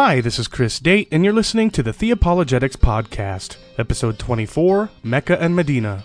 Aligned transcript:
Hi, 0.00 0.20
this 0.20 0.38
is 0.38 0.46
Chris 0.46 0.78
Date, 0.78 1.08
and 1.10 1.24
you're 1.24 1.32
listening 1.32 1.72
to 1.72 1.82
the 1.82 1.90
Theopologetics 1.90 2.76
Podcast, 2.76 3.56
Episode 3.78 4.16
24 4.16 4.90
Mecca 5.02 5.42
and 5.42 5.56
Medina. 5.56 6.04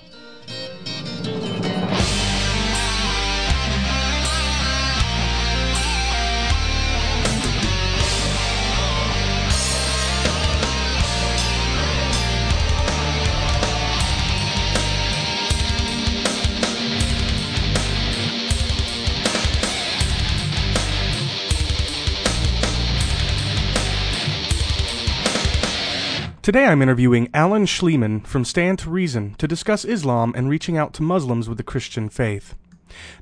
Today 26.43 26.65
I'm 26.65 26.81
interviewing 26.81 27.29
Alan 27.33 27.65
Shlemon 27.65 28.27
from 28.27 28.43
Stand 28.43 28.77
to 28.79 28.89
Reason 28.89 29.33
to 29.35 29.47
discuss 29.47 29.85
Islam 29.85 30.33
and 30.35 30.49
reaching 30.49 30.77
out 30.77 30.93
to 30.95 31.01
Muslims 31.01 31.47
with 31.47 31.57
the 31.57 31.63
Christian 31.63 32.09
faith. 32.09 32.55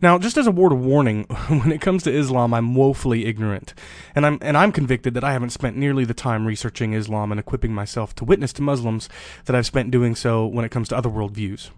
Now, 0.02 0.18
just 0.18 0.38
as 0.38 0.48
a 0.48 0.52
word 0.52 0.72
of 0.72 0.84
warning, 0.84 1.26
when 1.48 1.72
it 1.72 1.82
comes 1.82 2.02
to 2.02 2.12
Islam, 2.12 2.52
I'm 2.52 2.74
woefully 2.74 3.28
ignorant, 3.28 3.76
and 4.16 4.26
I'm 4.26 4.40
and 4.42 4.58
I'm 4.58 4.72
convicted 4.72 5.14
that 5.14 5.24
I 5.24 5.34
haven't 5.34 5.52
spent 5.52 5.78
nearly 5.78 6.04
the 6.04 6.16
time 6.16 6.48
researching 6.48 6.94
Islam 6.94 7.32
and 7.32 7.40
equipping 7.40 7.76
myself 7.76 8.16
to 8.16 8.26
witness 8.26 8.54
to 8.54 8.64
Muslims 8.64 9.08
that 9.46 9.56
I've 9.56 9.68
spent 9.68 9.92
doing 9.92 10.16
so 10.16 10.48
when 10.48 10.66
it 10.66 10.72
comes 10.72 10.90
to 10.90 10.98
other 10.98 11.08
worldviews. 11.08 11.70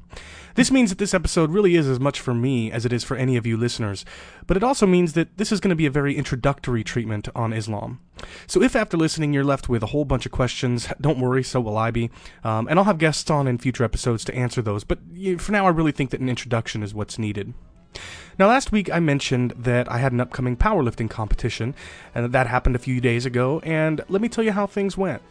This 0.56 0.72
means 0.72 0.92
that 0.92 1.00
this 1.00 1.14
episode 1.14 1.52
really 1.52 1.76
is 1.76 1.88
as 1.88 2.00
much 2.00 2.20
for 2.20 2.34
me 2.34 2.72
as 2.72 2.86
it 2.86 2.94
is 2.94 3.04
for 3.04 3.18
any 3.18 3.38
of 3.38 3.48
you 3.48 3.58
listeners, 3.58 4.06
but 4.46 4.56
it 4.56 4.64
also 4.64 4.86
means 4.86 5.14
that 5.14 5.38
this 5.38 5.52
is 5.52 5.60
going 5.60 5.70
to 5.70 5.76
be 5.76 5.88
a 5.88 5.92
very 5.92 6.16
introductory 6.16 6.84
treatment 6.84 7.28
on 7.36 7.54
Islam. 7.54 8.00
So 8.46 8.62
if 8.62 8.76
after 8.76 8.96
listening 8.96 9.34
you're 9.34 9.44
left 9.44 9.68
with 9.68 9.82
a 9.82 9.88
whole 9.88 10.06
bunch 10.06 10.26
of 10.28 10.32
questions, 10.32 10.88
don't 11.02 11.20
worry, 11.20 11.44
so 11.44 11.60
will 11.60 11.78
I 11.78 11.90
be. 11.90 12.12
Um, 12.44 12.68
and 12.68 12.78
I'll 12.78 12.86
have 12.86 13.00
guests 13.00 13.30
on 13.32 13.48
in 13.48 13.58
future 13.58 13.84
episodes 13.84 14.24
to 14.26 14.36
answer 14.36 14.62
those, 14.62 14.84
but 14.84 15.00
for 15.40 15.52
now 15.52 15.66
I 15.66 15.70
really 15.70 15.92
think 15.92 16.12
that 16.12 16.22
an 16.22 16.30
introduction 16.30 16.84
is 16.84 16.94
what's 16.94 17.18
needed. 17.18 17.54
Now, 18.40 18.48
last 18.48 18.72
week 18.72 18.92
I 18.92 19.00
mentioned 19.00 19.54
that 19.58 19.92
I 19.92 20.00
had 20.00 20.12
an 20.12 20.20
upcoming 20.20 20.58
powerlifting 20.58 21.10
competition, 21.10 21.76
and 22.16 22.32
that 22.32 22.48
happened 22.48 22.76
a 22.76 22.80
few 22.80 23.00
days 23.00 23.26
ago, 23.26 23.60
and 23.64 24.02
let 24.10 24.22
me 24.22 24.30
tell 24.30 24.44
you 24.44 24.52
how 24.52 24.66
things 24.66 24.98
went. 24.98 25.22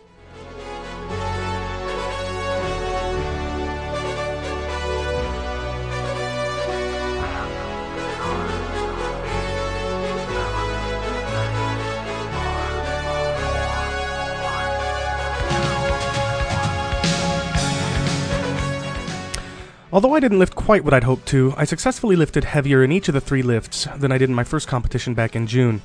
Although 19.93 20.15
I 20.15 20.21
didn't 20.21 20.39
lift 20.39 20.55
quite 20.55 20.85
what 20.85 20.95
I'd 20.95 21.05
hoped 21.05 21.27
to, 21.29 21.53
I 21.55 21.65
successfully 21.65 22.17
lifted 22.17 22.45
heavier 22.45 22.83
in 22.83 22.91
each 22.91 23.09
of 23.09 23.15
the 23.15 23.21
three 23.21 23.43
lifts 23.43 23.87
than 23.99 24.11
I 24.11 24.17
did 24.17 24.31
in 24.31 24.35
my 24.35 24.43
first 24.43 24.67
competition 24.67 25.13
back 25.13 25.37
in 25.37 25.47
June. 25.47 25.83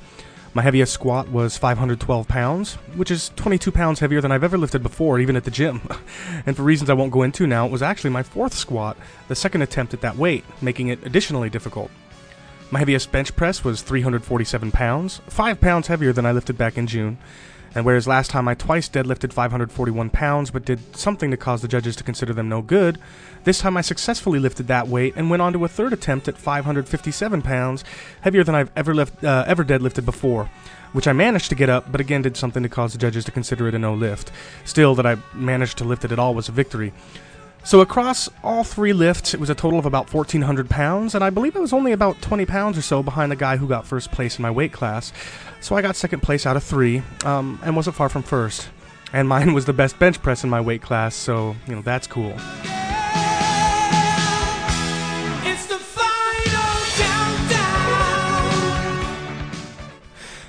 My 0.54 0.62
heaviest 0.62 0.94
squat 0.94 1.28
was 1.28 1.58
512 1.58 2.26
pounds, 2.26 2.76
which 2.96 3.10
is 3.10 3.30
22 3.36 3.70
pounds 3.70 4.00
heavier 4.00 4.22
than 4.22 4.32
I've 4.32 4.44
ever 4.44 4.56
lifted 4.56 4.82
before, 4.82 5.18
even 5.18 5.36
at 5.36 5.44
the 5.44 5.50
gym. 5.50 5.82
and 6.46 6.56
for 6.56 6.62
reasons 6.62 6.88
I 6.88 6.94
won't 6.94 7.12
go 7.12 7.22
into 7.22 7.46
now, 7.46 7.66
it 7.66 7.70
was 7.70 7.82
actually 7.82 8.08
my 8.08 8.22
fourth 8.22 8.54
squat, 8.54 8.96
the 9.28 9.34
second 9.34 9.60
attempt 9.60 9.92
at 9.92 10.00
that 10.00 10.16
weight, 10.16 10.46
making 10.62 10.88
it 10.88 11.04
additionally 11.04 11.50
difficult. 11.50 11.90
My 12.70 12.78
heaviest 12.78 13.12
bench 13.12 13.36
press 13.36 13.62
was 13.62 13.82
347 13.82 14.72
pounds, 14.72 15.20
5 15.26 15.60
pounds 15.60 15.88
heavier 15.88 16.14
than 16.14 16.24
I 16.24 16.32
lifted 16.32 16.56
back 16.56 16.78
in 16.78 16.86
June. 16.86 17.18
And 17.78 17.86
whereas 17.86 18.08
last 18.08 18.32
time 18.32 18.48
I 18.48 18.54
twice 18.54 18.88
deadlifted 18.88 19.32
541 19.32 20.10
pounds 20.10 20.50
but 20.50 20.64
did 20.64 20.96
something 20.96 21.30
to 21.30 21.36
cause 21.36 21.62
the 21.62 21.68
judges 21.68 21.94
to 21.94 22.02
consider 22.02 22.34
them 22.34 22.48
no 22.48 22.60
good, 22.60 22.98
this 23.44 23.60
time 23.60 23.76
I 23.76 23.82
successfully 23.82 24.40
lifted 24.40 24.66
that 24.66 24.88
weight 24.88 25.14
and 25.14 25.30
went 25.30 25.42
on 25.42 25.52
to 25.52 25.64
a 25.64 25.68
third 25.68 25.92
attempt 25.92 26.26
at 26.26 26.36
557 26.36 27.40
pounds, 27.40 27.84
heavier 28.22 28.42
than 28.42 28.56
I've 28.56 28.72
ever, 28.74 28.96
lift, 28.96 29.22
uh, 29.22 29.44
ever 29.46 29.64
deadlifted 29.64 30.04
before, 30.04 30.50
which 30.92 31.06
I 31.06 31.12
managed 31.12 31.50
to 31.50 31.54
get 31.54 31.70
up, 31.70 31.92
but 31.92 32.00
again 32.00 32.22
did 32.22 32.36
something 32.36 32.64
to 32.64 32.68
cause 32.68 32.94
the 32.94 32.98
judges 32.98 33.24
to 33.26 33.30
consider 33.30 33.68
it 33.68 33.76
a 33.76 33.78
no 33.78 33.94
lift. 33.94 34.32
Still, 34.64 34.96
that 34.96 35.06
I 35.06 35.18
managed 35.32 35.78
to 35.78 35.84
lift 35.84 36.04
it 36.04 36.10
at 36.10 36.18
all 36.18 36.34
was 36.34 36.48
a 36.48 36.52
victory. 36.52 36.92
So 37.68 37.82
across 37.82 38.30
all 38.42 38.64
three 38.64 38.94
lifts, 38.94 39.34
it 39.34 39.40
was 39.40 39.50
a 39.50 39.54
total 39.54 39.78
of 39.78 39.84
about 39.84 40.10
1,400 40.10 40.70
pounds, 40.70 41.14
and 41.14 41.22
I 41.22 41.28
believe 41.28 41.54
I 41.54 41.60
was 41.60 41.74
only 41.74 41.92
about 41.92 42.18
20 42.22 42.46
pounds 42.46 42.78
or 42.78 42.80
so 42.80 43.02
behind 43.02 43.30
the 43.30 43.36
guy 43.36 43.58
who 43.58 43.68
got 43.68 43.86
first 43.86 44.10
place 44.10 44.38
in 44.38 44.42
my 44.42 44.50
weight 44.50 44.72
class. 44.72 45.12
So 45.60 45.76
I 45.76 45.82
got 45.82 45.94
second 45.94 46.22
place 46.22 46.46
out 46.46 46.56
of 46.56 46.64
three, 46.64 47.02
um, 47.26 47.60
and 47.62 47.76
wasn't 47.76 47.94
far 47.94 48.08
from 48.08 48.22
first. 48.22 48.70
And 49.12 49.28
mine 49.28 49.52
was 49.52 49.66
the 49.66 49.74
best 49.74 49.98
bench 49.98 50.22
press 50.22 50.44
in 50.44 50.48
my 50.48 50.62
weight 50.62 50.80
class, 50.80 51.14
so, 51.14 51.56
you 51.66 51.74
know, 51.74 51.82
that's 51.82 52.06
cool. 52.06 52.34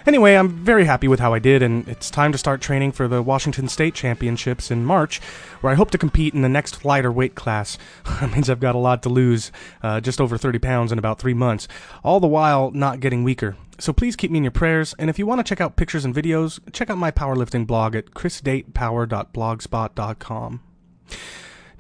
Anyway, 0.06 0.36
I'm 0.36 0.50
very 0.50 0.86
happy 0.86 1.08
with 1.08 1.20
how 1.20 1.34
I 1.34 1.40
did, 1.40 1.62
and 1.62 1.88
it's 1.88 2.10
time 2.10 2.32
to 2.32 2.38
start 2.38 2.62
training 2.62 2.94
for 2.94 3.08
the 3.08 3.22
Washington 3.22 3.68
State 3.68 3.94
Championships 3.94 4.72
in 4.72 4.86
March, 4.86 5.20
where 5.62 5.74
I 5.74 5.76
hope 5.76 5.92
to 5.92 5.98
compete 5.98 6.34
in 6.34 6.42
the 6.42 6.50
next 6.50 6.86
lighter 6.86 7.12
weight 7.12 7.36
class. 7.36 7.78
that 8.22 8.32
means 8.32 8.50
I've 8.50 8.60
got 8.60 8.76
a 8.76 8.80
lot 8.80 9.04
to 9.04 9.10
lose, 9.10 9.52
uh, 9.84 10.00
just 10.00 10.22
over 10.22 10.38
30 10.38 10.60
pounds 10.60 10.92
in 10.92 11.00
about 11.00 11.20
three 11.20 11.34
months, 11.34 11.68
all 12.04 12.20
the 12.20 12.28
while 12.28 12.72
not 12.72 13.00
getting 13.00 13.24
weaker. 13.24 13.56
So 13.78 13.94
please 13.94 14.16
keep 14.16 14.32
me 14.32 14.38
in 14.38 14.44
your 14.44 14.52
prayers, 14.52 14.96
and 14.98 15.10
if 15.10 15.20
you 15.20 15.26
want 15.26 15.40
to 15.40 15.44
check 15.44 15.62
out 15.62 15.76
pictures 15.76 16.06
and 16.06 16.16
videos, 16.16 16.60
check 16.74 16.90
out 16.90 16.98
my 16.98 17.12
powerlifting 17.12 17.68
blog 17.68 17.96
at 17.96 18.12
chrisdatepower.blogspot.com. 18.12 20.62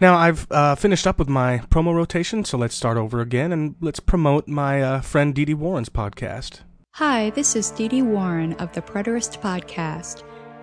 Now, 0.01 0.15
I've 0.15 0.47
uh, 0.49 0.75
finished 0.75 1.05
up 1.05 1.19
with 1.19 1.27
my 1.27 1.57
promo 1.69 1.93
rotation, 1.93 2.45
so 2.45 2.57
let's 2.57 2.75
start 2.75 2.97
over 2.97 3.19
again 3.19 3.51
and 3.51 3.75
let's 3.81 3.99
promote 3.99 4.47
my 4.47 4.81
uh, 4.81 5.01
friend 5.01 5.35
Dee 5.35 5.43
Dee 5.43 5.53
Warren's 5.53 5.89
podcast. 5.89 6.61
Hi, 6.99 7.29
this 7.29 7.55
is 7.55 7.71
Dee 7.71 7.87
Dee 7.87 8.01
Warren 8.01 8.51
of 8.55 8.73
the 8.73 8.81
Preterist 8.81 9.39
Podcast, 9.39 10.19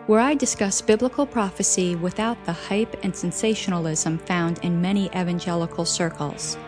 where 0.07 0.21
I 0.21 0.35
discuss 0.35 0.83
biblical 0.83 1.25
prophecy 1.25 1.97
without 1.97 2.37
the 2.45 2.53
hype 2.53 2.95
and 3.03 3.17
sensationalism 3.17 4.19
found 4.19 4.59
in 4.59 4.83
many 4.83 5.07
evangelical 5.17 5.87
circles. 5.87 6.59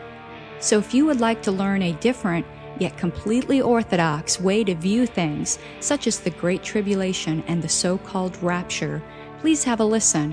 So 0.59 0.79
if 0.79 0.95
you 0.95 1.05
would 1.05 1.21
like 1.21 1.43
to 1.43 1.53
learn 1.53 1.83
a 1.83 1.93
different, 1.93 2.47
yet 2.79 2.97
completely 2.97 3.61
orthodox 3.61 4.41
way 4.41 4.65
to 4.65 4.75
view 4.75 5.07
things, 5.07 5.59
such 5.81 6.07
as 6.07 6.19
the 6.19 6.31
Great 6.31 6.63
Tribulation 6.63 7.45
and 7.47 7.63
the 7.63 7.69
so 7.69 7.99
called 7.99 8.43
Rapture, 8.43 9.03
please 9.41 9.65
have 9.65 9.81
a 9.81 9.85
listen. 9.85 10.31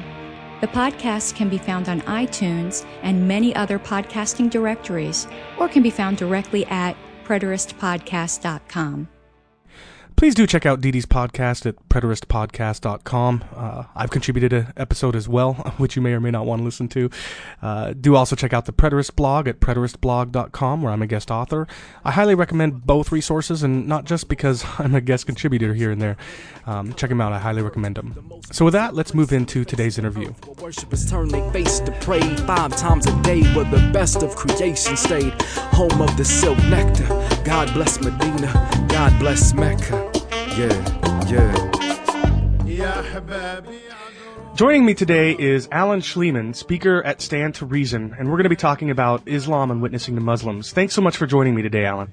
The 0.61 0.67
podcast 0.67 1.35
can 1.35 1.49
be 1.49 1.57
found 1.57 1.89
on 1.89 1.99
iTunes 2.03 2.85
and 3.01 3.27
many 3.27 3.53
other 3.53 3.79
podcasting 3.79 4.49
directories, 4.49 5.27
or 5.59 5.67
can 5.67 5.83
be 5.83 5.89
found 5.89 6.15
directly 6.15 6.65
at 6.67 6.95
preteristpodcast.com. 7.25 9.09
Please 10.15 10.33
do 10.33 10.47
check 10.47 10.65
out 10.65 10.79
Dee 10.79 10.91
Dee's 10.91 11.05
podcast 11.05 11.65
at 11.65 11.75
preteristpodcast.com. 11.89 13.43
Uh, 13.53 13.83
I've 13.95 14.11
contributed 14.11 14.53
an 14.53 14.73
episode 14.77 15.13
as 15.13 15.27
well, 15.27 15.53
which 15.77 15.97
you 15.97 16.01
may 16.01 16.13
or 16.13 16.21
may 16.21 16.31
not 16.31 16.45
want 16.45 16.61
to 16.61 16.63
listen 16.63 16.87
to. 16.89 17.09
Uh, 17.61 17.93
do 17.93 18.15
also 18.15 18.35
check 18.35 18.53
out 18.53 18.65
the 18.65 18.71
Preterist 18.71 19.17
blog 19.17 19.47
at 19.49 19.59
preteristblog.com, 19.59 20.81
where 20.81 20.93
I'm 20.93 21.01
a 21.01 21.07
guest 21.07 21.31
author. 21.31 21.67
I 22.05 22.11
highly 22.11 22.33
recommend 22.33 22.85
both 22.85 23.11
resources, 23.11 23.61
and 23.61 23.87
not 23.87 24.05
just 24.05 24.29
because 24.29 24.65
I'm 24.79 24.95
a 24.95 25.01
guest 25.01 25.25
contributor 25.25 25.73
here 25.73 25.91
and 25.91 26.01
there. 26.01 26.15
Um, 26.65 26.93
check 26.93 27.09
them 27.09 27.19
out. 27.19 27.33
I 27.33 27.39
highly 27.39 27.61
recommend 27.61 27.95
them. 27.95 28.31
So 28.53 28.63
with 28.63 28.73
that, 28.73 28.95
let's 28.95 29.13
move 29.13 29.33
into 29.33 29.65
today's 29.65 29.97
interview. 29.99 30.33
Turn 31.09 31.27
their 31.27 31.51
face 31.51 31.79
to 31.81 31.91
pray 31.99 32.21
five 32.37 32.75
times 32.77 33.05
a 33.05 33.21
day, 33.21 33.43
where 33.53 33.65
the 33.65 33.89
best 33.91 34.23
of 34.23 34.35
creation 34.35 34.95
stayed. 34.95 35.33
Home 35.73 36.01
of 36.01 36.15
the 36.15 36.23
silk 36.23 36.57
nectar. 36.69 37.34
God 37.45 37.71
bless 37.75 38.01
Medina. 38.01 38.87
God 38.89 39.19
bless 39.19 39.53
Mecca. 39.53 40.11
Yeah, 40.57 41.27
yeah. 41.29 41.75
Joining 44.55 44.83
me 44.83 44.95
today 44.95 45.35
is 45.37 45.67
Alan 45.71 45.99
Shlemon, 45.99 46.55
speaker 46.55 47.03
at 47.03 47.21
Stand 47.21 47.53
to 47.55 47.67
Reason, 47.67 48.15
and 48.17 48.29
we're 48.29 48.37
going 48.37 48.45
to 48.45 48.49
be 48.49 48.55
talking 48.55 48.89
about 48.89 49.27
Islam 49.27 49.69
and 49.69 49.79
witnessing 49.79 50.15
to 50.15 50.21
Muslims. 50.21 50.73
Thanks 50.73 50.95
so 50.95 51.03
much 51.03 51.17
for 51.17 51.27
joining 51.27 51.53
me 51.53 51.61
today, 51.61 51.85
Alan. 51.85 52.11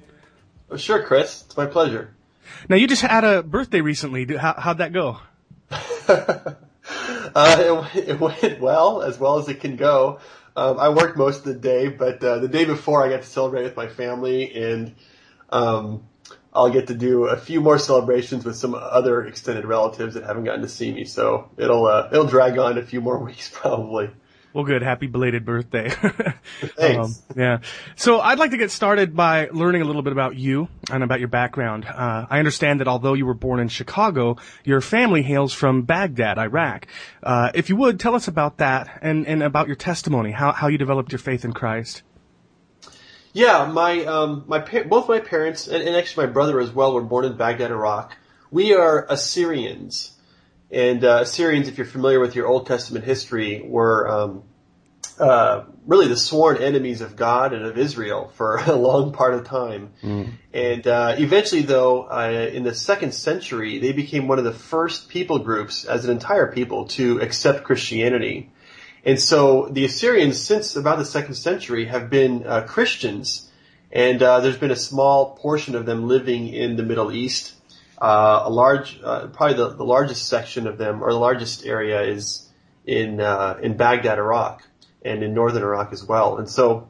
Oh, 0.71 0.77
sure, 0.77 1.03
Chris. 1.03 1.45
It's 1.47 1.57
my 1.57 1.65
pleasure. 1.65 2.15
Now, 2.69 2.77
you 2.77 2.87
just 2.87 3.01
had 3.01 3.25
a 3.25 3.43
birthday 3.43 3.81
recently. 3.81 4.27
How, 4.37 4.55
how'd 4.59 4.79
that 4.79 4.93
go? 4.93 5.19
uh, 5.71 6.55
it, 7.95 8.09
it, 8.09 8.21
went 8.21 8.61
well, 8.61 9.01
as 9.01 9.19
well 9.19 9.39
as 9.39 9.49
it 9.49 9.61
can 9.61 9.77
go. 9.77 10.21
Um, 10.55 10.79
I 10.79 10.91
worked 10.91 11.17
most 11.17 11.39
of 11.39 11.45
the 11.45 11.55
day, 11.55 11.89
but 11.89 12.23
uh, 12.23 12.39
the 12.39 12.49
day 12.49 12.67
before 12.67 13.03
I 13.03 13.09
got 13.09 13.23
to 13.23 13.29
celebrate 13.29 13.63
with 13.63 13.77
my 13.77 13.89
family, 13.89 14.55
and 14.55 14.95
um, 15.53 16.03
I'll 16.55 16.71
get 16.71 16.89
to 16.89 16.95
do 16.95 17.27
a 17.27 17.37
few 17.37 17.61
more 17.61 17.79
celebrations 17.79 18.45
with 18.45 18.57
some 18.57 18.75
other 18.75 19.25
extended 19.25 19.65
relatives 19.65 20.15
that 20.15 20.25
haven't 20.25 20.45
gotten 20.45 20.63
to 20.63 20.69
see 20.69 20.93
me. 20.93 21.05
So 21.05 21.51
it'll 21.57 21.87
uh, 21.87 22.09
it'll 22.13 22.27
drag 22.27 22.59
on 22.59 22.79
a 22.79 22.83
few 22.83 23.01
more 23.01 23.19
weeks 23.25 23.51
probably. 23.53 24.11
Well, 24.55 24.65
good. 24.65 24.83
Happy 24.83 25.07
belated 25.07 25.47
birthday. 25.47 25.89
Thanks. 26.61 27.23
Um, 27.31 27.37
yeah. 27.37 27.59
So 27.97 28.21
I'd 28.21 28.39
like 28.39 28.51
to 28.51 28.59
get 28.59 28.71
started 28.71 29.17
by 29.17 29.49
learning 29.51 29.81
a 29.81 29.87
little 29.87 30.03
bit 30.03 30.13
about 30.13 30.37
you 30.37 30.69
and 30.91 31.03
about 31.03 31.21
your 31.21 31.31
background. 31.31 31.87
Uh, 31.87 32.27
I 32.29 32.39
understand 32.39 32.81
that 32.81 32.89
although 32.89 33.15
you 33.15 33.25
were 33.25 33.33
born 33.33 33.61
in 33.61 33.69
Chicago, 33.69 34.37
your 34.63 34.83
family 34.83 35.23
hails 35.23 35.55
from 35.55 35.83
Baghdad, 35.83 36.37
Iraq. 36.37 36.87
Uh, 37.23 37.51
if 37.55 37.71
you 37.71 37.77
would, 37.77 37.99
tell 37.99 38.15
us 38.15 38.29
about 38.29 38.59
that 38.59 38.99
and, 39.01 39.27
and 39.27 39.43
about 39.43 39.69
your 39.69 39.77
testimony, 39.77 40.33
how, 40.33 40.53
how 40.53 40.69
you 40.69 40.77
developed 40.77 41.13
your 41.13 41.19
faith 41.19 41.47
in 41.47 41.55
Christ. 41.55 42.03
Yeah, 43.33 43.65
my 43.67 44.05
um, 44.05 44.45
my 44.47 44.59
pa- 44.59 44.83
both 44.83 45.09
my 45.09 45.21
parents 45.21 45.67
and, 45.67 45.83
and 45.83 45.97
actually 45.97 46.27
my 46.27 46.33
brother 46.33 46.61
as 46.61 46.71
well 46.71 46.93
were 46.93 47.03
born 47.03 47.25
in 47.25 47.37
Baghdad, 47.37 47.71
Iraq. 47.71 48.15
We 48.51 48.75
are 48.75 49.07
Assyrians, 49.09 50.13
and 50.71 51.03
uh, 51.03 51.21
Assyrians, 51.23 51.69
if 51.69 51.79
you're 51.79 51.87
familiar 51.87 52.21
with 52.21 52.35
your 52.37 52.47
Old 52.47 52.67
Testament 52.67 53.07
history, 53.07 53.63
were 53.65 54.07
um, 54.11 54.43
uh, 55.19 55.65
really 55.87 56.09
the 56.09 56.17
sworn 56.17 56.59
enemies 56.59 57.01
of 57.01 57.17
God 57.17 57.53
and 57.53 57.65
of 57.65 57.79
Israel 57.79 58.31
for 58.35 58.57
a 58.67 58.75
long 58.75 59.13
part 59.13 59.35
of 59.35 59.45
time. 59.47 59.91
And 60.53 60.87
uh, 60.87 61.15
eventually, 61.19 61.63
though, 61.63 62.03
uh, 62.03 62.51
in 62.53 62.65
the 62.65 62.75
second 62.75 63.13
century, 63.13 63.79
they 63.79 63.93
became 63.93 64.29
one 64.29 64.39
of 64.39 64.45
the 64.45 64.53
first 64.53 65.09
people 65.09 65.39
groups, 65.39 65.85
as 65.85 66.05
an 66.05 66.11
entire 66.11 66.53
people, 66.53 66.87
to 66.89 67.21
accept 67.21 67.65
Christianity. 67.65 68.51
And 69.05 69.21
so 69.21 69.69
the 69.69 69.85
Assyrians, 69.85 70.41
since 70.41 70.77
about 70.77 70.99
the 70.99 71.05
second 71.05 71.35
century, 71.35 71.87
have 71.87 72.09
been 72.09 72.47
uh, 72.47 72.63
Christians, 72.63 73.51
and 73.91 74.23
uh, 74.23 74.41
there's 74.41 74.57
been 74.57 74.71
a 74.71 74.77
small 74.77 75.37
portion 75.37 75.75
of 75.75 75.87
them 75.87 76.07
living 76.07 76.49
in 76.49 76.77
the 76.77 76.83
Middle 76.83 77.13
East. 77.13 77.55
Uh, 78.01 78.43
a 78.45 78.51
large, 78.51 79.01
uh, 79.03 79.27
probably 79.29 79.57
the, 79.57 79.71
the 79.75 79.85
largest 79.85 80.29
section 80.29 80.67
of 80.67 80.79
them, 80.79 81.03
or 81.03 81.13
the 81.13 81.19
largest 81.19 81.67
area, 81.67 82.03
is 82.03 82.49
in 82.87 83.21
uh, 83.21 83.59
in 83.63 83.77
Baghdad, 83.77 84.19
Iraq, 84.19 84.63
and 85.05 85.23
in 85.23 85.35
northern 85.35 85.63
Iraq 85.63 85.93
as 85.93 86.05
well. 86.05 86.39
And 86.39 86.49
so 86.49 86.89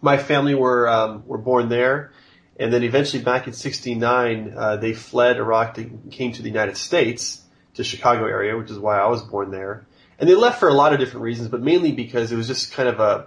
my 0.00 0.18
family 0.18 0.54
were 0.54 0.88
um, 0.88 1.26
were 1.26 1.38
born 1.38 1.68
there, 1.68 2.12
and 2.58 2.72
then 2.72 2.82
eventually 2.82 3.22
back 3.22 3.46
in 3.46 3.52
'69 3.52 4.54
uh, 4.56 4.76
they 4.76 4.94
fled 4.94 5.36
Iraq 5.36 5.74
to 5.74 5.84
came 6.10 6.32
to 6.32 6.42
the 6.42 6.48
United 6.48 6.76
States 6.76 7.42
to 7.74 7.84
Chicago 7.84 8.24
area, 8.24 8.56
which 8.56 8.70
is 8.70 8.78
why 8.78 8.98
I 8.98 9.08
was 9.08 9.22
born 9.22 9.50
there. 9.50 9.86
And 10.22 10.30
they 10.30 10.36
left 10.36 10.60
for 10.60 10.68
a 10.68 10.72
lot 10.72 10.92
of 10.92 11.00
different 11.00 11.24
reasons, 11.24 11.48
but 11.48 11.62
mainly 11.62 11.90
because 11.90 12.30
it 12.30 12.36
was 12.36 12.46
just 12.46 12.72
kind 12.74 12.88
of 12.88 13.00
a 13.00 13.26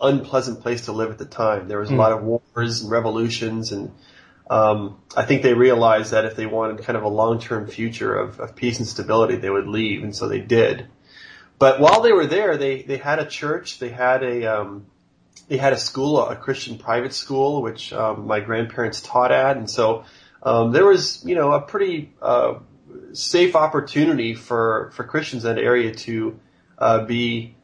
unpleasant 0.00 0.60
place 0.60 0.86
to 0.86 0.92
live 0.92 1.12
at 1.12 1.18
the 1.18 1.24
time. 1.24 1.68
There 1.68 1.78
was 1.78 1.90
a 1.90 1.94
lot 1.94 2.10
of 2.10 2.24
wars 2.24 2.82
and 2.82 2.90
revolutions, 2.90 3.70
and 3.70 3.92
um, 4.50 5.00
I 5.16 5.24
think 5.24 5.44
they 5.44 5.54
realized 5.54 6.10
that 6.10 6.24
if 6.24 6.34
they 6.34 6.46
wanted 6.46 6.84
kind 6.84 6.96
of 6.96 7.04
a 7.04 7.08
long-term 7.08 7.68
future 7.68 8.12
of, 8.12 8.40
of 8.40 8.56
peace 8.56 8.80
and 8.80 8.88
stability, 8.88 9.36
they 9.36 9.50
would 9.50 9.68
leave, 9.68 10.02
and 10.02 10.16
so 10.16 10.26
they 10.26 10.40
did. 10.40 10.88
But 11.60 11.78
while 11.78 12.00
they 12.00 12.10
were 12.10 12.26
there, 12.26 12.56
they 12.56 12.82
they 12.82 12.96
had 12.96 13.20
a 13.20 13.26
church, 13.26 13.78
they 13.78 13.90
had 13.90 14.24
a 14.24 14.46
um, 14.46 14.86
they 15.46 15.58
had 15.58 15.72
a 15.72 15.78
school, 15.78 16.20
a 16.26 16.34
Christian 16.34 16.76
private 16.76 17.14
school, 17.14 17.62
which 17.62 17.92
um, 17.92 18.26
my 18.26 18.40
grandparents 18.40 19.00
taught 19.00 19.30
at, 19.30 19.56
and 19.56 19.70
so 19.70 20.06
um, 20.42 20.72
there 20.72 20.86
was 20.86 21.24
you 21.24 21.36
know 21.36 21.52
a 21.52 21.60
pretty 21.60 22.12
uh, 22.20 22.54
safe 23.12 23.54
opportunity 23.56 24.34
for 24.34 24.90
for 24.94 25.04
Christians 25.04 25.44
in 25.44 25.54
that 25.54 25.62
area 25.62 25.94
to 25.94 26.38
uh, 26.78 27.04
be 27.04 27.54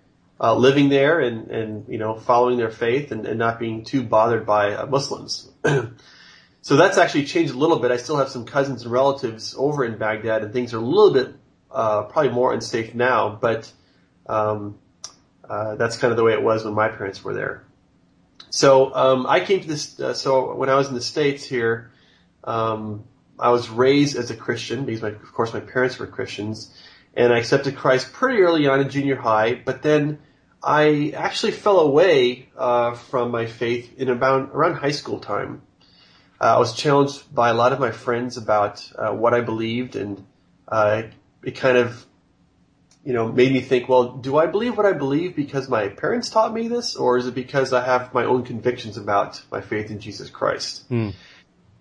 uh, 0.40 0.54
living 0.54 0.88
there 0.88 1.20
and 1.20 1.50
and 1.50 1.88
you 1.88 1.98
know 1.98 2.14
following 2.14 2.58
their 2.58 2.70
faith 2.70 3.12
and, 3.12 3.26
and 3.26 3.38
not 3.38 3.58
being 3.58 3.84
too 3.84 4.02
bothered 4.02 4.46
by 4.46 4.74
uh, 4.74 4.86
Muslims. 4.86 5.50
so 6.62 6.76
that's 6.76 6.98
actually 6.98 7.24
changed 7.24 7.54
a 7.54 7.58
little 7.58 7.78
bit. 7.78 7.90
I 7.90 7.96
still 7.96 8.16
have 8.16 8.28
some 8.28 8.44
cousins 8.44 8.82
and 8.82 8.92
relatives 8.92 9.54
over 9.56 9.84
in 9.84 9.98
Baghdad, 9.98 10.42
and 10.42 10.52
things 10.52 10.74
are 10.74 10.78
a 10.78 10.80
little 10.80 11.12
bit 11.12 11.34
uh, 11.70 12.02
probably 12.04 12.32
more 12.32 12.52
unsafe 12.52 12.94
now, 12.94 13.36
but 13.40 13.70
um, 14.26 14.78
uh, 15.48 15.76
that's 15.76 15.96
kind 15.96 16.10
of 16.10 16.16
the 16.16 16.24
way 16.24 16.32
it 16.32 16.42
was 16.42 16.64
when 16.64 16.74
my 16.74 16.88
parents 16.88 17.24
were 17.24 17.34
there. 17.34 17.64
So 18.50 18.94
um, 18.94 19.26
I 19.26 19.40
came 19.40 19.60
to 19.60 19.66
this. 19.66 19.98
Uh, 19.98 20.14
so 20.14 20.54
when 20.54 20.68
I 20.68 20.74
was 20.74 20.88
in 20.88 20.94
the 20.94 21.02
states 21.02 21.44
here, 21.44 21.90
um, 22.44 23.04
I 23.38 23.50
was 23.50 23.68
raised 23.70 24.16
as 24.16 24.30
a 24.30 24.36
Christian 24.36 24.84
because, 24.84 25.02
my, 25.02 25.10
of 25.10 25.32
course, 25.32 25.54
my 25.54 25.60
parents 25.60 25.98
were 25.98 26.06
Christians, 26.06 26.70
and 27.14 27.32
I 27.32 27.38
accepted 27.38 27.76
Christ 27.76 28.12
pretty 28.12 28.40
early 28.40 28.66
on 28.66 28.80
in 28.80 28.90
junior 28.90 29.16
high. 29.16 29.54
But 29.54 29.82
then 29.82 30.18
I 30.62 31.12
actually 31.16 31.52
fell 31.52 31.80
away 31.80 32.48
uh, 32.56 32.94
from 32.94 33.30
my 33.30 33.46
faith 33.46 33.98
in 33.98 34.08
about 34.08 34.50
around 34.52 34.76
high 34.76 34.92
school 34.92 35.20
time. 35.20 35.62
Uh, 36.40 36.56
I 36.56 36.58
was 36.58 36.74
challenged 36.74 37.34
by 37.34 37.50
a 37.50 37.54
lot 37.54 37.72
of 37.72 37.80
my 37.80 37.90
friends 37.90 38.36
about 38.36 38.90
uh, 38.96 39.10
what 39.12 39.34
I 39.34 39.40
believed, 39.40 39.96
and 39.96 40.24
uh, 40.68 41.02
it 41.42 41.52
kind 41.52 41.76
of 41.76 42.06
you 43.04 43.14
know, 43.14 43.32
made 43.32 43.52
me 43.52 43.60
think, 43.62 43.88
well, 43.88 44.16
do 44.16 44.36
I 44.36 44.46
believe 44.46 44.76
what 44.76 44.84
I 44.84 44.92
believe 44.92 45.34
because 45.34 45.66
my 45.66 45.88
parents 45.88 46.28
taught 46.28 46.52
me 46.52 46.68
this, 46.68 46.94
or 46.94 47.16
is 47.16 47.26
it 47.26 47.34
because 47.34 47.72
I 47.72 47.82
have 47.82 48.12
my 48.12 48.24
own 48.24 48.44
convictions 48.44 48.98
about 48.98 49.42
my 49.50 49.62
faith 49.62 49.90
in 49.90 49.98
Jesus 49.98 50.28
Christ? 50.28 50.84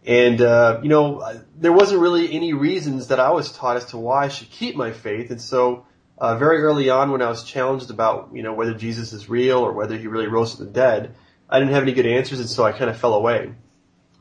And, 0.08 0.42
uh, 0.42 0.80
you 0.82 0.88
know, 0.88 1.22
there 1.58 1.74
wasn't 1.74 2.00
really 2.00 2.32
any 2.32 2.54
reasons 2.54 3.08
that 3.08 3.20
I 3.20 3.32
was 3.32 3.52
taught 3.52 3.76
as 3.76 3.86
to 3.88 3.98
why 3.98 4.24
I 4.24 4.28
should 4.30 4.50
keep 4.50 4.78
my 4.78 4.94
faith. 4.94 5.32
And 5.32 5.42
so, 5.42 5.86
uh, 6.18 6.38
very 6.38 6.60
early 6.60 6.90
on 6.90 7.12
when 7.12 7.22
I 7.22 7.28
was 7.28 7.44
challenged 7.44 7.92
about, 7.92 8.30
you 8.34 8.42
know, 8.42 8.54
whether 8.54 8.74
Jesus 8.74 9.12
is 9.12 9.28
real 9.28 9.58
or 9.58 9.74
whether 9.74 9.98
he 9.98 10.08
really 10.08 10.28
rose 10.28 10.56
from 10.56 10.66
the 10.66 10.72
dead, 10.72 11.14
I 11.50 11.60
didn't 11.60 11.74
have 11.74 11.84
any 11.84 11.92
good 11.92 12.06
answers 12.06 12.40
and 12.40 12.50
so 12.50 12.64
I 12.64 12.72
kind 12.72 12.90
of 12.90 12.98
fell 12.98 13.16
away. 13.16 13.52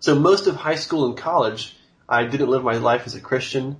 So 0.00 0.16
most 0.16 0.48
of 0.48 0.56
high 0.56 0.74
school 0.74 1.06
and 1.06 1.16
college, 1.16 1.76
I 2.08 2.24
didn't 2.24 2.50
live 2.50 2.64
my 2.64 2.78
life 2.78 3.06
as 3.06 3.14
a 3.14 3.20
Christian 3.20 3.76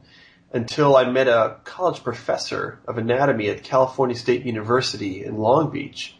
until 0.53 0.97
I 0.97 1.11
met 1.11 1.27
a 1.27 1.57
college 1.65 2.05
professor 2.05 2.79
of 2.87 2.99
anatomy 2.99 3.49
at 3.49 3.65
California 3.65 4.17
State 4.17 4.47
University 4.47 5.25
in 5.25 5.39
Long 5.39 5.73
Beach, 5.73 6.17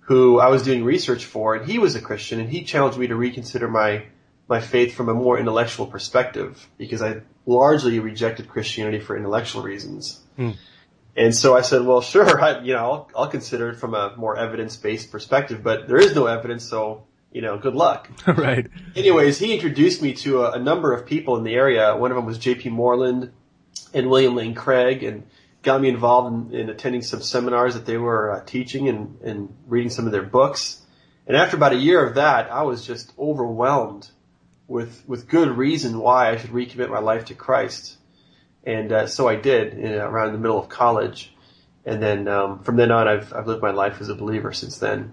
who 0.00 0.38
I 0.38 0.48
was 0.48 0.62
doing 0.62 0.84
research 0.84 1.24
for, 1.24 1.54
and 1.54 1.70
he 1.70 1.78
was 1.78 1.94
a 1.94 2.02
Christian, 2.02 2.38
and 2.38 2.50
he 2.50 2.64
challenged 2.64 2.98
me 2.98 3.06
to 3.06 3.16
reconsider 3.16 3.66
my 3.66 4.04
my 4.52 4.60
faith 4.60 4.94
from 4.94 5.08
a 5.08 5.14
more 5.14 5.38
intellectual 5.38 5.86
perspective 5.86 6.68
because 6.76 7.00
I 7.00 7.22
largely 7.46 7.98
rejected 8.00 8.48
Christianity 8.48 9.00
for 9.00 9.16
intellectual 9.16 9.62
reasons. 9.62 10.20
And 11.16 11.34
so 11.34 11.56
I 11.56 11.62
said, 11.62 11.86
well, 11.86 12.02
sure, 12.02 12.38
I, 12.40 12.60
you 12.60 12.74
know, 12.74 12.78
I'll, 12.78 13.10
I'll 13.16 13.28
consider 13.28 13.70
it 13.70 13.76
from 13.76 13.94
a 13.94 14.14
more 14.16 14.36
evidence-based 14.36 15.10
perspective, 15.10 15.62
but 15.62 15.88
there 15.88 15.96
is 15.96 16.14
no 16.14 16.26
evidence, 16.26 16.64
so, 16.68 17.06
you 17.32 17.40
know, 17.40 17.56
good 17.56 17.74
luck. 17.74 18.10
right. 18.26 18.66
Anyways, 18.94 19.38
he 19.38 19.54
introduced 19.54 20.02
me 20.02 20.12
to 20.24 20.44
a, 20.44 20.52
a 20.52 20.58
number 20.58 20.92
of 20.92 21.06
people 21.06 21.38
in 21.38 21.44
the 21.44 21.54
area. 21.54 21.96
One 21.96 22.10
of 22.10 22.16
them 22.16 22.26
was 22.26 22.36
J.P. 22.36 22.68
Moreland 22.68 23.32
and 23.94 24.10
William 24.10 24.34
Lane 24.34 24.54
Craig, 24.54 25.02
and 25.02 25.24
got 25.62 25.80
me 25.80 25.88
involved 25.88 26.52
in, 26.52 26.60
in 26.60 26.68
attending 26.68 27.00
some 27.00 27.22
seminars 27.22 27.72
that 27.72 27.86
they 27.86 27.96
were 27.96 28.32
uh, 28.32 28.44
teaching 28.44 28.88
and, 28.90 29.18
and 29.22 29.56
reading 29.66 29.88
some 29.88 30.04
of 30.04 30.12
their 30.12 30.22
books. 30.22 30.82
And 31.26 31.36
after 31.36 31.56
about 31.56 31.72
a 31.72 31.78
year 31.78 32.04
of 32.04 32.16
that, 32.16 32.50
I 32.50 32.62
was 32.62 32.86
just 32.86 33.12
overwhelmed 33.18 34.10
with 34.72 35.04
with 35.06 35.28
good 35.28 35.56
reason 35.56 35.98
why 35.98 36.30
I 36.30 36.38
should 36.38 36.50
recommit 36.50 36.88
my 36.88 36.98
life 36.98 37.26
to 37.26 37.34
Christ. 37.34 37.98
And 38.64 38.90
uh, 38.90 39.06
so 39.06 39.28
I 39.28 39.36
did 39.36 39.74
in, 39.74 39.94
around 39.94 40.32
the 40.32 40.38
middle 40.38 40.58
of 40.58 40.68
college. 40.68 41.32
And 41.84 42.02
then 42.02 42.26
um, 42.26 42.62
from 42.62 42.76
then 42.76 42.90
on, 42.90 43.06
I've 43.06 43.32
I've 43.34 43.46
lived 43.46 43.62
my 43.62 43.72
life 43.72 44.00
as 44.00 44.08
a 44.08 44.14
believer 44.14 44.52
since 44.52 44.78
then. 44.78 45.12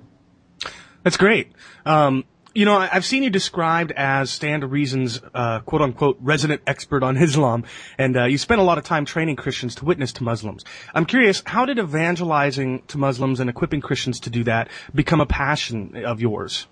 That's 1.04 1.18
great. 1.18 1.52
Um, 1.86 2.24
you 2.54 2.66
know, 2.66 2.78
I've 2.78 3.06
seen 3.06 3.22
you 3.22 3.30
described 3.30 3.92
as 3.92 4.32
Stand 4.32 4.62
to 4.62 4.68
Reason's 4.68 5.22
uh, 5.34 5.60
quote 5.60 5.82
unquote 5.82 6.18
resident 6.22 6.62
expert 6.66 7.04
on 7.04 7.18
Islam, 7.28 7.66
and 7.98 8.18
uh, 8.18 8.26
you 8.26 8.38
spent 8.38 8.62
a 8.62 8.64
lot 8.64 8.78
of 8.78 8.86
time 8.86 9.04
training 9.04 9.36
Christians 9.36 9.76
to 9.76 9.86
witness 9.86 10.14
to 10.14 10.24
Muslims. 10.24 10.64
I'm 10.94 11.06
curious, 11.06 11.44
how 11.46 11.66
did 11.66 11.80
evangelizing 11.80 12.84
to 12.88 12.98
Muslims 12.98 13.40
and 13.40 13.50
equipping 13.50 13.82
Christians 13.82 14.22
to 14.22 14.30
do 14.30 14.46
that 14.46 14.70
become 14.96 15.20
a 15.20 15.26
passion 15.26 16.06
of 16.06 16.22
yours? 16.22 16.68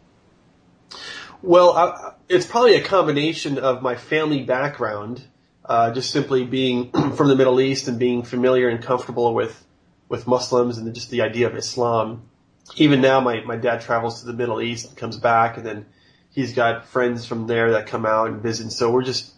Well, 1.44 1.72
I, 1.74 2.14
it's 2.30 2.46
probably 2.46 2.76
a 2.76 2.84
combination 2.84 3.58
of 3.58 3.82
my 3.82 3.96
family 3.96 4.44
background, 4.44 5.24
uh, 5.66 5.92
just 5.92 6.12
simply 6.12 6.46
being 6.46 6.92
from 7.16 7.28
the 7.28 7.36
Middle 7.36 7.62
East 7.62 7.88
and 7.88 8.00
being 8.00 8.24
familiar 8.24 8.70
and 8.70 8.84
comfortable 8.84 9.34
with 9.34 9.64
with 10.10 10.26
Muslims 10.26 10.78
and 10.78 10.94
just 10.96 11.10
the 11.10 11.22
idea 11.22 11.48
of 11.48 11.56
Islam. 11.56 12.30
Even 12.76 13.02
now, 13.02 13.20
my 13.20 13.42
my 13.42 13.56
dad 13.56 13.82
travels 13.82 14.22
to 14.22 14.28
the 14.28 14.34
Middle 14.34 14.62
East 14.62 14.88
and 14.88 14.98
comes 14.98 15.18
back, 15.18 15.58
and 15.58 15.66
then 15.66 15.86
he's 16.32 16.54
got 16.54 16.86
friends 16.86 17.26
from 17.26 17.48
there 17.48 17.72
that 17.72 17.88
come 17.88 18.06
out 18.06 18.28
and 18.28 18.42
visit. 18.42 18.72
So 18.72 18.92
we're 18.92 19.04
just 19.04 19.34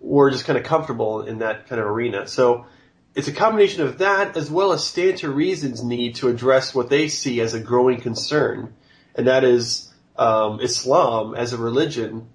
we're 0.00 0.30
just 0.30 0.44
kind 0.44 0.58
of 0.58 0.64
comfortable 0.64 1.22
in 1.22 1.38
that 1.38 1.68
kind 1.68 1.80
of 1.80 1.86
arena. 1.86 2.26
So 2.26 2.66
it's 3.14 3.28
a 3.28 3.32
combination 3.32 3.82
of 3.82 3.98
that 3.98 4.36
as 4.36 4.50
well 4.50 4.72
as 4.72 4.84
Stand 4.84 5.18
to 5.18 5.30
Reason's 5.30 5.84
need 5.84 6.16
to 6.16 6.28
address 6.28 6.74
what 6.74 6.90
they 6.90 7.08
see 7.08 7.40
as 7.40 7.54
a 7.54 7.60
growing 7.60 8.00
concern, 8.00 8.74
and 9.14 9.28
that 9.28 9.44
is 9.44 9.93
um, 10.16 10.60
Islam 10.60 11.34
as 11.34 11.52
a 11.52 11.58
religion 11.58 12.28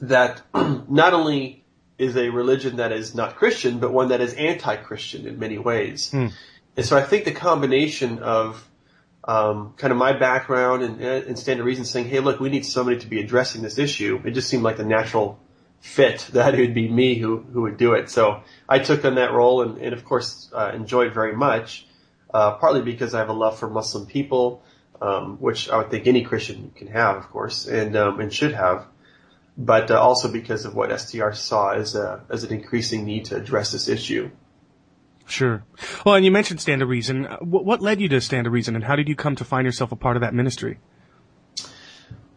that 0.00 0.42
not 0.54 1.14
only 1.14 1.64
is 1.98 2.16
a 2.16 2.28
religion 2.28 2.76
that 2.76 2.92
is 2.92 3.14
not 3.14 3.36
Christian, 3.36 3.78
but 3.78 3.92
one 3.92 4.08
that 4.08 4.20
is 4.20 4.34
anti-Christian 4.34 5.26
in 5.26 5.38
many 5.38 5.56
ways. 5.58 6.12
And 6.76 6.84
so 6.84 6.96
I 6.98 7.02
think 7.02 7.24
the 7.24 7.32
combination 7.32 8.18
of 8.18 8.68
um, 9.24 9.74
kind 9.78 9.92
of 9.92 9.98
my 9.98 10.12
background 10.12 10.82
and, 10.82 11.00
and 11.00 11.38
Stand 11.38 11.58
to 11.58 11.64
Reason 11.64 11.84
saying, 11.84 12.08
hey, 12.08 12.20
look, 12.20 12.38
we 12.38 12.50
need 12.50 12.66
somebody 12.66 12.98
to 12.98 13.06
be 13.06 13.20
addressing 13.20 13.62
this 13.62 13.78
issue, 13.78 14.20
it 14.24 14.32
just 14.32 14.48
seemed 14.48 14.62
like 14.62 14.76
the 14.76 14.84
natural 14.84 15.38
fit 15.80 16.28
that 16.32 16.54
it 16.54 16.60
would 16.60 16.74
be 16.74 16.88
me 16.88 17.14
who, 17.18 17.38
who 17.38 17.62
would 17.62 17.76
do 17.78 17.94
it. 17.94 18.10
So 18.10 18.42
I 18.68 18.78
took 18.80 19.04
on 19.04 19.14
that 19.14 19.32
role 19.32 19.62
and, 19.62 19.78
and 19.78 19.94
of 19.94 20.04
course, 20.04 20.50
uh, 20.52 20.72
enjoyed 20.74 21.14
very 21.14 21.34
much. 21.34 21.86
uh, 22.32 22.52
partly 22.56 22.82
because 22.82 23.14
I 23.14 23.18
have 23.20 23.28
a 23.28 23.32
love 23.32 23.58
for 23.58 23.68
Muslim 23.70 24.06
people, 24.06 24.62
um, 25.00 25.36
which 25.38 25.68
I 25.68 25.78
would 25.78 25.90
think 25.90 26.06
any 26.06 26.22
Christian 26.22 26.72
can 26.74 26.88
have, 26.88 27.16
of 27.16 27.30
course, 27.30 27.66
and 27.66 27.96
um, 27.96 28.20
and 28.20 28.32
should 28.32 28.54
have, 28.54 28.86
but 29.56 29.90
uh, 29.90 30.00
also 30.00 30.30
because 30.30 30.64
of 30.64 30.74
what 30.74 30.98
STR 30.98 31.32
saw 31.32 31.70
as 31.70 31.94
a 31.94 32.22
as 32.30 32.44
an 32.44 32.52
increasing 32.52 33.04
need 33.04 33.26
to 33.26 33.36
address 33.36 33.72
this 33.72 33.88
issue. 33.88 34.30
Sure. 35.28 35.64
Well, 36.04 36.14
and 36.14 36.24
you 36.24 36.30
mentioned 36.30 36.60
Stand 36.60 36.80
to 36.80 36.86
Reason. 36.86 37.24
What, 37.40 37.64
what 37.64 37.82
led 37.82 38.00
you 38.00 38.08
to 38.10 38.20
Stand 38.20 38.44
to 38.44 38.50
Reason, 38.50 38.76
and 38.76 38.84
how 38.84 38.94
did 38.94 39.08
you 39.08 39.16
come 39.16 39.34
to 39.36 39.44
find 39.44 39.64
yourself 39.64 39.90
a 39.92 39.96
part 39.96 40.16
of 40.16 40.20
that 40.20 40.34
ministry? 40.34 40.78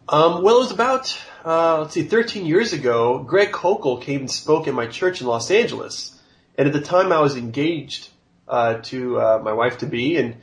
Um, 0.08 0.42
well, 0.42 0.56
it 0.56 0.60
was 0.60 0.72
about 0.72 1.16
uh, 1.44 1.80
let's 1.82 1.94
see, 1.94 2.02
13 2.02 2.44
years 2.46 2.72
ago. 2.72 3.20
Greg 3.20 3.52
Koukl 3.52 4.02
came 4.02 4.20
and 4.20 4.30
spoke 4.30 4.66
in 4.66 4.74
my 4.74 4.86
church 4.86 5.20
in 5.20 5.26
Los 5.26 5.50
Angeles, 5.50 6.20
and 6.58 6.66
at 6.66 6.72
the 6.72 6.80
time 6.80 7.12
I 7.12 7.20
was 7.20 7.36
engaged 7.36 8.08
uh, 8.48 8.74
to 8.74 9.20
uh, 9.20 9.40
my 9.42 9.52
wife 9.52 9.78
to 9.78 9.86
be, 9.86 10.16
and 10.16 10.36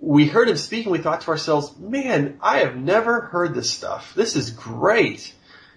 we 0.00 0.26
heard 0.26 0.48
him 0.48 0.56
speak, 0.56 0.84
and 0.84 0.92
we 0.92 0.98
thought 0.98 1.22
to 1.22 1.30
ourselves, 1.30 1.76
"Man, 1.78 2.38
I 2.40 2.58
have 2.58 2.76
never 2.76 3.20
heard 3.20 3.54
this 3.54 3.70
stuff. 3.70 4.14
This 4.14 4.36
is 4.36 4.50
great." 4.50 5.34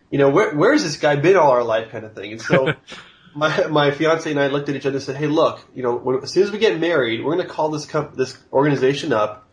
You 0.10 0.18
know, 0.18 0.30
where, 0.30 0.54
where's 0.56 0.84
this 0.84 0.98
guy 0.98 1.16
been 1.16 1.38
all 1.38 1.52
our 1.52 1.64
life, 1.64 1.90
kind 1.92 2.06
of 2.06 2.14
thing. 2.14 2.34
And 2.34 2.42
so, 2.42 2.74
my 3.36 3.68
my 3.68 3.92
fiance 3.92 4.30
and 4.30 4.40
I 4.40 4.48
looked 4.48 4.70
at 4.70 4.76
each 4.76 4.86
other 4.86 4.98
and 4.98 5.04
said, 5.04 5.18
"Hey, 5.18 5.28
look, 5.28 5.66
you 5.74 5.84
know, 5.84 5.96
when, 5.96 6.22
as 6.24 6.32
soon 6.32 6.44
as 6.44 6.52
we 6.52 6.60
get 6.60 6.80
married, 6.80 7.24
we're 7.24 7.36
going 7.36 7.48
to 7.48 7.54
call 7.54 7.70
this 7.70 7.86
comp- 7.86 8.16
this 8.16 8.38
organization 8.52 9.14
up." 9.14 9.48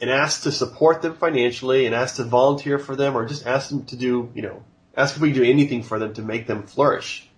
and 0.00 0.10
ask 0.10 0.42
to 0.42 0.52
support 0.52 1.02
them 1.02 1.14
financially 1.14 1.86
and 1.86 1.94
ask 1.94 2.16
to 2.16 2.24
volunteer 2.24 2.78
for 2.78 2.96
them 2.96 3.16
or 3.16 3.24
just 3.24 3.46
ask 3.46 3.70
them 3.70 3.84
to 3.86 3.96
do, 3.96 4.30
you 4.34 4.42
know, 4.42 4.62
ask 4.96 5.16
if 5.16 5.22
we 5.22 5.30
can 5.32 5.42
do 5.42 5.50
anything 5.50 5.82
for 5.82 5.98
them 5.98 6.12
to 6.14 6.22
make 6.22 6.46
them 6.46 6.64
flourish. 6.64 7.28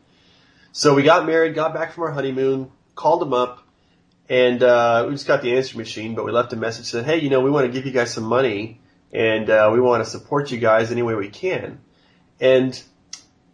So 0.73 0.95
we 0.95 1.03
got 1.03 1.27
married, 1.27 1.55
got 1.55 1.75
back 1.75 1.93
from 1.93 2.05
our 2.05 2.13
honeymoon, 2.13 2.71
called 2.95 3.21
them 3.21 3.33
up, 3.33 3.66
and 4.29 4.63
uh, 4.63 5.05
we 5.07 5.15
just 5.15 5.27
got 5.27 5.43
the 5.43 5.57
answer 5.57 5.79
machine, 5.79 6.15
but 6.15 6.25
we 6.25 6.33
left 6.33 6.53
a 6.53 6.57
message 6.57 6.87
said, 6.87 7.05
hey, 7.05 7.21
you 7.21 7.31
know, 7.31 7.41
we 7.41 7.51
want 7.51 7.67
to 7.67 7.73
give 7.73 7.87
you 7.87 7.93
guys 7.93 8.13
some 8.13 8.25
money 8.25 8.81
and 9.13 9.49
uh, 9.49 9.71
we 9.73 9.81
want 9.81 10.05
to 10.05 10.11
support 10.11 10.51
you 10.51 10.59
guys 10.59 10.91
any 10.91 11.03
way 11.03 11.15
we 11.15 11.29
can. 11.29 11.81
And 12.41 12.81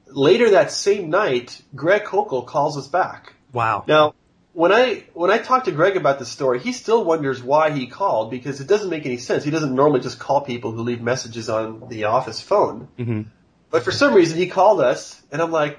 later 0.07 0.50
that 0.50 0.73
same 0.73 1.11
night, 1.11 1.61
Greg 1.75 2.05
Koukl 2.05 2.47
calls 2.47 2.76
us 2.76 2.88
back. 2.88 3.35
Wow. 3.52 3.85
Now, 3.87 4.14
when 4.55 4.73
I 4.73 5.05
when 5.14 5.31
I 5.31 5.38
talked 5.38 5.67
to 5.67 5.73
Greg 5.73 5.97
about 5.97 6.19
this 6.19 6.29
story, 6.29 6.59
he 6.59 6.73
still 6.73 7.05
wonders 7.05 7.43
why 7.43 7.71
he 7.71 7.87
called 7.87 8.31
because 8.31 8.61
it 8.61 8.67
doesn't 8.67 8.91
make 8.91 9.07
any 9.07 9.17
sense. 9.17 9.45
He 9.45 9.50
doesn't 9.50 9.75
normally 9.75 10.00
just 10.00 10.19
call 10.19 10.43
people 10.43 10.73
who 10.73 10.83
leave 10.83 11.00
messages 11.00 11.49
on 11.49 11.88
the 11.88 12.05
office 12.05 12.41
phone. 12.41 12.88
Mm-hmm. 12.99 13.23
But 13.71 13.83
for 13.85 13.93
some 13.93 14.12
reason, 14.12 14.37
he 14.37 14.49
called 14.49 14.81
us, 14.81 15.21
and 15.31 15.41
I'm 15.41 15.50
like, 15.50 15.79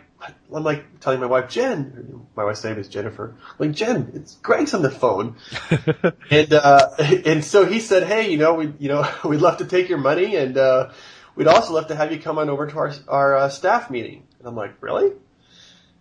I'm 0.53 0.63
like 0.63 0.99
telling 0.99 1.19
my 1.19 1.25
wife 1.25 1.49
Jen, 1.49 2.25
my 2.35 2.43
wife's 2.43 2.63
name 2.63 2.77
is 2.77 2.87
Jennifer. 2.87 3.35
I'm 3.39 3.67
like 3.67 3.75
Jen, 3.75 4.11
it's 4.13 4.35
Greg's 4.35 4.73
on 4.73 4.81
the 4.81 4.91
phone, 4.91 5.35
and 6.29 6.53
uh, 6.53 6.89
and 6.99 7.43
so 7.43 7.65
he 7.65 7.79
said, 7.79 8.03
hey, 8.03 8.29
you 8.29 8.37
know, 8.37 8.55
we 8.55 8.73
you 8.79 8.89
know 8.89 9.09
we'd 9.25 9.41
love 9.41 9.57
to 9.57 9.65
take 9.65 9.89
your 9.89 9.97
money, 9.97 10.35
and 10.35 10.57
uh, 10.57 10.91
we'd 11.35 11.47
also 11.47 11.73
love 11.73 11.87
to 11.87 11.95
have 11.95 12.11
you 12.11 12.19
come 12.19 12.37
on 12.37 12.49
over 12.49 12.67
to 12.67 12.77
our 12.77 12.93
our 13.07 13.35
uh, 13.35 13.49
staff 13.49 13.89
meeting. 13.89 14.27
And 14.39 14.47
I'm 14.47 14.55
like, 14.55 14.81
really? 14.81 15.13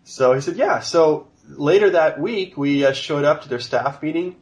So 0.05 0.33
he 0.33 0.41
said, 0.41 0.57
yeah. 0.57 0.81
So 0.81 1.29
later 1.49 1.91
that 1.91 2.21
week, 2.21 2.57
we 2.57 2.85
uh, 2.85 2.93
showed 2.93 3.25
up 3.25 3.43
to 3.43 3.49
their 3.49 3.61
staff 3.61 4.03
meeting 4.03 4.37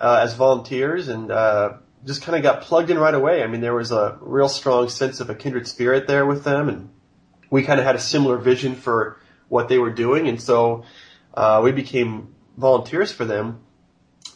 uh, 0.00 0.20
as 0.22 0.34
volunteers 0.34 1.08
and 1.08 1.30
uh, 1.30 1.74
just 2.04 2.22
kind 2.22 2.36
of 2.36 2.42
got 2.42 2.62
plugged 2.62 2.90
in 2.90 2.98
right 2.98 3.14
away. 3.14 3.42
I 3.42 3.46
mean, 3.46 3.60
there 3.60 3.74
was 3.74 3.92
a 3.92 4.18
real 4.20 4.48
strong 4.48 4.88
sense 4.88 5.20
of 5.20 5.30
a 5.30 5.34
kindred 5.34 5.68
spirit 5.68 6.06
there 6.06 6.26
with 6.26 6.44
them, 6.44 6.68
and 6.68 6.90
we 7.50 7.62
kind 7.62 7.78
of 7.78 7.86
had 7.86 7.94
a 7.94 8.00
similar 8.00 8.38
vision 8.38 8.74
for 8.74 9.20
what 9.52 9.68
they 9.68 9.76
were 9.76 9.90
doing, 9.92 10.28
and 10.28 10.40
so 10.40 10.84
uh, 11.34 11.60
we 11.62 11.72
became 11.72 12.34
volunteers 12.56 13.12
for 13.12 13.26
them, 13.26 13.60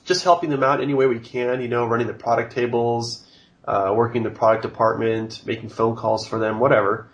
just 0.05 0.23
helping 0.23 0.51
them 0.51 0.63
out 0.63 0.83
any 0.83 0.93
way 0.93 1.07
we 1.07 1.19
can. 1.19 1.63
You 1.63 1.69
know, 1.69 1.87
running 1.87 2.07
the 2.07 2.13
product 2.13 2.53
tables, 2.53 3.27
uh, 3.65 3.95
working 3.97 4.19
in 4.19 4.23
the 4.25 4.39
product 4.39 4.63
department, 4.63 5.41
making 5.47 5.71
phone 5.71 5.97
calls 5.97 6.29
for 6.29 6.39
them, 6.39 6.61
whatever. 6.61 7.09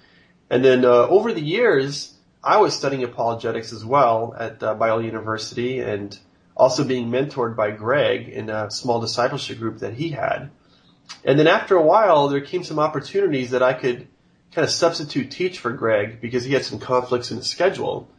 And 0.50 0.64
then 0.64 0.84
uh, 0.84 1.06
over 1.06 1.32
the 1.32 1.40
years, 1.40 2.12
I 2.42 2.58
was 2.58 2.76
studying 2.76 3.04
apologetics 3.04 3.72
as 3.72 3.84
well 3.84 4.34
at 4.36 4.60
uh, 4.60 4.74
Biola 4.74 5.04
University 5.04 5.78
and 5.78 6.18
also 6.56 6.82
being 6.82 7.08
mentored 7.08 7.54
by 7.54 7.70
Greg 7.70 8.28
in 8.28 8.50
a 8.50 8.68
small 8.68 9.00
discipleship 9.00 9.58
group 9.58 9.78
that 9.78 9.94
he 9.94 10.10
had. 10.10 10.50
And 11.24 11.38
then 11.38 11.46
after 11.46 11.76
a 11.76 11.82
while, 11.82 12.26
there 12.26 12.40
came 12.40 12.64
some 12.64 12.80
opportunities 12.80 13.50
that 13.50 13.62
I 13.62 13.74
could 13.74 14.08
kind 14.54 14.64
of 14.64 14.70
substitute 14.70 15.30
teach 15.30 15.58
for 15.58 15.72
Greg 15.72 16.20
because 16.20 16.44
he 16.44 16.52
had 16.52 16.64
some 16.64 16.78
conflicts 16.78 17.30
in 17.30 17.38
his 17.38 17.48
schedule. 17.48 18.10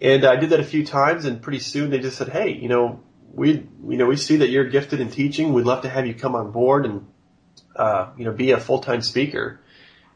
And 0.00 0.24
I 0.24 0.36
did 0.36 0.50
that 0.50 0.60
a 0.60 0.64
few 0.64 0.84
times 0.86 1.24
and 1.24 1.42
pretty 1.42 1.58
soon 1.58 1.90
they 1.90 1.98
just 1.98 2.16
said, 2.16 2.28
Hey, 2.28 2.52
you 2.52 2.68
know, 2.68 3.00
we, 3.32 3.66
you 3.86 3.96
know, 3.96 4.06
we 4.06 4.16
see 4.16 4.36
that 4.36 4.48
you're 4.48 4.68
gifted 4.68 5.00
in 5.00 5.10
teaching. 5.10 5.52
We'd 5.52 5.66
love 5.66 5.82
to 5.82 5.88
have 5.88 6.06
you 6.06 6.14
come 6.14 6.34
on 6.34 6.50
board 6.52 6.86
and, 6.86 7.06
uh, 7.76 8.10
you 8.16 8.24
know, 8.24 8.32
be 8.32 8.52
a 8.52 8.58
full-time 8.58 9.02
speaker. 9.02 9.60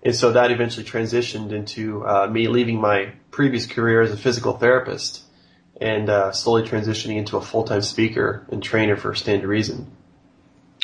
And 0.02 0.14
so 0.14 0.32
that 0.32 0.50
eventually 0.50 0.84
transitioned 0.84 1.52
into 1.52 2.06
uh, 2.06 2.26
me 2.26 2.48
leaving 2.48 2.80
my 2.80 3.12
previous 3.30 3.66
career 3.66 4.02
as 4.02 4.10
a 4.10 4.16
physical 4.16 4.54
therapist 4.54 5.22
and 5.80 6.08
uh, 6.08 6.32
slowly 6.32 6.62
transitioning 6.62 7.16
into 7.16 7.36
a 7.36 7.42
full-time 7.42 7.82
speaker 7.82 8.46
and 8.50 8.62
trainer 8.62 8.96
for 8.96 9.14
Stand 9.14 9.42
to 9.42 9.48
Reason. 9.48 9.90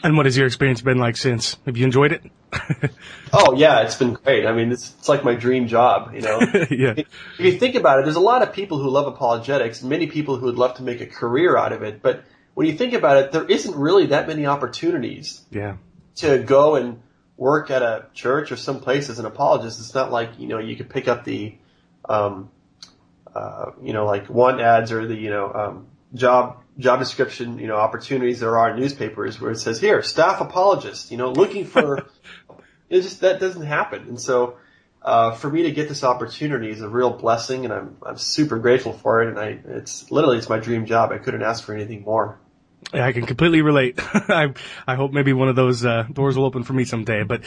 And 0.03 0.17
what 0.17 0.27
has 0.27 0.37
your 0.37 0.47
experience 0.47 0.81
been 0.81 0.99
like 0.99 1.17
since? 1.17 1.57
Have 1.67 1.77
you 1.77 1.85
enjoyed 1.85 2.13
it? 2.13 2.23
oh 3.33 3.55
yeah, 3.55 3.81
it's 3.81 3.97
been 3.97 4.15
great. 4.15 4.47
I 4.47 4.53
mean, 4.53 4.71
it's, 4.71 4.95
it's 4.99 5.09
like 5.09 5.25
my 5.25 5.35
dream 5.35 5.67
job, 5.67 6.15
you 6.15 6.21
know. 6.21 6.39
yeah. 6.71 6.95
If 6.97 7.07
you 7.41 7.59
think 7.59 7.75
about 7.75 7.99
it, 7.99 8.05
there's 8.05 8.17
a 8.17 8.21
lot 8.21 8.43
of 8.43 8.53
people 8.53 8.79
who 8.79 8.89
love 8.89 9.07
apologetics, 9.07 9.83
many 9.83 10.07
people 10.07 10.37
who 10.37 10.47
would 10.47 10.57
love 10.57 10.75
to 10.77 10.83
make 10.83 11.01
a 11.01 11.07
career 11.07 11.57
out 11.57 11.73
of 11.73 11.83
it, 11.83 12.01
but 12.01 12.25
when 12.55 12.67
you 12.67 12.73
think 12.73 12.93
about 12.93 13.17
it, 13.19 13.33
there 13.33 13.45
isn't 13.45 13.77
really 13.77 14.07
that 14.07 14.27
many 14.27 14.47
opportunities. 14.47 15.43
Yeah. 15.51 15.77
To 16.17 16.39
go 16.39 16.75
and 16.75 17.03
work 17.37 17.71
at 17.71 17.83
a 17.83 18.07
church 18.15 18.51
or 18.51 18.57
some 18.57 18.81
place 18.81 19.09
as 19.11 19.19
an 19.19 19.27
apologist, 19.27 19.79
it's 19.79 19.95
not 19.95 20.11
like, 20.11 20.31
you 20.39 20.49
know, 20.49 20.59
you 20.59 20.75
could 20.75 20.91
pick 20.91 21.07
up 21.07 21.25
the, 21.25 21.57
um, 22.09 22.51
uh, 23.33 23.73
you 23.81 23.93
know, 23.93 24.07
like 24.07 24.29
want 24.29 24.61
ads 24.61 24.91
or 24.91 25.07
the, 25.07 25.15
you 25.15 25.31
know, 25.31 25.53
um, 25.53 25.87
job, 26.15 26.63
job 26.79 26.99
description, 27.01 27.59
you 27.59 27.67
know, 27.67 27.77
opportunities 27.77 28.41
there 28.41 28.57
are 28.57 28.71
in 28.71 28.81
newspapers 28.81 29.41
where 29.41 29.51
it 29.51 29.59
says 29.59 29.81
here, 29.81 30.03
staff 30.03 30.41
apologist, 30.41 31.11
you 31.11 31.17
know, 31.17 31.33
looking 31.33 31.65
for, 31.65 32.09
it 32.91 33.03
just, 33.03 33.21
that 33.21 33.41
doesn't 33.41 33.67
happen. 33.67 34.03
And 34.03 34.21
so, 34.21 34.57
uh, 35.03 35.33
for 35.33 35.49
me 35.49 35.63
to 35.63 35.71
get 35.71 35.89
this 35.89 36.03
opportunity 36.05 36.71
is 36.71 36.81
a 36.81 36.89
real 36.89 37.11
blessing 37.11 37.65
and 37.65 37.73
I'm, 37.73 37.97
I'm 38.05 38.19
super 38.19 38.59
grateful 38.59 38.93
for 38.93 39.23
it. 39.23 39.29
And 39.29 39.39
I, 39.39 39.59
it's 39.77 40.11
literally, 40.11 40.39
it's 40.39 40.49
my 40.49 40.59
dream 40.59 40.87
job. 40.87 41.13
I 41.13 41.19
couldn't 41.19 41.43
ask 41.43 41.65
for 41.65 41.75
anything 41.75 42.03
more. 42.03 42.39
Yeah, 42.95 43.05
I 43.05 43.13
can 43.13 43.27
completely 43.27 43.61
relate. 43.61 43.99
I 43.99 44.55
I 44.87 44.95
hope 44.95 45.13
maybe 45.13 45.33
one 45.33 45.49
of 45.49 45.57
those 45.57 45.85
uh, 45.85 46.05
doors 46.11 46.39
will 46.39 46.47
open 46.47 46.63
for 46.63 46.73
me 46.73 46.85
someday. 46.85 47.23
But 47.23 47.43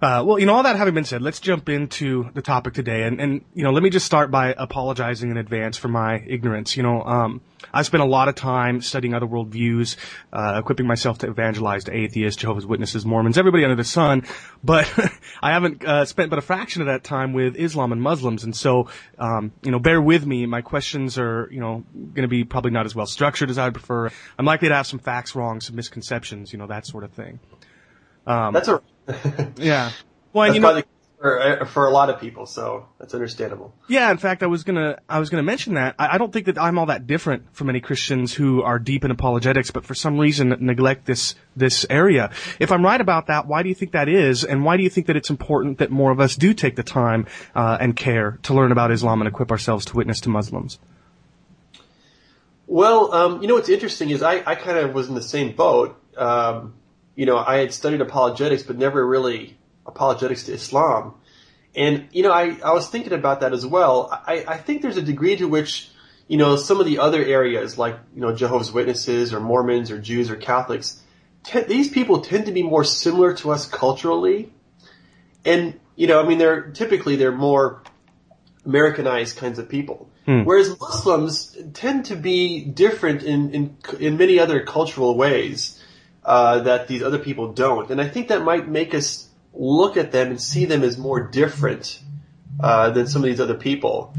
uh, 0.00 0.24
well, 0.24 0.38
you 0.38 0.46
know, 0.46 0.54
all 0.54 0.62
that 0.62 0.76
having 0.76 0.94
been 0.94 1.04
said, 1.04 1.20
let's 1.20 1.40
jump 1.40 1.68
into 1.68 2.30
the 2.32 2.40
topic 2.40 2.72
today. 2.72 3.02
And 3.02 3.20
and 3.20 3.44
you 3.52 3.62
know, 3.62 3.72
let 3.72 3.82
me 3.82 3.90
just 3.90 4.06
start 4.06 4.30
by 4.30 4.54
apologizing 4.56 5.30
in 5.30 5.36
advance 5.36 5.76
for 5.76 5.88
my 5.88 6.22
ignorance. 6.26 6.76
You 6.76 6.82
know, 6.82 7.02
um, 7.02 7.42
I 7.72 7.82
spent 7.82 8.02
a 8.02 8.06
lot 8.06 8.28
of 8.28 8.34
time 8.34 8.80
studying 8.80 9.14
other 9.14 9.26
worldviews, 9.26 9.96
uh, 10.32 10.56
equipping 10.58 10.86
myself 10.86 11.18
to 11.18 11.28
evangelize 11.28 11.84
to 11.84 11.96
atheists, 11.96 12.40
Jehovah's 12.40 12.66
Witnesses, 12.66 13.04
Mormons, 13.04 13.38
everybody 13.38 13.64
under 13.64 13.76
the 13.76 13.84
sun. 13.84 14.24
But 14.62 14.90
I 15.42 15.52
haven't 15.52 15.84
uh, 15.84 16.04
spent 16.04 16.30
but 16.30 16.38
a 16.38 16.42
fraction 16.42 16.82
of 16.82 16.86
that 16.86 17.04
time 17.04 17.32
with 17.32 17.56
Islam 17.56 17.92
and 17.92 18.02
Muslims. 18.02 18.44
And 18.44 18.54
so, 18.54 18.88
um, 19.18 19.52
you 19.62 19.70
know, 19.70 19.78
bear 19.78 20.00
with 20.00 20.26
me. 20.26 20.46
My 20.46 20.62
questions 20.62 21.18
are, 21.18 21.48
you 21.50 21.60
know, 21.60 21.84
going 21.94 22.22
to 22.22 22.28
be 22.28 22.44
probably 22.44 22.70
not 22.70 22.86
as 22.86 22.94
well 22.94 23.06
structured 23.06 23.50
as 23.50 23.58
I'd 23.58 23.74
prefer. 23.74 24.10
I'm 24.38 24.46
likely 24.46 24.68
to 24.68 24.74
have 24.74 24.86
some 24.86 24.98
facts 24.98 25.34
wrong, 25.34 25.60
some 25.60 25.76
misconceptions, 25.76 26.52
you 26.52 26.58
know, 26.58 26.66
that 26.66 26.86
sort 26.86 27.04
of 27.04 27.12
thing. 27.12 27.40
Um, 28.26 28.52
That's 28.52 28.68
a 28.68 28.82
yeah. 29.56 29.90
Well, 30.32 30.52
you 30.52 30.60
know, 30.60 30.82
for, 31.18 31.40
uh, 31.40 31.64
for 31.64 31.86
a 31.86 31.90
lot 31.90 32.10
of 32.10 32.20
people, 32.20 32.46
so 32.46 32.86
that's 32.98 33.14
understandable. 33.14 33.72
Yeah, 33.88 34.10
in 34.10 34.18
fact, 34.18 34.42
I 34.42 34.46
was 34.46 34.64
gonna 34.64 34.98
I 35.08 35.18
was 35.18 35.30
gonna 35.30 35.42
mention 35.42 35.74
that 35.74 35.94
I, 35.98 36.14
I, 36.14 36.18
don't 36.18 36.32
think 36.32 36.46
that 36.46 36.58
I'm 36.58 36.78
all 36.78 36.86
that 36.86 37.06
different 37.06 37.54
from 37.54 37.70
any 37.70 37.80
Christians 37.80 38.34
who 38.34 38.62
are 38.62 38.78
deep 38.78 39.04
in 39.04 39.10
apologetics, 39.10 39.70
but 39.70 39.84
for 39.84 39.94
some 39.94 40.18
reason 40.18 40.54
neglect 40.60 41.06
this 41.06 41.34
this 41.56 41.86
area. 41.88 42.30
If 42.60 42.70
I'm 42.70 42.84
right 42.84 43.00
about 43.00 43.28
that, 43.28 43.46
why 43.46 43.62
do 43.62 43.68
you 43.68 43.74
think 43.74 43.92
that 43.92 44.08
is, 44.08 44.44
and 44.44 44.64
why 44.64 44.76
do 44.76 44.82
you 44.82 44.90
think 44.90 45.06
that 45.06 45.16
it's 45.16 45.30
important 45.30 45.78
that 45.78 45.90
more 45.90 46.10
of 46.10 46.20
us 46.20 46.36
do 46.36 46.52
take 46.52 46.76
the 46.76 46.82
time 46.82 47.26
uh, 47.54 47.78
and 47.80 47.96
care 47.96 48.38
to 48.42 48.54
learn 48.54 48.70
about 48.70 48.90
Islam 48.90 49.20
and 49.20 49.28
equip 49.28 49.50
ourselves 49.50 49.86
to 49.86 49.96
witness 49.96 50.20
to 50.22 50.28
Muslims? 50.28 50.78
Well, 52.66 53.14
um, 53.14 53.42
you 53.42 53.48
know 53.48 53.54
what's 53.54 53.68
interesting 53.68 54.10
is 54.10 54.22
I, 54.22 54.42
I 54.44 54.54
kind 54.54 54.78
of 54.78 54.92
was 54.92 55.08
in 55.08 55.14
the 55.14 55.22
same 55.22 55.56
boat. 55.56 55.98
Um, 56.16 56.74
you 57.14 57.24
know, 57.24 57.38
I 57.38 57.56
had 57.56 57.72
studied 57.72 58.02
apologetics, 58.02 58.62
but 58.62 58.76
never 58.76 59.06
really 59.06 59.55
apologetics 59.86 60.44
to 60.44 60.52
Islam. 60.52 61.14
And, 61.74 62.08
you 62.10 62.22
know, 62.22 62.32
I, 62.32 62.56
I 62.64 62.72
was 62.72 62.88
thinking 62.88 63.12
about 63.12 63.40
that 63.40 63.52
as 63.52 63.64
well. 63.66 64.08
I, 64.10 64.44
I 64.48 64.56
think 64.56 64.82
there's 64.82 64.96
a 64.96 65.02
degree 65.02 65.36
to 65.36 65.46
which, 65.46 65.90
you 66.26 66.38
know, 66.38 66.56
some 66.56 66.80
of 66.80 66.86
the 66.86 66.98
other 66.98 67.22
areas 67.22 67.76
like, 67.76 67.98
you 68.14 68.20
know, 68.22 68.34
Jehovah's 68.34 68.72
Witnesses 68.72 69.34
or 69.34 69.40
Mormons 69.40 69.90
or 69.90 69.98
Jews 69.98 70.30
or 70.30 70.36
Catholics, 70.36 71.02
t- 71.44 71.60
these 71.60 71.88
people 71.90 72.22
tend 72.22 72.46
to 72.46 72.52
be 72.52 72.62
more 72.62 72.82
similar 72.82 73.34
to 73.34 73.50
us 73.50 73.68
culturally. 73.68 74.52
And, 75.44 75.78
you 75.96 76.06
know, 76.06 76.18
I 76.22 76.26
mean, 76.26 76.38
they're 76.38 76.70
typically, 76.70 77.16
they're 77.16 77.30
more 77.30 77.82
Americanized 78.64 79.36
kinds 79.36 79.58
of 79.58 79.68
people. 79.68 80.08
Hmm. 80.24 80.44
Whereas 80.44 80.80
Muslims 80.80 81.56
tend 81.74 82.06
to 82.06 82.16
be 82.16 82.64
different 82.64 83.22
in, 83.22 83.50
in, 83.50 83.76
in 84.00 84.16
many 84.16 84.40
other 84.40 84.64
cultural 84.64 85.14
ways. 85.14 85.80
uh, 86.26 86.58
that 86.60 86.88
these 86.88 87.02
other 87.02 87.20
people 87.20 87.52
don't, 87.52 87.90
and 87.90 88.00
I 88.00 88.08
think 88.08 88.28
that 88.28 88.42
might 88.42 88.68
make 88.68 88.94
us 88.94 89.25
look 89.58 89.96
at 89.96 90.12
them 90.12 90.28
and 90.28 90.40
see 90.40 90.64
them 90.66 90.82
as 90.82 90.98
more 90.98 91.20
different 91.20 92.00
uh, 92.60 92.90
than 92.90 93.06
some 93.06 93.22
of 93.22 93.26
these 93.26 93.40
other 93.40 93.54
people. 93.54 94.14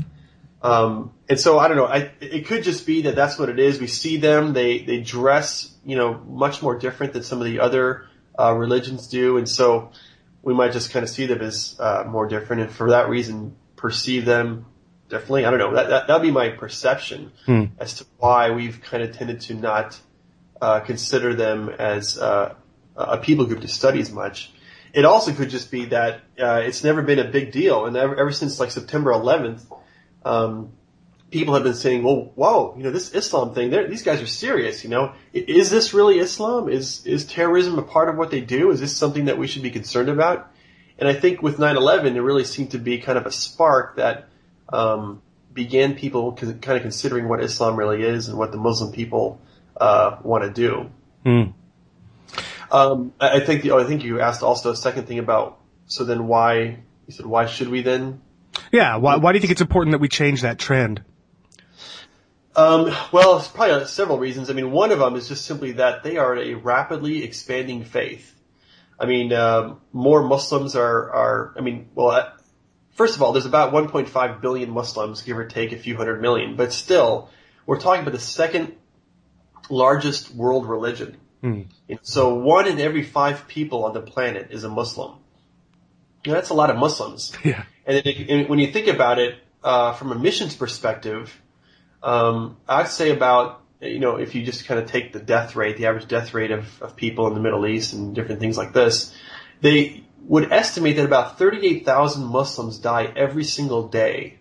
Um, 0.62 1.12
and 1.30 1.40
so 1.40 1.60
I 1.60 1.68
don't 1.68 1.78
know. 1.78 1.86
I, 1.86 2.12
it 2.20 2.48
could 2.48 2.64
just 2.64 2.86
be 2.86 3.04
that 3.04 3.16
that's 3.16 3.38
what 3.38 3.50
it 3.50 3.60
is. 3.60 3.80
We 3.80 3.88
see 3.88 4.18
them; 4.18 4.54
they 4.54 4.80
they 4.80 5.00
dress, 5.02 5.72
you 5.86 5.96
know, 5.96 6.16
much 6.16 6.62
more 6.62 6.78
different 6.78 7.14
than 7.14 7.24
some 7.24 7.40
of 7.40 7.46
the 7.46 7.60
other 7.60 8.06
uh, 8.40 8.54
religions 8.54 9.08
do, 9.08 9.38
and 9.38 9.48
so 9.48 9.92
we 10.42 10.54
might 10.54 10.72
just 10.72 10.92
kind 10.92 11.04
of 11.04 11.10
see 11.10 11.26
them 11.26 11.42
as 11.42 11.76
uh, 11.80 12.06
more 12.08 12.28
different, 12.28 12.64
and 12.64 12.72
for 12.72 12.90
that 12.90 13.10
reason, 13.10 13.56
perceive 13.76 14.26
them 14.26 14.66
differently. 15.10 15.46
I 15.46 15.52
don't 15.52 15.60
know. 15.60 15.76
That 15.76 15.90
that 15.90 16.08
that'd 16.08 16.22
be 16.24 16.32
my 16.32 16.50
perception 16.50 17.32
Hmm. 17.46 17.66
as 17.78 17.96
to 17.96 18.06
why 18.18 18.52
we've 18.52 18.82
kind 18.82 19.04
of 19.04 19.16
tended 19.16 19.42
to 19.42 19.54
not 19.54 20.00
uh, 20.62 20.80
consider 20.80 21.36
them 21.36 21.70
as 21.70 22.18
uh, 22.18 22.56
a 22.96 23.18
people 23.20 23.46
group 23.46 23.62
to 23.62 23.68
study 23.68 24.00
as 24.00 24.12
much. 24.12 24.52
It 24.94 25.06
also 25.06 25.34
could 25.34 25.50
just 25.50 25.72
be 25.72 25.86
that 25.86 26.22
uh, 26.40 26.62
it's 26.64 26.84
never 26.84 27.02
been 27.02 27.20
a 27.20 27.26
big 27.26 27.52
deal, 27.52 27.86
and 27.86 27.96
ever, 27.96 28.16
ever 28.16 28.32
since 28.32 28.60
like 28.60 28.72
September 28.72 29.12
11th, 29.12 29.64
um, 30.26 30.72
people 31.32 31.54
have 31.54 31.64
been 31.64 31.74
saying, 31.74 32.04
"Well, 32.04 32.32
whoa, 32.36 32.76
you 32.78 32.84
know, 32.84 32.92
this 32.92 33.14
Islam 33.14 33.54
thing, 33.54 33.70
these 33.90 34.04
guys 34.04 34.22
are 34.22 34.28
serious. 34.28 34.84
You 34.84 34.90
know, 34.90 35.14
is 35.34 35.70
this 35.70 35.94
really 35.94 36.20
Islam? 36.20 36.70
Is 36.70 37.06
is 37.06 37.26
terrorism 37.26 37.78
a 37.78 37.84
part 37.84 38.10
of 38.10 38.18
what 38.18 38.32
they 38.32 38.42
do? 38.42 38.72
Is 38.72 38.80
this 38.80 38.96
something 38.96 39.26
that 39.26 39.38
we 39.38 39.48
should 39.48 39.64
be 39.64 39.72
concerned 39.72 40.10
about?" 40.10 40.52
And 41.00 41.08
I 41.08 41.14
think 41.14 41.42
with 41.42 41.58
9/11, 41.58 42.14
there 42.14 42.24
really 42.24 42.46
seemed 42.46 42.72
to 42.72 42.80
be 42.80 42.98
kind 43.00 43.18
of 43.18 43.26
a 43.26 43.32
spark 43.32 43.98
that 43.98 44.30
um, 44.70 45.22
began 45.54 45.96
people 45.96 46.34
kind 46.34 46.78
of 46.78 46.82
considering 46.82 47.28
what 47.28 47.44
Islam 47.44 47.76
really 47.76 48.04
is 48.04 48.28
and 48.30 48.38
what 48.38 48.52
the 48.52 48.58
Muslim 48.58 48.92
people 48.92 49.42
uh, 49.76 50.18
want 50.24 50.44
to 50.44 50.50
do. 50.50 50.90
Hmm. 51.24 51.52
Um, 52.72 53.14
I 53.20 53.40
think 53.40 53.66
oh, 53.68 53.80
I 53.80 53.86
think 53.86 54.04
you 54.04 54.20
asked 54.20 54.44
also 54.44 54.72
a 54.72 54.76
second 54.76 55.08
thing 55.08 55.20
about 55.20 55.60
so 55.86 56.04
then 56.04 56.28
why 56.28 56.80
you 57.08 57.12
said 57.14 57.26
why 57.26 57.46
should 57.46 57.70
we 57.70 57.82
then 57.82 58.22
Yeah. 58.72 58.98
Why, 58.98 59.18
why 59.18 59.32
do 59.32 59.38
you 59.38 59.42
think 59.42 59.52
it's 59.52 59.62
important 59.62 59.94
that 59.94 60.00
we 60.00 60.10
change 60.10 60.42
that 60.42 60.60
trend? 60.60 61.04
Um, 62.56 62.92
well, 63.12 63.38
it's 63.38 63.48
probably 63.48 63.86
several 63.86 64.18
reasons. 64.18 64.50
I 64.50 64.54
mean, 64.54 64.72
one 64.72 64.92
of 64.92 65.00
them 65.00 65.16
is 65.16 65.28
just 65.28 65.46
simply 65.46 65.74
that 65.74 66.04
they 66.04 66.18
are 66.18 66.36
a 66.36 66.56
rapidly 66.56 67.24
expanding 67.24 67.84
faith. 67.84 68.34
I 69.00 69.06
mean, 69.06 69.32
um, 69.32 69.80
more 69.94 70.24
Muslims 70.24 70.76
are, 70.76 71.12
are, 71.12 71.54
I 71.56 71.62
mean, 71.62 71.90
well, 71.94 72.10
uh, 72.10 72.32
first 72.96 73.16
of 73.16 73.22
all, 73.22 73.32
there's 73.32 73.46
about 73.46 73.74
1.5 73.74 74.42
billion 74.42 74.72
Muslims, 74.72 75.22
give 75.22 75.38
or 75.38 75.46
take 75.46 75.72
a 75.72 75.78
few 75.78 75.96
hundred 75.96 76.20
million, 76.20 76.56
but 76.56 76.74
still, 76.74 77.30
we're 77.68 77.80
talking 77.80 78.02
about 78.02 78.14
the 78.14 78.20
second 78.20 78.76
largest 79.70 80.34
world 80.34 80.68
religion. 80.68 81.18
Hmm. 81.48 81.96
So 82.02 82.36
one 82.36 82.68
in 82.68 82.80
every 82.80 83.04
five 83.04 83.48
people 83.48 83.86
on 83.86 83.94
the 83.94 84.02
planet 84.02 84.50
is 84.52 84.64
a 84.64 84.70
Muslim. 84.70 85.16
You 86.26 86.32
know, 86.32 86.36
that's 86.36 86.50
a 86.50 86.54
lot 86.54 86.70
of 86.70 86.78
Muslims. 86.78 87.34
Yeah. 87.44 87.64
And, 87.86 88.06
it, 88.06 88.30
and 88.30 88.50
when 88.50 88.60
you 88.60 88.68
think 88.74 88.88
about 88.88 89.18
it 89.18 89.36
uh, 89.64 89.94
from 89.94 90.12
a 90.12 90.16
missions 90.16 90.54
perspective, 90.54 91.34
um, 92.04 92.58
I'd 92.68 92.90
say 92.90 93.12
about 93.12 93.62
you 93.80 94.00
know 94.00 94.18
if 94.18 94.36
you 94.36 94.44
just 94.44 94.66
kind 94.66 94.78
of 94.78 94.92
take 94.92 95.14
the 95.14 95.22
death 95.22 95.56
rate, 95.56 95.78
the 95.78 95.86
average 95.86 96.06
death 96.10 96.34
rate 96.34 96.52
of, 96.52 96.82
of 96.82 96.98
people 96.98 97.28
in 97.28 97.34
the 97.34 97.40
Middle 97.40 97.66
East 97.66 97.94
and 97.94 98.14
different 98.14 98.42
things 98.42 98.58
like 98.58 98.74
this, 98.74 99.16
they 99.62 100.04
would 100.20 100.52
estimate 100.52 100.98
that 100.98 101.06
about 101.06 101.38
38,000 101.38 102.26
Muslims 102.26 102.78
die 102.80 103.06
every 103.16 103.46
single 103.46 103.88
day 103.88 104.40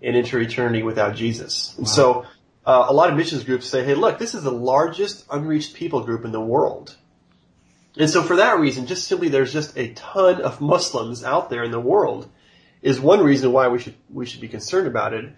and 0.00 0.14
enter 0.14 0.38
eternity 0.38 0.84
without 0.84 1.16
Jesus. 1.16 1.74
And 1.76 1.88
so 1.88 2.26
uh, 2.66 2.86
a 2.88 2.92
lot 2.92 3.10
of 3.10 3.16
missions 3.16 3.44
groups 3.44 3.66
say, 3.66 3.84
hey, 3.84 3.94
look, 3.94 4.18
this 4.18 4.34
is 4.34 4.42
the 4.42 4.52
largest 4.52 5.24
unreached 5.30 5.74
people 5.74 6.02
group 6.02 6.24
in 6.24 6.32
the 6.32 6.40
world. 6.40 6.96
And 7.96 8.10
so 8.10 8.22
for 8.22 8.36
that 8.36 8.58
reason, 8.58 8.86
just 8.86 9.06
simply 9.06 9.28
there's 9.28 9.52
just 9.52 9.76
a 9.76 9.92
ton 9.92 10.40
of 10.40 10.60
Muslims 10.60 11.22
out 11.22 11.50
there 11.50 11.62
in 11.62 11.70
the 11.70 11.80
world 11.80 12.28
is 12.82 13.00
one 13.00 13.20
reason 13.20 13.52
why 13.52 13.68
we 13.68 13.78
should 13.78 13.94
we 14.10 14.26
should 14.26 14.40
be 14.40 14.48
concerned 14.48 14.86
about 14.86 15.14
it. 15.14 15.32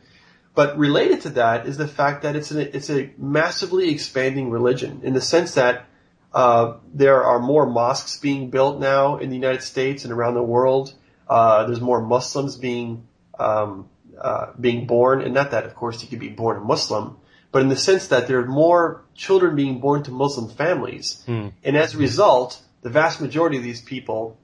But 0.55 0.79
related 0.79 1.21
to 1.23 1.31
that 1.31 1.67
is 1.67 1.77
the 1.77 1.87
fact 1.87 2.23
that 2.23 2.35
it's 2.35 2.51
a 2.51 2.75
it's 2.75 2.91
a 2.91 3.11
massively 3.19 3.91
expanding 3.91 4.51
religion 4.51 5.01
in 5.05 5.13
the 5.13 5.21
sense 5.21 5.55
that 5.55 5.87
uh, 6.33 6.79
there 6.93 7.23
are 7.25 7.39
more 7.39 7.67
mosques 7.67 8.19
being 8.19 8.51
built 8.51 8.81
now 8.81 9.19
in 9.19 9.29
the 9.29 9.37
United 9.37 9.63
States 9.63 10.05
and 10.05 10.13
around 10.13 10.35
the 10.35 10.43
world. 10.43 10.95
Uh, 11.29 11.67
there's 11.67 11.81
more 11.81 12.01
Muslims 12.01 12.57
being 12.57 13.07
um, 13.39 13.89
uh, 14.19 14.53
being 14.59 14.87
born, 14.87 15.21
and 15.21 15.35
not 15.35 15.51
that, 15.51 15.65
of 15.65 15.75
course, 15.75 16.03
you 16.03 16.09
could 16.09 16.19
be 16.19 16.31
born 16.31 16.57
a 16.57 16.61
Muslim, 16.61 17.19
but 17.57 17.63
in 17.63 17.71
the 17.71 17.77
sense 17.91 18.09
that 18.09 18.27
there 18.27 18.39
are 18.41 18.45
more 18.45 19.01
children 19.15 19.57
being 19.57 19.81
born 19.81 20.03
to 20.03 20.11
Muslim 20.11 20.51
families, 20.51 21.23
Hmm. 21.25 21.47
and 21.65 21.75
as 21.75 21.95
a 21.95 21.97
result, 21.97 22.61
the 22.83 22.91
vast 22.91 23.19
majority 23.19 23.57
of 23.57 23.63
these 23.63 23.81
people 23.81 24.37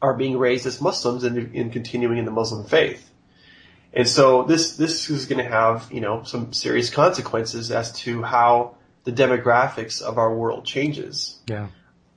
are 0.00 0.14
being 0.14 0.38
raised 0.38 0.64
as 0.64 0.80
Muslims 0.80 1.24
and, 1.24 1.52
and 1.52 1.72
continuing 1.72 2.16
in 2.16 2.24
the 2.24 2.30
Muslim 2.30 2.64
faith. 2.64 3.10
And 3.92 4.06
so 4.08 4.44
this 4.44 4.76
this 4.76 5.10
is 5.10 5.26
going 5.26 5.44
to 5.44 5.50
have 5.50 5.88
you 5.90 6.00
know 6.00 6.22
some 6.22 6.52
serious 6.52 6.90
consequences 6.90 7.72
as 7.72 7.90
to 8.02 8.22
how 8.22 8.76
the 9.02 9.10
demographics 9.10 10.00
of 10.00 10.16
our 10.16 10.32
world 10.32 10.64
changes. 10.64 11.40
Yeah. 11.48 11.66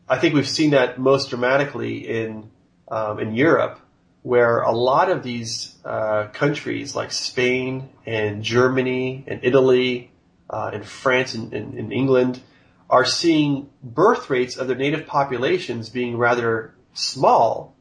I 0.07 0.19
think 0.19 0.35
we've 0.35 0.47
seen 0.59 0.69
that 0.77 0.99
most 0.99 1.31
dramatically 1.31 2.07
in 2.07 2.51
um, 2.89 3.17
in 3.19 3.33
Europe, 3.33 3.79
where 4.21 4.61
a 4.61 4.71
lot 4.91 5.09
of 5.09 5.23
these 5.23 5.73
uh, 5.83 6.27
countries 6.27 6.95
like 6.95 7.11
Spain 7.11 7.89
and 8.05 8.43
Germany 8.43 9.23
and 9.25 9.39
Italy 9.41 10.11
uh, 10.49 10.71
and 10.73 10.85
France 10.85 11.33
and, 11.33 11.53
in 11.53 11.77
and 11.77 11.93
England 11.93 12.41
are 12.89 13.05
seeing 13.05 13.69
birth 13.83 14.29
rates 14.29 14.55
of 14.57 14.67
their 14.67 14.77
native 14.77 15.07
populations 15.07 15.89
being 15.89 16.17
rather 16.17 16.73
small, 16.93 17.75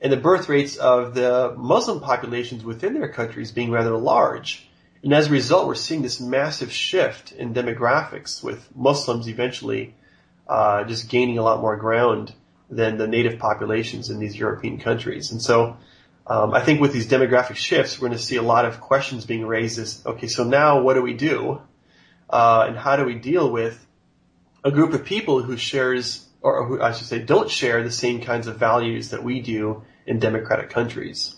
and 0.00 0.12
the 0.12 0.16
birth 0.16 0.48
rates 0.48 0.76
of 0.76 1.14
the 1.14 1.54
Muslim 1.56 2.00
populations 2.00 2.64
within 2.64 2.94
their 2.94 3.08
countries 3.08 3.52
being 3.52 3.70
rather 3.70 3.96
large. 3.96 4.68
And 5.02 5.14
as 5.14 5.28
a 5.28 5.30
result, 5.30 5.66
we're 5.66 5.76
seeing 5.76 6.02
this 6.02 6.20
massive 6.20 6.72
shift 6.72 7.32
in 7.32 7.54
demographics 7.54 8.42
with 8.42 8.68
Muslims 8.74 9.28
eventually 9.28 9.94
uh, 10.46 10.84
just 10.84 11.08
gaining 11.08 11.38
a 11.38 11.42
lot 11.42 11.60
more 11.60 11.76
ground 11.76 12.34
than 12.68 12.98
the 12.98 13.06
native 13.06 13.38
populations 13.38 14.10
in 14.10 14.18
these 14.18 14.36
European 14.36 14.78
countries. 14.78 15.32
And 15.32 15.40
so 15.40 15.76
um, 16.26 16.52
I 16.52 16.60
think 16.60 16.80
with 16.80 16.92
these 16.92 17.08
demographic 17.08 17.56
shifts, 17.56 17.98
we're 17.98 18.08
going 18.08 18.18
to 18.18 18.24
see 18.24 18.36
a 18.36 18.42
lot 18.42 18.64
of 18.64 18.80
questions 18.80 19.24
being 19.24 19.46
raised 19.46 19.78
as, 19.78 20.02
okay, 20.04 20.26
so 20.26 20.44
now 20.44 20.80
what 20.82 20.94
do 20.94 21.02
we 21.02 21.14
do? 21.14 21.60
Uh, 22.30 22.64
and 22.68 22.76
how 22.76 22.96
do 22.96 23.04
we 23.04 23.14
deal 23.14 23.50
with 23.50 23.86
a 24.64 24.70
group 24.70 24.92
of 24.94 25.04
people 25.04 25.42
who 25.42 25.56
shares, 25.56 26.26
or 26.40 26.64
who 26.66 26.80
I 26.80 26.92
should 26.92 27.06
say, 27.06 27.18
don't 27.18 27.50
share 27.50 27.82
the 27.82 27.90
same 27.90 28.20
kinds 28.20 28.46
of 28.46 28.56
values 28.56 29.10
that 29.10 29.22
we 29.22 29.40
do 29.40 29.82
in 30.06 30.18
democratic 30.18 30.70
countries? 30.70 31.34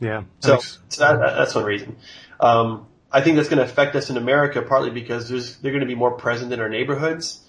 Yeah. 0.00 0.24
So, 0.40 0.54
Makes- 0.54 0.78
so 0.88 1.00
that, 1.00 1.18
that- 1.20 1.36
that's 1.36 1.54
one 1.54 1.64
reason. 1.64 1.96
Um, 2.40 2.86
I 3.10 3.22
think 3.22 3.36
that's 3.36 3.48
going 3.48 3.58
to 3.58 3.64
affect 3.64 3.96
us 3.96 4.10
in 4.10 4.16
America 4.18 4.60
partly 4.60 4.90
because 4.90 5.28
there's, 5.28 5.56
they're 5.58 5.72
going 5.72 5.80
to 5.80 5.86
be 5.86 5.94
more 5.94 6.12
present 6.12 6.52
in 6.52 6.60
our 6.60 6.68
neighborhoods, 6.68 7.40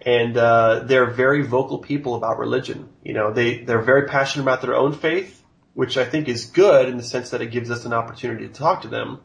and 0.00 0.36
uh, 0.36 0.80
they're 0.84 1.10
very 1.10 1.42
vocal 1.42 1.78
people 1.78 2.14
about 2.14 2.38
religion. 2.38 2.88
You 3.04 3.12
know, 3.12 3.32
they 3.32 3.58
they're 3.58 3.82
very 3.82 4.06
passionate 4.08 4.44
about 4.44 4.62
their 4.62 4.74
own 4.74 4.92
faith, 4.94 5.42
which 5.74 5.96
I 5.98 6.04
think 6.06 6.28
is 6.28 6.46
good 6.46 6.88
in 6.88 6.96
the 6.96 7.02
sense 7.02 7.30
that 7.30 7.42
it 7.42 7.50
gives 7.50 7.70
us 7.70 7.84
an 7.84 7.92
opportunity 7.92 8.48
to 8.48 8.52
talk 8.52 8.82
to 8.82 8.88
them. 8.88 9.20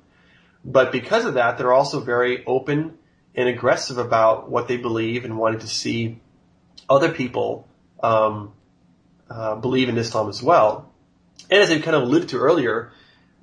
But 0.67 0.91
because 0.91 1.23
of 1.23 1.35
that, 1.35 1.57
they're 1.57 1.73
also 1.73 2.01
very 2.01 2.45
open 2.45 2.97
and 3.33 3.47
aggressive 3.47 3.97
about 3.97 4.51
what 4.51 4.67
they 4.67 4.75
believe 4.75 5.23
and 5.23 5.37
wanting 5.37 5.61
to 5.61 5.67
see 5.67 6.19
other 6.89 7.09
people 7.09 7.67
um, 8.03 8.51
uh, 9.29 9.55
believe 9.55 9.87
in 9.87 9.97
Islam 9.97 10.27
as 10.27 10.43
well. 10.43 10.91
And 11.49 11.61
as 11.61 11.71
I 11.71 11.79
kind 11.79 11.95
of 11.95 12.03
alluded 12.03 12.29
to 12.29 12.39
earlier, 12.39 12.91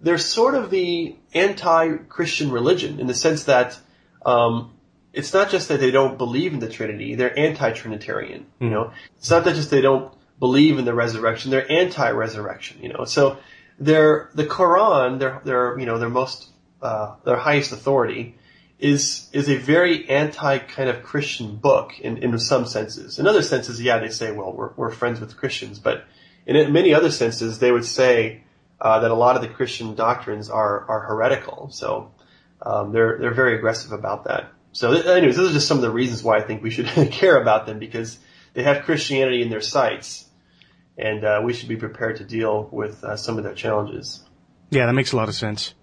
they're 0.02 0.18
sort 0.18 0.54
of 0.54 0.68
the 0.68 1.16
anti-Christian 1.32 2.50
religion 2.50 3.00
in 3.00 3.06
the 3.06 3.14
sense 3.14 3.44
that 3.44 3.78
um, 4.26 4.72
it's 5.14 5.32
not 5.32 5.50
just 5.50 5.68
that 5.68 5.80
they 5.80 5.90
don't 5.90 6.18
believe 6.18 6.52
in 6.52 6.58
the 6.58 6.68
Trinity; 6.68 7.14
they're 7.14 7.38
anti-Trinitarian. 7.38 8.46
You 8.60 8.68
know, 8.68 8.92
it's 9.16 9.30
not 9.30 9.44
that 9.44 9.54
just 9.54 9.70
they 9.70 9.80
don't 9.80 10.12
believe 10.38 10.78
in 10.78 10.84
the 10.84 10.92
resurrection; 10.92 11.50
they're 11.50 11.70
anti-resurrection. 11.70 12.82
You 12.82 12.92
know, 12.92 13.04
so 13.04 13.38
they're 13.78 14.28
the 14.34 14.44
Quran, 14.44 15.20
their 15.20 15.40
their 15.44 15.78
you 15.78 15.86
know 15.86 15.98
their 15.98 16.10
most 16.10 16.50
uh, 16.84 17.16
their 17.24 17.36
highest 17.36 17.72
authority 17.72 18.36
is 18.78 19.30
is 19.32 19.48
a 19.48 19.56
very 19.56 20.08
anti 20.08 20.58
kind 20.58 20.90
of 20.90 21.02
Christian 21.02 21.56
book 21.56 21.98
in, 21.98 22.18
in 22.18 22.38
some 22.38 22.66
senses. 22.66 23.18
In 23.18 23.26
other 23.26 23.42
senses, 23.42 23.80
yeah, 23.80 23.98
they 23.98 24.10
say, 24.10 24.32
well, 24.32 24.52
we're, 24.52 24.70
we're 24.76 24.90
friends 24.90 25.20
with 25.20 25.36
Christians, 25.36 25.78
but 25.78 26.04
in 26.46 26.72
many 26.72 26.92
other 26.92 27.10
senses, 27.10 27.58
they 27.58 27.72
would 27.72 27.86
say 27.86 28.42
uh, 28.80 29.00
that 29.00 29.10
a 29.10 29.14
lot 29.14 29.36
of 29.36 29.42
the 29.42 29.48
Christian 29.48 29.94
doctrines 29.94 30.50
are 30.50 30.84
are 30.88 31.00
heretical. 31.00 31.70
So 31.70 32.12
um, 32.60 32.92
they're 32.92 33.18
they're 33.18 33.34
very 33.34 33.56
aggressive 33.56 33.92
about 33.92 34.24
that. 34.24 34.52
So, 34.72 34.92
anyways, 34.92 35.36
those 35.36 35.50
are 35.50 35.54
just 35.54 35.68
some 35.68 35.78
of 35.78 35.82
the 35.82 35.90
reasons 35.90 36.22
why 36.22 36.36
I 36.36 36.42
think 36.42 36.62
we 36.62 36.70
should 36.70 36.86
care 37.12 37.40
about 37.40 37.66
them 37.66 37.78
because 37.78 38.18
they 38.52 38.64
have 38.64 38.84
Christianity 38.84 39.40
in 39.40 39.48
their 39.48 39.60
sights, 39.60 40.28
and 40.98 41.24
uh, 41.24 41.40
we 41.44 41.54
should 41.54 41.68
be 41.68 41.76
prepared 41.76 42.16
to 42.16 42.24
deal 42.24 42.68
with 42.70 43.02
uh, 43.04 43.16
some 43.16 43.38
of 43.38 43.44
their 43.44 43.54
challenges. 43.54 44.22
Yeah, 44.70 44.86
that 44.86 44.92
makes 44.92 45.12
a 45.12 45.16
lot 45.16 45.28
of 45.28 45.34
sense. 45.34 45.74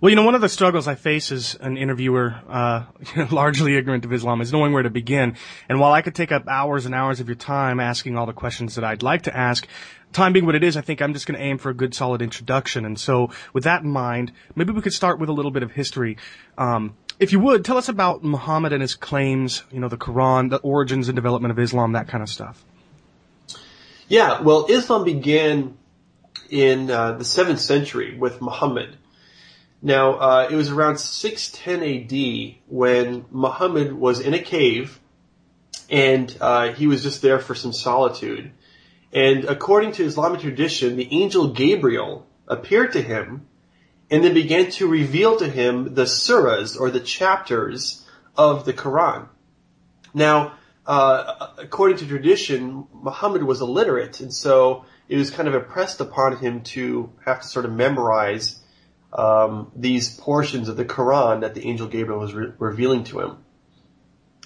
Well, 0.00 0.10
you 0.10 0.16
know, 0.16 0.22
one 0.22 0.36
of 0.36 0.40
the 0.40 0.48
struggles 0.48 0.86
I 0.86 0.94
face 0.94 1.32
as 1.32 1.56
an 1.60 1.76
interviewer, 1.76 2.36
uh, 2.48 2.84
largely 3.32 3.74
ignorant 3.74 4.04
of 4.04 4.12
Islam, 4.12 4.40
is 4.40 4.52
knowing 4.52 4.72
where 4.72 4.84
to 4.84 4.90
begin. 4.90 5.34
And 5.68 5.80
while 5.80 5.92
I 5.92 6.02
could 6.02 6.14
take 6.14 6.30
up 6.30 6.46
hours 6.46 6.86
and 6.86 6.94
hours 6.94 7.18
of 7.18 7.26
your 7.26 7.34
time 7.34 7.80
asking 7.80 8.16
all 8.16 8.24
the 8.24 8.32
questions 8.32 8.76
that 8.76 8.84
I'd 8.84 9.02
like 9.02 9.22
to 9.22 9.36
ask, 9.36 9.66
time 10.12 10.32
being 10.32 10.46
what 10.46 10.54
it 10.54 10.62
is, 10.62 10.76
I 10.76 10.82
think 10.82 11.02
I'm 11.02 11.14
just 11.14 11.26
going 11.26 11.36
to 11.36 11.44
aim 11.44 11.58
for 11.58 11.70
a 11.70 11.74
good, 11.74 11.94
solid 11.94 12.22
introduction. 12.22 12.84
And 12.84 12.98
so, 12.98 13.30
with 13.52 13.64
that 13.64 13.82
in 13.82 13.90
mind, 13.90 14.30
maybe 14.54 14.72
we 14.72 14.82
could 14.82 14.92
start 14.92 15.18
with 15.18 15.30
a 15.30 15.32
little 15.32 15.50
bit 15.50 15.64
of 15.64 15.72
history. 15.72 16.16
Um, 16.56 16.94
if 17.18 17.32
you 17.32 17.40
would, 17.40 17.64
tell 17.64 17.76
us 17.76 17.88
about 17.88 18.22
Muhammad 18.22 18.72
and 18.72 18.80
his 18.80 18.94
claims, 18.94 19.64
you 19.72 19.80
know, 19.80 19.88
the 19.88 19.96
Quran, 19.96 20.50
the 20.50 20.58
origins 20.58 21.08
and 21.08 21.16
development 21.16 21.50
of 21.50 21.58
Islam, 21.58 21.92
that 21.94 22.06
kind 22.06 22.22
of 22.22 22.28
stuff. 22.28 22.64
Yeah, 24.06 24.42
well, 24.42 24.66
Islam 24.68 25.02
began 25.02 25.76
in 26.50 26.88
uh, 26.88 27.14
the 27.14 27.24
7th 27.24 27.58
century 27.58 28.16
with 28.16 28.40
Muhammad. 28.40 28.96
Now, 29.80 30.14
uh, 30.14 30.48
it 30.50 30.56
was 30.56 30.70
around 30.70 30.98
610 30.98 31.82
AD 31.82 32.56
when 32.66 33.26
Muhammad 33.30 33.92
was 33.92 34.20
in 34.20 34.34
a 34.34 34.38
cave 34.38 34.98
and 35.88 36.36
uh, 36.40 36.72
he 36.72 36.86
was 36.86 37.02
just 37.02 37.22
there 37.22 37.38
for 37.38 37.54
some 37.54 37.72
solitude. 37.72 38.50
And 39.12 39.44
according 39.44 39.92
to 39.92 40.04
Islamic 40.04 40.40
tradition, 40.40 40.96
the 40.96 41.08
angel 41.10 41.48
Gabriel 41.48 42.26
appeared 42.46 42.92
to 42.92 43.02
him 43.02 43.46
and 44.10 44.24
then 44.24 44.34
began 44.34 44.70
to 44.72 44.86
reveal 44.86 45.36
to 45.38 45.48
him 45.48 45.94
the 45.94 46.04
surahs 46.04 46.78
or 46.78 46.90
the 46.90 47.00
chapters 47.00 48.04
of 48.36 48.64
the 48.64 48.72
Quran. 48.72 49.28
Now, 50.12 50.54
uh, 50.86 51.48
according 51.58 51.98
to 51.98 52.06
tradition, 52.06 52.86
Muhammad 52.94 53.42
was 53.42 53.60
illiterate, 53.60 54.20
and 54.20 54.32
so 54.32 54.86
it 55.08 55.16
was 55.16 55.30
kind 55.30 55.46
of 55.46 55.54
impressed 55.54 56.00
upon 56.00 56.38
him 56.38 56.62
to 56.62 57.12
have 57.24 57.42
to 57.42 57.46
sort 57.46 57.66
of 57.66 57.72
memorize 57.72 58.58
um, 59.12 59.72
these 59.74 60.14
portions 60.14 60.68
of 60.68 60.76
the 60.76 60.84
Quran 60.84 61.40
that 61.40 61.54
the 61.54 61.66
angel 61.66 61.88
Gabriel 61.88 62.20
was 62.20 62.34
re- 62.34 62.52
revealing 62.58 63.04
to 63.04 63.20
him. 63.20 63.38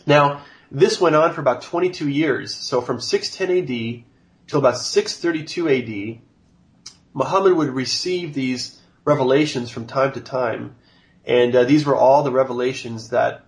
Now, 0.06 0.42
this 0.70 1.00
went 1.00 1.16
on 1.16 1.32
for 1.32 1.40
about 1.40 1.62
22 1.62 2.08
years. 2.08 2.54
So 2.54 2.80
from 2.80 3.00
610 3.00 3.58
AD 3.58 4.04
till 4.46 4.58
about 4.58 4.78
632 4.78 5.68
AD, 5.68 6.20
Muhammad 7.14 7.54
would 7.54 7.68
receive 7.70 8.34
these 8.34 8.80
revelations 9.04 9.70
from 9.70 9.86
time 9.86 10.12
to 10.12 10.20
time. 10.20 10.76
And 11.24 11.54
uh, 11.54 11.64
these 11.64 11.84
were 11.84 11.96
all 11.96 12.22
the 12.22 12.32
revelations 12.32 13.10
that 13.10 13.44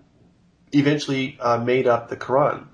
eventually 0.72 1.38
uh, 1.40 1.59
made 1.59 1.87
up 1.87 2.09
the 2.09 2.16
Quran. 2.16 2.66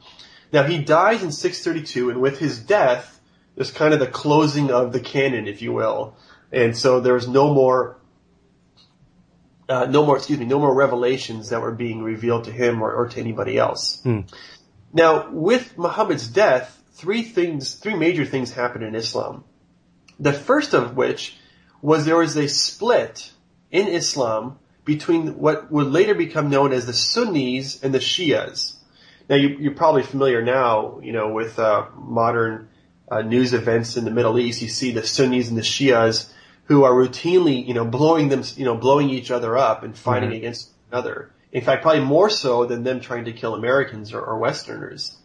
Now 0.52 0.64
he 0.64 0.78
dies 0.78 1.22
in 1.22 1.32
632, 1.32 2.10
and 2.10 2.20
with 2.20 2.38
his 2.38 2.58
death, 2.58 3.20
there's 3.54 3.70
kind 3.70 3.94
of 3.94 4.00
the 4.00 4.06
closing 4.06 4.70
of 4.70 4.92
the 4.92 5.00
canon, 5.00 5.46
if 5.46 5.62
you 5.62 5.72
will. 5.72 6.16
And 6.52 6.76
so 6.76 7.00
there's 7.00 7.28
no 7.28 7.54
more, 7.54 7.98
uh, 9.70 9.86
no 9.86 10.04
more, 10.04 10.16
excuse 10.16 10.38
me, 10.38 10.46
no 10.46 10.58
more 10.58 10.74
revelations 10.74 11.50
that 11.50 11.60
were 11.60 11.72
being 11.72 12.02
revealed 12.02 12.44
to 12.44 12.52
him 12.52 12.82
or, 12.82 12.92
or 12.92 13.08
to 13.08 13.20
anybody 13.20 13.56
else. 13.56 14.00
Hmm. 14.02 14.20
Now, 14.92 15.30
with 15.30 15.78
Muhammad's 15.78 16.26
death, 16.26 16.82
three 16.94 17.22
things, 17.22 17.74
three 17.74 17.94
major 17.94 18.24
things 18.24 18.52
happened 18.52 18.84
in 18.84 18.96
Islam. 18.96 19.44
The 20.18 20.32
first 20.32 20.74
of 20.74 20.96
which 20.96 21.38
was 21.80 22.04
there 22.04 22.16
was 22.16 22.36
a 22.36 22.48
split 22.48 23.30
in 23.70 23.86
Islam 23.86 24.58
between 24.84 25.38
what 25.38 25.70
would 25.70 25.86
later 25.86 26.14
become 26.14 26.50
known 26.50 26.72
as 26.72 26.86
the 26.86 26.92
Sunnis 26.92 27.82
and 27.82 27.94
the 27.94 28.00
Shias. 28.00 28.74
Now 29.28 29.36
you, 29.36 29.70
are 29.70 29.74
probably 29.74 30.02
familiar 30.02 30.42
now, 30.42 30.98
you 31.00 31.12
know, 31.12 31.32
with 31.32 31.60
uh, 31.60 31.86
modern 31.94 32.68
uh, 33.08 33.22
news 33.22 33.54
events 33.54 33.96
in 33.96 34.04
the 34.04 34.10
Middle 34.10 34.38
East. 34.38 34.60
You 34.62 34.68
see 34.68 34.90
the 34.90 35.06
Sunnis 35.06 35.48
and 35.48 35.56
the 35.56 35.62
Shias 35.62 36.28
who 36.70 36.84
are 36.84 36.92
routinely, 36.92 37.66
you 37.66 37.74
know, 37.74 37.84
blowing 37.84 38.28
them, 38.28 38.44
you 38.54 38.64
know, 38.64 38.76
blowing 38.76 39.10
each 39.10 39.32
other 39.32 39.58
up 39.58 39.82
and 39.82 39.98
fighting 39.98 40.28
mm-hmm. 40.28 40.36
against 40.36 40.70
another. 40.92 41.32
In 41.50 41.64
fact, 41.64 41.82
probably 41.82 42.04
more 42.04 42.30
so 42.30 42.64
than 42.64 42.84
them 42.84 43.00
trying 43.00 43.24
to 43.24 43.32
kill 43.32 43.54
Americans 43.56 44.12
or, 44.12 44.20
or 44.20 44.38
Westerners. 44.38 45.16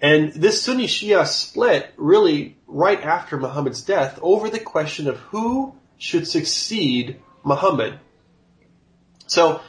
And 0.00 0.32
this 0.32 0.60
Sunni 0.60 0.88
Shia 0.88 1.24
split 1.24 1.94
really 1.96 2.56
right 2.66 3.00
after 3.00 3.38
Muhammad's 3.38 3.82
death 3.82 4.18
over 4.22 4.50
the 4.50 4.58
question 4.58 5.06
of 5.06 5.18
who 5.18 5.76
should 5.98 6.26
succeed 6.26 7.20
Muhammad. 7.44 8.00
So 9.28 9.60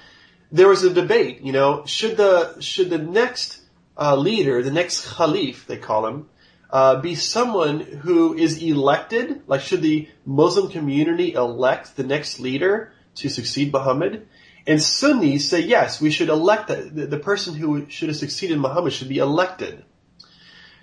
there 0.52 0.67
was 0.67 0.84
a 0.84 0.91
debate, 0.91 1.41
you 1.41 1.52
know, 1.52 1.86
should 1.86 2.17
the 2.17 2.60
should 2.60 2.89
the 2.89 2.97
next 2.97 3.62
uh, 3.95 4.15
leader, 4.15 4.63
the 4.63 4.71
next 4.71 5.06
Khalif, 5.06 5.67
they 5.67 5.78
call 5.78 6.08
him, 6.08 6.28
uh, 6.73 6.99
be 6.99 7.13
someone 7.13 7.81
who 7.81 8.33
is 8.33 8.62
elected? 8.62 9.43
Like, 9.45 9.62
should 9.62 9.83
the 9.83 10.09
Muslim 10.25 10.71
community 10.71 11.33
elect 11.33 11.95
the 11.95 12.03
next 12.03 12.39
leader 12.39 12.91
to 13.15 13.29
succeed 13.29 13.71
Muhammad? 13.71 14.27
And 14.65 14.81
Sunnis 14.81 15.47
say 15.47 15.59
yes, 15.59 16.01
we 16.01 16.09
should 16.09 16.29
elect 16.29 16.69
the, 16.69 17.05
the, 17.05 17.19
person 17.19 17.53
who 17.53 17.88
should 17.89 18.09
have 18.09 18.17
succeeded 18.17 18.57
Muhammad 18.57 18.91
should 18.91 19.09
be 19.09 19.19
elected. 19.19 19.86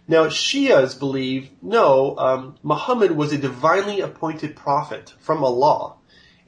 Now, 0.07 0.27
Shias 0.27 0.97
believe, 0.97 1.51
no, 1.61 2.17
um, 2.17 2.57
Muhammad 2.63 3.11
was 3.11 3.33
a 3.33 3.39
divinely 3.39 4.01
appointed 4.01 4.55
prophet 4.55 5.13
from 5.19 5.43
Allah. 5.43 5.97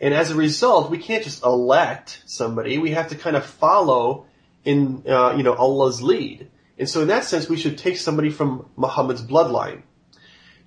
And 0.01 0.15
as 0.15 0.31
a 0.31 0.37
result, 0.37 0.89
we 0.89 0.99
can't 0.99 1.25
just 1.25 1.43
elect 1.43 2.23
somebody. 2.27 2.79
We 2.79 2.93
have 2.93 3.09
to 3.09 3.17
kind 3.17 3.35
of 3.35 3.45
follow 3.45 4.27
in, 4.65 5.03
uh, 5.09 5.35
you 5.37 5.43
know, 5.43 5.55
Allah's 5.55 6.01
lead. 6.01 6.49
And 6.79 6.89
so 6.89 7.03
in 7.03 7.09
that 7.09 7.25
sense, 7.25 7.49
we 7.49 7.57
should 7.57 7.79
take 7.79 7.97
somebody 7.97 8.31
from 8.31 8.67
Muhammad's 8.77 9.23
bloodline. 9.23 9.83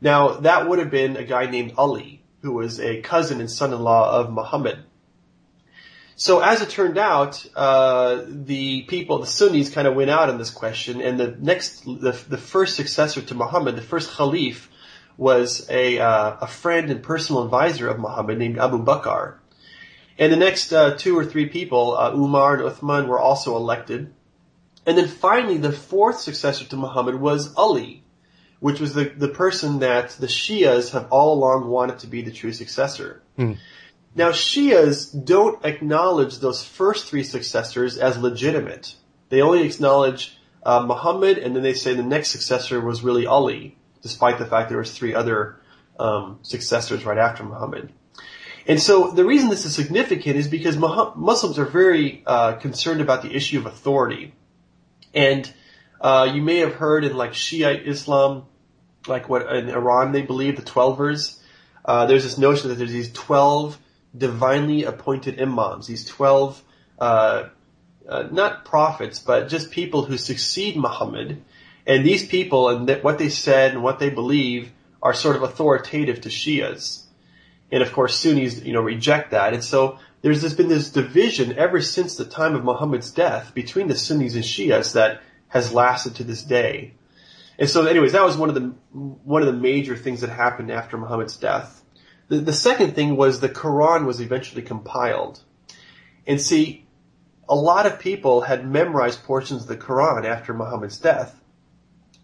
Now, 0.01 0.39
that 0.41 0.67
would 0.67 0.79
have 0.79 0.91
been 0.91 1.17
a 1.17 1.23
guy 1.23 1.49
named 1.49 1.73
Ali, 1.77 2.23
who 2.41 2.53
was 2.53 2.79
a 2.79 3.01
cousin 3.01 3.39
and 3.39 3.49
son-in-law 3.49 4.19
of 4.19 4.31
Muhammad. 4.31 4.83
So 6.17 6.39
as 6.39 6.61
it 6.61 6.69
turned 6.69 6.97
out, 6.97 7.45
uh, 7.55 8.23
the 8.27 8.83
people, 8.83 9.19
the 9.19 9.27
Sunnis, 9.27 9.69
kind 9.69 9.87
of 9.87 9.95
went 9.95 10.09
out 10.09 10.29
on 10.29 10.37
this 10.37 10.51
question, 10.51 11.01
and 11.01 11.19
the 11.19 11.35
next, 11.39 11.83
the, 11.83 12.17
the 12.29 12.37
first 12.37 12.75
successor 12.75 13.21
to 13.21 13.35
Muhammad, 13.35 13.75
the 13.75 13.81
first 13.81 14.09
Khalif, 14.11 14.67
was 15.17 15.69
a 15.69 15.99
uh, 15.99 16.37
a 16.41 16.47
friend 16.47 16.89
and 16.89 17.01
personal 17.01 17.43
advisor 17.43 17.89
of 17.89 17.99
Muhammad 17.99 18.37
named 18.37 18.57
Abu 18.57 18.83
Bakr. 18.83 19.37
And 20.17 20.31
the 20.31 20.37
next 20.37 20.71
uh, 20.71 20.95
two 20.95 21.17
or 21.17 21.25
three 21.25 21.47
people, 21.47 21.97
uh, 21.97 22.13
Umar 22.13 22.55
and 22.55 22.63
Uthman, 22.63 23.07
were 23.07 23.19
also 23.19 23.55
elected. 23.55 24.13
And 24.85 24.97
then 24.97 25.07
finally, 25.07 25.57
the 25.57 25.71
fourth 25.71 26.19
successor 26.19 26.65
to 26.65 26.75
Muhammad 26.75 27.15
was 27.15 27.53
Ali, 27.55 28.03
which 28.59 28.79
was 28.79 28.93
the, 28.93 29.05
the 29.05 29.27
person 29.27 29.79
that 29.79 30.11
the 30.11 30.27
Shias 30.27 30.91
have 30.91 31.07
all 31.11 31.33
along 31.33 31.67
wanted 31.67 31.99
to 31.99 32.07
be 32.07 32.21
the 32.21 32.31
true 32.31 32.53
successor. 32.53 33.23
Mm. 33.37 33.57
Now, 34.15 34.29
Shias 34.29 35.11
don't 35.25 35.63
acknowledge 35.65 36.39
those 36.39 36.63
first 36.63 37.07
three 37.07 37.23
successors 37.23 37.97
as 37.97 38.17
legitimate. 38.17 38.95
They 39.29 39.41
only 39.41 39.63
acknowledge 39.63 40.37
uh, 40.63 40.85
Muhammad, 40.85 41.37
and 41.37 41.55
then 41.55 41.63
they 41.63 41.73
say 41.73 41.93
the 41.93 42.03
next 42.03 42.29
successor 42.29 42.79
was 42.79 43.03
really 43.03 43.27
Ali, 43.27 43.77
despite 44.01 44.37
the 44.37 44.45
fact 44.45 44.69
there 44.69 44.77
was 44.77 44.95
three 44.97 45.13
other 45.13 45.57
um, 45.99 46.39
successors 46.43 47.05
right 47.05 47.17
after 47.17 47.43
Muhammad. 47.43 47.91
And 48.67 48.81
so 48.81 49.11
the 49.11 49.25
reason 49.25 49.49
this 49.49 49.65
is 49.65 49.75
significant 49.75 50.37
is 50.37 50.47
because 50.47 50.77
Muslims 50.77 51.59
are 51.59 51.65
very 51.65 52.23
uh, 52.25 52.53
concerned 52.53 53.01
about 53.01 53.21
the 53.21 53.35
issue 53.35 53.59
of 53.59 53.65
authority. 53.65 54.33
And 55.15 55.51
uh, 56.01 56.29
you 56.33 56.41
may 56.41 56.57
have 56.57 56.73
heard 56.73 57.05
in 57.05 57.15
like 57.15 57.33
Shiite 57.33 57.87
Islam, 57.87 58.45
like 59.07 59.29
what 59.29 59.49
in 59.55 59.69
Iran 59.69 60.11
they 60.11 60.21
believe, 60.21 60.57
the 60.57 60.61
Twelvers, 60.61 61.39
uh, 61.85 62.05
there's 62.07 62.23
this 62.23 62.37
notion 62.37 62.69
that 62.69 62.75
there's 62.75 62.91
these 62.91 63.13
12 63.13 63.79
divinely 64.17 64.83
appointed 64.83 65.39
imams, 65.39 65.87
these 65.87 66.05
12, 66.05 66.61
uh, 66.99 67.43
uh, 68.07 68.23
not 68.31 68.65
prophets, 68.65 69.19
but 69.19 69.47
just 69.47 69.71
people 69.71 70.05
who 70.05 70.17
succeed 70.17 70.75
Muhammad. 70.75 71.43
And 71.87 72.05
these 72.05 72.27
people 72.27 72.69
and 72.69 72.87
th- 72.87 73.03
what 73.03 73.19
they 73.19 73.29
said 73.29 73.73
and 73.73 73.83
what 73.83 73.99
they 73.99 74.09
believe 74.09 74.71
are 75.01 75.13
sort 75.13 75.35
of 75.35 75.43
authoritative 75.43 76.21
to 76.21 76.29
Shias. 76.29 77.03
And 77.71 77.83
of 77.83 77.93
course, 77.93 78.17
Sunnis, 78.17 78.63
you 78.63 78.73
know, 78.73 78.81
reject 78.81 79.31
that. 79.31 79.53
And 79.53 79.63
so 79.63 79.99
there's 80.25 80.41
this, 80.41 80.55
been 80.55 80.69
this 80.69 80.89
division 80.89 81.55
ever 81.55 81.79
since 81.79 82.15
the 82.15 82.25
time 82.25 82.55
of 82.55 82.63
Muhammad's 82.63 83.11
death 83.11 83.53
between 83.53 83.87
the 83.87 83.95
Sunnis 83.95 84.33
and 84.33 84.43
Shias 84.43 84.93
that 84.93 85.21
has 85.49 85.71
lasted 85.71 86.15
to 86.15 86.23
this 86.23 86.41
day. 86.41 86.95
And 87.59 87.69
so 87.69 87.85
anyways, 87.85 88.13
that 88.13 88.23
was 88.23 88.35
one 88.35 88.49
of 88.49 88.55
the, 88.55 88.73
one 88.91 89.43
of 89.43 89.45
the 89.45 89.61
major 89.61 89.95
things 89.95 90.21
that 90.21 90.31
happened 90.31 90.71
after 90.71 90.97
Muhammad's 90.97 91.37
death. 91.37 91.79
The, 92.27 92.37
the 92.39 92.53
second 92.53 92.95
thing 92.95 93.15
was 93.15 93.39
the 93.39 93.49
Quran 93.49 94.07
was 94.07 94.19
eventually 94.19 94.63
compiled. 94.63 95.41
And 96.25 96.41
see, 96.41 96.87
a 97.47 97.55
lot 97.55 97.85
of 97.85 97.99
people 97.99 98.41
had 98.41 98.67
memorized 98.67 99.25
portions 99.25 99.61
of 99.61 99.67
the 99.67 99.77
Quran 99.77 100.25
after 100.25 100.55
Muhammad's 100.55 100.97
death. 100.97 101.39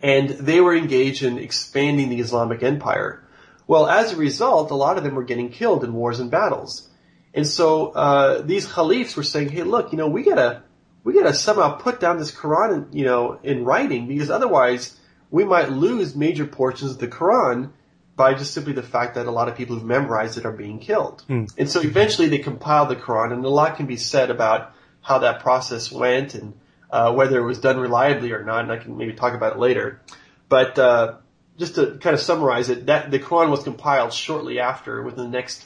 And 0.01 0.27
they 0.27 0.59
were 0.59 0.75
engaged 0.75 1.21
in 1.21 1.37
expanding 1.37 2.09
the 2.09 2.19
Islamic 2.19 2.63
empire. 2.63 3.23
Well, 3.67 3.85
as 3.85 4.11
a 4.11 4.17
result, 4.17 4.71
a 4.71 4.75
lot 4.75 4.97
of 4.97 5.03
them 5.03 5.13
were 5.13 5.23
getting 5.23 5.51
killed 5.51 5.83
in 5.83 5.93
wars 5.93 6.19
and 6.19 6.31
battles. 6.31 6.87
And 7.33 7.47
so 7.47 7.91
uh, 7.91 8.41
these 8.41 8.71
caliphs 8.71 9.15
were 9.15 9.23
saying, 9.23 9.49
"Hey, 9.49 9.63
look, 9.63 9.91
you 9.91 9.97
know, 9.97 10.07
we 10.07 10.23
gotta 10.23 10.63
we 11.03 11.13
gotta 11.13 11.33
somehow 11.33 11.75
put 11.75 11.99
down 11.99 12.17
this 12.17 12.31
Quran, 12.31 12.93
you 12.93 13.05
know, 13.05 13.39
in 13.43 13.63
writing 13.65 14.07
because 14.07 14.29
otherwise 14.29 14.97
we 15.29 15.45
might 15.45 15.69
lose 15.69 16.15
major 16.15 16.45
portions 16.45 16.91
of 16.91 16.99
the 16.99 17.07
Quran 17.07 17.71
by 18.15 18.33
just 18.33 18.53
simply 18.53 18.73
the 18.73 18.83
fact 18.83 19.15
that 19.15 19.25
a 19.25 19.31
lot 19.31 19.47
of 19.47 19.55
people 19.55 19.75
who've 19.75 19.85
memorized 19.85 20.37
it 20.37 20.45
are 20.45 20.51
being 20.51 20.79
killed. 20.79 21.23
And 21.57 21.69
so 21.69 21.81
eventually 21.81 22.27
they 22.27 22.39
compiled 22.39 22.89
the 22.89 22.95
Quran, 22.97 23.31
and 23.33 23.43
a 23.45 23.49
lot 23.49 23.77
can 23.77 23.85
be 23.85 23.95
said 23.97 24.29
about 24.29 24.73
how 25.01 25.19
that 25.19 25.39
process 25.39 25.91
went 25.91 26.35
and 26.35 26.53
uh, 26.91 27.13
whether 27.13 27.39
it 27.39 27.45
was 27.45 27.59
done 27.59 27.79
reliably 27.79 28.33
or 28.33 28.43
not, 28.43 28.63
and 28.63 28.71
I 28.71 28.77
can 28.77 28.97
maybe 28.97 29.13
talk 29.13 29.33
about 29.33 29.53
it 29.53 29.59
later. 29.59 30.01
But 30.49 30.77
uh, 30.77 31.15
just 31.57 31.75
to 31.75 31.97
kind 32.01 32.13
of 32.13 32.19
summarize 32.19 32.69
it, 32.69 32.87
that 32.87 33.09
the 33.09 33.19
Quran 33.19 33.49
was 33.49 33.63
compiled 33.63 34.11
shortly 34.13 34.59
after, 34.59 35.01
within 35.01 35.23
the 35.23 35.29
next, 35.29 35.65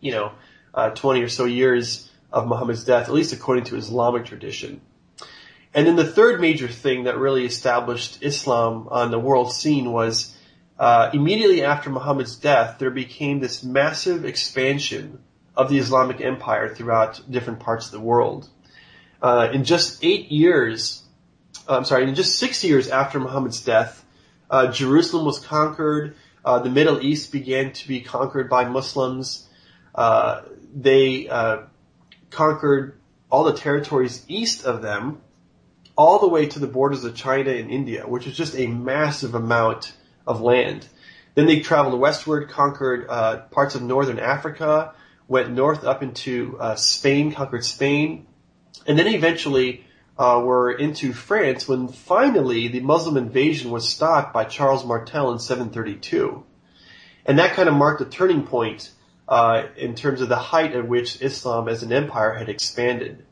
you 0.00 0.12
know, 0.12 0.32
uh, 0.74 0.90
20 0.90 1.22
or 1.22 1.28
so 1.28 1.44
years 1.44 2.10
of 2.32 2.46
Muhammad's 2.46 2.84
death, 2.84 3.08
at 3.08 3.14
least 3.14 3.32
according 3.32 3.64
to 3.64 3.76
Islamic 3.76 4.24
tradition. 4.24 4.80
And 5.74 5.86
then 5.86 5.96
the 5.96 6.06
third 6.06 6.40
major 6.40 6.68
thing 6.68 7.04
that 7.04 7.16
really 7.18 7.46
established 7.46 8.22
Islam 8.22 8.88
on 8.90 9.10
the 9.10 9.18
world 9.18 9.52
scene 9.52 9.92
was 9.92 10.36
uh, 10.78 11.10
immediately 11.12 11.62
after 11.62 11.90
Muhammad's 11.90 12.36
death, 12.36 12.78
there 12.78 12.90
became 12.90 13.40
this 13.40 13.62
massive 13.62 14.24
expansion 14.24 15.20
of 15.56 15.68
the 15.68 15.78
Islamic 15.78 16.20
Empire 16.20 16.74
throughout 16.74 17.20
different 17.30 17.60
parts 17.60 17.86
of 17.86 17.92
the 17.92 18.00
world. 18.00 18.48
Uh, 19.20 19.48
in 19.52 19.64
just 19.64 20.02
eight 20.04 20.30
years, 20.32 21.02
uh, 21.68 21.76
I'm 21.76 21.84
sorry, 21.84 22.08
in 22.08 22.14
just 22.14 22.38
six 22.38 22.64
years 22.64 22.88
after 22.88 23.20
Muhammad's 23.20 23.62
death, 23.62 24.04
uh, 24.50 24.72
Jerusalem 24.72 25.24
was 25.24 25.38
conquered. 25.38 26.16
Uh, 26.44 26.58
the 26.58 26.70
Middle 26.70 27.00
East 27.00 27.30
began 27.30 27.72
to 27.72 27.88
be 27.88 28.00
conquered 28.00 28.50
by 28.50 28.64
Muslims. 28.64 29.48
Uh, 29.94 30.42
they 30.74 31.28
uh, 31.28 31.62
conquered 32.30 32.98
all 33.30 33.44
the 33.44 33.54
territories 33.54 34.24
east 34.28 34.64
of 34.64 34.82
them, 34.82 35.20
all 35.96 36.18
the 36.18 36.28
way 36.28 36.46
to 36.46 36.58
the 36.58 36.66
borders 36.66 37.04
of 37.04 37.14
China 37.14 37.50
and 37.50 37.70
India, 37.70 38.06
which 38.06 38.26
is 38.26 38.36
just 38.36 38.56
a 38.56 38.66
massive 38.66 39.34
amount 39.34 39.92
of 40.26 40.40
land. 40.40 40.86
Then 41.34 41.46
they 41.46 41.60
traveled 41.60 41.98
westward, 41.98 42.50
conquered 42.50 43.06
uh, 43.08 43.38
parts 43.50 43.74
of 43.74 43.82
northern 43.82 44.18
Africa, 44.18 44.94
went 45.28 45.50
north 45.50 45.84
up 45.84 46.02
into 46.02 46.58
uh, 46.58 46.74
Spain, 46.74 47.32
conquered 47.32 47.64
Spain, 47.64 48.26
and 48.86 48.98
then 48.98 49.06
eventually 49.06 49.84
uh, 50.18 50.42
were 50.44 50.70
into 50.72 51.12
France 51.12 51.66
when 51.66 51.88
finally 51.88 52.68
the 52.68 52.80
Muslim 52.80 53.16
invasion 53.16 53.70
was 53.70 53.88
stopped 53.88 54.34
by 54.34 54.44
Charles 54.44 54.84
Martel 54.84 55.32
in 55.32 55.38
732. 55.38 56.44
And 57.24 57.38
that 57.38 57.54
kind 57.54 57.68
of 57.68 57.74
marked 57.74 58.00
a 58.00 58.04
turning 58.04 58.42
point 58.46 58.90
uh, 59.32 59.68
in 59.78 59.94
terms 59.94 60.20
of 60.20 60.28
the 60.28 60.36
height 60.36 60.72
at 60.74 60.86
which 60.86 61.22
Islam 61.22 61.66
as 61.66 61.82
an 61.82 61.90
empire 61.90 62.34
had 62.34 62.50
expanded. 62.50 63.24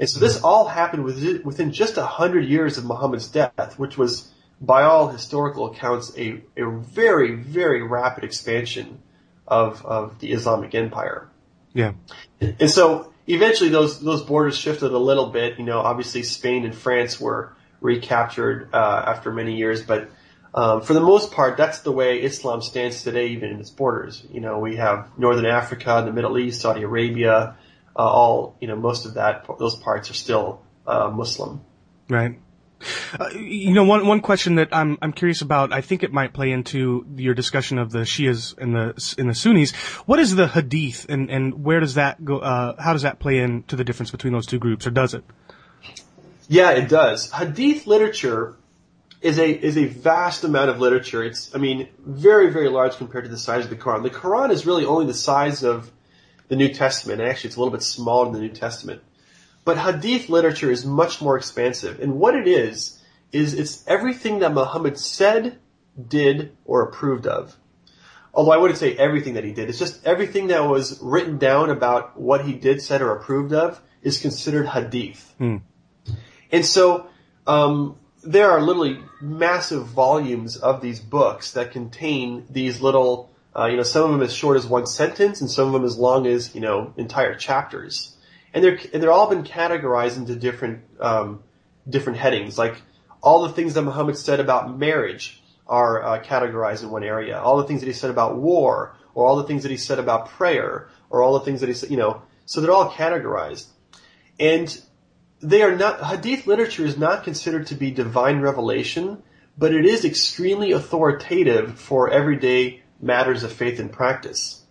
And 0.00 0.10
so 0.10 0.18
this 0.18 0.42
all 0.42 0.66
happened 0.66 1.04
within, 1.04 1.42
within 1.44 1.70
just 1.72 1.96
a 1.98 2.04
hundred 2.04 2.44
years 2.46 2.78
of 2.78 2.84
Muhammad's 2.84 3.28
death, 3.28 3.78
which 3.78 3.96
was, 3.96 4.28
by 4.60 4.82
all 4.82 5.08
historical 5.08 5.70
accounts, 5.70 6.12
a, 6.18 6.42
a 6.56 6.68
very, 6.68 7.36
very 7.36 7.82
rapid 7.82 8.24
expansion 8.24 9.00
of, 9.46 9.86
of 9.86 10.18
the 10.18 10.32
Islamic 10.32 10.74
empire. 10.74 11.28
Yeah. 11.72 11.92
And 12.40 12.70
so 12.70 13.12
eventually 13.28 13.70
those, 13.70 14.00
those 14.00 14.22
borders 14.22 14.58
shifted 14.58 14.90
a 14.90 14.98
little 14.98 15.30
bit. 15.30 15.60
You 15.60 15.64
know, 15.64 15.78
obviously 15.78 16.24
Spain 16.24 16.64
and 16.64 16.74
France 16.74 17.20
were 17.20 17.54
recaptured, 17.80 18.70
uh, 18.74 19.04
after 19.06 19.30
many 19.30 19.56
years, 19.56 19.80
but, 19.82 20.10
um, 20.54 20.80
for 20.82 20.94
the 20.94 21.00
most 21.00 21.32
part, 21.32 21.56
that's 21.56 21.80
the 21.80 21.92
way 21.92 22.22
Islam 22.22 22.62
stands 22.62 23.02
today, 23.02 23.28
even 23.28 23.50
in 23.50 23.60
its 23.60 23.70
borders. 23.70 24.24
You 24.30 24.40
know, 24.40 24.58
we 24.58 24.76
have 24.76 25.10
Northern 25.18 25.46
Africa, 25.46 26.02
the 26.04 26.12
Middle 26.12 26.38
East, 26.38 26.60
Saudi 26.60 26.82
Arabia, 26.82 27.56
uh, 27.94 27.98
all, 27.98 28.56
you 28.60 28.68
know, 28.68 28.76
most 28.76 29.06
of 29.06 29.14
that, 29.14 29.46
those 29.58 29.74
parts 29.74 30.10
are 30.10 30.14
still, 30.14 30.62
uh, 30.86 31.10
Muslim. 31.10 31.60
Right. 32.08 32.38
Uh, 33.18 33.30
you 33.30 33.72
know, 33.72 33.84
one 33.84 34.06
one 34.06 34.20
question 34.20 34.56
that 34.56 34.68
I'm 34.70 34.98
I'm 35.00 35.12
curious 35.12 35.40
about. 35.40 35.72
I 35.72 35.80
think 35.80 36.02
it 36.02 36.12
might 36.12 36.34
play 36.34 36.52
into 36.52 37.06
your 37.16 37.32
discussion 37.32 37.78
of 37.78 37.90
the 37.90 38.00
Shias 38.00 38.56
and 38.58 38.74
the 38.74 39.14
and 39.18 39.30
the 39.30 39.34
Sunnis. 39.34 39.72
What 40.04 40.18
is 40.18 40.34
the 40.34 40.46
Hadith, 40.46 41.06
and 41.08 41.30
and 41.30 41.64
where 41.64 41.80
does 41.80 41.94
that 41.94 42.22
go? 42.22 42.38
Uh, 42.38 42.80
how 42.80 42.92
does 42.92 43.02
that 43.02 43.18
play 43.18 43.38
into 43.38 43.76
the 43.76 43.84
difference 43.84 44.10
between 44.10 44.34
those 44.34 44.46
two 44.46 44.58
groups, 44.58 44.86
or 44.86 44.90
does 44.90 45.14
it? 45.14 45.24
Yeah, 46.48 46.72
it 46.72 46.88
does. 46.88 47.30
Hadith 47.32 47.86
literature 47.86 48.56
is 49.26 49.40
a 49.40 49.50
is 49.50 49.76
a 49.76 49.86
vast 49.86 50.44
amount 50.44 50.70
of 50.70 50.78
literature. 50.78 51.24
It's 51.24 51.52
I 51.54 51.58
mean 51.58 51.88
very 51.98 52.50
very 52.50 52.68
large 52.68 52.96
compared 52.96 53.24
to 53.24 53.30
the 53.30 53.38
size 53.38 53.64
of 53.64 53.70
the 53.70 53.76
Quran. 53.76 54.04
The 54.04 54.10
Quran 54.10 54.50
is 54.52 54.64
really 54.64 54.84
only 54.84 55.06
the 55.06 55.14
size 55.14 55.64
of 55.64 55.90
the 56.46 56.54
New 56.54 56.72
Testament. 56.72 57.20
Actually, 57.20 57.48
it's 57.48 57.56
a 57.56 57.60
little 57.60 57.72
bit 57.72 57.82
smaller 57.82 58.26
than 58.26 58.34
the 58.34 58.46
New 58.46 58.54
Testament. 58.54 59.02
But 59.64 59.78
Hadith 59.78 60.28
literature 60.28 60.70
is 60.70 60.86
much 60.86 61.20
more 61.20 61.36
expansive, 61.36 61.98
and 62.00 62.20
what 62.20 62.36
it 62.36 62.46
is 62.46 63.02
is 63.32 63.54
it's 63.54 63.84
everything 63.88 64.38
that 64.38 64.54
Muhammad 64.54 64.96
said, 64.96 65.58
did, 66.08 66.56
or 66.64 66.82
approved 66.82 67.26
of. 67.26 67.56
Although 68.32 68.52
I 68.52 68.58
wouldn't 68.58 68.78
say 68.78 68.94
everything 68.96 69.34
that 69.34 69.44
he 69.44 69.52
did. 69.52 69.68
It's 69.68 69.78
just 69.78 70.06
everything 70.06 70.48
that 70.48 70.60
was 70.68 71.00
written 71.02 71.38
down 71.38 71.70
about 71.70 72.20
what 72.20 72.44
he 72.44 72.52
did, 72.52 72.80
said, 72.80 73.02
or 73.02 73.10
approved 73.16 73.52
of 73.52 73.80
is 74.02 74.20
considered 74.20 74.68
Hadith. 74.68 75.34
And 76.52 76.64
so 76.64 77.08
um, 77.46 77.96
there 78.26 78.50
are 78.50 78.60
literally 78.60 79.02
massive 79.20 79.86
volumes 79.86 80.56
of 80.56 80.80
these 80.80 81.00
books 81.00 81.52
that 81.52 81.70
contain 81.72 82.46
these 82.50 82.80
little, 82.80 83.30
uh, 83.56 83.66
you 83.66 83.76
know, 83.76 83.82
some 83.82 84.04
of 84.04 84.10
them 84.10 84.22
as 84.22 84.34
short 84.34 84.56
as 84.56 84.66
one 84.66 84.86
sentence, 84.86 85.40
and 85.40 85.50
some 85.50 85.68
of 85.68 85.72
them 85.72 85.84
as 85.84 85.96
long 85.96 86.26
as 86.26 86.54
you 86.54 86.60
know 86.60 86.92
entire 86.96 87.34
chapters. 87.34 88.16
And 88.52 88.64
they're 88.64 88.78
and 88.92 89.02
they're 89.02 89.12
all 89.12 89.30
been 89.30 89.44
categorized 89.44 90.16
into 90.16 90.34
different 90.36 90.82
um, 91.00 91.42
different 91.88 92.18
headings. 92.18 92.58
Like 92.58 92.82
all 93.22 93.42
the 93.42 93.52
things 93.52 93.74
that 93.74 93.82
Muhammad 93.82 94.16
said 94.16 94.40
about 94.40 94.76
marriage 94.76 95.42
are 95.66 96.02
uh, 96.02 96.22
categorized 96.22 96.82
in 96.82 96.90
one 96.90 97.04
area. 97.04 97.40
All 97.40 97.56
the 97.56 97.64
things 97.64 97.80
that 97.80 97.86
he 97.86 97.92
said 97.92 98.10
about 98.10 98.36
war, 98.36 98.96
or 99.14 99.26
all 99.26 99.36
the 99.36 99.44
things 99.44 99.62
that 99.62 99.70
he 99.70 99.76
said 99.76 99.98
about 99.98 100.30
prayer, 100.30 100.88
or 101.10 101.22
all 101.22 101.38
the 101.38 101.44
things 101.44 101.60
that 101.60 101.68
he 101.68 101.74
said, 101.74 101.90
you 101.90 101.96
know, 101.96 102.22
so 102.44 102.60
they're 102.60 102.72
all 102.72 102.90
categorized. 102.90 103.66
And 104.38 104.80
they 105.40 105.62
are 105.62 105.76
not, 105.76 106.04
hadith 106.04 106.46
literature 106.46 106.84
is 106.84 106.96
not 106.96 107.24
considered 107.24 107.66
to 107.68 107.74
be 107.74 107.90
divine 107.90 108.40
revelation, 108.40 109.22
but 109.58 109.74
it 109.74 109.84
is 109.84 110.04
extremely 110.04 110.72
authoritative 110.72 111.78
for 111.78 112.10
everyday 112.10 112.82
matters 113.00 113.42
of 113.42 113.52
faith 113.52 113.78
and 113.78 113.92
practice. 113.92 114.62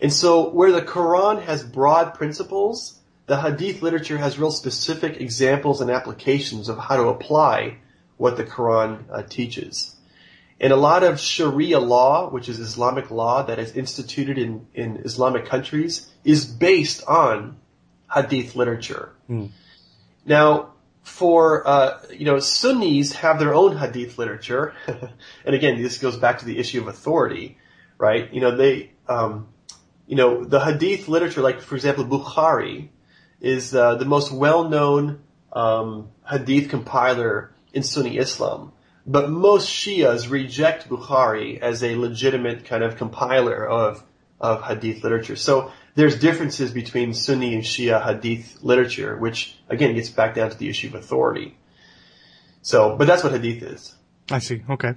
And 0.00 0.12
so 0.12 0.50
where 0.50 0.72
the 0.72 0.82
Quran 0.82 1.42
has 1.42 1.62
broad 1.62 2.14
principles, 2.14 3.00
the 3.26 3.40
hadith 3.40 3.82
literature 3.82 4.18
has 4.18 4.38
real 4.38 4.50
specific 4.50 5.20
examples 5.20 5.80
and 5.80 5.90
applications 5.90 6.68
of 6.68 6.78
how 6.78 6.96
to 6.96 7.08
apply 7.08 7.78
what 8.16 8.36
the 8.36 8.44
Quran 8.44 9.04
uh, 9.12 9.22
teaches. 9.22 9.96
And 10.60 10.72
a 10.72 10.76
lot 10.76 11.04
of 11.04 11.20
Sharia 11.20 11.78
law, 11.78 12.30
which 12.30 12.48
is 12.48 12.58
Islamic 12.58 13.10
law 13.12 13.44
that 13.44 13.60
is 13.60 13.76
instituted 13.76 14.38
in, 14.38 14.66
in 14.74 14.96
Islamic 15.04 15.46
countries, 15.46 16.10
is 16.24 16.44
based 16.46 17.04
on 17.06 17.58
hadith 18.12 18.56
literature. 18.56 19.12
Now, 20.28 20.74
for 21.02 21.66
uh, 21.66 22.00
you 22.10 22.26
know, 22.26 22.38
Sunnis 22.38 23.14
have 23.14 23.38
their 23.38 23.54
own 23.54 23.76
hadith 23.76 24.18
literature, 24.18 24.74
and 24.86 25.54
again, 25.54 25.82
this 25.82 25.98
goes 25.98 26.18
back 26.18 26.38
to 26.40 26.44
the 26.44 26.58
issue 26.58 26.82
of 26.82 26.86
authority, 26.86 27.56
right? 27.96 28.32
You 28.32 28.42
know, 28.42 28.54
they, 28.54 28.92
um, 29.08 29.48
you 30.06 30.16
know, 30.16 30.44
the 30.44 30.60
hadith 30.60 31.08
literature, 31.08 31.40
like 31.40 31.60
for 31.60 31.76
example, 31.76 32.04
Bukhari, 32.04 32.90
is 33.40 33.74
uh, 33.74 33.94
the 33.94 34.04
most 34.04 34.30
well-known 34.30 35.20
um, 35.52 36.10
hadith 36.28 36.68
compiler 36.68 37.50
in 37.72 37.82
Sunni 37.82 38.18
Islam. 38.18 38.72
But 39.06 39.30
most 39.30 39.70
Shias 39.70 40.30
reject 40.30 40.90
Bukhari 40.90 41.58
as 41.58 41.82
a 41.82 41.96
legitimate 41.96 42.66
kind 42.66 42.84
of 42.84 42.96
compiler 42.96 43.66
of 43.66 44.04
of 44.40 44.62
hadith 44.62 45.02
literature. 45.02 45.36
So 45.36 45.72
there's 45.98 46.16
differences 46.16 46.70
between 46.70 47.12
Sunni 47.12 47.54
and 47.54 47.64
Shia 47.64 48.00
hadith 48.00 48.62
literature, 48.62 49.16
which 49.16 49.58
again 49.68 49.96
gets 49.96 50.08
back 50.08 50.32
down 50.32 50.48
to 50.48 50.56
the 50.56 50.68
issue 50.68 50.86
of 50.86 50.94
authority. 50.94 51.58
So, 52.62 52.94
but 52.94 53.08
that's 53.08 53.24
what 53.24 53.32
hadith 53.32 53.64
is. 53.64 53.96
I 54.30 54.38
see. 54.38 54.62
Okay. 54.70 54.94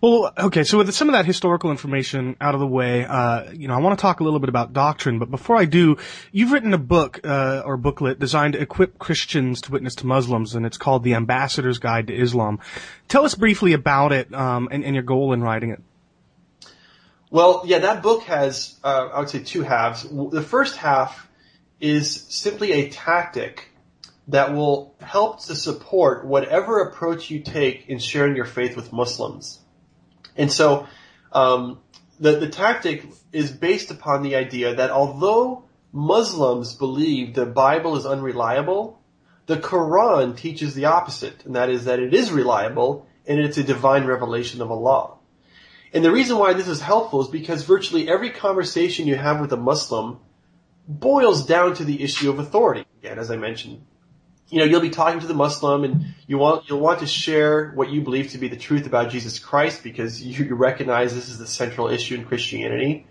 Well, 0.00 0.32
okay. 0.38 0.62
So 0.62 0.78
with 0.78 0.94
some 0.94 1.08
of 1.08 1.14
that 1.14 1.26
historical 1.26 1.72
information 1.72 2.36
out 2.40 2.54
of 2.54 2.60
the 2.60 2.68
way, 2.68 3.04
uh, 3.04 3.50
you 3.50 3.66
know, 3.66 3.74
I 3.74 3.78
want 3.78 3.98
to 3.98 4.00
talk 4.00 4.20
a 4.20 4.24
little 4.24 4.38
bit 4.38 4.48
about 4.48 4.72
doctrine. 4.72 5.18
But 5.18 5.28
before 5.28 5.56
I 5.56 5.64
do, 5.64 5.96
you've 6.30 6.52
written 6.52 6.72
a 6.72 6.78
book 6.78 7.18
uh, 7.24 7.62
or 7.64 7.76
booklet 7.76 8.20
designed 8.20 8.52
to 8.52 8.60
equip 8.60 8.96
Christians 9.00 9.60
to 9.62 9.72
witness 9.72 9.96
to 9.96 10.06
Muslims, 10.06 10.54
and 10.54 10.64
it's 10.64 10.78
called 10.78 11.02
"The 11.02 11.14
Ambassador's 11.14 11.78
Guide 11.78 12.06
to 12.06 12.14
Islam." 12.14 12.60
Tell 13.08 13.24
us 13.24 13.34
briefly 13.34 13.72
about 13.72 14.12
it 14.12 14.32
um, 14.32 14.68
and, 14.70 14.84
and 14.84 14.94
your 14.94 15.02
goal 15.02 15.32
in 15.32 15.42
writing 15.42 15.70
it. 15.70 15.82
Well, 17.30 17.62
yeah, 17.66 17.80
that 17.80 18.02
book 18.02 18.22
has, 18.24 18.78
uh, 18.82 19.08
I 19.12 19.20
would 19.20 19.28
say, 19.28 19.40
two 19.40 19.62
halves. 19.62 20.02
The 20.02 20.42
first 20.42 20.76
half 20.76 21.28
is 21.80 22.24
simply 22.28 22.72
a 22.72 22.90
tactic 22.90 23.70
that 24.28 24.54
will 24.54 24.94
help 25.00 25.42
to 25.44 25.54
support 25.54 26.26
whatever 26.26 26.80
approach 26.80 27.30
you 27.30 27.40
take 27.40 27.88
in 27.88 27.98
sharing 27.98 28.36
your 28.36 28.44
faith 28.44 28.76
with 28.76 28.92
Muslims. 28.92 29.58
And 30.36 30.52
so, 30.52 30.86
um, 31.32 31.80
the, 32.20 32.32
the 32.32 32.48
tactic 32.48 33.04
is 33.32 33.50
based 33.50 33.90
upon 33.90 34.22
the 34.22 34.36
idea 34.36 34.74
that 34.74 34.90
although 34.90 35.64
Muslims 35.92 36.74
believe 36.74 37.34
the 37.34 37.46
Bible 37.46 37.96
is 37.96 38.06
unreliable, 38.06 39.00
the 39.46 39.56
Quran 39.56 40.36
teaches 40.36 40.74
the 40.74 40.86
opposite, 40.86 41.44
and 41.44 41.56
that 41.56 41.70
is 41.70 41.86
that 41.86 42.00
it 42.00 42.12
is 42.12 42.30
reliable 42.30 43.06
and 43.26 43.38
it's 43.38 43.58
a 43.58 43.62
divine 43.62 44.04
revelation 44.04 44.60
of 44.60 44.70
Allah. 44.70 45.17
And 45.92 46.04
the 46.04 46.12
reason 46.12 46.38
why 46.38 46.52
this 46.52 46.68
is 46.68 46.80
helpful 46.80 47.22
is 47.22 47.28
because 47.28 47.64
virtually 47.64 48.08
every 48.08 48.30
conversation 48.30 49.06
you 49.06 49.16
have 49.16 49.40
with 49.40 49.52
a 49.52 49.56
Muslim 49.56 50.18
boils 50.86 51.46
down 51.46 51.74
to 51.74 51.84
the 51.84 52.02
issue 52.02 52.30
of 52.30 52.38
authority. 52.38 52.84
Again, 53.00 53.18
as 53.18 53.30
I 53.30 53.36
mentioned, 53.36 53.84
you 54.48 54.58
know, 54.58 54.64
you'll 54.64 54.80
be 54.80 54.90
talking 54.90 55.20
to 55.20 55.26
the 55.26 55.34
Muslim 55.34 55.84
and 55.84 56.14
you 56.26 56.38
want, 56.38 56.68
you'll 56.68 56.80
want 56.80 57.00
to 57.00 57.06
share 57.06 57.70
what 57.72 57.90
you 57.90 58.00
believe 58.00 58.30
to 58.30 58.38
be 58.38 58.48
the 58.48 58.56
truth 58.56 58.86
about 58.86 59.10
Jesus 59.10 59.38
Christ 59.38 59.82
because 59.82 60.22
you, 60.22 60.54
recognize 60.54 61.14
this 61.14 61.28
is 61.28 61.38
the 61.38 61.46
central 61.46 61.88
issue 61.88 62.14
in 62.14 62.24
Christianity. 62.24 63.06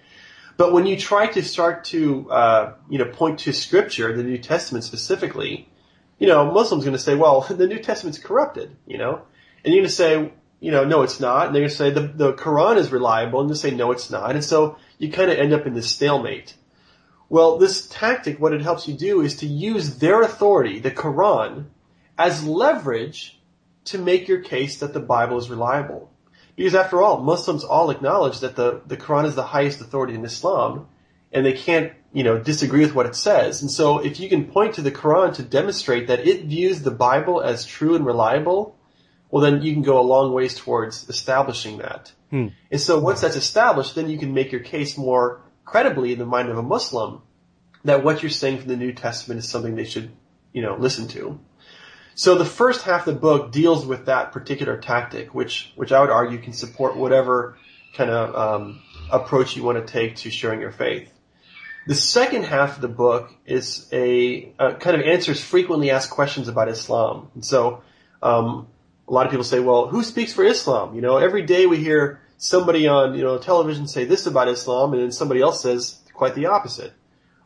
But 0.57 0.73
when 0.73 0.87
you 0.87 0.97
try 0.97 1.27
to 1.27 1.43
start 1.43 1.83
to, 1.85 2.31
uh, 2.31 2.73
you 2.89 2.97
know, 2.97 3.05
point 3.05 3.39
to 3.39 3.53
scripture, 3.53 4.15
the 4.15 4.23
New 4.23 4.39
Testament 4.39 4.83
specifically, 4.83 5.69
you 6.17 6.25
know, 6.27 6.51
Muslims 6.51 6.83
going 6.83 6.97
to 6.97 7.01
say, 7.01 7.13
well, 7.13 7.41
the 7.49 7.67
New 7.67 7.79
Testament's 7.79 8.17
corrupted, 8.17 8.75
you 8.87 8.97
know, 8.97 9.21
and 9.63 9.73
you're 9.73 9.83
going 9.83 9.89
to 9.89 9.95
say, 9.95 10.33
you 10.59 10.71
know, 10.71 10.85
no, 10.85 11.03
it's 11.03 11.19
not. 11.19 11.47
And 11.47 11.55
they're 11.55 11.61
going 11.61 11.69
to 11.69 11.75
say 11.75 11.89
the, 11.91 12.07
the 12.07 12.33
Quran 12.33 12.77
is 12.77 12.91
reliable 12.91 13.41
and 13.41 13.49
they 13.49 13.55
say, 13.55 13.71
no, 13.71 13.91
it's 13.91 14.09
not. 14.09 14.31
And 14.31 14.43
so 14.43 14.77
you 14.97 15.11
kind 15.11 15.31
of 15.31 15.37
end 15.37 15.53
up 15.53 15.67
in 15.67 15.73
this 15.73 15.89
stalemate. 15.89 16.55
Well, 17.29 17.57
this 17.57 17.87
tactic, 17.87 18.39
what 18.39 18.53
it 18.53 18.61
helps 18.61 18.87
you 18.87 18.93
do 18.93 19.21
is 19.21 19.35
to 19.37 19.47
use 19.47 19.97
their 19.97 20.21
authority, 20.21 20.79
the 20.79 20.91
Quran, 20.91 21.65
as 22.17 22.47
leverage 22.47 23.39
to 23.85 23.97
make 23.97 24.27
your 24.27 24.41
case 24.41 24.79
that 24.79 24.93
the 24.93 24.99
Bible 24.99 25.37
is 25.37 25.49
reliable. 25.49 26.11
Because 26.55 26.73
after 26.73 27.01
all, 27.01 27.21
Muslims 27.21 27.63
all 27.63 27.91
acknowledge 27.91 28.39
that 28.39 28.55
the, 28.55 28.81
the 28.87 28.97
Quran 28.97 29.25
is 29.25 29.35
the 29.35 29.43
highest 29.43 29.81
authority 29.81 30.15
in 30.15 30.25
Islam, 30.25 30.87
and 31.31 31.45
they 31.45 31.53
can't, 31.53 31.93
you 32.13 32.23
know, 32.23 32.39
disagree 32.39 32.79
with 32.79 32.95
what 32.95 33.05
it 33.05 33.15
says. 33.15 33.61
And 33.61 33.69
so 33.69 33.99
if 33.99 34.19
you 34.19 34.29
can 34.29 34.45
point 34.45 34.75
to 34.75 34.81
the 34.81 34.91
Quran 34.91 35.35
to 35.35 35.43
demonstrate 35.43 36.07
that 36.07 36.25
it 36.25 36.45
views 36.45 36.81
the 36.81 36.91
Bible 36.91 37.41
as 37.41 37.65
true 37.65 37.95
and 37.95 38.05
reliable, 38.05 38.76
well 39.29 39.41
then 39.41 39.61
you 39.61 39.73
can 39.73 39.83
go 39.83 39.99
a 39.99 40.01
long 40.01 40.33
ways 40.33 40.55
towards 40.55 41.09
establishing 41.09 41.77
that. 41.77 42.11
Hmm. 42.29 42.47
And 42.71 42.81
so 42.81 42.99
once 42.99 43.21
that's 43.21 43.35
established, 43.35 43.95
then 43.95 44.09
you 44.09 44.17
can 44.17 44.33
make 44.33 44.51
your 44.51 44.61
case 44.61 44.97
more 44.97 45.41
credibly 45.65 46.13
in 46.13 46.19
the 46.19 46.25
mind 46.25 46.49
of 46.49 46.57
a 46.57 46.63
Muslim 46.63 47.21
that 47.83 48.03
what 48.03 48.21
you're 48.21 48.29
saying 48.29 48.59
from 48.59 48.67
the 48.67 48.77
New 48.77 48.93
Testament 48.93 49.39
is 49.39 49.49
something 49.49 49.75
they 49.75 49.85
should, 49.85 50.11
you 50.53 50.61
know, 50.61 50.75
listen 50.77 51.07
to. 51.09 51.39
So 52.15 52.35
the 52.35 52.45
first 52.45 52.81
half 52.81 53.05
of 53.05 53.13
the 53.13 53.19
book 53.19 53.51
deals 53.51 53.85
with 53.85 54.07
that 54.07 54.31
particular 54.31 54.77
tactic, 54.77 55.35
which 55.35 55.71
which 55.75 55.91
I 55.91 56.01
would 56.01 56.09
argue 56.09 56.39
can 56.39 56.53
support 56.53 56.97
whatever 56.97 57.57
kind 57.93 58.09
of 58.09 58.35
um, 58.35 58.81
approach 59.11 59.55
you 59.55 59.63
want 59.63 59.85
to 59.85 59.91
take 59.91 60.17
to 60.17 60.31
sharing 60.31 60.59
your 60.59 60.71
faith. 60.71 61.11
The 61.85 61.95
second 61.95 62.43
half 62.43 62.75
of 62.75 62.81
the 62.81 62.89
book 62.89 63.31
is 63.45 63.87
a, 63.93 64.51
a 64.59 64.73
kind 64.73 64.99
of 64.99 65.07
answers 65.07 65.41
frequently 65.41 65.89
asked 65.89 66.09
questions 66.09 66.47
about 66.47 66.67
Islam. 66.67 67.29
And 67.33 67.45
so 67.45 67.81
um, 68.21 68.67
a 69.07 69.13
lot 69.13 69.25
of 69.25 69.31
people 69.31 69.43
say, 69.43 69.59
well, 69.59 69.87
who 69.87 70.03
speaks 70.03 70.33
for 70.33 70.43
Islam? 70.43 70.95
You 70.95 71.01
know, 71.01 71.17
every 71.17 71.43
day 71.43 71.65
we 71.65 71.77
hear 71.77 72.21
somebody 72.37 72.87
on 72.87 73.15
you 73.15 73.23
know 73.23 73.37
television 73.37 73.87
say 73.87 74.05
this 74.05 74.25
about 74.25 74.47
Islam, 74.47 74.93
and 74.93 75.01
then 75.01 75.11
somebody 75.11 75.41
else 75.41 75.61
says 75.61 75.99
quite 76.13 76.35
the 76.35 76.47
opposite. 76.47 76.93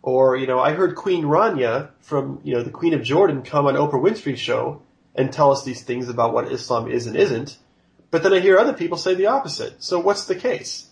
Or, 0.04 0.36
you 0.36 0.48
know, 0.48 0.60
I 0.60 0.74
heard 0.74 0.96
Queen 0.96 1.26
Rania 1.26 1.90
from, 2.00 2.40
you 2.44 2.56
know, 2.56 2.64
the 2.64 2.72
Queen 2.72 2.96
of 2.96 3.04
Jordan 3.04 3.44
come 3.44 3.68
on 3.68 3.76
Oprah 3.76 4.02
Winfrey's 4.02 4.40
show 4.40 4.82
and 5.14 5.32
tell 5.32 5.52
us 5.52 5.64
these 5.64 5.84
things 5.84 6.10
about 6.10 6.34
what 6.34 6.52
Islam 6.52 6.90
is 6.90 7.06
and 7.06 7.16
isn't. 7.16 7.58
But 8.10 8.24
then 8.24 8.34
I 8.34 8.40
hear 8.40 8.58
other 8.58 8.74
people 8.74 8.98
say 8.98 9.14
the 9.14 9.28
opposite. 9.28 9.84
So 9.84 10.00
what's 10.00 10.26
the 10.26 10.36
case? 10.36 10.88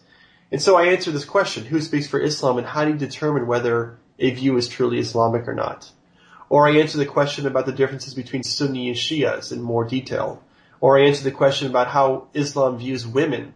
And 0.51 0.61
so 0.61 0.77
I 0.77 0.87
answer 0.87 1.11
this 1.11 1.25
question, 1.25 1.65
who 1.65 1.81
speaks 1.81 2.07
for 2.07 2.19
Islam 2.19 2.57
and 2.57 2.67
how 2.67 2.85
do 2.85 2.91
you 2.91 2.97
determine 2.97 3.47
whether 3.47 3.97
a 4.19 4.31
view 4.31 4.57
is 4.57 4.67
truly 4.67 4.99
Islamic 4.99 5.47
or 5.47 5.55
not? 5.55 5.91
Or 6.49 6.67
I 6.67 6.77
answer 6.77 6.97
the 6.97 7.05
question 7.05 7.47
about 7.47 7.65
the 7.65 7.71
differences 7.71 8.13
between 8.13 8.43
Sunni 8.43 8.89
and 8.89 8.97
Shias 8.97 9.51
in 9.51 9.61
more 9.61 9.85
detail. 9.85 10.43
Or 10.81 10.97
I 10.97 11.03
answer 11.03 11.23
the 11.23 11.31
question 11.31 11.67
about 11.67 11.87
how 11.87 12.27
Islam 12.33 12.77
views 12.77 13.05
women. 13.05 13.53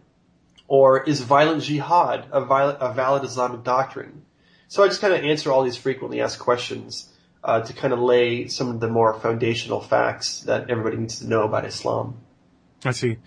Or 0.66 1.02
is 1.02 1.20
violent 1.20 1.62
jihad 1.62 2.26
a, 2.30 2.44
violent, 2.44 2.78
a 2.80 2.92
valid 2.92 3.24
Islamic 3.24 3.64
doctrine? 3.64 4.22
So 4.68 4.82
I 4.82 4.88
just 4.88 5.00
kind 5.00 5.14
of 5.14 5.22
answer 5.24 5.52
all 5.52 5.62
these 5.62 5.76
frequently 5.76 6.20
asked 6.20 6.38
questions 6.38 7.12
uh, 7.42 7.60
to 7.60 7.72
kind 7.72 7.92
of 7.92 8.00
lay 8.00 8.48
some 8.48 8.68
of 8.68 8.80
the 8.80 8.88
more 8.88 9.14
foundational 9.20 9.80
facts 9.80 10.40
that 10.40 10.70
everybody 10.70 10.96
needs 10.96 11.18
to 11.20 11.28
know 11.28 11.42
about 11.42 11.66
Islam. 11.66 12.18
I 12.84 12.92
see. 12.92 13.18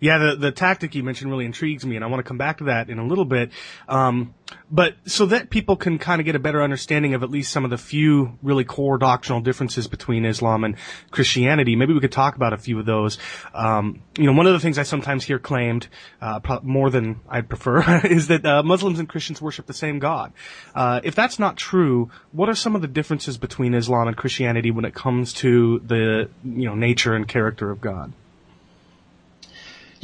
Yeah, 0.00 0.18
the 0.18 0.36
the 0.36 0.52
tactic 0.52 0.94
you 0.94 1.02
mentioned 1.02 1.30
really 1.30 1.46
intrigues 1.46 1.86
me, 1.86 1.96
and 1.96 2.04
I 2.04 2.08
want 2.08 2.18
to 2.18 2.28
come 2.28 2.36
back 2.36 2.58
to 2.58 2.64
that 2.64 2.90
in 2.90 2.98
a 2.98 3.06
little 3.06 3.24
bit. 3.24 3.50
Um, 3.88 4.34
but 4.70 4.96
so 5.06 5.24
that 5.26 5.50
people 5.50 5.76
can 5.76 5.98
kind 5.98 6.20
of 6.20 6.26
get 6.26 6.34
a 6.34 6.38
better 6.38 6.62
understanding 6.62 7.14
of 7.14 7.22
at 7.22 7.30
least 7.30 7.52
some 7.52 7.64
of 7.64 7.70
the 7.70 7.78
few 7.78 8.38
really 8.42 8.64
core 8.64 8.98
doctrinal 8.98 9.40
differences 9.40 9.88
between 9.88 10.24
Islam 10.24 10.64
and 10.64 10.76
Christianity, 11.10 11.76
maybe 11.76 11.94
we 11.94 12.00
could 12.00 12.12
talk 12.12 12.36
about 12.36 12.52
a 12.52 12.58
few 12.58 12.78
of 12.78 12.86
those. 12.86 13.18
Um, 13.54 14.02
you 14.18 14.24
know, 14.24 14.32
one 14.32 14.46
of 14.46 14.52
the 14.52 14.60
things 14.60 14.78
I 14.78 14.82
sometimes 14.82 15.24
hear 15.24 15.38
claimed, 15.38 15.88
uh, 16.20 16.40
more 16.62 16.90
than 16.90 17.20
I'd 17.28 17.48
prefer, 17.48 18.00
is 18.04 18.28
that 18.28 18.44
uh, 18.44 18.62
Muslims 18.62 18.98
and 18.98 19.08
Christians 19.08 19.40
worship 19.40 19.66
the 19.66 19.74
same 19.74 20.00
God. 20.00 20.32
Uh, 20.74 21.00
if 21.02 21.14
that's 21.14 21.38
not 21.38 21.56
true, 21.56 22.10
what 22.32 22.48
are 22.48 22.54
some 22.54 22.74
of 22.74 22.82
the 22.82 22.88
differences 22.88 23.38
between 23.38 23.74
Islam 23.74 24.08
and 24.08 24.16
Christianity 24.16 24.70
when 24.70 24.84
it 24.84 24.94
comes 24.94 25.32
to 25.34 25.78
the 25.80 26.28
you 26.44 26.66
know 26.66 26.74
nature 26.74 27.14
and 27.14 27.26
character 27.26 27.70
of 27.70 27.80
God? 27.80 28.12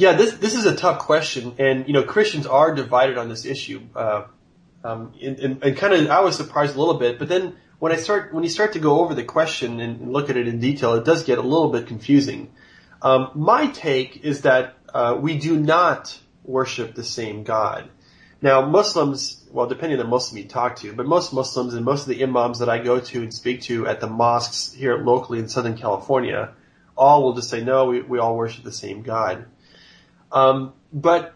Yeah, 0.01 0.13
this 0.13 0.33
this 0.33 0.55
is 0.55 0.65
a 0.65 0.75
tough 0.75 0.97
question, 0.97 1.53
and 1.59 1.85
you 1.85 1.93
know 1.93 2.01
Christians 2.01 2.47
are 2.47 2.73
divided 2.73 3.19
on 3.19 3.29
this 3.29 3.45
issue. 3.45 3.81
Uh, 3.95 4.23
um, 4.83 5.13
and, 5.21 5.37
and, 5.39 5.63
and 5.63 5.77
kind 5.77 5.93
of, 5.93 6.09
I 6.09 6.21
was 6.21 6.35
surprised 6.35 6.75
a 6.75 6.79
little 6.79 6.95
bit, 6.95 7.19
but 7.19 7.29
then 7.29 7.55
when 7.77 7.91
I 7.91 7.97
start, 7.97 8.33
when 8.33 8.43
you 8.43 8.49
start 8.49 8.73
to 8.73 8.79
go 8.79 9.01
over 9.01 9.13
the 9.13 9.23
question 9.23 9.79
and 9.79 10.11
look 10.11 10.31
at 10.31 10.37
it 10.37 10.47
in 10.47 10.59
detail, 10.59 10.95
it 10.95 11.05
does 11.05 11.23
get 11.23 11.37
a 11.37 11.43
little 11.43 11.69
bit 11.69 11.85
confusing. 11.85 12.49
Um, 13.03 13.29
my 13.35 13.67
take 13.67 14.25
is 14.25 14.41
that 14.41 14.73
uh, 14.91 15.19
we 15.21 15.37
do 15.37 15.55
not 15.59 16.19
worship 16.43 16.95
the 16.95 17.03
same 17.03 17.43
God. 17.43 17.87
Now, 18.41 18.65
Muslims, 18.65 19.45
well, 19.51 19.67
depending 19.67 19.99
on 19.99 20.03
the 20.03 20.09
Muslim 20.09 20.41
you 20.41 20.47
talk 20.49 20.77
to, 20.77 20.93
but 20.93 21.05
most 21.05 21.31
Muslims 21.31 21.75
and 21.75 21.85
most 21.85 22.01
of 22.01 22.07
the 22.07 22.23
imams 22.23 22.57
that 22.57 22.69
I 22.69 22.79
go 22.79 22.99
to 22.99 23.21
and 23.21 23.31
speak 23.31 23.61
to 23.69 23.85
at 23.85 23.99
the 23.99 24.07
mosques 24.07 24.73
here 24.73 24.97
locally 24.97 25.37
in 25.37 25.47
Southern 25.47 25.77
California, 25.77 26.55
all 26.97 27.21
will 27.21 27.33
just 27.33 27.51
say, 27.51 27.63
no, 27.63 27.85
we, 27.85 28.01
we 28.01 28.17
all 28.17 28.35
worship 28.35 28.63
the 28.63 28.71
same 28.71 29.03
God. 29.03 29.45
Um, 30.31 30.73
but 30.93 31.33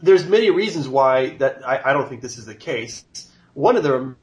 there's 0.00 0.26
many 0.26 0.50
reasons 0.50 0.88
why 0.88 1.36
that 1.36 1.66
I, 1.66 1.90
I, 1.90 1.92
don't 1.92 2.08
think 2.08 2.20
this 2.20 2.36
is 2.36 2.44
the 2.44 2.54
case. 2.54 3.04
One 3.54 3.76
of 3.76 3.82
them, 3.82 4.16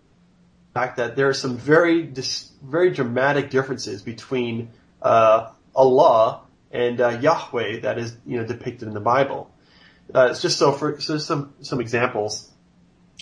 the 0.73 0.79
fact 0.79 0.97
that 0.97 1.15
there 1.15 1.29
are 1.29 1.33
some 1.33 1.57
very 1.57 2.03
dis, 2.03 2.51
very 2.61 2.91
dramatic 2.91 3.49
differences 3.49 4.01
between 4.01 4.71
uh, 5.01 5.51
Allah 5.75 6.41
and 6.71 6.99
uh, 6.99 7.09
Yahweh 7.21 7.81
that 7.81 7.97
is 7.97 8.15
you 8.25 8.37
know 8.37 8.45
depicted 8.45 8.87
in 8.87 8.93
the 8.93 8.99
Bible. 8.99 9.49
Uh, 10.13 10.29
it's 10.31 10.41
just 10.41 10.57
so 10.57 10.71
for 10.71 10.99
so 10.99 11.17
some 11.17 11.53
some 11.61 11.79
examples. 11.79 12.51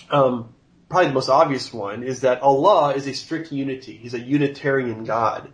Um, 0.09 0.53
probably 0.89 1.07
the 1.07 1.13
most 1.13 1.29
obvious 1.29 1.73
one 1.73 2.03
is 2.03 2.21
that 2.21 2.41
Allah 2.41 2.93
is 2.93 3.07
a 3.07 3.13
strict 3.13 3.51
unity. 3.51 3.97
He's 3.97 4.13
a 4.13 4.19
Unitarian 4.19 5.03
God, 5.03 5.51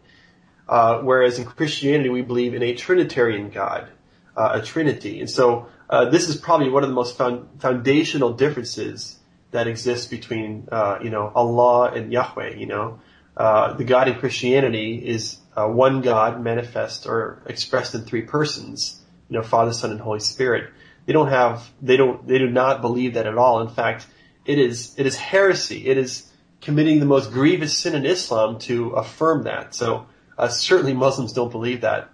uh, 0.70 1.00
whereas 1.00 1.38
in 1.38 1.46
Christianity 1.46 2.10
we 2.10 2.22
believe 2.22 2.54
in 2.54 2.64
a 2.64 2.74
Trinitarian 2.74 3.50
God 3.50 3.90
a 4.36 4.62
trinity. 4.62 5.20
And 5.20 5.30
so 5.30 5.68
uh, 5.90 6.10
this 6.10 6.30
is 6.30 6.38
probably 6.38 6.70
one 6.70 6.84
of 6.84 6.90
the 6.90 6.96
most 6.96 7.18
found, 7.18 7.62
foundational 7.62 8.34
differences 8.34 9.20
that 9.52 9.68
exists 9.68 10.08
between 10.08 10.68
uh, 10.72 10.98
you 11.02 11.10
know 11.10 11.32
Allah 11.34 11.92
and 11.92 12.12
Yahweh. 12.12 12.56
You 12.56 12.66
know, 12.66 13.00
uh, 13.38 13.74
the 13.74 13.84
God 13.84 14.08
in 14.08 14.16
Christianity 14.16 14.96
is 14.96 15.38
uh, 15.56 15.68
one 15.68 16.02
God 16.02 16.42
manifest 16.42 17.06
or 17.06 17.42
expressed 17.46 17.94
in 17.96 18.02
three 18.06 18.24
persons. 18.24 19.00
You 19.30 19.38
know, 19.38 19.44
Father, 19.44 19.74
Son, 19.74 19.92
and 19.92 20.02
Holy 20.02 20.20
Spirit. 20.20 20.72
They 21.06 21.14
don't 21.14 21.30
have 21.30 21.70
they 21.82 21.98
don't 21.98 22.28
they 22.28 22.40
do 22.40 22.50
not 22.50 22.82
believe 22.82 23.14
that 23.14 23.28
at 23.28 23.38
all. 23.38 23.62
In 23.62 23.70
fact, 23.70 24.08
it 24.46 24.58
is 24.58 24.96
it 24.98 25.06
is 25.06 25.16
heresy. 25.16 25.88
It 25.88 25.98
is 25.98 26.30
committing 26.62 27.00
the 27.00 27.06
most 27.06 27.32
grievous 27.32 27.78
sin 27.78 27.94
in 27.94 28.06
Islam 28.06 28.58
to 28.58 28.92
affirm 28.92 29.44
that. 29.44 29.76
So 29.76 30.08
uh, 30.38 30.48
certainly 30.48 30.94
Muslims 30.94 31.34
don't 31.34 31.52
believe 31.52 31.82
that. 31.82 32.10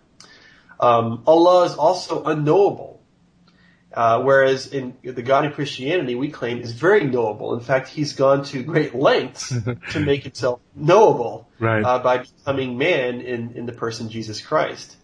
Um, 0.80 1.24
Allah 1.28 1.66
is 1.66 1.76
also 1.76 2.24
unknowable. 2.24 3.00
Uh, 3.92 4.22
whereas 4.22 4.68
in 4.68 4.96
the 5.04 5.24
God 5.24 5.46
of 5.46 5.54
Christianity, 5.56 6.14
we 6.14 6.30
claim 6.30 6.60
is 6.60 6.74
very 6.74 7.06
knowable. 7.06 7.56
In 7.56 7.60
fact, 7.60 7.88
He's 7.88 8.14
gone 8.14 8.44
to 8.46 8.62
great 8.62 8.94
lengths 8.94 9.50
to 9.92 10.00
make 10.06 10.24
Himself 10.24 10.60
knowable 10.76 11.50
right. 11.58 11.84
uh, 11.84 11.98
by 12.00 12.20
becoming 12.20 12.78
man 12.78 13.22
in, 13.22 13.54
in 13.54 13.66
the 13.66 13.74
person 13.74 14.10
Jesus 14.10 14.42
Christ. 14.42 14.96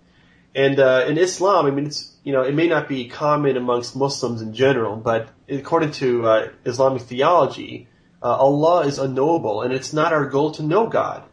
And 0.53 0.79
uh, 0.79 1.05
in 1.07 1.17
Islam, 1.17 1.65
I 1.65 1.71
mean, 1.71 1.88
it's 1.88 2.15
you 2.23 2.31
know, 2.31 2.43
it 2.43 2.55
may 2.55 2.67
not 2.67 2.88
be 2.88 3.07
common 3.07 3.57
amongst 3.57 3.95
Muslims 3.95 4.41
in 4.41 4.53
general, 4.53 4.95
but 4.95 5.29
according 5.50 5.91
to 5.91 6.25
uh, 6.27 6.47
Islamic 6.63 7.04
theology, 7.04 7.87
uh, 8.21 8.35
Allah 8.35 8.87
is 8.87 8.97
unknowable, 8.97 9.62
and 9.62 9.73
it's 9.73 9.93
not 9.93 10.13
our 10.13 10.25
goal 10.27 10.52
to 10.54 10.63
know 10.63 10.87
God. 10.87 11.23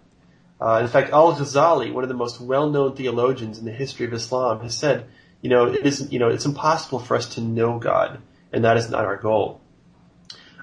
Uh, 0.62 0.78
in 0.80 0.86
fact, 0.86 1.10
Al-Ghazali, 1.10 1.92
one 1.92 2.04
of 2.04 2.08
the 2.08 2.14
most 2.14 2.40
well-known 2.40 2.94
theologians 2.94 3.58
in 3.58 3.64
the 3.64 3.72
history 3.72 4.06
of 4.06 4.12
Islam, 4.12 4.60
has 4.60 4.76
said, 4.76 5.06
you 5.40 5.50
know, 5.50 5.66
it 5.66 5.84
is, 5.84 6.12
you 6.12 6.20
know, 6.20 6.28
it's 6.28 6.46
impossible 6.46 7.00
for 7.00 7.16
us 7.16 7.34
to 7.34 7.40
know 7.40 7.80
God, 7.80 8.20
and 8.52 8.64
that 8.64 8.76
is 8.76 8.88
not 8.88 9.04
our 9.04 9.16
goal. 9.16 9.60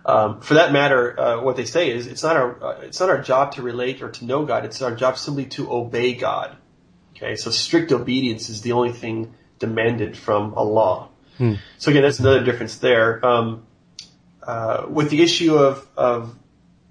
Um, 0.05 0.39
for 0.39 0.53
that 0.53 0.71
matter, 0.71 1.19
uh, 1.19 1.41
what 1.41 1.57
they 1.57 1.65
say 1.65 1.91
is 1.91 2.07
it's 2.07 2.23
not 2.23 2.37
our 2.37 2.63
uh, 2.63 2.79
it's 2.81 2.99
not 3.01 3.09
our 3.09 3.21
job 3.21 3.55
to 3.55 3.61
relate 3.61 4.01
or 4.01 4.09
to 4.09 4.25
know 4.25 4.45
God. 4.45 4.63
It's 4.63 4.81
our 4.81 4.95
job 4.95 5.17
simply 5.17 5.45
to 5.57 5.69
obey 5.71 6.13
God. 6.13 6.55
Okay, 7.15 7.35
so 7.35 7.51
strict 7.51 7.91
obedience 7.91 8.47
is 8.49 8.61
the 8.61 8.71
only 8.71 8.93
thing 8.93 9.35
demanded 9.59 10.17
from 10.17 10.53
Allah. 10.53 11.09
So 11.77 11.91
again, 11.91 12.03
that's 12.03 12.19
another 12.19 12.43
difference 12.43 12.77
there. 12.77 13.25
Um, 13.25 13.65
uh, 14.41 14.85
with 14.89 15.09
the 15.09 15.21
issue 15.21 15.55
of, 15.55 15.85
of 15.95 16.35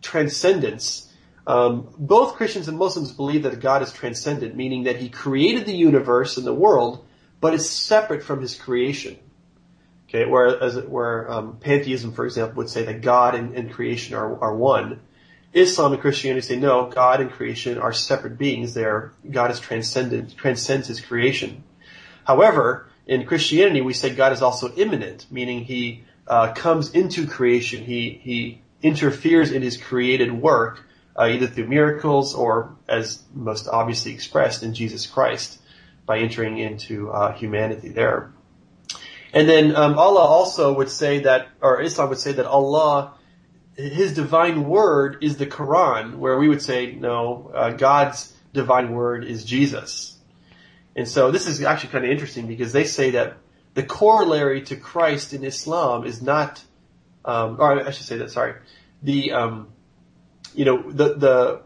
transcendence, 0.03 1.08
um, 1.49 1.89
both 1.97 2.35
Christians 2.35 2.69
and 2.69 2.77
Muslims 2.77 3.11
believe 3.11 3.45
that 3.45 3.59
God 3.59 3.83
is 3.83 3.91
transcendent, 3.91 4.55
meaning 4.55 4.85
that 4.85 4.97
He 4.97 5.09
created 5.09 5.65
the 5.65 5.75
universe 5.75 6.37
and 6.37 6.47
the 6.47 6.53
world, 6.53 7.07
but 7.41 7.55
is 7.55 7.69
separate 7.69 8.23
from 8.23 8.43
His 8.43 8.55
creation. 8.55 9.19
Okay, 10.09 10.27
whereas 10.27 10.77
where 10.85 11.31
um, 11.31 11.57
pantheism, 11.57 12.13
for 12.13 12.27
example, 12.27 12.59
would 12.59 12.69
say 12.69 12.85
that 12.85 13.01
God 13.01 13.35
and, 13.35 13.55
and 13.55 13.73
creation 13.73 14.15
are, 14.15 14.39
are 14.43 14.55
one. 14.55 15.01
Islam 15.55 15.95
and 15.95 16.03
Christianity 16.03 16.47
say 16.47 16.57
no, 16.57 16.91
God 16.91 17.23
and 17.23 17.31
creation 17.31 17.79
are 17.79 17.95
separate 17.95 18.37
beings. 18.37 18.75
They 18.75 18.85
are 18.85 19.15
God 19.31 19.51
is 19.51 19.59
transcendent, 19.59 20.37
transcends 20.37 20.89
His 20.89 21.01
creation. 21.01 21.65
However, 22.27 22.91
in 23.07 23.25
Christianity, 23.25 23.81
we 23.81 23.95
say 23.95 24.15
God 24.15 24.35
is 24.35 24.43
also 24.43 24.75
immanent, 24.75 25.25
meaning 25.31 25.65
He 25.65 26.05
uh, 26.27 26.53
comes 26.53 26.91
into 26.91 27.27
creation. 27.27 27.85
He 27.85 28.21
He 28.23 28.61
interferes 28.83 29.51
in 29.51 29.63
His 29.63 29.79
created 29.79 30.31
work, 30.31 30.85
uh, 31.19 31.27
either 31.27 31.47
through 31.49 31.67
miracles 31.67 32.35
or, 32.35 32.77
as 32.89 33.23
most 33.35 33.67
obviously 33.69 34.13
expressed, 34.13 34.63
in 34.63 34.73
Jesus 34.73 35.07
Christ 35.07 35.61
by 36.07 36.19
entering 36.19 36.59
into 36.59 37.11
uh, 37.11 37.33
humanity 37.33 37.89
there. 37.89 38.33
And 39.33 39.49
then 39.49 39.77
um, 39.77 39.99
Allah 39.99 40.21
also 40.21 40.73
would 40.73 40.89
say 40.89 41.21
that, 41.21 41.49
or 41.61 41.83
Islam 41.83 42.09
would 42.11 42.19
say 42.19 42.33
that 42.33 42.47
Allah, 42.47 43.15
His 43.77 44.15
divine 44.15 44.65
word 44.69 45.19
is 45.23 45.37
the 45.37 45.47
Quran, 45.47 46.17
where 46.17 46.39
we 46.39 46.49
would 46.49 46.63
say 46.63 46.93
no, 46.93 47.51
uh, 47.55 47.71
God's 47.73 48.33
divine 48.55 48.93
word 48.93 49.25
is 49.25 49.45
Jesus. 49.45 50.17
And 50.97 51.07
so 51.07 51.31
this 51.31 51.47
is 51.47 51.63
actually 51.63 51.91
kind 51.91 52.05
of 52.05 52.11
interesting 52.11 52.47
because 52.47 52.73
they 52.73 52.85
say 52.85 53.11
that 53.13 53.37
the 53.75 53.83
corollary 53.83 54.63
to 54.63 54.77
Christ 54.77 55.33
in 55.33 55.45
Islam 55.45 56.05
is 56.05 56.23
not, 56.23 56.63
um, 57.25 57.61
or 57.61 57.87
I 57.87 57.91
should 57.91 58.07
say 58.07 58.19
that, 58.19 58.31
sorry, 58.31 58.55
the, 59.03 59.33
um, 59.33 59.69
you 60.59 60.65
know, 60.65 60.91
the, 60.91 61.15
the, 61.15 61.63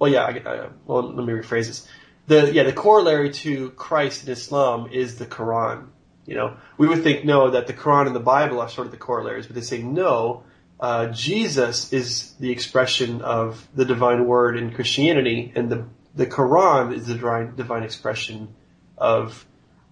well, 0.00 0.10
yeah, 0.10 0.24
I, 0.24 0.30
I, 0.30 0.68
well, 0.86 1.02
let 1.14 1.24
me 1.24 1.32
rephrase 1.32 1.68
this. 1.68 1.88
The, 2.26 2.52
yeah, 2.52 2.64
the 2.64 2.72
corollary 2.72 3.30
to 3.30 3.70
Christ 3.70 4.26
in 4.26 4.32
Islam 4.32 4.90
is 4.90 5.18
the 5.18 5.26
Quran. 5.26 5.86
You 6.26 6.34
know, 6.34 6.56
we 6.78 6.88
would 6.88 7.04
think 7.04 7.24
no, 7.24 7.50
that 7.50 7.68
the 7.68 7.72
Quran 7.72 8.08
and 8.08 8.16
the 8.16 8.20
Bible 8.20 8.60
are 8.60 8.68
sort 8.68 8.88
of 8.88 8.90
the 8.90 8.98
corollaries, 8.98 9.46
but 9.46 9.54
they 9.54 9.62
say 9.62 9.82
no, 9.82 10.42
uh, 10.80 11.06
Jesus 11.08 11.92
is 11.92 12.32
the 12.40 12.50
expression 12.50 13.22
of 13.22 13.68
the 13.72 13.84
divine 13.84 14.26
word 14.26 14.58
in 14.58 14.72
Christianity, 14.72 15.52
and 15.54 15.70
the 15.70 15.86
the 16.14 16.26
Quran 16.26 16.94
is 16.94 17.06
the 17.06 17.14
divine, 17.14 17.54
divine 17.54 17.84
expression 17.84 18.54
of 18.98 19.46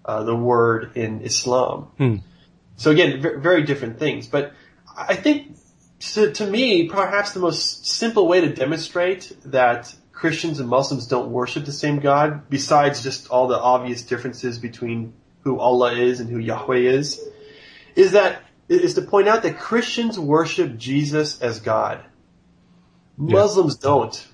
uh, 0.04 0.24
the 0.24 0.34
word 0.34 0.96
in 0.96 1.22
Islam. 1.22 1.84
Hmm. 1.96 2.16
So 2.76 2.90
again, 2.90 3.22
v- 3.22 3.36
very 3.38 3.62
different 3.62 3.98
things. 4.00 4.26
But 4.26 4.52
I 4.96 5.14
think 5.14 5.56
to, 6.00 6.32
to 6.32 6.46
me, 6.46 6.88
perhaps 6.88 7.32
the 7.32 7.40
most 7.40 7.86
simple 7.86 8.26
way 8.26 8.40
to 8.40 8.52
demonstrate 8.52 9.36
that 9.44 9.94
Christians 10.12 10.60
and 10.60 10.68
Muslims 10.68 11.06
don't 11.06 11.30
worship 11.30 11.64
the 11.64 11.72
same 11.72 12.00
God, 12.00 12.48
besides 12.50 13.02
just 13.02 13.28
all 13.30 13.48
the 13.48 13.58
obvious 13.58 14.02
differences 14.02 14.58
between 14.58 15.12
who 15.42 15.58
Allah 15.58 15.94
is 15.94 16.20
and 16.20 16.28
who 16.28 16.38
Yahweh 16.38 16.76
is, 16.76 17.20
is 17.96 18.12
that 18.12 18.42
is 18.68 18.94
to 18.94 19.02
point 19.02 19.28
out 19.28 19.42
that 19.42 19.58
Christians 19.58 20.18
worship 20.18 20.76
Jesus 20.76 21.40
as 21.40 21.60
God. 21.60 22.04
Muslims 23.16 23.76
don't. 23.76 24.26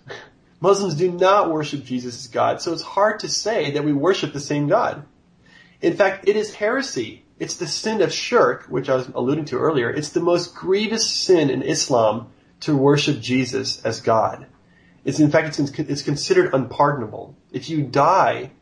Muslims 0.60 0.94
do 0.94 1.10
not 1.10 1.52
worship 1.52 1.84
Jesus 1.84 2.18
as 2.18 2.28
God, 2.28 2.60
so 2.60 2.72
it's 2.72 2.82
hard 2.82 3.20
to 3.20 3.28
say 3.28 3.72
that 3.72 3.84
we 3.84 3.92
worship 3.92 4.32
the 4.32 4.40
same 4.40 4.68
God. 4.68 5.04
In 5.80 5.96
fact, 5.96 6.28
it 6.28 6.36
is 6.36 6.54
heresy. 6.54 7.24
It's 7.38 7.56
the 7.56 7.66
sin 7.66 8.00
of 8.00 8.12
shirk, 8.12 8.64
which 8.64 8.88
I 8.88 8.94
was 8.94 9.08
alluding 9.08 9.44
to 9.46 9.58
earlier. 9.58 9.90
It's 9.90 10.10
the 10.10 10.20
most 10.20 10.54
grievous 10.54 11.08
sin 11.10 11.50
in 11.50 11.62
Islam 11.62 12.28
to 12.60 12.76
worship 12.76 13.20
Jesus 13.20 13.84
as 13.84 14.00
God. 14.00 14.46
It's 15.04 15.20
in 15.20 15.30
fact, 15.30 15.58
it's, 15.58 15.70
it's 15.78 16.02
considered 16.02 16.54
unpardonable. 16.54 17.36
If 17.52 17.68
you 17.68 17.82
die 17.82 18.52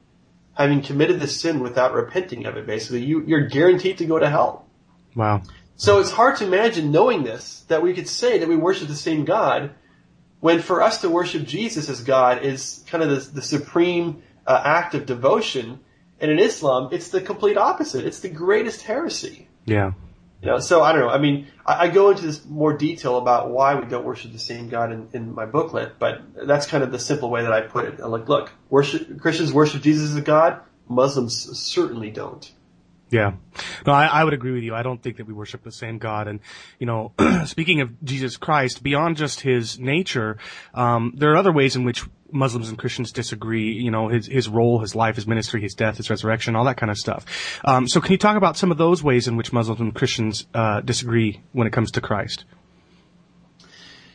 having 0.55 0.83
committed 0.83 1.21
the 1.21 1.29
sin 1.29 1.61
without 1.61 1.95
repenting 1.95 2.47
of 2.47 2.57
it, 2.57 2.67
basically, 2.67 3.05
you, 3.05 3.25
you're 3.27 3.47
guaranteed 3.49 3.99
to 3.99 4.07
go 4.07 4.19
to 4.19 4.29
hell. 4.29 4.67
Wow. 5.15 5.43
So 5.77 6.01
it's 6.01 6.11
hard 6.11 6.37
to 6.37 6.47
imagine 6.47 6.93
knowing 6.93 7.25
this, 7.25 7.65
that 7.69 7.83
we 7.83 7.95
could 7.95 8.09
say 8.09 8.39
that 8.39 8.49
we 8.49 8.57
worship 8.57 8.89
the 8.89 8.95
same 8.95 9.25
God, 9.25 9.73
when 10.41 10.61
for 10.61 10.83
us 10.83 11.01
to 11.01 11.09
worship 11.09 11.45
Jesus 11.45 11.89
as 11.89 12.03
God 12.03 12.45
is 12.45 12.85
kind 12.87 13.03
of 13.03 13.11
the, 13.11 13.31
the 13.37 13.43
supreme 13.43 14.23
uh, 14.47 14.61
act 14.65 14.95
of 14.95 15.07
devotion, 15.07 15.81
and 16.25 16.33
in 16.33 16.39
Islam, 16.39 16.89
it's 16.91 17.11
the 17.11 17.21
complete 17.21 17.59
opposite. 17.59 18.07
It's 18.07 18.21
the 18.21 18.31
greatest 18.31 18.81
heresy. 18.81 19.47
Yeah. 19.67 19.93
You 20.41 20.53
know, 20.53 20.59
so 20.59 20.83
I 20.83 20.93
don't 20.93 21.03
know. 21.03 21.11
I 21.11 21.19
mean, 21.19 21.49
I, 21.67 21.85
I 21.85 21.89
go 21.89 22.09
into 22.09 22.23
this 22.23 22.47
more 22.47 22.73
detail 22.73 23.19
about 23.19 23.51
why 23.51 23.75
we 23.75 23.85
don't 23.85 24.07
worship 24.07 24.33
the 24.33 24.39
same 24.39 24.71
God 24.71 24.91
in, 24.91 25.09
in 25.13 25.35
my 25.35 25.45
booklet, 25.45 25.99
but 25.99 26.23
that's 26.47 26.67
kind 26.67 26.83
of 26.83 26.93
the 26.93 26.99
simple 26.99 27.29
way 27.29 27.43
that 27.43 27.53
I 27.53 27.61
put 27.61 27.85
it. 27.85 28.01
I'm 28.03 28.11
like, 28.11 28.27
look, 28.27 28.53
worship, 28.71 29.21
Christians 29.21 29.53
worship 29.53 29.83
Jesus 29.83 30.13
as 30.13 30.17
a 30.17 30.23
God. 30.23 30.63
Muslims 30.89 31.59
certainly 31.59 32.11
don't. 32.11 32.51
Yeah. 33.11 33.35
No, 33.87 33.93
I, 33.93 34.07
I 34.07 34.25
would 34.25 34.33
agree 34.33 34.53
with 34.53 34.63
you. 34.63 34.75
I 34.75 34.83
don't 34.83 35.03
think 35.03 35.19
that 35.19 35.27
we 35.27 35.35
worship 35.35 35.63
the 35.63 35.73
same 35.73 35.99
God. 35.99 36.27
And, 36.27 36.41
you 36.79 36.87
know, 36.87 37.13
speaking 37.45 37.83
of 37.83 38.03
Jesus 38.03 38.39
Christ, 38.39 38.83
beyond 38.83 39.19
just 39.19 39.41
his 39.41 39.79
nature, 39.79 40.39
um, 40.73 41.13
there 41.17 41.33
are 41.33 41.37
other 41.37 41.53
ways 41.53 41.77
in 41.77 41.85
which 41.85 42.03
Muslims 42.35 42.69
and 42.69 42.79
Christians 42.79 43.13
disagree, 43.13 43.73
you 43.73 43.91
know, 43.91 44.09
his, 44.09 44.27
his 44.27 44.49
role, 44.49 44.81
his 44.81 44.95
life, 44.95 45.15
his 45.15 45.27
ministry, 45.27 45.63
his 45.63 45.75
death, 45.75 45.97
his 45.97 46.11
resurrection, 46.11 46.57
all 46.57 46.65
that 46.65 46.77
kind 46.77 46.91
of 46.91 46.99
stuff. 46.99 47.25
Um, 47.65 47.89
so 47.89 48.01
can 48.01 48.13
you 48.13 48.19
talk 48.19 48.37
about 48.37 48.57
some 48.57 48.71
of 48.71 48.79
those 48.79 49.03
ways 49.03 49.29
in 49.29 49.37
which 49.37 49.53
Muslims 49.53 49.81
and 49.81 49.95
Christians, 49.95 50.47
uh, 50.53 50.81
disagree 50.81 51.41
when 51.53 51.67
it 51.67 51.73
comes 51.73 51.93
to 51.93 52.01
Christ? 52.01 52.45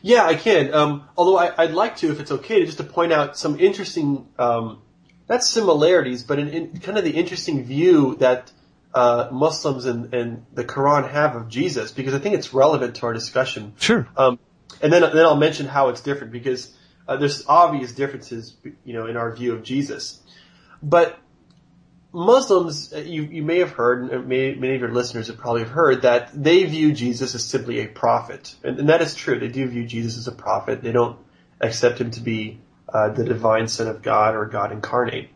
Yeah, 0.02 0.24
I 0.24 0.34
can. 0.34 0.72
Um, 0.72 1.08
although 1.16 1.38
I, 1.38 1.66
would 1.66 1.74
like 1.74 1.96
to, 1.96 2.10
if 2.10 2.20
it's 2.20 2.30
okay, 2.30 2.60
to 2.60 2.66
just 2.66 2.78
to 2.78 2.84
point 2.84 3.12
out 3.12 3.36
some 3.36 3.58
interesting, 3.58 4.28
um, 4.38 4.82
not 5.28 5.44
similarities, 5.44 6.22
but 6.22 6.38
in, 6.38 6.48
in 6.48 6.80
kind 6.80 6.98
of 6.98 7.04
the 7.04 7.12
interesting 7.12 7.64
view 7.64 8.16
that 8.16 8.50
uh, 8.94 9.28
Muslims 9.30 9.84
and, 9.84 10.12
and, 10.14 10.46
the 10.52 10.64
Quran 10.64 11.08
have 11.10 11.36
of 11.36 11.48
Jesus, 11.48 11.92
because 11.92 12.14
I 12.14 12.18
think 12.18 12.34
it's 12.34 12.52
relevant 12.52 12.96
to 12.96 13.06
our 13.06 13.12
discussion. 13.12 13.74
Sure. 13.78 14.08
Um, 14.16 14.38
and 14.82 14.92
then 14.92 15.02
then 15.02 15.24
I'll 15.24 15.36
mention 15.36 15.66
how 15.66 15.90
it's 15.90 16.00
different 16.00 16.32
because 16.32 16.72
uh, 17.10 17.16
there's 17.16 17.44
obvious 17.48 17.90
differences, 17.90 18.56
you 18.84 18.94
know, 18.94 19.06
in 19.06 19.16
our 19.16 19.34
view 19.34 19.52
of 19.52 19.64
Jesus. 19.64 20.20
But 20.80 21.18
Muslims, 22.12 22.92
uh, 22.92 22.98
you, 22.98 23.24
you 23.24 23.42
may 23.42 23.58
have 23.58 23.72
heard, 23.72 24.28
may, 24.28 24.54
many 24.54 24.76
of 24.76 24.80
your 24.80 24.92
listeners 24.92 25.26
have 25.26 25.36
probably 25.36 25.64
heard 25.64 26.02
that 26.02 26.30
they 26.32 26.62
view 26.62 26.92
Jesus 26.92 27.34
as 27.34 27.44
simply 27.44 27.80
a 27.80 27.88
prophet, 27.88 28.54
and, 28.62 28.78
and, 28.78 28.88
that 28.88 29.02
is 29.02 29.16
true. 29.16 29.40
They 29.40 29.48
do 29.48 29.66
view 29.66 29.86
Jesus 29.86 30.16
as 30.18 30.28
a 30.28 30.32
prophet. 30.32 30.82
They 30.82 30.92
don't 30.92 31.18
accept 31.60 32.00
him 32.00 32.12
to 32.12 32.20
be 32.20 32.60
uh, 32.88 33.08
the 33.08 33.24
divine 33.24 33.66
Son 33.66 33.88
of 33.88 34.02
God 34.02 34.36
or 34.36 34.46
God 34.46 34.70
incarnate. 34.70 35.30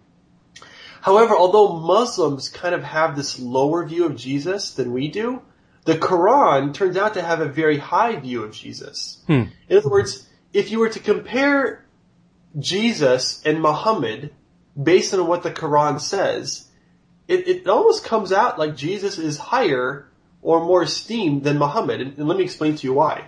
However, 1.01 1.35
although 1.35 1.81
Muslims 1.81 2.49
kind 2.51 2.77
of 2.77 2.85
have 2.85 3.17
this 3.17 3.41
lower 3.41 3.85
view 3.85 4.07
of 4.07 4.15
Jesus 4.15 4.75
than 4.75 4.93
we 4.93 5.09
do, 5.09 5.43
the 5.87 5.99
Quran 5.99 6.73
turns 6.73 6.97
out 6.97 7.15
to 7.15 7.23
have 7.23 7.41
a 7.41 7.49
very 7.49 7.79
high 7.79 8.15
view 8.15 8.45
of 8.45 8.53
Jesus. 8.53 9.21
Hmm. 9.27 9.43
In 9.69 9.77
other 9.77 9.91
words, 9.91 10.29
if 10.55 10.71
you 10.71 10.79
were 10.79 10.89
to 10.89 11.01
compare 11.01 11.85
Jesus 12.59 13.43
and 13.45 13.61
Muhammad 13.61 14.33
based 14.81 15.13
on 15.13 15.27
what 15.27 15.43
the 15.43 15.51
Quran 15.51 16.01
says, 16.01 16.69
it, 17.29 17.47
it 17.49 17.69
almost 17.69 18.05
comes 18.05 18.33
out 18.33 18.59
like 18.59 18.77
Jesus 18.77 19.19
is 19.19 19.37
higher 19.37 20.09
or 20.41 20.65
more 20.65 20.83
esteemed 20.83 21.43
than 21.43 21.59
Muhammad. 21.59 22.01
And, 22.01 22.19
and 22.19 22.29
let 22.29 22.39
me 22.39 22.45
explain 22.45 22.77
to 22.77 22.87
you 22.87 22.95
why. 22.95 23.25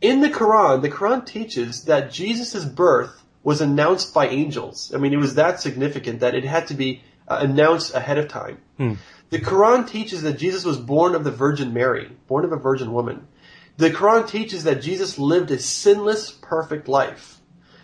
In 0.00 0.20
the 0.20 0.28
Quran, 0.28 0.82
the 0.82 0.90
Quran 0.90 1.26
teaches 1.26 1.84
that 1.84 2.12
Jesus' 2.12 2.64
birth 2.64 3.22
was 3.42 3.60
announced 3.60 4.14
by 4.14 4.28
angels. 4.28 4.92
I 4.94 4.98
mean, 4.98 5.12
it 5.12 5.18
was 5.18 5.34
that 5.34 5.60
significant 5.60 6.20
that 6.20 6.34
it 6.34 6.44
had 6.44 6.68
to 6.68 6.74
be 6.74 7.02
uh, 7.26 7.38
announced 7.40 7.94
ahead 7.94 8.18
of 8.18 8.28
time. 8.28 8.58
Hmm. 8.76 8.94
The 9.30 9.40
Quran 9.40 9.88
teaches 9.88 10.22
that 10.22 10.38
Jesus 10.38 10.64
was 10.64 10.76
born 10.76 11.16
of 11.16 11.24
the 11.24 11.32
Virgin 11.32 11.72
Mary, 11.72 12.12
born 12.28 12.44
of 12.44 12.52
a 12.52 12.56
virgin 12.56 12.92
woman. 12.92 13.26
The 13.78 13.90
Quran 13.90 14.26
teaches 14.26 14.64
that 14.64 14.80
Jesus 14.80 15.18
lived 15.18 15.50
a 15.50 15.58
sinless, 15.58 16.30
perfect 16.30 16.88
life. 16.88 17.40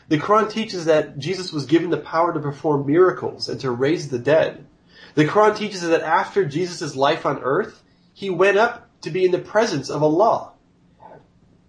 The 0.09 0.19
Quran 0.19 0.51
teaches 0.51 0.87
that 0.87 1.19
Jesus 1.19 1.53
was 1.53 1.67
given 1.67 1.91
the 1.91 1.99
power 1.99 2.33
to 2.33 2.41
perform 2.41 2.87
miracles 2.87 3.49
and 3.49 3.61
to 3.61 3.71
raise 3.71 4.09
the 4.09 4.19
dead. 4.19 4.67
The 5.15 5.27
Quran 5.27 5.57
teaches 5.57 5.83
that 5.83 6.03
after 6.03 6.45
Jesus' 6.45 6.97
life 6.97 7.27
on 7.27 7.41
earth, 7.43 7.83
he 8.15 8.31
went 8.31 8.57
up 8.57 8.89
to 9.03 9.11
be 9.11 9.25
in 9.25 9.33
the 9.33 9.39
presence 9.39 9.91
of 9.91 10.03
Allah. 10.03 10.53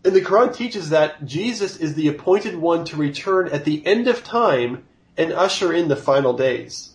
And 0.05 0.15
the 0.15 0.21
Quran 0.21 0.53
teaches 0.53 0.89
that 0.89 1.25
Jesus 1.25 1.77
is 1.77 1.95
the 1.95 2.07
appointed 2.07 2.57
one 2.57 2.85
to 2.85 2.97
return 2.97 3.49
at 3.49 3.65
the 3.65 3.85
end 3.85 4.07
of 4.07 4.23
time 4.23 4.85
and 5.17 5.31
usher 5.31 5.73
in 5.73 5.87
the 5.87 5.95
final 5.95 6.33
days. 6.33 6.93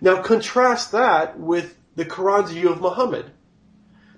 Now 0.00 0.22
contrast 0.22 0.92
that 0.92 1.38
with 1.38 1.76
the 1.96 2.04
Quran's 2.04 2.52
view 2.52 2.70
of 2.70 2.80
Muhammad. 2.80 3.30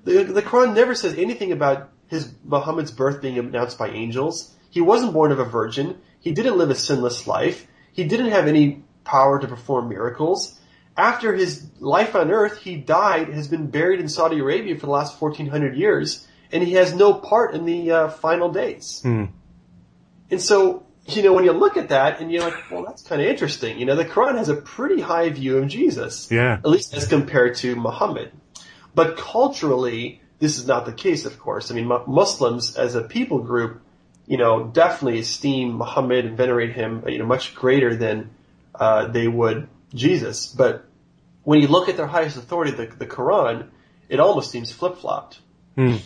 The, 0.04 0.24
the 0.24 0.42
Quran 0.42 0.74
never 0.74 0.94
says 0.94 1.14
anything 1.14 1.52
about 1.52 1.90
his 2.10 2.30
Muhammad's 2.44 2.90
birth 2.90 3.22
being 3.22 3.38
announced 3.38 3.78
by 3.78 3.88
angels. 3.88 4.52
He 4.68 4.80
wasn't 4.80 5.12
born 5.12 5.32
of 5.32 5.38
a 5.38 5.44
virgin. 5.44 5.98
He 6.18 6.32
didn't 6.32 6.58
live 6.58 6.70
a 6.70 6.74
sinless 6.74 7.26
life. 7.26 7.66
He 7.92 8.04
didn't 8.04 8.32
have 8.32 8.46
any 8.46 8.82
power 9.04 9.40
to 9.40 9.46
perform 9.48 9.88
miracles. 9.88 10.56
after 10.96 11.32
his 11.32 11.66
life 11.78 12.14
on 12.14 12.30
earth, 12.30 12.58
he 12.58 12.76
died, 12.76 13.28
has 13.28 13.48
been 13.48 13.68
buried 13.68 14.00
in 14.00 14.08
Saudi 14.08 14.38
Arabia 14.40 14.74
for 14.74 14.86
the 14.86 14.92
last 14.92 15.18
1400 15.18 15.74
years, 15.76 16.26
and 16.52 16.62
he 16.62 16.74
has 16.74 16.92
no 16.92 17.14
part 17.14 17.54
in 17.54 17.64
the 17.64 17.90
uh, 17.90 18.08
final 18.08 18.50
days. 18.50 19.00
Hmm. 19.02 19.26
And 20.30 20.40
so, 20.40 20.84
you 21.06 21.22
know, 21.22 21.32
when 21.32 21.44
you 21.44 21.52
look 21.52 21.76
at 21.76 21.88
that 21.88 22.20
and 22.20 22.30
you're 22.30 22.42
like, 22.42 22.70
well, 22.70 22.84
that's 22.84 23.02
kind 23.02 23.22
of 23.22 23.28
interesting. 23.28 23.78
You 23.78 23.86
know, 23.86 23.96
the 23.96 24.04
Quran 24.04 24.36
has 24.36 24.48
a 24.48 24.56
pretty 24.56 25.00
high 25.00 25.30
view 25.30 25.58
of 25.58 25.68
Jesus. 25.68 26.30
Yeah. 26.30 26.54
At 26.54 26.68
least 26.68 26.92
as 26.92 27.06
compared 27.06 27.54
to 27.58 27.76
Muhammad. 27.76 28.32
But 28.94 29.16
culturally, 29.16 30.20
this 30.40 30.58
is 30.58 30.66
not 30.66 30.86
the 30.86 30.92
case, 30.92 31.24
of 31.24 31.38
course. 31.38 31.70
I 31.70 31.74
mean, 31.74 31.86
mu- 31.86 32.04
Muslims 32.06 32.76
as 32.76 32.96
a 32.96 33.02
people 33.02 33.38
group, 33.38 33.80
you 34.26 34.36
know, 34.36 34.64
definitely 34.64 35.20
esteem 35.20 35.74
Muhammad 35.74 36.24
and 36.24 36.36
venerate 36.36 36.72
him, 36.72 37.04
you 37.06 37.18
know, 37.18 37.26
much 37.26 37.54
greater 37.54 37.94
than 37.94 38.30
uh, 38.74 39.06
they 39.06 39.28
would 39.28 39.68
Jesus. 39.94 40.46
But 40.46 40.84
when 41.44 41.60
you 41.60 41.68
look 41.68 41.88
at 41.88 41.96
their 41.96 42.06
highest 42.06 42.36
authority, 42.36 42.72
the, 42.72 42.86
the 42.86 43.06
Quran, 43.06 43.68
it 44.08 44.18
almost 44.18 44.50
seems 44.50 44.72
flip-flopped. 44.72 45.40
Hmm. 45.76 45.96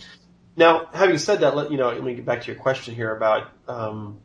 Now, 0.57 0.87
having 0.93 1.19
said 1.19 1.41
that, 1.41 1.57
let 1.57 1.71
you 1.71 1.77
know, 1.77 1.89
let 1.89 2.03
me 2.03 2.15
get 2.15 2.25
back 2.25 2.43
to 2.43 2.53
your 2.53 2.61
question 2.61 2.95
here 2.95 3.15
about 3.15 3.51
um, 3.67 4.21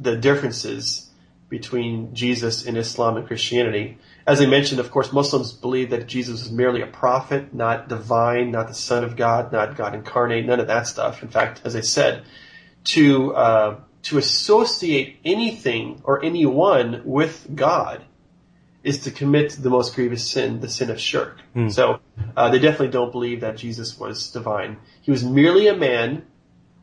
the 0.00 0.16
differences 0.16 1.10
between 1.48 2.14
Jesus 2.14 2.64
in 2.64 2.76
Islam 2.76 3.16
and 3.16 3.26
Christianity. 3.26 3.98
As 4.26 4.40
I 4.40 4.46
mentioned, 4.46 4.80
of 4.80 4.90
course, 4.90 5.12
Muslims 5.12 5.52
believe 5.52 5.90
that 5.90 6.06
Jesus 6.06 6.42
was 6.42 6.50
merely 6.50 6.80
a 6.80 6.86
prophet, 6.86 7.52
not 7.52 7.88
divine, 7.88 8.50
not 8.50 8.68
the 8.68 8.74
Son 8.74 9.04
of 9.04 9.16
God, 9.16 9.52
not 9.52 9.76
God 9.76 9.94
incarnate, 9.94 10.46
none 10.46 10.60
of 10.60 10.66
that 10.68 10.86
stuff. 10.86 11.22
In 11.22 11.28
fact, 11.28 11.60
as 11.64 11.76
I 11.76 11.82
said, 11.82 12.24
to 12.84 13.34
uh, 13.34 13.80
to 14.04 14.18
associate 14.18 15.18
anything 15.24 16.00
or 16.04 16.24
anyone 16.24 17.02
with 17.04 17.48
God 17.54 18.02
is 18.82 19.00
to 19.04 19.10
commit 19.10 19.52
the 19.52 19.70
most 19.70 19.94
grievous 19.94 20.26
sin, 20.30 20.60
the 20.60 20.68
sin 20.68 20.90
of 20.90 21.00
shirk. 21.00 21.40
So 21.70 22.00
uh, 22.36 22.50
they 22.50 22.58
definitely 22.58 22.88
don't 22.88 23.12
believe 23.12 23.40
that 23.40 23.56
Jesus 23.56 23.98
was 23.98 24.30
divine. 24.30 24.78
He 25.00 25.10
was 25.10 25.24
merely 25.24 25.68
a 25.68 25.76
man 25.76 26.26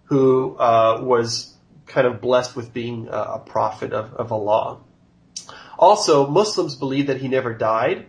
who 0.05 0.55
uh, 0.57 0.99
was 1.03 1.53
kind 1.85 2.07
of 2.07 2.19
blessed 2.19 2.55
with 2.55 2.73
being 2.73 3.07
a, 3.07 3.11
a 3.11 3.39
prophet 3.39 3.93
of, 3.93 4.13
of 4.15 4.31
Allah. 4.31 4.79
Also, 5.81 6.27
Muslims 6.27 6.75
believe 6.75 7.07
that 7.07 7.19
he 7.19 7.27
never 7.27 7.55
died 7.55 8.05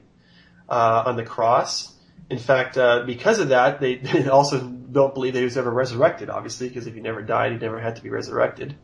uh, 0.68 1.04
on 1.06 1.16
the 1.16 1.24
cross. 1.24 1.92
In 2.28 2.38
fact, 2.38 2.76
uh, 2.76 3.04
because 3.06 3.38
of 3.38 3.48
that, 3.48 3.80
they, 3.80 3.94
they 3.96 4.28
also 4.28 4.60
don't 4.60 5.14
believe 5.14 5.32
that 5.32 5.38
he 5.38 5.44
was 5.44 5.56
ever 5.56 5.70
resurrected, 5.70 6.28
obviously, 6.28 6.68
because 6.68 6.86
if 6.86 6.94
he 6.94 7.00
never 7.00 7.22
died, 7.22 7.52
he 7.52 7.58
never 7.58 7.80
had 7.80 7.96
to 7.96 8.02
be 8.02 8.10
resurrected. 8.10 8.76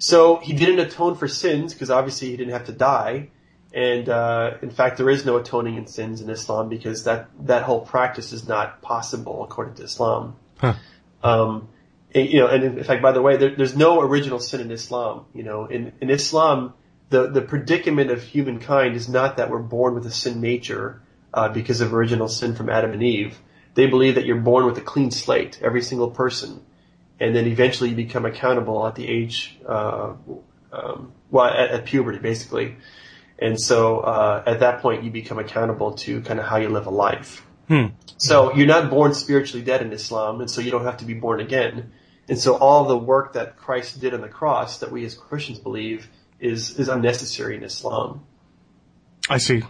So 0.00 0.36
he 0.36 0.52
didn't 0.52 0.80
atone 0.80 1.14
for 1.14 1.28
sins, 1.28 1.72
because 1.72 1.90
obviously 1.90 2.30
he 2.30 2.36
didn't 2.36 2.52
have 2.52 2.66
to 2.66 2.72
die. 2.72 3.30
And 3.72 4.08
uh, 4.08 4.54
in 4.60 4.70
fact, 4.70 4.96
there 4.96 5.08
is 5.08 5.24
no 5.24 5.36
atoning 5.36 5.76
in 5.76 5.86
sins 5.86 6.20
in 6.20 6.28
Islam 6.28 6.68
because 6.68 7.04
that, 7.04 7.28
that 7.46 7.62
whole 7.62 7.80
practice 7.80 8.32
is 8.32 8.48
not 8.48 8.82
possible 8.82 9.44
according 9.44 9.74
to 9.74 9.84
Islam. 9.84 10.36
Huh. 10.58 10.74
Um, 11.22 11.68
and, 12.14 12.28
you 12.28 12.40
know, 12.40 12.48
and 12.48 12.64
in 12.64 12.84
fact, 12.84 13.02
by 13.02 13.12
the 13.12 13.22
way, 13.22 13.36
there, 13.36 13.54
there's 13.54 13.76
no 13.76 14.00
original 14.00 14.40
sin 14.40 14.60
in 14.60 14.70
Islam. 14.70 15.26
You 15.34 15.44
know, 15.44 15.66
in, 15.66 15.92
in 16.00 16.10
Islam, 16.10 16.74
the, 17.08 17.28
the 17.28 17.40
predicament 17.40 18.10
of 18.10 18.22
humankind 18.22 18.96
is 18.96 19.08
not 19.08 19.36
that 19.36 19.50
we're 19.50 19.58
born 19.58 19.94
with 19.94 20.06
a 20.06 20.10
sin 20.10 20.40
nature 20.40 21.02
uh, 21.32 21.48
because 21.48 21.80
of 21.80 21.94
original 21.94 22.28
sin 22.28 22.54
from 22.54 22.68
Adam 22.68 22.92
and 22.92 23.02
Eve. 23.02 23.38
They 23.74 23.86
believe 23.86 24.14
that 24.14 24.24
you're 24.24 24.36
born 24.40 24.66
with 24.66 24.78
a 24.78 24.82
clean 24.82 25.10
slate, 25.10 25.60
every 25.62 25.82
single 25.82 26.10
person, 26.10 26.64
and 27.20 27.36
then 27.36 27.46
eventually 27.46 27.90
you 27.90 27.96
become 27.96 28.24
accountable 28.24 28.86
at 28.86 28.94
the 28.94 29.06
age, 29.06 29.58
uh, 29.68 30.14
um, 30.72 31.12
well, 31.30 31.44
at, 31.44 31.70
at 31.70 31.84
puberty, 31.84 32.18
basically. 32.18 32.76
And 33.38 33.60
so 33.60 34.00
uh, 34.00 34.42
at 34.46 34.60
that 34.60 34.80
point, 34.80 35.04
you 35.04 35.10
become 35.10 35.38
accountable 35.38 35.92
to 35.92 36.22
kind 36.22 36.40
of 36.40 36.46
how 36.46 36.56
you 36.56 36.70
live 36.70 36.86
a 36.86 36.90
life. 36.90 37.46
Hmm. 37.68 37.86
So 38.16 38.54
you're 38.54 38.66
not 38.66 38.90
born 38.90 39.12
spiritually 39.12 39.64
dead 39.64 39.82
in 39.82 39.92
Islam, 39.92 40.40
and 40.40 40.50
so 40.50 40.60
you 40.60 40.70
don't 40.70 40.84
have 40.84 40.98
to 40.98 41.04
be 41.04 41.14
born 41.14 41.40
again. 41.40 41.92
And 42.28 42.38
so 42.38 42.56
all 42.56 42.86
the 42.86 42.96
work 42.96 43.34
that 43.34 43.56
Christ 43.56 44.00
did 44.00 44.14
on 44.14 44.20
the 44.20 44.28
cross 44.28 44.78
that 44.78 44.90
we 44.90 45.04
as 45.04 45.14
Christians 45.14 45.58
believe 45.58 46.08
is 46.40 46.78
is 46.78 46.88
unnecessary 46.88 47.56
in 47.56 47.62
Islam. 47.62 48.24
I 49.28 49.38
see. 49.38 49.62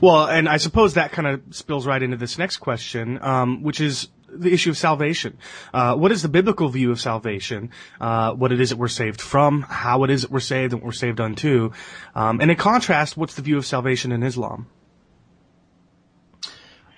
Well, 0.00 0.26
and 0.26 0.48
I 0.48 0.56
suppose 0.56 0.94
that 0.94 1.12
kind 1.12 1.28
of 1.28 1.42
spills 1.50 1.86
right 1.86 2.02
into 2.02 2.16
this 2.16 2.38
next 2.38 2.56
question, 2.56 3.22
um, 3.22 3.62
which 3.62 3.80
is 3.80 4.08
the 4.28 4.52
issue 4.52 4.70
of 4.70 4.76
salvation. 4.76 5.38
Uh, 5.72 5.94
what 5.94 6.10
is 6.10 6.22
the 6.22 6.28
biblical 6.28 6.68
view 6.68 6.90
of 6.90 7.00
salvation? 7.00 7.70
Uh, 8.00 8.32
what 8.32 8.50
it 8.50 8.60
is 8.60 8.70
that 8.70 8.76
we're 8.78 8.88
saved 8.88 9.20
from, 9.20 9.62
how 9.62 10.02
it 10.02 10.10
is 10.10 10.22
that 10.22 10.30
we're 10.32 10.40
saved 10.40 10.72
and 10.72 10.82
what 10.82 10.86
we're 10.86 10.92
saved 10.92 11.20
unto. 11.20 11.70
Um, 12.14 12.40
and 12.40 12.50
in 12.50 12.56
contrast, 12.56 13.16
what's 13.16 13.34
the 13.34 13.42
view 13.42 13.56
of 13.58 13.64
salvation 13.64 14.10
in 14.10 14.22
Islam? 14.24 14.66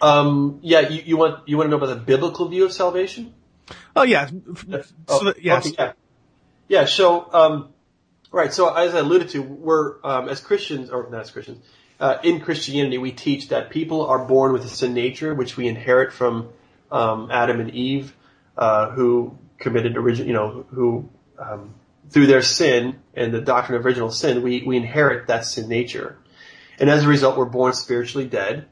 Um, 0.00 0.60
yeah, 0.62 0.88
you, 0.88 1.02
you 1.04 1.16
want 1.16 1.48
you 1.48 1.56
want 1.56 1.66
to 1.66 1.70
know 1.70 1.76
about 1.76 1.88
the 1.94 2.00
biblical 2.00 2.48
view 2.48 2.64
of 2.64 2.72
salvation? 2.72 3.34
Oh 3.96 4.02
yeah. 4.02 4.28
So 4.28 4.82
Oh, 5.08 5.34
yes. 5.40 5.66
okay, 5.66 5.74
yeah. 5.78 5.92
Yeah, 6.68 6.84
so, 6.84 7.32
um, 7.32 7.70
right, 8.32 8.52
so 8.52 8.74
as 8.74 8.94
I 8.94 9.00
alluded 9.00 9.30
to, 9.30 9.42
we're, 9.42 9.96
um, 10.04 10.28
as 10.28 10.40
Christians, 10.40 10.90
or 10.90 11.08
not 11.10 11.22
as 11.22 11.30
Christians, 11.30 11.64
uh, 12.00 12.18
in 12.22 12.40
Christianity, 12.40 12.98
we 12.98 13.12
teach 13.12 13.48
that 13.48 13.70
people 13.70 14.06
are 14.06 14.24
born 14.24 14.52
with 14.52 14.64
a 14.64 14.68
sin 14.68 14.94
nature, 14.94 15.34
which 15.34 15.56
we 15.56 15.66
inherit 15.66 16.12
from, 16.12 16.48
um, 16.92 17.30
Adam 17.30 17.60
and 17.60 17.70
Eve, 17.70 18.14
uh, 18.56 18.90
who 18.90 19.36
committed 19.58 19.96
original, 19.96 20.26
you 20.26 20.32
know, 20.32 20.66
who, 20.70 21.08
um, 21.38 21.74
through 22.10 22.26
their 22.26 22.42
sin 22.42 23.00
and 23.14 23.32
the 23.32 23.40
doctrine 23.40 23.78
of 23.78 23.84
original 23.84 24.10
sin, 24.10 24.42
we, 24.42 24.62
we 24.62 24.76
inherit 24.76 25.26
that 25.26 25.44
sin 25.44 25.68
nature. 25.68 26.16
And 26.78 26.88
as 26.88 27.04
a 27.04 27.08
result, 27.08 27.36
we're 27.36 27.44
born 27.44 27.72
spiritually 27.72 28.26
dead. 28.26 28.66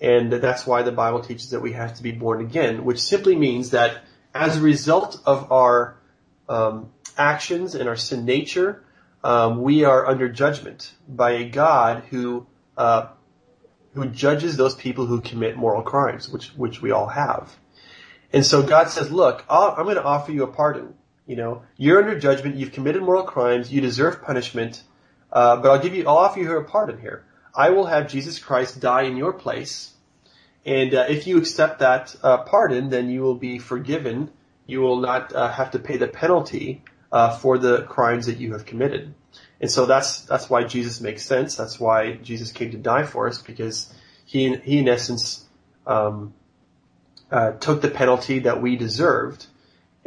And 0.00 0.32
that's 0.32 0.66
why 0.66 0.82
the 0.82 0.92
Bible 0.92 1.20
teaches 1.20 1.50
that 1.50 1.60
we 1.60 1.72
have 1.72 1.94
to 1.96 2.02
be 2.02 2.12
born 2.12 2.40
again, 2.40 2.84
which 2.84 3.00
simply 3.00 3.36
means 3.36 3.70
that 3.70 4.02
as 4.34 4.56
a 4.56 4.60
result 4.60 5.20
of 5.26 5.52
our 5.52 5.96
um, 6.48 6.90
actions 7.18 7.74
and 7.74 7.88
our 7.88 7.96
sin 7.96 8.24
nature, 8.24 8.82
um, 9.22 9.62
we 9.62 9.84
are 9.84 10.06
under 10.06 10.28
judgment 10.28 10.92
by 11.08 11.32
a 11.32 11.48
God 11.48 12.04
who 12.10 12.46
uh, 12.76 13.08
who 13.94 14.06
judges 14.06 14.56
those 14.56 14.74
people 14.74 15.06
who 15.06 15.20
commit 15.20 15.56
moral 15.56 15.82
crimes, 15.82 16.28
which 16.28 16.48
which 16.56 16.80
we 16.80 16.90
all 16.90 17.08
have. 17.08 17.54
And 18.32 18.46
so 18.46 18.62
God 18.62 18.88
says, 18.88 19.10
"Look, 19.10 19.44
I'll, 19.48 19.74
I'm 19.76 19.84
going 19.84 19.96
to 19.96 20.04
offer 20.04 20.32
you 20.32 20.44
a 20.44 20.46
pardon. 20.46 20.94
You 21.26 21.36
know, 21.36 21.62
you're 21.76 21.98
under 21.98 22.18
judgment. 22.18 22.56
You've 22.56 22.72
committed 22.72 23.02
moral 23.02 23.24
crimes. 23.24 23.72
You 23.72 23.80
deserve 23.80 24.22
punishment, 24.22 24.82
uh, 25.32 25.56
but 25.56 25.70
I'll 25.70 25.82
give 25.82 25.94
you. 25.94 26.06
I'll 26.08 26.16
offer 26.16 26.40
you 26.40 26.56
a 26.56 26.64
pardon 26.64 27.00
here. 27.00 27.24
I 27.54 27.70
will 27.70 27.86
have 27.86 28.08
Jesus 28.08 28.38
Christ 28.38 28.80
die 28.80 29.02
in 29.02 29.16
your 29.16 29.32
place." 29.32 29.92
And 30.64 30.94
uh, 30.94 31.06
if 31.08 31.26
you 31.26 31.38
accept 31.38 31.78
that 31.78 32.14
uh, 32.22 32.38
pardon, 32.38 32.90
then 32.90 33.08
you 33.08 33.22
will 33.22 33.34
be 33.34 33.58
forgiven. 33.58 34.30
You 34.66 34.80
will 34.80 35.00
not 35.00 35.34
uh, 35.34 35.50
have 35.50 35.72
to 35.72 35.78
pay 35.78 35.96
the 35.96 36.06
penalty 36.06 36.84
uh, 37.12 37.36
for 37.36 37.58
the 37.58 37.82
crimes 37.82 38.26
that 38.26 38.38
you 38.38 38.52
have 38.52 38.66
committed. 38.66 39.14
And 39.60 39.70
so 39.70 39.86
that's 39.86 40.22
that's 40.22 40.48
why 40.48 40.64
Jesus 40.64 41.00
makes 41.00 41.24
sense. 41.24 41.56
That's 41.56 41.78
why 41.78 42.14
Jesus 42.14 42.50
came 42.52 42.70
to 42.70 42.78
die 42.78 43.04
for 43.04 43.28
us 43.28 43.42
because 43.42 43.92
he 44.24 44.56
he 44.56 44.78
in 44.78 44.88
essence 44.88 45.44
um, 45.86 46.32
uh, 47.30 47.52
took 47.52 47.82
the 47.82 47.90
penalty 47.90 48.40
that 48.40 48.62
we 48.62 48.76
deserved, 48.76 49.46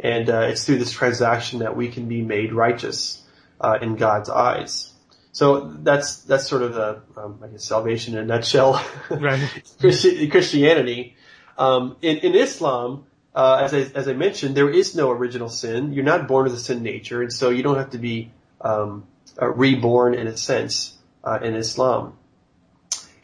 and 0.00 0.28
uh, 0.28 0.40
it's 0.50 0.64
through 0.64 0.78
this 0.78 0.92
transaction 0.92 1.60
that 1.60 1.76
we 1.76 1.88
can 1.88 2.08
be 2.08 2.22
made 2.22 2.52
righteous 2.52 3.22
uh, 3.60 3.78
in 3.80 3.94
God's 3.94 4.28
eyes. 4.28 4.92
So 5.30 5.68
that's 5.82 6.18
that's 6.18 6.46
sort 6.48 6.62
of 6.62 6.74
the 6.74 7.02
um, 7.16 7.40
I 7.42 7.48
guess 7.48 7.64
salvation 7.64 8.14
in 8.14 8.20
a 8.20 8.26
nutshell. 8.26 8.84
Right. 9.10 9.40
Christi- 9.80 10.28
Christianity. 10.28 11.16
Um, 11.56 11.96
in, 12.02 12.18
in 12.18 12.34
Islam, 12.34 13.06
uh, 13.34 13.60
as 13.62 13.74
I 13.74 13.98
as 13.98 14.06
I 14.06 14.12
mentioned, 14.12 14.54
there 14.54 14.70
is 14.70 14.94
no 14.94 15.10
original 15.10 15.48
sin. 15.48 15.92
You're 15.92 16.04
not 16.04 16.28
born 16.28 16.44
with 16.44 16.54
a 16.54 16.58
sin 16.58 16.82
nature, 16.82 17.22
and 17.22 17.32
so 17.32 17.50
you 17.50 17.62
don't 17.62 17.76
have 17.76 17.90
to 17.90 17.98
be 17.98 18.30
um, 18.60 19.06
uh, 19.40 19.48
reborn 19.48 20.14
in 20.14 20.26
a 20.26 20.36
sense 20.36 20.96
uh, 21.24 21.40
in 21.42 21.54
Islam. 21.54 22.16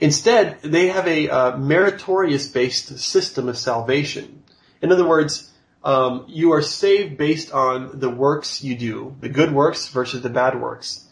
Instead, 0.00 0.62
they 0.62 0.88
have 0.88 1.06
a 1.06 1.28
uh, 1.28 1.56
meritorious-based 1.58 2.98
system 2.98 3.48
of 3.48 3.58
salvation. 3.58 4.42
In 4.80 4.90
other 4.92 5.06
words, 5.06 5.50
um, 5.84 6.24
you 6.26 6.52
are 6.52 6.62
saved 6.62 7.18
based 7.18 7.52
on 7.52 8.00
the 8.00 8.08
works 8.08 8.64
you 8.64 8.76
do, 8.76 9.16
the 9.20 9.28
good 9.28 9.52
works 9.52 9.88
versus 9.88 10.22
the 10.22 10.30
bad 10.30 10.60
works. 10.60 11.06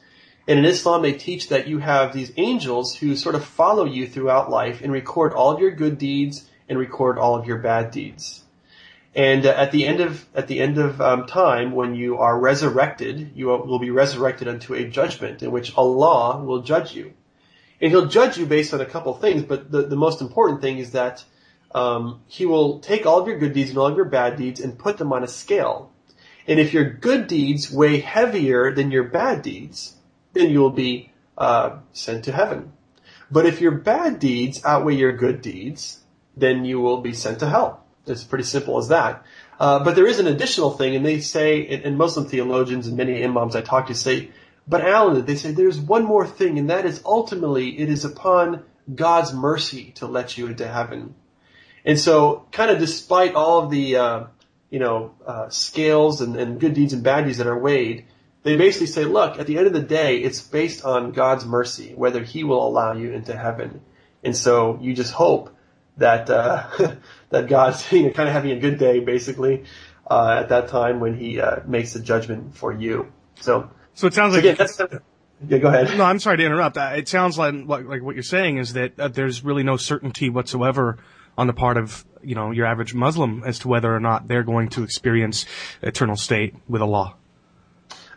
And 0.46 0.59
in 0.59 0.64
Islam, 0.64 1.03
they 1.03 1.12
teach 1.12 1.51
that 1.51 1.68
you 1.68 1.78
have 1.78 2.14
these 2.14 2.32
angels 2.38 2.96
who 2.96 3.14
sort 3.14 3.34
of 3.34 3.44
follow 3.44 3.84
you 3.84 4.07
throughout 4.07 4.51
life 4.51 4.80
and 4.80 4.90
record 4.90 5.34
all 5.34 5.51
of 5.51 5.61
your 5.61 5.72
good 5.72 5.99
deeds 5.99 6.49
and 6.68 6.78
record 6.78 7.18
all 7.18 7.34
of 7.34 7.46
your 7.46 7.59
bad 7.59 7.90
deeds. 7.90 8.44
And 9.14 9.46
uh, 9.46 9.50
at 9.50 9.72
the 9.72 9.86
end 9.86 10.00
of 10.00 10.26
at 10.34 10.48
the 10.48 10.61
end 10.61 10.78
of 10.78 11.00
um, 11.00 11.26
time, 11.26 11.72
when 11.72 11.94
you 11.94 12.18
are 12.18 12.38
resurrected, 12.38 13.32
you 13.34 13.46
will 13.46 13.78
be 13.78 13.90
resurrected 13.90 14.48
unto 14.48 14.74
a 14.74 14.84
judgment 14.84 15.42
in 15.42 15.50
which 15.50 15.76
Allah 15.76 16.42
will 16.44 16.62
judge 16.62 16.94
you, 16.94 17.14
and 17.80 17.90
He'll 17.90 18.06
judge 18.06 18.36
you 18.36 18.46
based 18.46 18.74
on 18.74 18.80
a 18.80 18.86
couple 18.86 19.14
of 19.14 19.20
things. 19.20 19.42
But 19.42 19.70
the, 19.70 19.82
the 19.82 19.96
most 19.96 20.20
important 20.20 20.61
thing 20.61 20.78
is 20.78 20.92
that 20.92 21.24
um, 21.74 22.20
He 22.26 22.46
will 22.46 22.80
take 22.80 23.06
all 23.06 23.20
of 23.20 23.26
your 23.26 23.38
good 23.38 23.54
deeds 23.54 23.70
and 23.70 23.78
all 23.78 23.86
of 23.86 23.96
your 23.96 24.04
bad 24.04 24.36
deeds 24.36 24.61
and 24.61 24.78
put 24.78 24.98
them 24.98 25.12
on 25.12 25.24
a 25.24 25.28
scale. 25.28 25.90
And 26.46 26.59
if 26.59 26.72
your 26.72 26.84
good 26.84 27.26
deeds 27.26 27.70
weigh 27.70 28.00
heavier 28.00 28.74
than 28.74 28.90
your 28.90 29.04
bad 29.04 29.42
deeds, 29.42 29.96
then 30.32 30.50
you 30.50 30.61
will 30.61 30.70
be 30.70 31.12
uh, 31.36 31.78
sent 31.92 32.24
to 32.24 32.32
heaven. 32.32 32.72
But 33.30 33.46
if 33.46 33.61
your 33.61 33.72
bad 33.72 34.18
deeds 34.18 34.64
outweigh 34.64 34.96
your 34.96 35.12
good 35.12 35.42
deeds, 35.42 36.00
then 36.36 36.64
you 36.64 36.80
will 36.80 37.00
be 37.00 37.12
sent 37.12 37.40
to 37.40 37.48
hell. 37.48 37.84
It's 38.11 38.24
pretty 38.24 38.44
simple 38.44 38.78
as 38.78 38.88
that. 38.88 39.24
Uh, 39.59 39.82
but 39.82 39.96
there 39.96 40.06
is 40.06 40.18
an 40.18 40.26
additional 40.26 40.70
thing, 40.70 40.94
and 40.94 41.04
they 41.04 41.20
say, 41.20 41.66
and 41.66 41.98
Muslim 41.98 42.26
theologians 42.26 42.86
and 42.86 42.96
many 42.96 43.24
imams 43.24 43.56
I 43.56 43.61
talk 43.61 43.88
to 43.88 43.94
say, 43.94 44.30
but 44.68 44.82
Alan, 44.82 45.24
they 45.24 45.36
say 45.36 45.52
there's 45.52 45.78
one 45.78 46.04
more 46.04 46.26
thing, 46.26 46.59
and 46.59 46.70
that 46.70 46.84
is 46.84 47.02
ultimately 47.04 47.78
it 47.78 47.88
is 47.88 48.04
upon 48.04 48.64
God's 48.94 49.32
mercy 49.32 49.92
to 49.96 50.06
let 50.06 50.36
you 50.36 50.46
into 50.46 50.68
heaven. 50.68 51.14
And 51.84 51.98
so, 51.98 52.46
kind 52.52 52.70
of 52.70 52.78
despite 52.78 53.34
all 53.34 53.64
of 53.64 53.70
the, 53.70 53.96
uh, 53.96 54.24
you 54.68 54.78
know, 54.78 55.14
uh, 55.26 55.48
scales 55.48 56.20
and, 56.20 56.36
and 56.36 56.61
good 56.61 56.74
deeds 56.74 56.92
and 56.92 57.02
bad 57.02 57.24
deeds 57.24 57.38
that 57.38 57.46
are 57.46 57.59
weighed, 57.59 58.04
they 58.42 58.56
basically 58.56 58.86
say, 58.86 59.04
look, 59.04 59.38
at 59.38 59.46
the 59.46 59.59
end 59.59 59.66
of 59.66 59.72
the 59.72 59.80
day, 59.80 60.18
it's 60.18 60.42
based 60.42 60.84
on 60.84 61.12
God's 61.12 61.46
mercy, 61.46 61.94
whether 61.94 62.22
He 62.22 62.44
will 62.44 62.66
allow 62.66 62.92
you 62.92 63.12
into 63.12 63.36
heaven. 63.36 63.80
And 64.22 64.36
so 64.36 64.78
you 64.82 64.94
just 64.94 65.12
hope 65.12 65.54
that 65.96 66.28
uh, 66.30 66.66
that 67.31 67.49
God's 67.49 67.91
you 67.93 68.05
know, 68.05 68.11
kind 68.11 68.29
of 68.29 68.35
having 68.35 68.53
a 68.53 68.61
good 68.61 68.79
day, 68.79 69.01
basically, 69.01 69.64
uh, 70.11 70.41
at 70.41 70.49
that 70.51 70.68
time 70.68 71.01
when 71.01 71.14
He 71.14 71.41
uh, 71.41 71.61
makes 71.66 71.95
a 71.95 72.01
judgment 72.01 72.55
for 72.57 72.72
you. 72.72 73.12
So, 73.41 73.70
so 73.95 74.07
it 74.07 74.14
sounds 74.14 74.35
so 74.35 74.41
like 74.41 74.59
again, 74.59 75.01
yeah. 75.47 75.59
Go 75.59 75.68
ahead. 75.68 75.97
No, 75.97 76.05
I'm 76.05 76.18
sorry 76.18 76.39
to 76.39 76.45
interrupt. 76.45 76.76
Uh, 76.76 76.93
it 76.97 77.09
sounds 77.09 77.39
like 77.39 77.55
like 77.66 78.03
what 78.03 78.16
you're 78.16 78.22
saying 78.22 78.59
is 78.59 78.72
that 78.72 78.99
uh, 78.99 79.09
there's 79.09 79.45
really 79.45 79.62
no 79.62 79.76
certainty 79.76 80.31
whatsoever 80.31 80.99
on 81.37 81.47
the 81.47 81.53
part 81.53 81.76
of 81.76 82.05
you 82.22 82.35
know 82.35 82.51
your 82.51 82.66
average 82.66 82.95
Muslim 82.95 83.45
as 83.47 83.61
to 83.61 83.68
whether 83.68 83.95
or 83.95 84.01
not 84.01 84.26
they're 84.26 84.43
going 84.43 84.68
to 84.70 84.83
experience 84.83 85.47
eternal 85.81 86.16
state 86.16 86.55
with 86.68 86.83
Allah. 86.83 87.14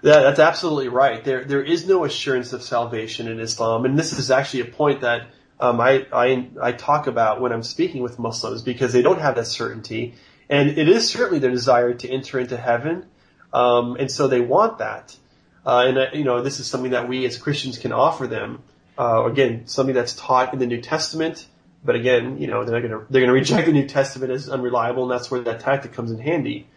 Yeah, 0.01 0.21
that's 0.21 0.39
absolutely 0.39 0.87
right. 0.87 1.23
There 1.23 1.43
there 1.45 1.61
is 1.61 1.87
no 1.87 2.05
assurance 2.05 2.53
of 2.53 2.63
salvation 2.63 3.27
in 3.27 3.39
Islam, 3.39 3.85
and 3.85 3.97
this 3.97 4.17
is 4.17 4.31
actually 4.31 4.61
a 4.61 4.65
point 4.65 5.01
that 5.01 5.27
um, 5.61 5.79
I, 5.79 6.07
I 6.11 6.49
I 6.61 6.71
talk 6.71 7.05
about 7.05 7.39
when 7.39 7.51
I'm 7.51 7.61
speaking 7.61 8.01
with 8.01 8.17
Muslims 8.17 8.63
because 8.63 8.91
they 8.93 9.03
don't 9.03 9.21
have 9.21 9.35
that 9.35 9.45
certainty, 9.45 10.15
and 10.49 10.69
it 10.69 10.89
is 10.89 11.07
certainly 11.07 11.39
their 11.39 11.51
desire 11.51 11.93
to 11.93 12.09
enter 12.09 12.39
into 12.39 12.57
heaven, 12.57 13.05
um, 13.53 13.95
and 13.97 14.09
so 14.09 14.27
they 14.27 14.41
want 14.41 14.79
that. 14.79 15.15
Uh, 15.63 15.85
and 15.87 15.97
uh, 15.99 16.05
you 16.13 16.23
know, 16.23 16.41
this 16.41 16.59
is 16.59 16.65
something 16.65 16.91
that 16.91 17.07
we 17.07 17.25
as 17.25 17.37
Christians 17.37 17.77
can 17.77 17.91
offer 17.93 18.25
them. 18.25 18.63
Uh, 18.97 19.25
again, 19.25 19.67
something 19.67 19.95
that's 19.95 20.13
taught 20.13 20.51
in 20.51 20.59
the 20.59 20.65
New 20.65 20.81
Testament, 20.81 21.45
but 21.85 21.95
again, 21.95 22.39
you 22.39 22.47
know, 22.47 22.65
they're 22.65 22.81
going 22.81 22.91
to 22.91 23.05
they're 23.11 23.21
going 23.21 23.27
to 23.33 23.39
reject 23.39 23.67
the 23.67 23.73
New 23.73 23.87
Testament 23.87 24.31
as 24.31 24.49
unreliable, 24.49 25.03
and 25.03 25.11
that's 25.11 25.29
where 25.29 25.41
that 25.41 25.59
tactic 25.59 25.93
comes 25.93 26.11
in 26.11 26.19
handy. 26.19 26.67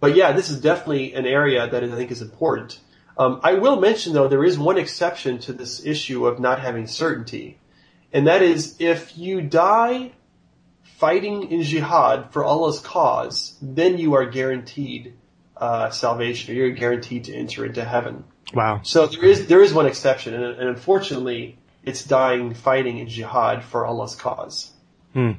But 0.00 0.16
yeah, 0.16 0.32
this 0.32 0.50
is 0.50 0.60
definitely 0.60 1.14
an 1.14 1.24
area 1.24 1.66
that 1.66 1.82
I 1.82 1.88
think 1.94 2.10
is 2.10 2.20
important. 2.20 2.78
Um, 3.16 3.40
I 3.42 3.54
will 3.54 3.80
mention 3.80 4.12
though 4.12 4.28
there 4.28 4.44
is 4.44 4.58
one 4.58 4.76
exception 4.76 5.38
to 5.40 5.54
this 5.54 5.84
issue 5.86 6.26
of 6.26 6.40
not 6.40 6.60
having 6.60 6.86
certainty, 6.86 7.58
and 8.14 8.28
that 8.28 8.42
is 8.42 8.76
if 8.78 9.18
you 9.18 9.42
die 9.42 10.12
fighting 10.96 11.50
in 11.50 11.62
jihad 11.62 12.32
for 12.32 12.44
Allah's 12.44 12.78
cause, 12.78 13.58
then 13.60 13.98
you 13.98 14.14
are 14.14 14.24
guaranteed 14.24 15.14
uh, 15.56 15.90
salvation, 15.90 16.54
or 16.54 16.56
you're 16.56 16.70
guaranteed 16.70 17.24
to 17.24 17.34
enter 17.34 17.66
into 17.66 17.84
heaven. 17.84 18.24
Wow. 18.54 18.80
So 18.84 19.06
there 19.06 19.24
is 19.24 19.48
there 19.48 19.60
is 19.60 19.74
one 19.74 19.86
exception, 19.86 20.32
and, 20.34 20.44
and 20.44 20.68
unfortunately, 20.68 21.58
it's 21.82 22.04
dying 22.04 22.54
fighting 22.54 22.98
in 22.98 23.08
jihad 23.08 23.64
for 23.64 23.84
Allah's 23.84 24.14
cause. 24.14 24.72
Hmm. 25.12 25.32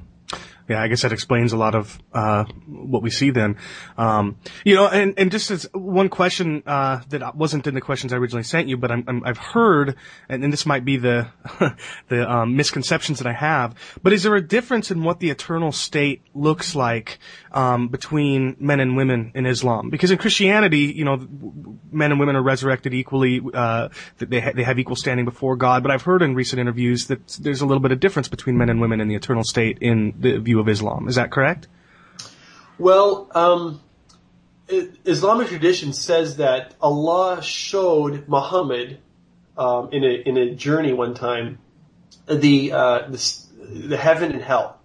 Yeah, 0.68 0.82
I 0.82 0.88
guess 0.88 1.04
that 1.04 1.12
explains 1.12 1.54
a 1.54 1.58
lot 1.58 1.76
of 1.76 2.00
uh, 2.12 2.46
what 2.66 3.04
we 3.04 3.12
see 3.12 3.30
then. 3.30 3.58
Um, 4.00 4.38
you 4.64 4.74
know, 4.74 4.88
and, 4.88 5.14
and 5.18 5.30
just 5.30 5.52
as 5.52 5.68
one 5.74 6.10
question 6.10 6.64
uh, 6.66 7.02
that 7.10 7.36
wasn't 7.36 7.68
in 7.68 7.76
the 7.76 7.82
questions 7.82 8.12
I 8.12 8.18
originally 8.18 8.44
sent 8.44 8.68
you, 8.68 8.76
but 8.76 8.92
i 8.92 9.04
have 9.26 9.38
heard, 9.38 9.96
and, 10.28 10.44
and, 10.44 10.52
this 10.52 10.66
might 10.66 10.84
be 10.84 10.98
the 10.98 11.28
the 12.08 12.32
um, 12.32 12.56
misconceptions 12.56 13.20
that 13.20 13.28
I 13.28 13.34
have, 13.34 13.76
but 14.02 14.12
is 14.12 14.24
there 14.24 14.34
a 14.34 14.42
difference 14.42 14.90
in 14.90 15.04
what 15.04 15.20
the 15.20 15.30
eternal 15.30 15.72
state 15.72 16.24
looks 16.34 16.74
like 16.74 17.20
um, 17.52 17.90
between 17.90 18.56
men 18.60 18.80
and 18.80 18.98
women 18.98 19.34
in 19.36 19.46
Islam? 19.46 19.92
Because 19.92 20.10
in 20.10 20.18
Christianity, 20.18 20.94
you 20.96 21.06
know, 21.06 21.28
men 21.92 22.10
and 22.10 22.20
women 22.20 22.36
are 22.36 22.44
resurrected 22.44 22.94
equally; 22.94 23.40
uh, 23.54 23.90
they 24.18 24.40
ha- 24.40 24.54
they 24.56 24.64
have 24.64 24.80
equal 24.80 24.96
standing 24.96 25.26
before 25.26 25.56
God. 25.58 25.84
But 25.84 25.92
I've 25.92 26.02
heard 26.02 26.24
in 26.24 26.34
recent 26.34 26.60
interviews 26.60 27.06
that 27.08 27.38
there's 27.40 27.62
a 27.62 27.68
little 27.68 27.82
bit 27.82 27.92
of 27.92 28.00
difference 28.00 28.30
between 28.30 28.58
men 28.58 28.70
and 28.70 28.82
women 28.82 29.00
in 29.00 29.08
the 29.08 29.16
eternal 29.16 29.44
state 29.44 29.78
in 29.82 30.16
the 30.18 30.40
view 30.40 30.55
view 30.56 30.62
of 30.62 30.70
Islam. 30.70 31.08
Is 31.08 31.16
that 31.16 31.32
correct? 31.32 31.68
Well, 32.78 33.30
um, 33.36 33.82
Islamic 34.68 35.48
tradition 35.48 35.94
says 35.94 36.38
that 36.38 36.74
Allah 36.82 37.42
showed 37.42 38.28
Muhammad 38.28 39.00
um, 39.58 39.90
in 39.92 40.04
a 40.04 40.14
in 40.30 40.38
a 40.38 40.56
journey 40.56 40.94
one 40.94 41.14
time 41.14 41.60
the 42.28 42.72
uh, 42.72 43.08
the, 43.10 43.40
the 43.88 43.98
heaven 43.98 44.32
and 44.32 44.42
hell. 44.42 44.80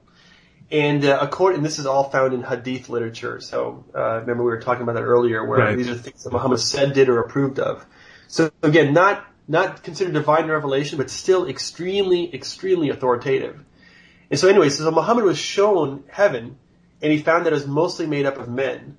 And 0.73 1.05
uh, 1.05 1.19
according, 1.21 1.59
and 1.59 1.67
this 1.67 1.81
is 1.81 1.87
all 1.87 2.11
found 2.11 2.33
in 2.33 2.43
Hadith 2.43 2.89
literature. 2.89 3.41
So 3.41 3.85
uh, 3.93 4.21
remember 4.21 4.45
we 4.45 4.51
were 4.51 4.61
talking 4.61 4.83
about 4.83 4.95
that 4.95 5.03
earlier, 5.03 5.45
where 5.45 5.59
right. 5.59 5.77
these 5.77 5.89
are 5.89 5.97
things 5.97 6.23
that 6.23 6.33
Muhammad 6.33 6.61
said, 6.61 6.93
did, 6.93 7.09
or 7.09 7.19
approved 7.19 7.59
of. 7.59 7.85
So 8.29 8.53
again, 8.63 8.93
not 8.93 9.27
not 9.49 9.83
considered 9.83 10.15
divine 10.15 10.47
revelation, 10.47 10.97
but 10.97 11.11
still 11.11 11.49
extremely, 11.49 12.33
extremely 12.33 12.91
authoritative. 12.91 13.65
And 14.31 14.39
so 14.39 14.49
anyway, 14.49 14.69
so 14.69 14.91
Muhammad 14.91 15.25
was 15.25 15.39
shown 15.39 16.05
heaven, 16.09 16.57
and 17.03 17.13
he 17.13 17.19
found 17.19 17.47
that 17.47 17.53
it 17.53 17.57
was 17.57 17.67
mostly 17.67 18.07
made 18.07 18.27
up 18.27 18.39
of 18.39 18.49
men. 18.49 18.97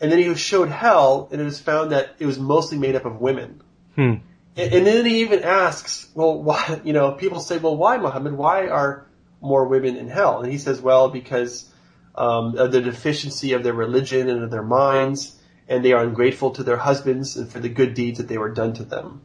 And 0.00 0.12
then 0.12 0.18
he 0.18 0.28
was 0.28 0.40
showed 0.40 0.68
hell, 0.68 1.28
and 1.32 1.40
it 1.40 1.44
was 1.44 1.60
found 1.60 1.92
that 1.92 2.16
it 2.18 2.26
was 2.26 2.38
mostly 2.38 2.78
made 2.78 2.94
up 2.94 3.04
of 3.04 3.20
women. 3.20 3.62
Hmm. 3.94 4.14
And, 4.56 4.72
and 4.72 4.86
then 4.86 5.06
he 5.06 5.22
even 5.22 5.42
asks, 5.42 6.08
well, 6.14 6.42
why, 6.42 6.80
you 6.84 6.92
know, 6.92 7.12
people 7.12 7.40
say, 7.40 7.58
well, 7.58 7.76
why, 7.76 7.96
Muhammad? 7.96 8.34
Why 8.34 8.68
are 8.68 9.06
more 9.40 9.66
women 9.66 9.96
in 9.96 10.08
hell? 10.08 10.42
And 10.42 10.52
he 10.52 10.58
says, 10.58 10.80
well, 10.80 11.08
because 11.08 11.70
um, 12.14 12.56
of 12.58 12.72
the 12.72 12.80
deficiency 12.80 13.52
of 13.52 13.62
their 13.62 13.72
religion 13.72 14.28
and 14.28 14.42
of 14.42 14.50
their 14.50 14.62
minds, 14.62 15.36
and 15.68 15.84
they 15.84 15.92
are 15.92 16.04
ungrateful 16.04 16.50
to 16.52 16.62
their 16.62 16.76
husbands 16.76 17.36
and 17.36 17.50
for 17.50 17.58
the 17.58 17.68
good 17.68 17.94
deeds 17.94 18.18
that 18.18 18.28
they 18.28 18.38
were 18.38 18.50
done 18.50 18.74
to 18.74 18.84
them. 18.84 19.22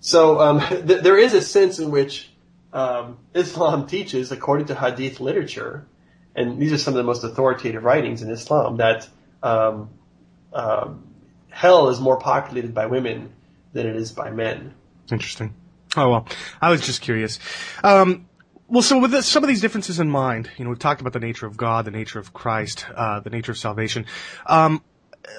So 0.00 0.40
um, 0.40 0.60
th- 0.68 1.02
there 1.02 1.16
is 1.16 1.34
a 1.34 1.40
sense 1.40 1.78
in 1.78 1.90
which 1.90 2.31
um, 2.72 3.18
Islam 3.34 3.86
teaches, 3.86 4.32
according 4.32 4.66
to 4.66 4.74
Hadith 4.74 5.20
literature, 5.20 5.86
and 6.34 6.58
these 6.60 6.72
are 6.72 6.78
some 6.78 6.94
of 6.94 6.98
the 6.98 7.04
most 7.04 7.24
authoritative 7.24 7.84
writings 7.84 8.22
in 8.22 8.30
Islam, 8.30 8.78
that 8.78 9.08
um, 9.42 9.90
um, 10.52 11.06
hell 11.50 11.88
is 11.88 12.00
more 12.00 12.18
populated 12.18 12.74
by 12.74 12.86
women 12.86 13.32
than 13.72 13.86
it 13.86 13.96
is 13.96 14.12
by 14.12 14.30
men. 14.30 14.74
Interesting. 15.10 15.54
Oh 15.96 16.10
well, 16.10 16.28
I 16.60 16.70
was 16.70 16.80
just 16.80 17.02
curious. 17.02 17.38
Um, 17.84 18.26
well, 18.68 18.82
so 18.82 18.98
with 18.98 19.10
this, 19.10 19.26
some 19.26 19.44
of 19.44 19.48
these 19.48 19.60
differences 19.60 20.00
in 20.00 20.08
mind, 20.10 20.50
you 20.56 20.64
know, 20.64 20.70
we've 20.70 20.78
talked 20.78 21.02
about 21.02 21.12
the 21.12 21.20
nature 21.20 21.46
of 21.46 21.58
God, 21.58 21.84
the 21.84 21.90
nature 21.90 22.18
of 22.18 22.32
Christ, 22.32 22.86
uh, 22.94 23.20
the 23.20 23.28
nature 23.28 23.52
of 23.52 23.58
salvation. 23.58 24.06
Um, 24.46 24.82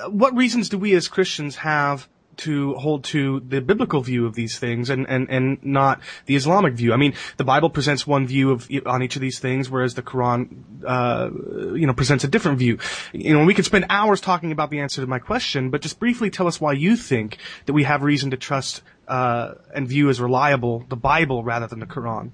what 0.07 0.35
reasons 0.35 0.69
do 0.69 0.77
we 0.77 0.93
as 0.93 1.07
Christians 1.07 1.55
have 1.57 2.07
to 2.37 2.73
hold 2.75 3.03
to 3.05 3.39
the 3.41 3.61
biblical 3.61 4.01
view 4.01 4.25
of 4.25 4.35
these 4.35 4.59
things 4.59 4.89
and, 4.89 5.07
and, 5.07 5.29
and 5.29 5.63
not 5.63 6.01
the 6.25 6.35
Islamic 6.35 6.73
view. 6.73 6.93
I 6.93 6.97
mean, 6.97 7.13
the 7.37 7.43
Bible 7.43 7.69
presents 7.69 8.05
one 8.07 8.27
view 8.27 8.51
of 8.51 8.69
on 8.85 9.03
each 9.03 9.15
of 9.15 9.21
these 9.21 9.39
things, 9.39 9.69
whereas 9.69 9.93
the 9.93 10.01
Quran, 10.01 10.63
uh, 10.85 11.29
you 11.75 11.87
know, 11.87 11.93
presents 11.93 12.23
a 12.23 12.27
different 12.27 12.59
view. 12.59 12.79
You 13.11 13.33
know, 13.33 13.45
we 13.45 13.53
could 13.53 13.65
spend 13.65 13.85
hours 13.89 14.21
talking 14.21 14.51
about 14.51 14.69
the 14.69 14.79
answer 14.79 15.01
to 15.01 15.07
my 15.07 15.19
question, 15.19 15.69
but 15.69 15.81
just 15.81 15.99
briefly 15.99 16.29
tell 16.29 16.47
us 16.47 16.59
why 16.59 16.73
you 16.73 16.95
think 16.95 17.37
that 17.65 17.73
we 17.73 17.83
have 17.83 18.03
reason 18.03 18.31
to 18.31 18.37
trust 18.37 18.81
uh, 19.07 19.53
and 19.73 19.87
view 19.87 20.09
as 20.09 20.19
reliable 20.21 20.85
the 20.89 20.95
Bible 20.95 21.43
rather 21.43 21.67
than 21.67 21.79
the 21.79 21.85
Quran. 21.85 22.31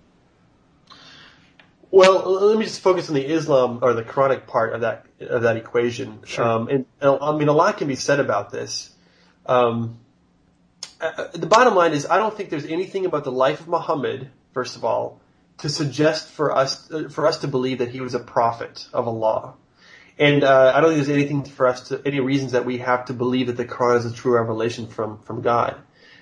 Well, 1.92 2.50
let 2.50 2.58
me 2.58 2.66
just 2.66 2.82
focus 2.82 3.10
on 3.10 3.16
the 3.16 3.26
Islam 3.26 3.80
or 3.82 3.94
the 3.94 4.04
Quranic 4.04 4.46
part 4.46 4.74
of 4.74 4.82
that 4.82 5.06
of 5.20 5.42
that 5.42 5.58
equation. 5.58 6.20
Sure. 6.24 6.46
Um, 6.46 6.68
and, 6.68 6.86
and 7.02 7.18
I 7.22 7.36
mean, 7.36 7.48
a 7.48 7.54
lot 7.54 7.78
can 7.78 7.88
be 7.88 7.96
said 7.96 8.20
about 8.20 8.52
this. 8.52 8.92
Um, 9.50 9.98
uh, 11.02 11.30
the 11.34 11.48
bottom 11.48 11.74
line 11.74 11.94
is, 11.94 12.06
I 12.06 12.18
don't 12.18 12.36
think 12.38 12.52
there's 12.52 12.68
anything 12.68 13.06
about 13.08 13.24
the 13.24 13.32
life 13.32 13.62
of 13.62 13.68
Muhammad, 13.68 14.30
first 14.54 14.76
of 14.76 14.86
all, 14.86 15.20
to 15.58 15.70
suggest 15.70 16.30
for 16.30 16.56
us 16.56 16.90
uh, 16.92 17.10
for 17.10 17.26
us 17.26 17.40
to 17.40 17.48
believe 17.48 17.80
that 17.80 17.90
he 17.90 18.00
was 18.00 18.14
a 18.14 18.20
prophet 18.20 18.88
of 18.94 19.08
Allah. 19.08 19.56
And 20.20 20.44
uh, 20.44 20.74
I 20.76 20.82
don't 20.82 20.92
think 20.92 21.06
there's 21.06 21.18
anything 21.18 21.44
for 21.46 21.66
us 21.66 21.88
to 21.90 22.00
any 22.06 22.20
reasons 22.20 22.52
that 22.52 22.66
we 22.66 22.78
have 22.78 23.06
to 23.06 23.14
believe 23.14 23.48
that 23.48 23.58
the 23.58 23.66
Quran 23.66 23.98
is 23.98 24.06
a 24.06 24.14
true 24.14 24.36
revelation 24.36 24.88
from 24.88 25.20
from 25.24 25.42
God. 25.42 25.76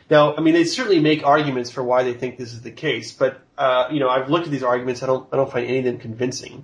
Now, 0.09 0.33
I 0.33 0.39
mean, 0.39 0.53
they 0.53 0.63
certainly 0.63 1.01
make 1.01 1.25
arguments 1.25 1.69
for 1.69 1.83
why 1.83 2.03
they 2.03 2.13
think 2.13 2.37
this 2.37 2.53
is 2.53 2.61
the 2.61 2.71
case, 2.71 3.11
but 3.11 3.41
uh, 3.57 3.89
you 3.91 3.99
know, 3.99 4.07
I've 4.07 4.29
looked 4.29 4.45
at 4.45 4.51
these 4.51 4.63
arguments. 4.63 5.03
I 5.03 5.07
don't 5.07 5.27
I 5.33 5.35
don't 5.35 5.51
find 5.51 5.67
any 5.67 5.79
of 5.79 5.85
them 5.85 5.97
convincing. 5.97 6.63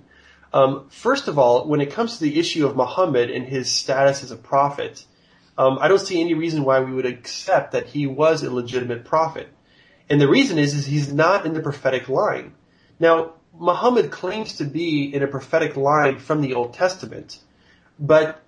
Um, 0.54 0.88
first 0.88 1.28
of 1.28 1.38
all, 1.38 1.68
when 1.68 1.82
it 1.82 1.90
comes 1.90 2.18
to 2.18 2.24
the 2.24 2.38
issue 2.38 2.66
of 2.66 2.74
Muhammad 2.74 3.30
and 3.30 3.44
his 3.44 3.70
status 3.70 4.22
as 4.22 4.30
a 4.30 4.36
prophet, 4.36 5.04
um, 5.56 5.78
I 5.80 5.88
don't 5.88 6.00
see 6.00 6.20
any 6.20 6.34
reason 6.34 6.64
why 6.64 6.80
we 6.80 6.92
would 6.92 7.06
accept 7.06 7.72
that 7.72 7.86
he 7.86 8.06
was 8.06 8.42
a 8.42 8.50
legitimate 8.50 9.04
prophet. 9.04 9.48
And 10.10 10.20
the 10.20 10.28
reason 10.28 10.58
is, 10.58 10.74
is 10.74 10.86
he's 10.86 11.12
not 11.12 11.46
in 11.46 11.54
the 11.54 11.60
prophetic 11.60 12.08
line. 12.08 12.54
Now, 12.98 13.34
Muhammad 13.56 14.10
claims 14.10 14.56
to 14.56 14.64
be 14.64 15.14
in 15.14 15.22
a 15.22 15.28
prophetic 15.28 15.76
line 15.76 16.18
from 16.18 16.40
the 16.40 16.54
Old 16.54 16.74
Testament, 16.74 17.38
but 17.98 18.42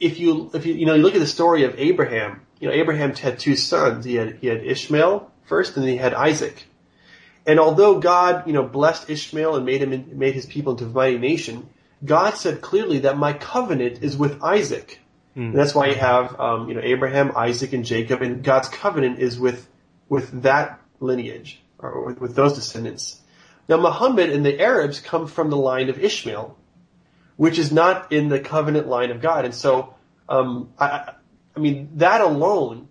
if 0.00 0.18
you 0.18 0.50
if 0.54 0.66
you 0.66 0.74
you 0.74 0.86
know 0.86 0.94
you 0.94 1.02
look 1.02 1.14
at 1.14 1.20
the 1.20 1.26
story 1.26 1.64
of 1.64 1.78
Abraham, 1.78 2.40
you 2.58 2.68
know 2.68 2.74
Abraham 2.74 3.14
had 3.14 3.38
two 3.38 3.54
sons. 3.56 4.04
He 4.04 4.14
had 4.14 4.38
he 4.40 4.46
had 4.46 4.64
Ishmael 4.64 5.30
first, 5.44 5.76
and 5.76 5.84
then 5.84 5.92
he 5.92 5.98
had 5.98 6.14
Isaac. 6.14 6.66
And 7.46 7.60
although 7.60 8.00
God, 8.00 8.46
you 8.46 8.52
know, 8.52 8.64
blessed 8.64 9.08
Ishmael 9.08 9.56
and 9.56 9.64
made 9.64 9.82
him 9.82 10.18
made 10.18 10.34
his 10.34 10.46
people 10.46 10.72
into 10.72 10.86
a 10.86 10.88
mighty 10.88 11.18
nation, 11.18 11.68
God 12.04 12.30
said 12.34 12.60
clearly 12.60 13.00
that 13.00 13.18
my 13.18 13.32
covenant 13.32 14.02
is 14.02 14.16
with 14.16 14.42
Isaac. 14.42 15.00
And 15.36 15.54
that's 15.54 15.74
why 15.74 15.88
you 15.88 15.94
have, 15.94 16.40
um, 16.40 16.68
you 16.68 16.74
know, 16.74 16.80
Abraham, 16.82 17.32
Isaac, 17.36 17.74
and 17.74 17.84
Jacob, 17.84 18.22
and 18.22 18.42
God's 18.42 18.68
covenant 18.68 19.18
is 19.18 19.38
with 19.38 19.68
with 20.08 20.42
that 20.42 20.80
lineage 20.98 21.60
or 21.78 22.06
with, 22.06 22.20
with 22.20 22.34
those 22.34 22.54
descendants. 22.54 23.20
Now, 23.68 23.76
Muhammad 23.76 24.30
and 24.30 24.46
the 24.46 24.60
Arabs 24.60 25.00
come 25.00 25.26
from 25.26 25.50
the 25.50 25.56
line 25.56 25.90
of 25.90 26.02
Ishmael, 26.02 26.56
which 27.36 27.58
is 27.58 27.70
not 27.70 28.12
in 28.12 28.28
the 28.28 28.40
covenant 28.40 28.86
line 28.88 29.10
of 29.10 29.20
God, 29.20 29.44
and 29.44 29.54
so, 29.54 29.94
um, 30.28 30.70
I, 30.78 31.12
I 31.54 31.60
mean, 31.60 31.90
that 31.96 32.20
alone 32.22 32.88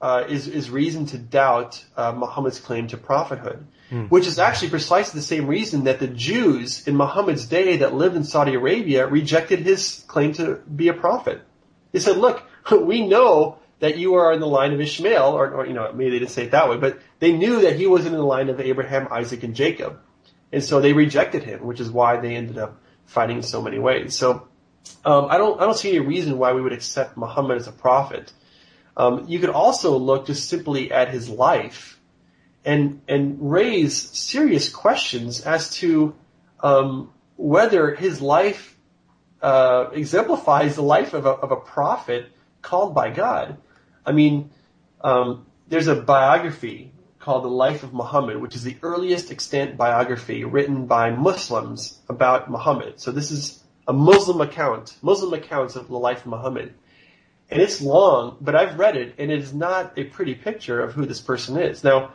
uh, 0.00 0.24
is 0.28 0.48
is 0.48 0.70
reason 0.70 1.06
to 1.06 1.18
doubt 1.18 1.84
uh, 1.96 2.12
Muhammad's 2.12 2.58
claim 2.58 2.88
to 2.88 2.96
prophethood, 2.96 3.66
which 4.08 4.26
is 4.26 4.38
actually 4.38 4.70
precisely 4.70 5.20
the 5.20 5.26
same 5.26 5.46
reason 5.46 5.84
that 5.84 6.00
the 6.00 6.08
Jews 6.08 6.88
in 6.88 6.96
Muhammad's 6.96 7.44
day 7.46 7.76
that 7.78 7.94
lived 7.94 8.16
in 8.16 8.24
Saudi 8.24 8.54
Arabia 8.54 9.06
rejected 9.06 9.60
his 9.60 10.04
claim 10.08 10.32
to 10.34 10.56
be 10.56 10.88
a 10.88 10.94
prophet. 10.94 11.42
They 11.92 12.00
said, 12.00 12.18
"Look, 12.18 12.42
we 12.72 13.06
know 13.06 13.58
that 13.80 13.98
you 13.98 14.14
are 14.14 14.32
in 14.32 14.40
the 14.40 14.46
line 14.46 14.72
of 14.72 14.80
Ishmael, 14.80 15.32
or, 15.32 15.50
or 15.52 15.66
you 15.66 15.72
know, 15.72 15.92
maybe 15.92 16.10
they 16.10 16.18
didn't 16.20 16.30
say 16.30 16.44
it 16.44 16.52
that 16.52 16.68
way, 16.68 16.76
but 16.76 17.00
they 17.18 17.32
knew 17.32 17.62
that 17.62 17.76
he 17.76 17.86
was 17.86 18.06
in 18.06 18.12
the 18.12 18.22
line 18.22 18.48
of 18.48 18.60
Abraham, 18.60 19.08
Isaac, 19.10 19.42
and 19.42 19.54
Jacob, 19.54 20.00
and 20.52 20.62
so 20.62 20.80
they 20.80 20.92
rejected 20.92 21.42
him, 21.42 21.64
which 21.64 21.80
is 21.80 21.90
why 21.90 22.18
they 22.18 22.36
ended 22.36 22.58
up 22.58 22.80
fighting 23.06 23.38
in 23.38 23.42
so 23.42 23.62
many 23.62 23.78
ways. 23.78 24.16
So." 24.16 24.48
Um, 25.04 25.26
I 25.30 25.38
don't, 25.38 25.60
I 25.60 25.64
don't 25.64 25.76
see 25.76 25.90
any 25.90 26.00
reason 26.00 26.38
why 26.38 26.52
we 26.54 26.60
would 26.60 26.72
accept 26.72 27.16
Muhammad 27.16 27.56
as 27.56 27.68
a 27.68 27.72
prophet. 27.72 28.32
Um, 28.96 29.26
you 29.28 29.38
could 29.38 29.50
also 29.50 29.96
look 29.96 30.26
just 30.26 30.48
simply 30.48 30.90
at 30.90 31.08
his 31.08 31.28
life 31.28 32.00
and 32.64 33.00
and 33.08 33.38
raise 33.40 33.96
serious 33.96 34.68
questions 34.68 35.40
as 35.40 35.74
to 35.76 36.14
um, 36.60 37.10
whether 37.36 37.94
his 37.94 38.20
life 38.20 38.71
uh, 39.42 39.90
exemplifies 39.92 40.76
the 40.76 40.82
life 40.82 41.14
of 41.14 41.26
a, 41.26 41.30
of 41.30 41.50
a 41.50 41.56
prophet 41.56 42.30
called 42.62 42.94
by 42.94 43.10
God. 43.10 43.58
I 44.06 44.12
mean, 44.12 44.50
um, 45.02 45.46
there's 45.68 45.88
a 45.88 45.96
biography 45.96 46.92
called 47.18 47.44
The 47.44 47.48
Life 47.48 47.82
of 47.82 47.92
Muhammad, 47.92 48.40
which 48.40 48.54
is 48.54 48.64
the 48.64 48.76
earliest 48.82 49.30
extant 49.30 49.76
biography 49.76 50.44
written 50.44 50.86
by 50.86 51.10
Muslims 51.10 52.00
about 52.08 52.50
Muhammad. 52.50 53.00
So 53.00 53.12
this 53.12 53.30
is 53.30 53.62
a 53.86 53.92
Muslim 53.92 54.40
account, 54.40 54.96
Muslim 55.02 55.32
accounts 55.34 55.76
of 55.76 55.88
the 55.88 55.98
life 55.98 56.20
of 56.20 56.26
Muhammad. 56.26 56.74
And 57.50 57.60
it's 57.60 57.80
long, 57.80 58.38
but 58.40 58.54
I've 58.56 58.78
read 58.78 58.96
it, 58.96 59.14
and 59.18 59.30
it 59.30 59.38
is 59.38 59.52
not 59.52 59.98
a 59.98 60.04
pretty 60.04 60.34
picture 60.34 60.80
of 60.80 60.94
who 60.94 61.04
this 61.04 61.20
person 61.20 61.58
is. 61.58 61.84
Now, 61.84 62.12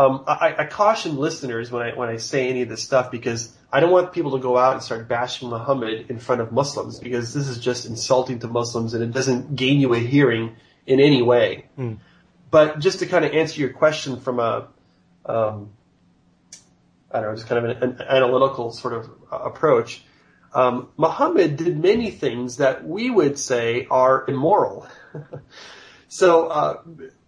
um, 0.00 0.24
I, 0.26 0.54
I 0.58 0.64
caution 0.64 1.16
listeners 1.16 1.70
when 1.70 1.82
I 1.82 1.94
when 1.94 2.08
I 2.08 2.16
say 2.16 2.48
any 2.48 2.62
of 2.62 2.70
this 2.70 2.82
stuff 2.82 3.10
because 3.10 3.54
I 3.70 3.80
don't 3.80 3.90
want 3.90 4.12
people 4.12 4.32
to 4.32 4.38
go 4.38 4.56
out 4.56 4.72
and 4.72 4.82
start 4.82 5.08
bashing 5.08 5.50
Muhammad 5.50 6.06
in 6.08 6.18
front 6.18 6.40
of 6.40 6.52
Muslims 6.52 6.98
because 6.98 7.34
this 7.34 7.48
is 7.48 7.58
just 7.58 7.84
insulting 7.84 8.38
to 8.38 8.48
Muslims 8.48 8.94
and 8.94 9.02
it 9.04 9.12
doesn't 9.12 9.54
gain 9.54 9.78
you 9.78 9.92
a 9.92 9.98
hearing 9.98 10.56
in 10.86 11.00
any 11.00 11.20
way. 11.20 11.66
But 12.50 12.78
just 12.78 13.00
to 13.00 13.06
kind 13.06 13.26
of 13.26 13.32
answer 13.32 13.60
your 13.60 13.70
question 13.70 14.20
from 14.20 14.40
a, 14.40 14.68
um, 15.26 15.70
I 17.12 17.20
don't 17.20 17.30
know, 17.30 17.34
just 17.34 17.46
kind 17.46 17.64
of 17.64 17.82
an, 17.82 17.82
an 17.82 18.02
analytical 18.08 18.72
sort 18.72 18.94
of 18.94 19.10
approach, 19.30 20.02
um, 20.54 20.88
Muhammad 20.96 21.56
did 21.58 21.78
many 21.78 22.10
things 22.10 22.56
that 22.56 22.86
we 22.86 23.10
would 23.10 23.38
say 23.38 23.86
are 23.90 24.24
immoral. 24.26 24.88
so, 26.08 26.46
uh, 26.46 26.82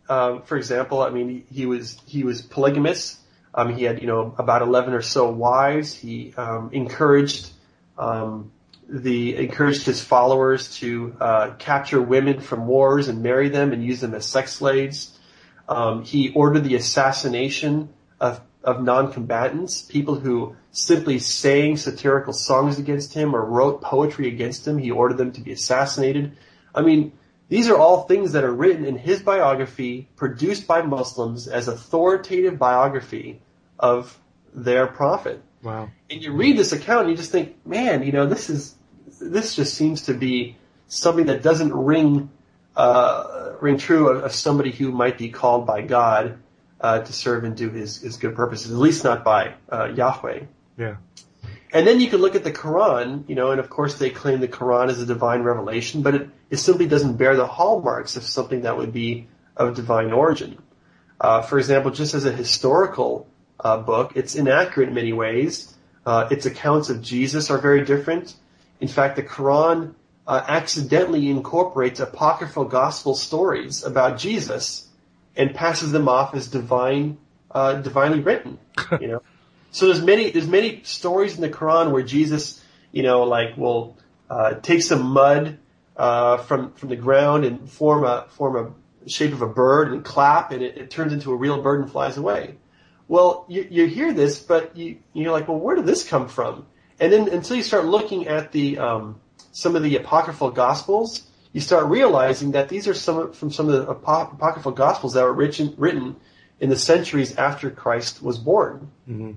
um, 0.09 0.43
for 0.43 0.57
example, 0.57 1.03
I 1.03 1.11
mean, 1.11 1.45
he, 1.51 1.67
was 1.67 1.99
he 2.07 2.25
was 2.25 2.43
polygamous. 2.43 3.19
Um, 3.55 3.75
he 3.75 3.85
had 3.85 4.01
you 4.01 4.07
know 4.07 4.35
about 4.39 4.63
eleven 4.63 4.95
or 4.95 5.03
so 5.03 5.31
wives. 5.31 5.95
He 5.95 6.35
um, 6.37 6.71
encouraged 6.73 7.51
um, 7.99 8.51
the 8.89 9.37
encouraged 9.37 9.87
his 9.87 10.03
followers 10.03 10.77
to 10.79 11.17
uh, 11.21 11.51
capture 11.59 12.01
women 12.01 12.41
from 12.41 12.67
wars 12.67 13.09
and 13.09 13.23
marry 13.23 13.49
them 13.49 13.73
and 13.73 13.85
use 13.85 14.01
them 14.01 14.15
as 14.15 14.27
sex 14.27 14.53
slaves. 14.53 15.19
Um, 15.69 16.05
he 16.05 16.33
ordered 16.33 16.65
the 16.65 16.75
assassination 16.75 17.91
of 18.21 18.41
of 18.65 18.83
non-combatants, 18.83 19.83
people 19.83 20.15
who 20.15 20.55
simply 20.71 21.19
sang 21.19 21.77
satirical 21.77 22.33
songs 22.33 22.79
against 22.79 23.13
him 23.13 23.35
or 23.35 23.45
wrote 23.45 23.83
poetry 23.83 24.29
against 24.29 24.67
him. 24.67 24.79
He 24.79 24.91
ordered 24.91 25.19
them 25.19 25.33
to 25.33 25.41
be 25.41 25.53
assassinated. 25.53 26.37
I 26.75 26.83
mean, 26.83 27.13
these 27.53 27.69
are 27.69 27.77
all 27.77 28.05
things 28.05 28.33
that 28.33 28.45
are 28.45 28.51
written 28.51 28.87
in 28.87 28.97
his 28.97 29.21
biography, 29.21 30.09
produced 30.17 30.67
by 30.67 30.81
Muslims 30.81 31.49
as 31.49 31.69
authoritative 31.69 32.59
biography 32.59 33.43
of 33.79 34.19
their 34.55 34.87
prophet. 34.87 35.43
Wow. 35.63 35.91
And 36.09 36.23
you 36.23 36.33
read 36.33 36.57
this 36.57 36.73
account 36.73 37.03
and 37.03 37.11
you 37.11 37.17
just 37.19 37.31
think, 37.31 37.67
man, 37.67 38.05
you 38.05 38.13
know, 38.13 38.25
this 38.25 38.49
is 38.49 38.75
this 39.21 39.55
just 39.55 39.75
seems 39.75 40.01
to 40.07 40.15
be 40.15 40.57
something 40.89 41.27
that 41.27 41.43
doesn't 41.43 41.75
ring 41.75 42.31
uh, 42.75 43.53
ring 43.61 43.77
true 43.77 44.09
of, 44.09 44.25
of 44.25 44.33
somebody 44.33 44.71
who 44.71 44.91
might 44.91 45.19
be 45.19 45.29
called 45.29 45.67
by 45.67 45.83
God 45.83 46.39
uh, 46.81 47.01
to 47.01 47.13
serve 47.13 47.45
and 47.45 47.55
do 47.55 47.69
his, 47.69 48.01
his 48.01 48.17
good 48.17 48.35
purposes, 48.35 48.73
at 48.73 48.79
least 48.79 49.05
not 49.05 49.25
by 49.25 49.53
uh, 49.71 49.93
Yahweh. 49.95 50.45
Yeah. 50.79 50.97
And 51.73 51.87
then 51.87 52.01
you 52.01 52.09
can 52.09 52.21
look 52.21 52.35
at 52.35 52.45
the 52.45 52.53
Quran, 52.53 53.27
you 53.29 53.35
know, 53.35 53.51
and 53.51 53.59
of 53.59 53.71
course 53.71 53.95
they 53.99 54.11
claim 54.11 54.41
the 54.41 54.49
Quran 54.49 54.91
is 54.91 55.01
a 55.01 55.07
divine 55.07 55.43
revelation, 55.43 56.03
but 56.03 56.15
it, 56.15 56.31
it 56.51 56.57
simply 56.59 56.87
doesn't 56.87 57.17
bear 57.17 57.35
the 57.35 57.47
hallmarks 57.47 58.17
of 58.17 58.25
something 58.25 58.63
that 58.63 58.77
would 58.77 58.93
be 58.93 59.27
of 59.57 59.75
divine 59.75 60.13
origin. 60.13 60.59
Uh, 61.19 61.41
for 61.41 61.59
example, 61.59 61.91
just 61.91 62.15
as 62.15 62.27
a 62.27 62.33
historical 62.33 63.27
uh, 63.61 63.79
book, 63.79 64.13
it's 64.17 64.35
inaccurate 64.35 64.89
in 64.89 64.95
many 64.95 65.15
ways. 65.15 65.75
Uh, 66.05 66.29
its 66.31 66.45
accounts 66.45 66.91
of 66.91 67.01
Jesus 67.01 67.51
are 67.51 67.59
very 67.59 67.85
different. 67.85 68.35
In 68.81 68.89
fact, 68.89 69.17
the 69.17 69.23
Quran 69.23 69.95
uh, 70.27 70.43
accidentally 70.47 71.31
incorporates 71.31 72.01
apocryphal 72.01 72.65
gospel 72.65 73.15
stories 73.15 73.83
about 73.83 74.19
Jesus 74.19 74.89
and 75.37 75.55
passes 75.55 75.93
them 75.93 76.09
off 76.09 76.35
as 76.35 76.49
divine, 76.49 77.17
uh, 77.51 77.75
divinely 77.75 78.21
written. 78.21 78.59
You 79.01 79.09
know, 79.09 79.23
so 79.73 79.87
there's 79.87 80.03
many 80.03 80.31
there's 80.31 80.47
many 80.47 80.83
stories 80.85 81.35
in 81.35 81.41
the 81.41 81.49
Quran 81.49 81.91
where 81.91 82.03
Jesus, 82.03 82.63
you 82.93 83.03
know, 83.03 83.25
like 83.25 83.57
will 83.57 83.97
uh, 84.31 84.55
take 84.55 84.83
some 84.83 85.03
mud 85.03 85.59
uh, 85.97 86.37
from 86.37 86.73
from 86.75 86.91
the 86.91 86.97
ground 86.97 87.45
and 87.45 87.69
form 87.69 88.05
a 88.05 88.27
form 88.29 88.57
a 88.57 89.09
shape 89.09 89.33
of 89.33 89.43
a 89.43 89.49
bird 89.49 89.91
and 89.93 90.05
clap, 90.05 90.53
and 90.53 90.63
it, 90.63 90.77
it 90.77 90.91
turns 90.91 91.13
into 91.13 91.33
a 91.33 91.37
real 91.37 91.61
bird 91.61 91.81
and 91.81 91.91
flies 91.91 92.19
away. 92.19 92.57
Well, 93.09 93.47
you, 93.49 93.67
you 93.69 93.87
hear 93.87 94.13
this, 94.13 94.39
but 94.39 94.77
you 94.77 94.99
you're 95.15 95.33
like, 95.33 95.49
well, 95.49 95.59
where 95.59 95.75
did 95.75 95.87
this 95.87 96.07
come 96.07 96.29
from? 96.29 96.67
And 97.01 97.11
then 97.11 97.29
until 97.31 97.57
you 97.57 97.63
start 97.63 97.87
looking 97.87 98.29
at 98.29 98.53
the 98.53 98.79
um, 98.79 99.21
some 99.53 99.75
of 99.75 99.83
the 99.83 99.97
apocryphal 99.97 100.51
gospels, 100.51 101.27
you 101.55 101.63
start 101.63 101.87
realizing 101.87 102.53
that 102.53 102.69
these 102.69 102.87
are 102.87 102.95
some 102.95 103.33
from 103.33 103.51
some 103.51 103.71
of 103.71 103.73
the 103.73 103.91
apo- 103.91 104.33
apocryphal 104.33 104.73
gospels 104.73 105.15
that 105.15 105.25
were 105.25 105.33
written 105.33 105.75
written 105.79 106.17
in 106.63 106.69
the 106.69 106.79
centuries 106.79 107.35
after 107.35 107.71
Christ 107.71 108.23
was 108.23 108.39
born, 108.39 108.93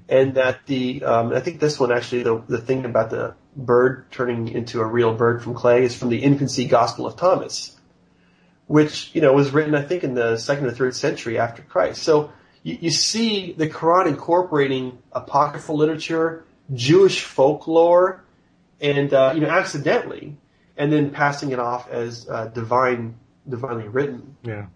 and 0.07 0.35
that 0.35 0.67
the 0.67 1.03
um, 1.03 1.33
I 1.33 1.39
think 1.39 1.59
this 1.59 1.79
one 1.79 1.91
actually 1.91 2.21
the 2.21 2.43
the 2.47 2.59
thing 2.59 2.85
about 2.85 3.09
the 3.09 3.33
bird 3.55 4.05
turning 4.11 4.47
into 4.47 4.79
a 4.79 4.85
real 4.85 5.11
bird 5.15 5.41
from 5.41 5.55
clay 5.55 5.83
is 5.83 5.97
from 5.97 6.09
the 6.09 6.19
infancy 6.19 6.65
Gospel 6.65 7.07
of 7.07 7.15
Thomas, 7.15 7.75
which 8.67 9.09
you 9.15 9.21
know 9.21 9.33
was 9.33 9.49
written 9.51 9.73
I 9.73 9.81
think 9.81 10.03
in 10.03 10.13
the 10.13 10.37
second 10.37 10.67
or 10.67 10.71
third 10.71 10.95
century 10.95 11.39
after 11.39 11.63
Christ. 11.63 12.03
So 12.03 12.31
you, 12.61 12.77
you 12.79 12.91
see 12.91 13.53
the 13.53 13.67
Quran 13.67 14.05
incorporating 14.05 14.99
apocryphal 15.11 15.77
literature, 15.77 16.45
Jewish 16.75 17.23
folklore, 17.23 18.23
and 18.79 19.11
uh, 19.11 19.31
you 19.33 19.41
know 19.41 19.49
accidentally, 19.49 20.37
and 20.77 20.93
then 20.93 21.09
passing 21.09 21.49
it 21.49 21.57
off 21.57 21.89
as 21.89 22.29
uh, 22.29 22.45
divine, 22.53 23.15
divinely 23.49 23.87
written. 23.87 24.37
Yeah. 24.43 24.67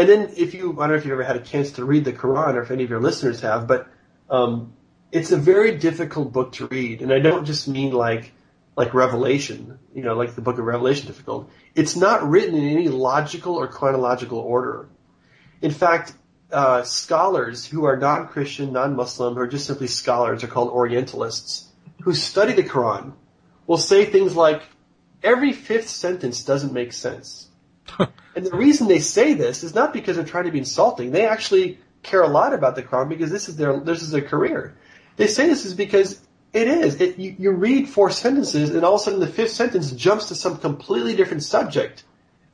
And 0.00 0.08
then 0.08 0.32
if 0.34 0.54
you, 0.54 0.72
I 0.72 0.86
don't 0.86 0.88
know 0.88 0.94
if 0.94 1.04
you've 1.04 1.12
ever 1.12 1.24
had 1.24 1.36
a 1.36 1.40
chance 1.40 1.72
to 1.72 1.84
read 1.84 2.06
the 2.06 2.12
Quran 2.14 2.54
or 2.54 2.62
if 2.62 2.70
any 2.70 2.84
of 2.84 2.88
your 2.88 3.02
listeners 3.02 3.42
have, 3.42 3.66
but 3.66 3.86
um, 4.30 4.72
it's 5.12 5.30
a 5.30 5.36
very 5.36 5.76
difficult 5.76 6.32
book 6.32 6.52
to 6.52 6.68
read. 6.68 7.02
And 7.02 7.12
I 7.12 7.18
don't 7.18 7.44
just 7.44 7.68
mean 7.68 7.92
like, 7.92 8.32
like 8.78 8.94
Revelation, 8.94 9.78
you 9.94 10.02
know, 10.02 10.14
like 10.14 10.34
the 10.34 10.40
book 10.40 10.58
of 10.58 10.64
Revelation 10.64 11.06
difficult. 11.06 11.50
It's 11.74 11.96
not 11.96 12.26
written 12.26 12.54
in 12.54 12.64
any 12.64 12.88
logical 12.88 13.56
or 13.56 13.68
chronological 13.68 14.38
order. 14.38 14.88
In 15.60 15.70
fact, 15.70 16.14
uh, 16.50 16.82
scholars 16.82 17.66
who 17.66 17.84
are 17.84 17.98
non-Christian, 17.98 18.72
non-Muslim, 18.72 19.34
who 19.34 19.40
are 19.40 19.46
just 19.46 19.66
simply 19.66 19.86
scholars 19.86 20.42
are 20.42 20.46
called 20.46 20.70
Orientalists, 20.70 21.68
who 22.04 22.14
study 22.14 22.54
the 22.54 22.62
Quran, 22.62 23.12
will 23.66 23.76
say 23.76 24.06
things 24.06 24.34
like, 24.34 24.62
every 25.22 25.52
fifth 25.52 25.90
sentence 25.90 26.42
doesn't 26.42 26.72
make 26.72 26.94
sense. 26.94 27.49
and 28.36 28.46
the 28.46 28.56
reason 28.56 28.88
they 28.88 28.98
say 28.98 29.34
this 29.34 29.62
is 29.64 29.74
not 29.74 29.92
because 29.92 30.16
they're 30.16 30.24
trying 30.24 30.44
to 30.44 30.50
be 30.50 30.58
insulting. 30.58 31.10
They 31.10 31.26
actually 31.26 31.78
care 32.02 32.22
a 32.22 32.28
lot 32.28 32.54
about 32.54 32.76
the 32.76 32.82
Quran 32.82 33.08
because 33.08 33.30
this 33.30 33.48
is 33.48 33.56
their 33.56 33.78
this 33.80 34.02
is 34.02 34.10
their 34.10 34.22
career. 34.22 34.76
They 35.16 35.26
say 35.26 35.46
this 35.46 35.64
is 35.64 35.74
because 35.74 36.20
it 36.52 36.66
is. 36.66 37.00
It, 37.00 37.18
you, 37.18 37.36
you 37.38 37.50
read 37.52 37.88
four 37.88 38.10
sentences 38.10 38.70
and 38.70 38.84
all 38.84 38.94
of 38.94 39.00
a 39.00 39.04
sudden 39.04 39.20
the 39.20 39.26
fifth 39.26 39.52
sentence 39.52 39.92
jumps 39.92 40.26
to 40.26 40.34
some 40.34 40.58
completely 40.58 41.14
different 41.14 41.42
subject, 41.42 42.04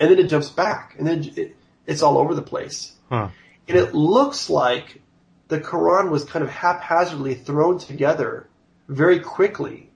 and 0.01 0.11
then 0.11 0.19
it 0.19 0.29
jumps 0.29 0.51
back, 0.51 0.97
and 0.99 1.07
then 1.07 1.33
it, 1.37 1.57
it's 1.87 2.03
all 2.03 2.19
over 2.19 2.35
the 2.35 2.43
place. 2.43 2.93
Huh. 3.09 3.29
And 3.69 3.77
it 3.77 3.95
looks 3.95 4.51
like 4.51 5.01
the 5.49 5.61
Quran 5.61 6.11
was 6.11 6.25
kind 6.25 6.45
of 6.45 6.51
haphazardly 6.51 7.35
thrown 7.35 7.79
together 7.79 8.49
very 8.89 9.21
quickly 9.21 9.91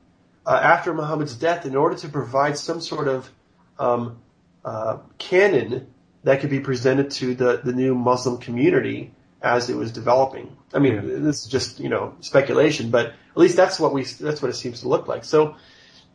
uh, 0.47 0.59
after 0.63 0.95
Muhammad's 0.95 1.35
death 1.35 1.67
in 1.67 1.77
order 1.77 1.97
to 1.97 2.09
provide 2.09 2.57
some 2.57 2.81
sort 2.81 3.09
of 3.09 3.31
um, 3.79 4.19
uh, 4.65 4.99
canon 5.19 5.87
that 6.25 6.41
could 6.41 6.51
be 6.51 6.61
presented 6.61 7.11
to 7.11 7.35
the, 7.35 7.61
the 7.65 7.73
new 7.73 7.95
Muslim 7.95 8.39
community 8.39 9.13
as 9.43 9.71
it 9.71 9.77
was 9.77 9.91
developing. 9.91 10.57
I 10.73 10.79
mean, 10.79 10.95
yeah. 10.95 11.01
this 11.01 11.43
is 11.43 11.47
just 11.47 11.81
you 11.81 11.89
know 11.89 12.15
speculation, 12.21 12.91
but 12.91 13.07
at 13.07 13.37
least 13.37 13.57
that's 13.57 13.81
what 13.81 13.93
we 13.93 14.05
that's 14.05 14.43
what 14.43 14.51
it 14.51 14.55
seems 14.55 14.81
to 14.81 14.89
look 14.89 15.09
like. 15.09 15.25
So, 15.25 15.57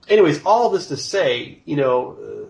anyways, 0.07 0.43
all 0.45 0.69
this 0.69 0.87
to 0.87 0.97
say, 0.97 1.59
you 1.65 1.75
know, 1.75 2.17
uh, 2.21 2.47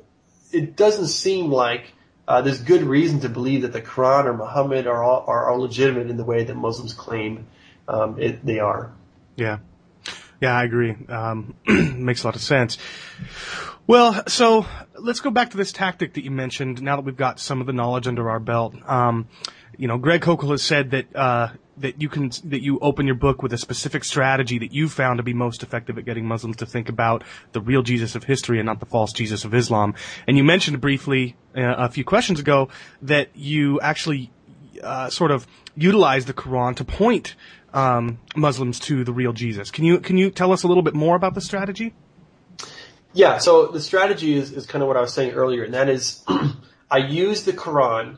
it 0.52 0.76
doesn't 0.76 1.08
seem 1.08 1.52
like 1.52 1.94
uh, 2.28 2.42
there's 2.42 2.62
good 2.62 2.84
reason 2.84 3.22
to 3.22 3.30
believe 3.30 3.62
that 3.62 3.74
the 3.74 3.82
Quran 3.82 4.26
or 4.26 4.34
Muhammad 4.34 4.88
are 4.88 5.04
all, 5.04 5.24
are, 5.28 5.46
are 5.46 5.58
legitimate 5.58 6.10
in 6.10 6.18
the 6.18 6.26
way 6.26 6.44
that 6.44 6.56
Muslims 6.56 6.94
claim 6.94 7.48
um, 7.88 8.20
it, 8.20 8.46
they 8.46 8.60
are. 8.60 8.92
Yeah, 9.36 9.60
yeah, 10.42 10.56
I 10.56 10.64
agree. 10.64 10.96
Um, 11.08 11.56
makes 11.68 12.24
a 12.24 12.28
lot 12.28 12.36
of 12.36 12.42
sense. 12.42 12.78
Well, 13.88 14.24
so 14.28 14.66
let's 15.06 15.20
go 15.20 15.30
back 15.30 15.52
to 15.52 15.58
this 15.58 15.72
tactic 15.72 16.14
that 16.16 16.24
you 16.24 16.32
mentioned. 16.32 16.82
Now 16.82 16.96
that 16.96 17.06
we've 17.06 17.16
got 17.16 17.40
some 17.40 17.62
of 17.62 17.68
the 17.68 17.74
knowledge 17.74 18.08
under 18.08 18.30
our 18.30 18.40
belt, 18.40 18.76
um, 18.90 19.28
you 19.78 19.88
know, 19.88 19.98
Greg 19.98 20.22
Koukl 20.22 20.50
has 20.50 20.64
said 20.64 20.92
that 20.92 21.16
uh, 21.16 21.50
that 21.78 22.02
you 22.02 22.10
can 22.10 22.32
that 22.46 22.62
you 22.62 22.80
open 22.80 23.06
your 23.06 23.16
book 23.16 23.44
with 23.44 23.54
a 23.54 23.58
specific 23.58 24.04
strategy 24.04 24.58
that 24.60 24.74
you 24.74 24.90
found 24.90 25.18
to 25.18 25.24
be 25.24 25.34
most 25.34 25.64
effective 25.64 25.98
at 25.98 26.06
getting 26.06 26.26
Muslims 26.26 26.58
to 26.58 26.66
think 26.66 26.90
about 26.90 27.24
the 27.52 27.62
real 27.62 27.84
Jesus 27.84 28.16
of 28.16 28.24
history 28.24 28.60
and 28.60 28.66
not 28.66 28.80
the 28.80 28.86
false 28.86 29.14
Jesus 29.14 29.46
of 29.46 29.54
Islam. 29.54 29.94
And 30.28 30.38
you 30.38 30.44
mentioned 30.44 30.82
briefly 30.82 31.36
uh, 31.56 31.76
a 31.78 31.90
few 31.90 32.04
questions 32.04 32.40
ago 32.40 32.70
that 33.02 33.30
you 33.36 33.80
actually 33.82 34.32
uh, 34.82 35.10
sort 35.10 35.32
of 35.32 35.46
utilize 35.76 36.26
the 36.26 36.34
Quran 36.34 36.76
to 36.78 36.86
point 36.86 37.36
um, 37.74 38.20
Muslims 38.36 38.80
to 38.80 39.04
the 39.04 39.12
real 39.12 39.34
Jesus. 39.34 39.70
Can 39.70 39.84
you 39.84 40.00
can 40.00 40.18
you 40.18 40.32
tell 40.32 40.52
us 40.52 40.64
a 40.64 40.68
little 40.68 40.84
bit 40.84 40.96
more 40.96 41.16
about 41.16 41.36
the 41.36 41.42
strategy? 41.42 41.94
Yeah. 43.16 43.40
So 43.40 43.68
the 43.68 43.82
strategy 43.82 44.36
is 44.36 44.52
is 44.52 44.68
kind 44.68 44.84
of 44.84 44.88
what 44.88 44.98
I 44.98 45.02
was 45.02 45.14
saying 45.14 45.32
earlier, 45.32 45.64
and 45.64 45.74
that 45.74 45.90
is, 45.90 46.24
I 46.92 46.98
use 46.98 47.44
the 47.44 47.54
Quran 47.54 48.18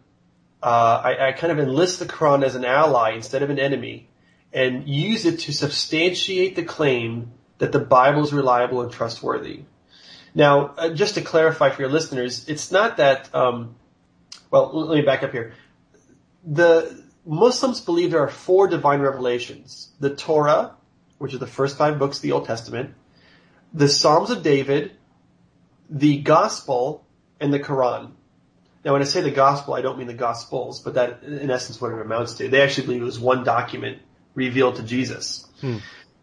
uh, 0.62 1.02
I, 1.04 1.30
I, 1.30 1.32
kind 1.34 1.52
of 1.52 1.60
enlist 1.60 2.00
the 2.00 2.06
Quran 2.06 2.44
as 2.44 2.56
an 2.56 2.66
ally 2.66 3.12
instead 3.12 3.44
of 3.44 3.50
an 3.50 3.60
enemy 3.60 4.10
and 4.52 4.88
use 4.88 5.26
it 5.26 5.40
to 5.42 5.54
substantiate 5.54 6.56
the 6.56 6.64
claim 6.64 7.32
that 7.60 7.72
the 7.72 7.80
Bible 7.80 8.24
is 8.24 8.34
reliable 8.34 8.82
and 8.82 8.92
trustworthy. 8.92 9.64
Now, 10.34 10.74
uh, 10.78 10.90
just 10.90 11.16
to 11.16 11.22
clarify 11.22 11.70
for 11.70 11.84
your 11.84 11.92
listeners, 11.92 12.48
it's 12.48 12.72
not 12.72 12.98
that, 12.98 13.34
um, 13.36 13.76
well, 14.50 14.72
let 14.74 14.96
me 14.98 15.04
back 15.04 15.24
up 15.24 15.32
here. 15.32 15.54
The 16.44 17.04
Muslims 17.26 17.82
believe 17.82 18.12
there 18.12 18.22
are 18.22 18.30
four 18.30 18.68
divine 18.68 19.02
revelations. 19.02 19.90
The 20.00 20.16
Torah, 20.16 20.74
which 21.18 21.34
are 21.34 21.40
the 21.40 21.48
first 21.48 21.78
five 21.78 22.00
books 22.00 22.18
of 22.18 22.24
the 22.24 22.32
Old 22.32 22.46
Testament, 22.46 22.94
the 23.74 23.88
Psalms 23.88 24.30
of 24.30 24.44
David, 24.44 24.92
the 25.90 26.18
Gospel, 26.18 27.06
and 27.40 27.54
the 27.54 27.60
Quran. 27.60 28.12
Now, 28.88 28.94
when 28.94 29.02
I 29.02 29.06
say 29.06 29.20
the 29.20 29.32
gospel, 29.32 29.74
I 29.74 29.82
don't 29.82 29.98
mean 29.98 30.08
the 30.08 30.14
gospels, 30.14 30.80
but 30.80 30.94
that, 30.94 31.22
in 31.24 31.52
essence, 31.52 31.82
what 31.82 31.92
it 31.92 32.00
amounts 32.00 32.36
to. 32.36 32.48
They 32.48 32.62
actually 32.62 32.86
believe 32.88 33.02
it 33.02 33.06
was 33.06 33.20
one 33.20 33.44
document 33.44 34.00
revealed 34.34 34.78
to 34.78 34.84
Jesus. 34.84 35.46
Hmm. 35.60 35.78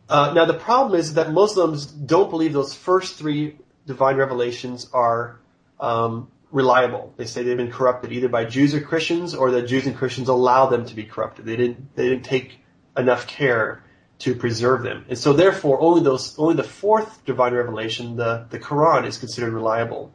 Uh, 0.09 0.32
now, 0.34 0.47
the 0.47 0.55
problem 0.55 0.99
is 0.99 1.14
that 1.14 1.30
Muslims 1.30 1.84
don't 1.84 2.30
believe 2.30 2.55
those 2.55 2.74
first 2.74 3.16
three 3.16 3.59
divine 3.86 4.16
revelations 4.16 4.88
are 4.95 5.40
um, 5.78 6.30
reliable. 6.51 7.12
They 7.18 7.26
say 7.26 7.42
they've 7.42 7.55
been 7.55 7.70
corrupted 7.70 8.12
either 8.12 8.30
by 8.30 8.47
Jews 8.47 8.74
or 8.74 8.80
Christians, 8.80 9.34
or 9.34 9.51
that 9.51 9.66
Jews 9.66 9.86
and 9.86 9.95
Christians 9.95 10.30
allow 10.30 10.64
them 10.66 10.86
to 10.86 10.95
be 10.95 11.05
corrupted. 11.05 11.45
They 11.45 11.57
didn't. 11.57 11.95
They 11.97 12.09
didn't 12.09 12.24
take 12.24 12.61
enough 12.97 13.26
care 13.26 13.84
to 14.21 14.35
preserve 14.35 14.83
them, 14.83 15.05
and 15.09 15.19
so 15.19 15.33
therefore, 15.33 15.81
only 15.81 16.03
those, 16.03 16.39
only 16.39 16.55
the 16.55 16.62
fourth 16.62 17.25
divine 17.25 17.55
revelation, 17.55 18.17
the 18.17 18.47
the 18.51 18.59
Quran, 18.59 19.07
is 19.07 19.19
considered 19.19 19.53
reliable. 19.53 20.12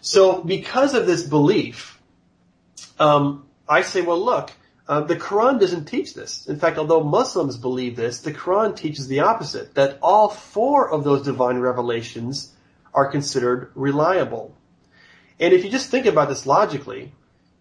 So 0.00 0.42
because 0.42 0.94
of 0.94 1.06
this 1.06 1.22
belief, 1.22 2.00
um, 2.98 3.46
I 3.68 3.82
say, 3.82 4.00
well, 4.00 4.22
look, 4.22 4.50
uh, 4.88 5.02
the 5.02 5.16
Quran 5.16 5.60
doesn't 5.60 5.84
teach 5.84 6.14
this. 6.14 6.46
In 6.46 6.58
fact, 6.58 6.78
although 6.78 7.04
Muslims 7.04 7.56
believe 7.56 7.94
this, 7.96 8.20
the 8.20 8.32
Quran 8.32 8.74
teaches 8.74 9.06
the 9.06 9.20
opposite, 9.20 9.74
that 9.74 9.98
all 10.02 10.28
four 10.28 10.90
of 10.90 11.04
those 11.04 11.22
divine 11.22 11.58
revelations 11.58 12.52
are 12.92 13.10
considered 13.10 13.70
reliable. 13.74 14.56
And 15.38 15.52
if 15.54 15.64
you 15.64 15.70
just 15.70 15.90
think 15.90 16.06
about 16.06 16.28
this 16.28 16.44
logically, 16.44 17.12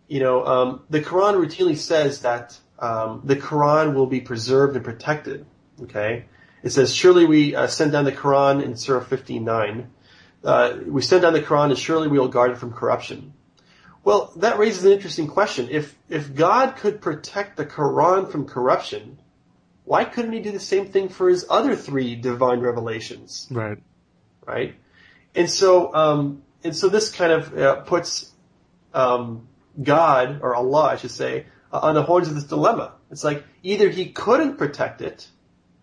you 0.08 0.20
know, 0.20 0.46
um, 0.46 0.82
the 0.90 1.02
Quran 1.02 1.36
routinely 1.36 1.78
says 1.78 2.22
that 2.22 2.58
um, 2.80 3.22
the 3.24 3.36
Quran 3.36 3.94
will 3.94 4.08
be 4.08 4.22
preserved 4.22 4.76
and 4.76 4.86
protected. 4.86 5.46
Okay, 5.84 6.26
it 6.64 6.72
says, 6.72 6.94
"Surely 6.94 7.26
we 7.26 7.56
uh, 7.56 7.68
sent 7.68 7.92
down 7.92 8.06
the 8.06 8.12
Quran 8.12 8.64
in 8.64 8.76
Surah 8.76 9.04
59." 9.04 9.90
uh, 10.44 10.78
we 10.86 11.02
send 11.02 11.24
down 11.24 11.34
the 11.34 11.42
Quran 11.42 11.70
and 11.70 11.78
surely 11.78 12.08
we 12.08 12.20
will 12.20 12.28
guard 12.28 12.52
it 12.52 12.58
from 12.58 12.72
corruption. 12.72 13.34
Well, 14.04 14.32
that 14.38 14.58
raises 14.58 14.86
an 14.86 14.92
interesting 14.92 15.28
question. 15.28 15.68
If, 15.70 15.96
if 16.08 16.34
God 16.34 16.78
could 16.78 17.02
protect 17.02 17.58
the 17.58 17.66
Quran 17.66 18.32
from 18.32 18.46
corruption, 18.46 19.20
why 19.84 20.06
couldn't 20.06 20.32
he 20.32 20.40
do 20.40 20.52
the 20.52 20.60
same 20.60 20.88
thing 20.88 21.10
for 21.10 21.30
his 21.30 21.46
other 21.50 21.76
three 21.76 22.16
divine 22.16 22.62
revelations? 22.62 23.48
Right. 23.52 23.78
Right? 24.46 24.76
And 25.36 25.50
so, 25.50 25.94
um, 25.94 26.44
and 26.64 26.76
so 26.76 26.88
this 26.88 27.12
kind 27.12 27.32
of 27.32 27.58
uh, 27.58 27.76
puts, 27.82 28.32
um, 28.94 29.48
God, 29.82 30.40
or 30.42 30.56
Allah, 30.56 30.86
I 30.86 30.96
should 30.96 31.12
say, 31.12 31.46
Uh, 31.72 31.80
on 31.84 31.94
the 31.94 32.02
horns 32.02 32.28
of 32.28 32.34
this 32.34 32.46
dilemma. 32.46 32.94
It's 33.12 33.24
like 33.24 33.44
either 33.62 33.90
he 33.90 34.08
couldn't 34.08 34.58
protect 34.58 35.02
it, 35.02 35.28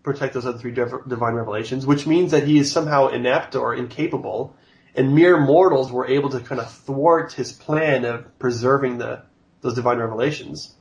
protect 0.03 0.33
those 0.33 0.45
other 0.45 0.57
three 0.57 0.73
divine 0.73 1.33
revelations, 1.33 1.85
which 1.85 2.05
means 2.05 2.31
that 2.31 2.45
he 2.45 2.57
is 2.57 2.69
somehow 2.69 3.07
inept 3.07 3.55
or 3.55 3.73
incapable, 3.73 4.53
and 4.95 5.15
mere 5.15 5.39
mortals 5.39 5.89
were 5.89 6.05
able 6.05 6.29
to 6.31 6.41
kind 6.41 6.59
of 6.59 6.69
thwart 6.69 7.31
his 7.31 7.53
plan 7.53 8.03
of 8.03 8.37
preserving 8.37 8.97
the 8.97 9.23
those 9.61 9.75
divine 9.75 9.97
revelations. 9.97 10.75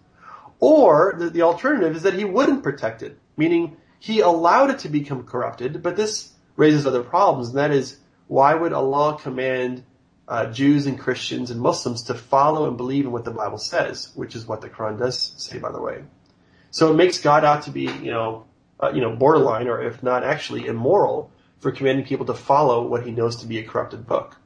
Or 0.59 1.15
the, 1.17 1.31
the 1.31 1.43
alternative 1.43 1.95
is 1.95 2.03
that 2.03 2.15
he 2.15 2.25
wouldn't 2.25 2.65
protect 2.65 3.03
it, 3.03 3.19
meaning 3.37 3.77
he 4.01 4.21
allowed 4.21 4.71
it 4.71 4.81
to 4.81 4.89
become 4.89 5.25
corrupted, 5.25 5.83
but 5.83 5.97
this 5.97 6.33
raises 6.57 6.85
other 6.85 7.03
problems, 7.03 7.49
and 7.49 7.59
that 7.59 7.71
is 7.71 7.99
why 8.27 8.55
would 8.55 8.73
Allah 8.73 9.19
command 9.21 9.85
uh, 10.29 10.47
Jews 10.47 10.87
and 10.87 10.99
Christians 10.99 11.51
and 11.51 11.61
Muslims 11.61 12.03
to 12.05 12.15
follow 12.15 12.67
and 12.67 12.77
believe 12.77 13.05
in 13.05 13.13
what 13.13 13.25
the 13.25 13.31
Bible 13.31 13.59
says, 13.59 14.11
which 14.15 14.35
is 14.35 14.47
what 14.47 14.61
the 14.61 14.69
Quran 14.69 14.99
does 14.99 15.33
say, 15.37 15.59
by 15.59 15.71
the 15.71 15.81
way. 15.81 16.03
So 16.71 16.91
it 16.91 16.97
makes 16.97 17.21
God 17.21 17.45
out 17.45 17.63
to 17.63 17.71
be, 17.71 17.83
you 17.83 18.11
know, 18.11 18.47
uh, 18.83 18.91
you 18.93 19.01
know, 19.01 19.15
borderline 19.15 19.69
or 19.69 19.83
if 19.83 20.03
not 20.03 20.25
actually 20.25 20.67
immoral 20.67 21.31
for 21.61 21.73
commanding 21.73 22.05
people 22.05 22.27
to 22.27 22.35
follow 22.35 22.87
what 22.87 23.07
he 23.07 23.13
knows 23.13 23.37
to 23.37 23.47
be 23.47 23.59
a 23.59 23.65
corrupted 23.65 24.07
book. 24.07 24.37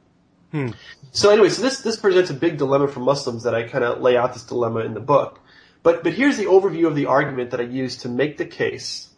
Hmm. 0.51 0.69
So 1.11 1.29
anyway, 1.29 1.49
so 1.49 1.61
this, 1.61 1.81
this 1.81 1.97
presents 1.97 2.29
a 2.29 2.33
big 2.33 2.57
dilemma 2.57 2.87
for 2.87 2.99
Muslims 2.99 3.43
that 3.43 3.55
I 3.55 3.67
kind 3.67 3.83
of 3.83 4.01
lay 4.01 4.17
out 4.17 4.33
this 4.33 4.43
dilemma 4.43 4.81
in 4.81 4.93
the 4.93 4.99
book. 4.99 5.39
But, 5.83 6.03
but 6.03 6.13
here's 6.13 6.37
the 6.37 6.45
overview 6.45 6.87
of 6.87 6.95
the 6.95 7.07
argument 7.07 7.51
that 7.51 7.59
I 7.59 7.63
use 7.63 7.97
to 7.97 8.09
make 8.09 8.37
the 8.37 8.45
case 8.45 9.09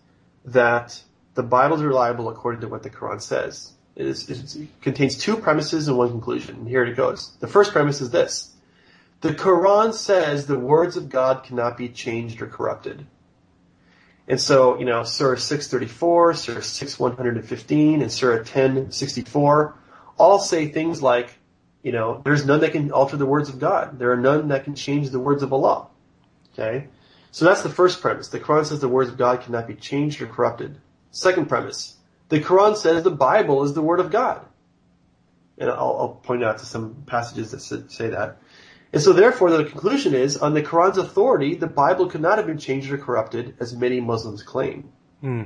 that 0.45 1.01
the 1.33 1.43
Bible 1.43 1.75
is 1.75 1.83
reliable 1.83 2.29
according 2.29 2.61
to 2.61 2.67
what 2.67 2.83
the 2.83 2.89
Quran 2.89 3.21
says. 3.21 3.73
It, 3.95 4.07
is, 4.07 4.55
it 4.55 4.81
contains 4.81 5.17
two 5.17 5.37
premises 5.37 5.87
and 5.87 5.97
one 5.97 6.09
conclusion. 6.09 6.65
Here 6.65 6.83
it 6.83 6.95
goes. 6.95 7.35
The 7.39 7.47
first 7.47 7.71
premise 7.71 8.01
is 8.01 8.09
this. 8.09 8.53
The 9.21 9.33
Quran 9.33 9.93
says 9.93 10.47
the 10.47 10.59
words 10.59 10.97
of 10.97 11.09
God 11.09 11.43
cannot 11.43 11.77
be 11.77 11.89
changed 11.89 12.41
or 12.41 12.47
corrupted. 12.47 13.05
And 14.27 14.39
so, 14.39 14.79
you 14.79 14.85
know, 14.85 15.03
Surah 15.03 15.37
634, 15.37 16.33
Surah 16.33 16.61
6115, 16.61 18.01
and 18.01 18.11
Surah 18.11 18.37
1064 18.37 19.75
all 20.17 20.39
say 20.39 20.67
things 20.67 21.01
like, 21.01 21.37
you 21.81 21.91
know, 21.91 22.21
there's 22.23 22.45
none 22.45 22.61
that 22.61 22.71
can 22.71 22.91
alter 22.91 23.17
the 23.17 23.25
words 23.25 23.49
of 23.49 23.59
God. 23.59 23.99
There 23.99 24.11
are 24.11 24.17
none 24.17 24.47
that 24.49 24.63
can 24.63 24.75
change 24.75 25.09
the 25.09 25.19
words 25.19 25.43
of 25.43 25.51
Allah. 25.51 25.87
Okay? 26.53 26.87
So 27.31 27.45
that's 27.45 27.63
the 27.63 27.69
first 27.69 28.01
premise. 28.01 28.29
The 28.29 28.39
Quran 28.39 28.65
says 28.65 28.79
the 28.79 28.87
words 28.87 29.09
of 29.09 29.17
God 29.17 29.41
cannot 29.41 29.67
be 29.67 29.75
changed 29.75 30.21
or 30.21 30.27
corrupted. 30.27 30.79
Second 31.11 31.49
premise. 31.49 31.97
The 32.33 32.41
Quran 32.41 32.75
says 32.75 33.03
the 33.03 33.11
Bible 33.11 33.63
is 33.63 33.73
the 33.73 33.83
word 33.83 33.99
of 33.99 34.09
God. 34.09 34.43
And 35.59 35.69
I'll, 35.69 35.97
I'll 35.99 36.19
point 36.23 36.43
out 36.43 36.57
to 36.57 36.65
some 36.65 37.03
passages 37.05 37.51
that 37.51 37.91
say 37.91 38.09
that. 38.09 38.39
And 38.91 38.99
so 38.99 39.13
therefore 39.13 39.51
the 39.51 39.65
conclusion 39.65 40.15
is, 40.15 40.35
on 40.37 40.55
the 40.55 40.63
Quran's 40.63 40.97
authority, 40.97 41.53
the 41.53 41.67
Bible 41.67 42.07
could 42.07 42.21
not 42.21 42.39
have 42.39 42.47
been 42.47 42.57
changed 42.57 42.91
or 42.91 42.97
corrupted, 42.97 43.55
as 43.59 43.75
many 43.75 44.01
Muslims 44.01 44.41
claim. 44.41 44.91
Hmm. 45.21 45.43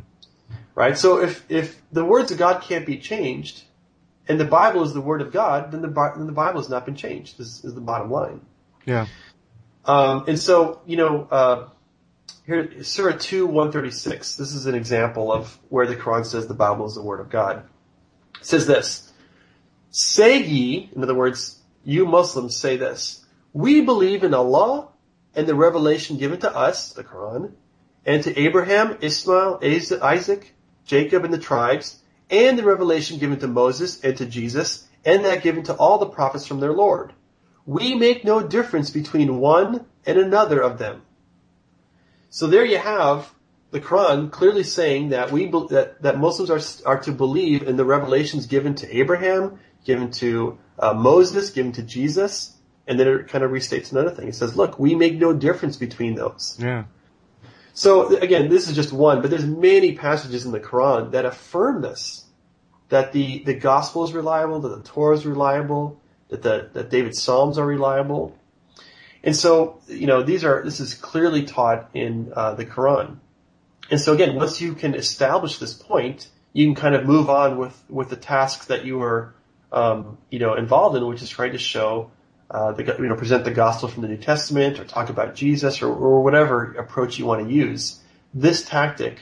Right? 0.76 0.98
So 0.98 1.20
if, 1.20 1.44
if 1.52 1.82
the 1.92 2.06
words 2.06 2.32
of 2.32 2.38
God 2.38 2.62
can't 2.62 2.86
be 2.86 3.00
changed, 3.00 3.66
and 4.30 4.40
the 4.40 4.46
Bible 4.46 4.82
is 4.84 4.94
the 4.94 5.02
word 5.02 5.22
of 5.22 5.34
God, 5.34 5.74
then 5.74 5.82
the, 5.82 5.90
then 5.90 6.26
the 6.26 6.32
Bible 6.32 6.62
has 6.62 6.70
not 6.70 6.86
been 6.86 6.96
changed. 6.96 7.38
This 7.38 7.66
is 7.66 7.76
the 7.76 7.82
bottom 7.82 8.10
line. 8.10 8.40
Yeah. 8.86 9.08
Um, 9.84 10.24
and 10.30 10.40
so, 10.40 10.80
you 10.86 10.96
know, 10.96 11.28
uh, 11.30 11.68
here, 12.48 12.82
Surah 12.82 13.18
2, 13.20 13.46
136. 13.46 14.38
This 14.38 14.54
is 14.54 14.66
an 14.68 14.74
example 14.74 15.34
of 15.34 15.60
where 15.68 15.86
the 15.86 15.98
Quran 15.98 16.26
says 16.26 16.48
the 16.48 16.54
Bible 16.54 16.86
is 16.86 16.96
the 16.96 17.02
word 17.02 17.20
of 17.20 17.30
God. 17.30 17.64
It 18.40 18.46
says 18.46 18.66
this, 18.66 19.12
Say 19.92 20.42
ye, 20.42 20.90
in 20.96 21.04
other 21.04 21.14
words, 21.14 21.60
you 21.84 22.06
Muslims 22.06 22.56
say 22.56 22.78
this, 22.78 23.26
we 23.52 23.82
believe 23.82 24.24
in 24.24 24.34
Allah 24.34 24.88
and 25.36 25.46
the 25.46 25.56
revelation 25.56 26.18
given 26.18 26.40
to 26.40 26.56
us, 26.56 26.94
the 26.94 27.04
Quran, 27.04 27.52
and 28.06 28.24
to 28.24 28.40
Abraham, 28.40 28.98
Ishmael, 29.02 29.60
Isaac, 30.02 30.56
Jacob, 30.86 31.26
and 31.26 31.34
the 31.34 31.38
tribes, 31.38 32.02
and 32.30 32.58
the 32.58 32.64
revelation 32.64 33.20
given 33.20 33.40
to 33.40 33.48
Moses 33.48 34.02
and 34.04 34.16
to 34.18 34.26
Jesus, 34.26 34.88
and 35.04 35.26
that 35.26 35.44
given 35.44 35.64
to 35.64 35.74
all 35.74 35.98
the 35.98 36.06
prophets 36.06 36.46
from 36.46 36.62
their 36.62 36.74
Lord. 36.74 37.12
We 37.66 37.94
make 37.96 38.24
no 38.24 38.42
difference 38.42 38.90
between 38.90 39.40
one 39.40 39.86
and 40.06 40.18
another 40.18 40.62
of 40.62 40.78
them. 40.78 41.02
So 42.38 42.46
there 42.46 42.64
you 42.64 42.78
have 42.78 43.34
the 43.72 43.80
Quran 43.80 44.30
clearly 44.30 44.62
saying 44.62 45.10
that 45.10 45.32
we 45.32 45.48
that, 45.48 46.04
that 46.04 46.20
Muslims 46.20 46.52
are 46.52 46.62
are 46.88 47.00
to 47.00 47.12
believe 47.12 47.64
in 47.64 47.78
the 47.78 47.84
revelations 47.84 48.46
given 48.46 48.76
to 48.76 48.96
Abraham, 48.96 49.58
given 49.86 50.12
to 50.22 50.60
uh, 50.78 50.94
Moses, 50.94 51.50
given 51.50 51.72
to 51.72 51.82
Jesus, 51.82 52.56
and 52.86 53.00
then 53.00 53.08
it 53.08 53.28
kind 53.28 53.44
of 53.44 53.50
restates 53.50 53.92
another 53.92 54.12
thing. 54.12 54.28
It 54.28 54.36
says, 54.36 54.56
"Look, 54.56 54.78
we 54.78 54.94
make 54.94 55.16
no 55.16 55.34
difference 55.34 55.78
between 55.78 56.14
those." 56.14 56.60
Yeah. 56.62 56.84
So 57.74 58.16
again, 58.16 58.50
this 58.50 58.68
is 58.70 58.76
just 58.76 58.94
one, 58.94 59.24
but 59.24 59.32
there's 59.32 59.48
many 59.48 59.96
passages 59.96 60.46
in 60.46 60.52
the 60.52 60.60
Quran 60.60 61.14
that 61.14 61.26
affirm 61.26 61.82
this, 61.82 62.24
that 62.90 63.14
the 63.14 63.40
the 63.46 63.56
gospel 63.56 64.04
is 64.04 64.14
reliable, 64.14 64.60
that 64.60 64.78
the 64.78 64.84
Torah 64.84 65.16
is 65.16 65.26
reliable, 65.26 66.00
that 66.30 66.44
the 66.44 66.70
that 66.74 66.92
David's 66.92 67.20
Psalms 67.20 67.58
are 67.58 67.66
reliable, 67.66 68.38
and 69.24 69.36
so 69.36 69.80
you 69.88 70.08
know 70.08 70.24
these 70.24 70.44
are 70.44 70.64
this 70.64 70.80
is 70.80 70.94
clearly 70.94 71.44
taught 71.44 71.90
in 71.94 72.32
uh, 72.36 72.54
the 72.56 72.66
Quran. 72.66 73.18
And 73.90 74.02
so 74.02 74.14
again, 74.14 74.36
once 74.36 74.60
you 74.60 74.74
can 74.74 74.96
establish 74.96 75.60
this 75.60 75.74
point, 75.74 76.28
you 76.54 76.66
can 76.66 76.76
kind 76.76 76.96
of 76.96 77.06
move 77.06 77.30
on 77.30 77.58
with, 77.58 77.84
with 77.90 78.10
the 78.10 78.16
tasks 78.16 78.66
that 78.66 78.86
you 78.86 79.02
are, 79.02 79.34
um, 79.72 80.18
you 80.30 80.40
know, 80.40 80.56
involved 80.56 80.96
in, 80.98 81.06
which 81.06 81.22
is 81.22 81.30
trying 81.30 81.54
to 81.54 81.58
show, 81.58 82.12
uh, 82.52 82.72
the, 82.74 82.84
you 83.00 83.08
know, 83.08 83.16
present 83.16 83.46
the 83.46 83.52
gospel 83.52 83.88
from 83.88 84.02
the 84.02 84.08
New 84.08 84.18
Testament 84.18 84.80
or 84.80 84.84
talk 84.84 85.10
about 85.10 85.36
Jesus 85.36 85.82
or, 85.82 85.94
or 85.94 86.24
whatever 86.24 86.74
approach 86.74 87.18
you 87.18 87.26
want 87.26 87.48
to 87.48 87.54
use. 87.54 88.00
This 88.34 88.68
tactic 88.68 89.22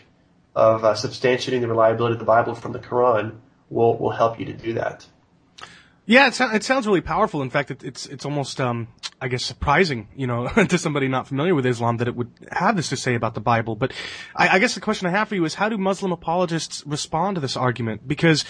of 0.56 0.84
uh, 0.84 0.94
substantiating 0.94 1.62
the 1.62 1.68
reliability 1.68 2.14
of 2.14 2.20
the 2.20 2.26
Bible 2.26 2.56
from 2.56 2.72
the 2.72 2.80
Quran 2.80 3.36
will, 3.70 3.98
will 3.98 4.12
help 4.12 4.40
you 4.40 4.46
to 4.46 4.54
do 4.54 4.74
that. 4.74 5.06
Yeah, 6.06 6.28
it, 6.28 6.36
so- 6.36 6.52
it 6.52 6.64
sounds 6.64 6.86
really 6.86 7.02
powerful. 7.02 7.42
In 7.42 7.50
fact, 7.50 7.72
it, 7.72 7.84
it's 7.84 8.06
it's 8.06 8.26
almost 8.26 8.62
um, 8.62 8.88
I 9.20 9.28
guess 9.28 9.44
surprising, 9.44 10.08
you 10.16 10.28
know, 10.28 10.48
to 10.70 10.78
somebody 10.78 11.08
not 11.08 11.28
familiar 11.28 11.56
with 11.56 11.66
Islam 11.66 11.98
that 11.98 12.08
it 12.08 12.16
would 12.16 12.32
have 12.52 12.76
this 12.76 12.90
to 12.90 12.98
say 12.98 13.16
about 13.16 13.34
the 13.34 13.42
Bible. 13.42 13.76
But 13.76 13.92
I, 14.36 14.50
I 14.50 14.60
guess 14.60 14.76
the 14.76 14.82
question 14.82 15.08
I 15.08 15.12
have 15.12 15.30
for 15.30 15.36
you 15.36 15.46
is, 15.46 15.56
how 15.56 15.70
do 15.70 15.78
Muslim 15.78 16.12
apologists 16.12 16.84
respond 16.86 17.36
to 17.36 17.42
this 17.42 17.58
argument? 17.58 18.08
Because 18.08 18.46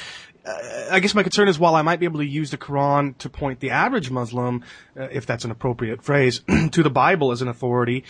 uh, 0.45 0.51
I 0.91 0.99
guess 0.99 1.15
my 1.15 1.23
concern 1.23 1.47
is, 1.47 1.57
while 1.57 1.75
I 1.75 1.81
might 1.81 1.99
be 1.99 2.05
able 2.05 2.19
to 2.19 2.25
use 2.25 2.51
the 2.51 2.57
Quran 2.57 3.17
to 3.19 3.29
point 3.29 3.61
the 3.61 3.69
average 3.69 4.11
Muslim, 4.11 4.63
uh, 4.97 5.03
if 5.11 5.25
that's 5.25 5.45
an 5.45 5.51
appropriate 5.51 6.03
phrase, 6.03 6.41
to 6.71 6.83
the 6.83 6.89
Bible 6.89 7.31
as 7.31 7.41
an 7.41 7.47
authority, 7.47 8.03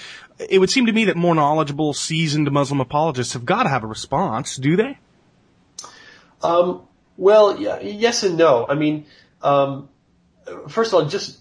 it 0.49 0.59
would 0.59 0.71
seem 0.71 0.87
to 0.87 0.91
me 0.91 1.05
that 1.05 1.17
more 1.17 1.35
knowledgeable, 1.35 1.93
seasoned 1.93 2.51
Muslim 2.51 2.79
apologists 2.79 3.33
have 3.33 3.45
got 3.45 3.63
to 3.63 3.69
have 3.69 3.83
a 3.83 3.87
response. 3.87 4.55
Do 4.55 4.75
they? 4.75 4.97
Um, 6.41 6.87
well, 7.17 7.59
yeah, 7.59 7.79
yes 7.79 8.23
and 8.23 8.37
no. 8.37 8.65
I 8.67 8.75
mean, 8.75 9.05
um, 9.45 9.89
first 10.67 10.91
of 10.91 10.95
all, 10.95 11.05
just 11.05 11.39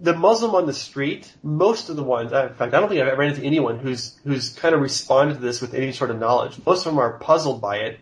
the 0.00 0.14
Muslim 0.14 0.54
on 0.54 0.66
the 0.66 0.72
street, 0.72 1.32
most 1.42 1.88
of 1.88 1.96
the 1.96 2.02
ones, 2.02 2.32
in 2.32 2.54
fact, 2.54 2.74
I 2.74 2.80
don't 2.80 2.88
think 2.88 3.00
I've 3.00 3.08
ever 3.08 3.16
ran 3.16 3.30
into 3.30 3.42
anyone 3.42 3.78
who's 3.78 4.18
who's 4.24 4.50
kind 4.50 4.74
of 4.74 4.80
responded 4.80 5.34
to 5.34 5.40
this 5.40 5.60
with 5.60 5.72
any 5.72 5.92
sort 5.92 6.10
of 6.10 6.18
knowledge. 6.18 6.58
Most 6.66 6.84
of 6.84 6.92
them 6.92 6.98
are 6.98 7.18
puzzled 7.18 7.60
by 7.60 7.78
it 7.78 8.00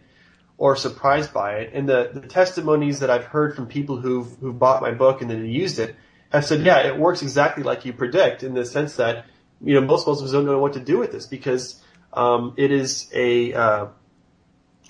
or 0.57 0.77
surprised 0.77 1.33
by 1.33 1.57
it. 1.57 1.73
And 1.75 1.89
the, 1.89 2.11
the 2.13 2.21
testimonies 2.27 3.01
that 3.01 3.11
I've 3.11 3.25
heard 3.25 3.55
from 3.55 3.67
people 3.67 3.99
who've 3.99 4.29
who've 4.41 4.59
bought 4.59 4.83
my 4.83 4.93
book 4.93 5.21
and 5.21 5.31
then 5.31 5.45
used 5.45 5.79
it 5.79 5.95
have 6.31 6.45
said, 6.45 6.63
yeah, 6.63 6.87
it 6.87 6.99
works 6.99 7.23
exactly 7.23 7.63
like 7.63 7.85
you 7.85 7.93
predict 7.93 8.43
in 8.43 8.55
the 8.55 8.65
sense 8.65 8.97
that 8.97 9.27
you 9.61 9.75
know 9.75 9.87
most 9.87 10.07
Muslims 10.07 10.33
don't 10.33 10.47
know 10.47 10.59
what 10.59 10.73
to 10.73 10.81
do 10.81 10.99
with 10.99 11.13
this 11.13 11.27
because 11.27 11.83
um, 12.15 12.55
it 12.57 12.71
is 12.71 13.11
a 13.13 13.53
uh, 13.53 13.87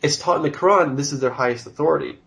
it's 0.00 0.16
taught 0.16 0.36
in 0.36 0.42
the 0.42 0.50
Quran. 0.50 0.96
This 0.96 1.12
is 1.12 1.20
their 1.20 1.30
highest 1.30 1.66
authority. 1.66 2.18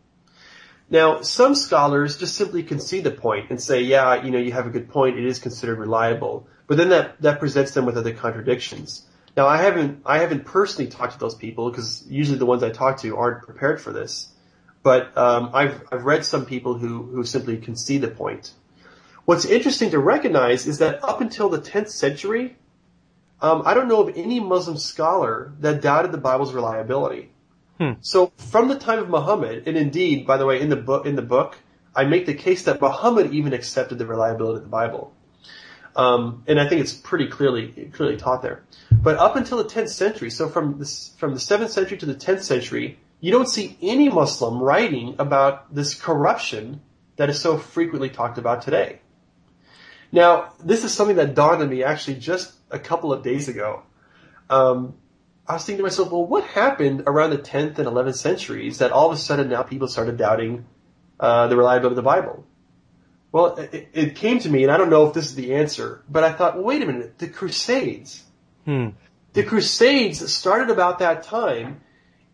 Now, 0.90 1.22
some 1.22 1.54
scholars 1.56 2.18
just 2.18 2.36
simply 2.36 2.64
concede 2.64 3.04
the 3.04 3.12
point 3.12 3.50
and 3.50 3.62
say, 3.62 3.82
yeah, 3.82 4.24
you 4.24 4.32
know, 4.32 4.38
you 4.38 4.54
have 4.54 4.68
a 4.68 4.70
good 4.70 4.90
point. 4.90 5.18
It 5.18 5.26
is 5.26 5.40
considered 5.40 5.80
reliable. 5.80 6.48
But 6.66 6.78
then 6.78 6.90
that, 6.90 7.22
that 7.22 7.40
presents 7.40 7.72
them 7.72 7.86
with 7.86 7.98
other 7.98 8.14
contradictions. 8.14 9.06
Now, 9.36 9.48
I 9.48 9.58
haven't, 9.58 10.02
I 10.06 10.20
haven't 10.20 10.46
personally 10.46 10.90
talked 10.90 11.14
to 11.14 11.20
those 11.20 11.36
people 11.36 11.70
because 11.70 12.06
usually 12.10 12.38
the 12.38 12.46
ones 12.46 12.64
I 12.64 12.70
talk 12.70 13.02
to 13.02 13.18
aren't 13.18 13.44
prepared 13.44 13.82
for 13.82 13.92
this. 13.92 14.30
But, 14.82 15.16
um, 15.18 15.52
I've, 15.54 15.84
I've 15.92 16.06
read 16.06 16.24
some 16.24 16.46
people 16.46 16.78
who, 16.78 17.04
who 17.04 17.24
simply 17.24 17.58
concede 17.58 18.02
the 18.02 18.08
point. 18.08 18.52
What's 19.26 19.44
interesting 19.44 19.92
to 19.92 20.00
recognize 20.00 20.68
is 20.68 20.78
that 20.78 21.04
up 21.04 21.20
until 21.20 21.50
the 21.50 21.60
10th 21.60 21.90
century, 21.90 22.56
um, 23.42 23.64
I 23.66 23.74
don't 23.74 23.90
know 23.90 24.08
of 24.08 24.18
any 24.18 24.40
Muslim 24.40 24.78
scholar 24.78 25.54
that 25.60 25.82
doubted 25.82 26.14
the 26.14 26.18
Bible's 26.18 26.54
reliability. 26.54 27.32
Hmm. 27.80 27.94
So 28.02 28.32
from 28.38 28.68
the 28.68 28.78
time 28.78 29.00
of 29.00 29.10
Muhammad, 29.10 29.68
and 29.68 29.78
indeed, 29.78 30.26
by 30.26 30.38
the 30.38 30.46
way, 30.46 30.60
in 30.60 30.70
the 30.70 30.76
book, 30.76 31.06
in 31.06 31.16
the 31.16 31.22
book, 31.22 31.58
I 31.96 32.06
make 32.06 32.26
the 32.26 32.34
case 32.34 32.64
that 32.64 32.82
Muhammad 32.82 33.34
even 33.34 33.54
accepted 33.54 33.98
the 33.98 34.06
reliability 34.06 34.58
of 34.58 34.64
the 34.64 34.70
Bible. 34.70 35.14
Um, 35.96 36.44
and 36.48 36.60
I 36.60 36.70
think 36.70 36.82
it's 36.82 36.94
pretty 36.94 37.28
clearly, 37.28 37.90
clearly 37.92 38.18
taught 38.18 38.44
there. 38.44 38.64
But 38.92 39.18
up 39.18 39.36
until 39.36 39.58
the 39.58 39.64
10th 39.64 39.90
century, 39.90 40.30
so 40.30 40.48
from 40.48 40.78
this, 40.78 41.16
from 41.18 41.34
the 41.34 41.40
7th 41.40 41.70
century 41.70 41.98
to 41.98 42.06
the 42.06 42.14
10th 42.14 42.44
century, 42.44 43.00
you 43.20 43.32
don't 43.32 43.50
see 43.50 43.78
any 43.82 44.10
Muslim 44.10 44.62
writing 44.62 45.16
about 45.18 45.74
this 45.74 46.00
corruption 46.00 46.82
that 47.16 47.30
is 47.30 47.42
so 47.42 47.58
frequently 47.58 48.10
talked 48.10 48.38
about 48.38 48.62
today. 48.62 49.00
Now, 50.12 50.54
this 50.64 50.84
is 50.84 50.94
something 50.94 51.16
that 51.16 51.34
dawned 51.34 51.64
on 51.64 51.70
me 51.70 51.84
actually 51.84 52.18
just 52.20 52.54
a 52.70 52.78
couple 52.78 53.12
of 53.12 53.24
days 53.24 53.50
ago. 53.50 53.82
Um, 54.52 54.96
I 55.48 55.54
was 55.54 55.64
thinking 55.64 55.78
to 55.78 55.84
myself, 55.84 56.12
well, 56.12 56.26
what 56.26 56.44
happened 56.44 57.04
around 57.08 57.30
the 57.30 57.38
10th 57.38 57.80
and 57.80 57.88
11th 57.88 58.16
centuries 58.16 58.80
that 58.80 58.92
all 58.92 59.08
of 59.08 59.14
a 59.14 59.18
sudden 59.18 59.50
now 59.50 59.64
people 59.64 59.88
started 59.88 60.18
doubting 60.18 60.66
uh, 61.20 61.48
the 61.48 61.56
reliability 61.56 61.94
of 61.94 61.96
the 61.96 62.02
Bible? 62.02 62.46
Well, 63.32 63.56
it, 63.56 63.90
it, 63.94 64.16
came 64.16 64.40
to 64.40 64.50
me, 64.50 64.64
and 64.64 64.72
I 64.72 64.78
don't 64.78 64.90
know 64.90 65.08
if 65.08 65.14
this 65.14 65.26
is 65.26 65.36
the 65.36 65.56
answer, 65.56 66.04
but 66.10 66.24
I 66.24 66.34
thought, 66.34 66.56
well, 66.56 66.66
wait 66.66 66.82
a 66.82 66.86
minute, 66.86 67.18
the 67.18 67.28
Crusades. 67.28 68.24
Hmm. 68.66 68.90
The 69.34 69.44
Crusades 69.44 70.32
started 70.32 70.70
about 70.70 71.00
that 71.00 71.24
time, 71.24 71.82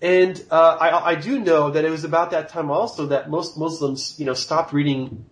and 0.01 0.43
uh, 0.49 0.77
I, 0.79 1.11
I 1.11 1.15
do 1.15 1.39
know 1.39 1.71
that 1.71 1.85
it 1.85 1.89
was 1.89 2.03
about 2.03 2.31
that 2.31 2.49
time 2.49 2.71
also 2.71 3.07
that 3.07 3.29
most 3.29 3.57
Muslims, 3.57 4.15
you 4.19 4.25
know, 4.25 4.33
stopped 4.33 4.73
reading 4.73 5.25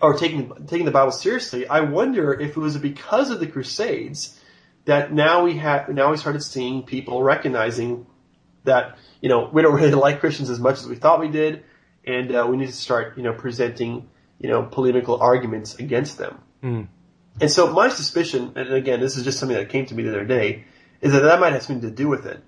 or 0.00 0.14
taking 0.14 0.52
taking 0.66 0.86
the 0.86 0.92
Bible 0.92 1.12
seriously. 1.12 1.66
I 1.66 1.80
wonder 1.80 2.32
if 2.32 2.50
it 2.50 2.56
was 2.56 2.76
because 2.78 3.30
of 3.30 3.40
the 3.40 3.46
Crusades 3.46 4.37
that 4.88 5.12
now 5.12 5.44
we 5.44 5.58
have 5.58 5.90
now 5.90 6.10
we 6.10 6.16
started 6.16 6.42
seeing 6.42 6.82
people 6.82 7.22
recognizing 7.22 8.06
that 8.64 8.96
you 9.20 9.28
know 9.28 9.50
we 9.52 9.60
don't 9.60 9.74
really 9.80 9.92
like 9.92 10.20
Christians 10.20 10.48
as 10.48 10.58
much 10.58 10.78
as 10.78 10.86
we 10.88 10.96
thought 10.96 11.20
we 11.20 11.28
did, 11.28 11.62
and 12.06 12.34
uh, 12.34 12.46
we 12.48 12.56
need 12.56 12.68
to 12.68 12.72
start 12.72 13.16
you 13.18 13.22
know 13.22 13.34
presenting 13.34 14.08
you 14.38 14.48
know 14.48 14.62
polemical 14.62 15.20
arguments 15.20 15.78
against 15.78 16.16
them. 16.16 16.40
Mm. 16.62 16.88
And 17.40 17.50
so 17.50 17.70
my 17.72 17.90
suspicion, 17.90 18.54
and 18.56 18.72
again 18.72 19.00
this 19.00 19.18
is 19.18 19.24
just 19.24 19.38
something 19.38 19.58
that 19.58 19.68
came 19.68 19.84
to 19.86 19.94
me 19.94 20.04
the 20.04 20.10
other 20.10 20.24
day, 20.24 20.64
is 21.02 21.12
that 21.12 21.20
that 21.20 21.38
might 21.38 21.52
have 21.52 21.62
something 21.62 21.88
to 21.88 21.94
do 21.94 22.08
with 22.08 22.24
it. 22.24 22.42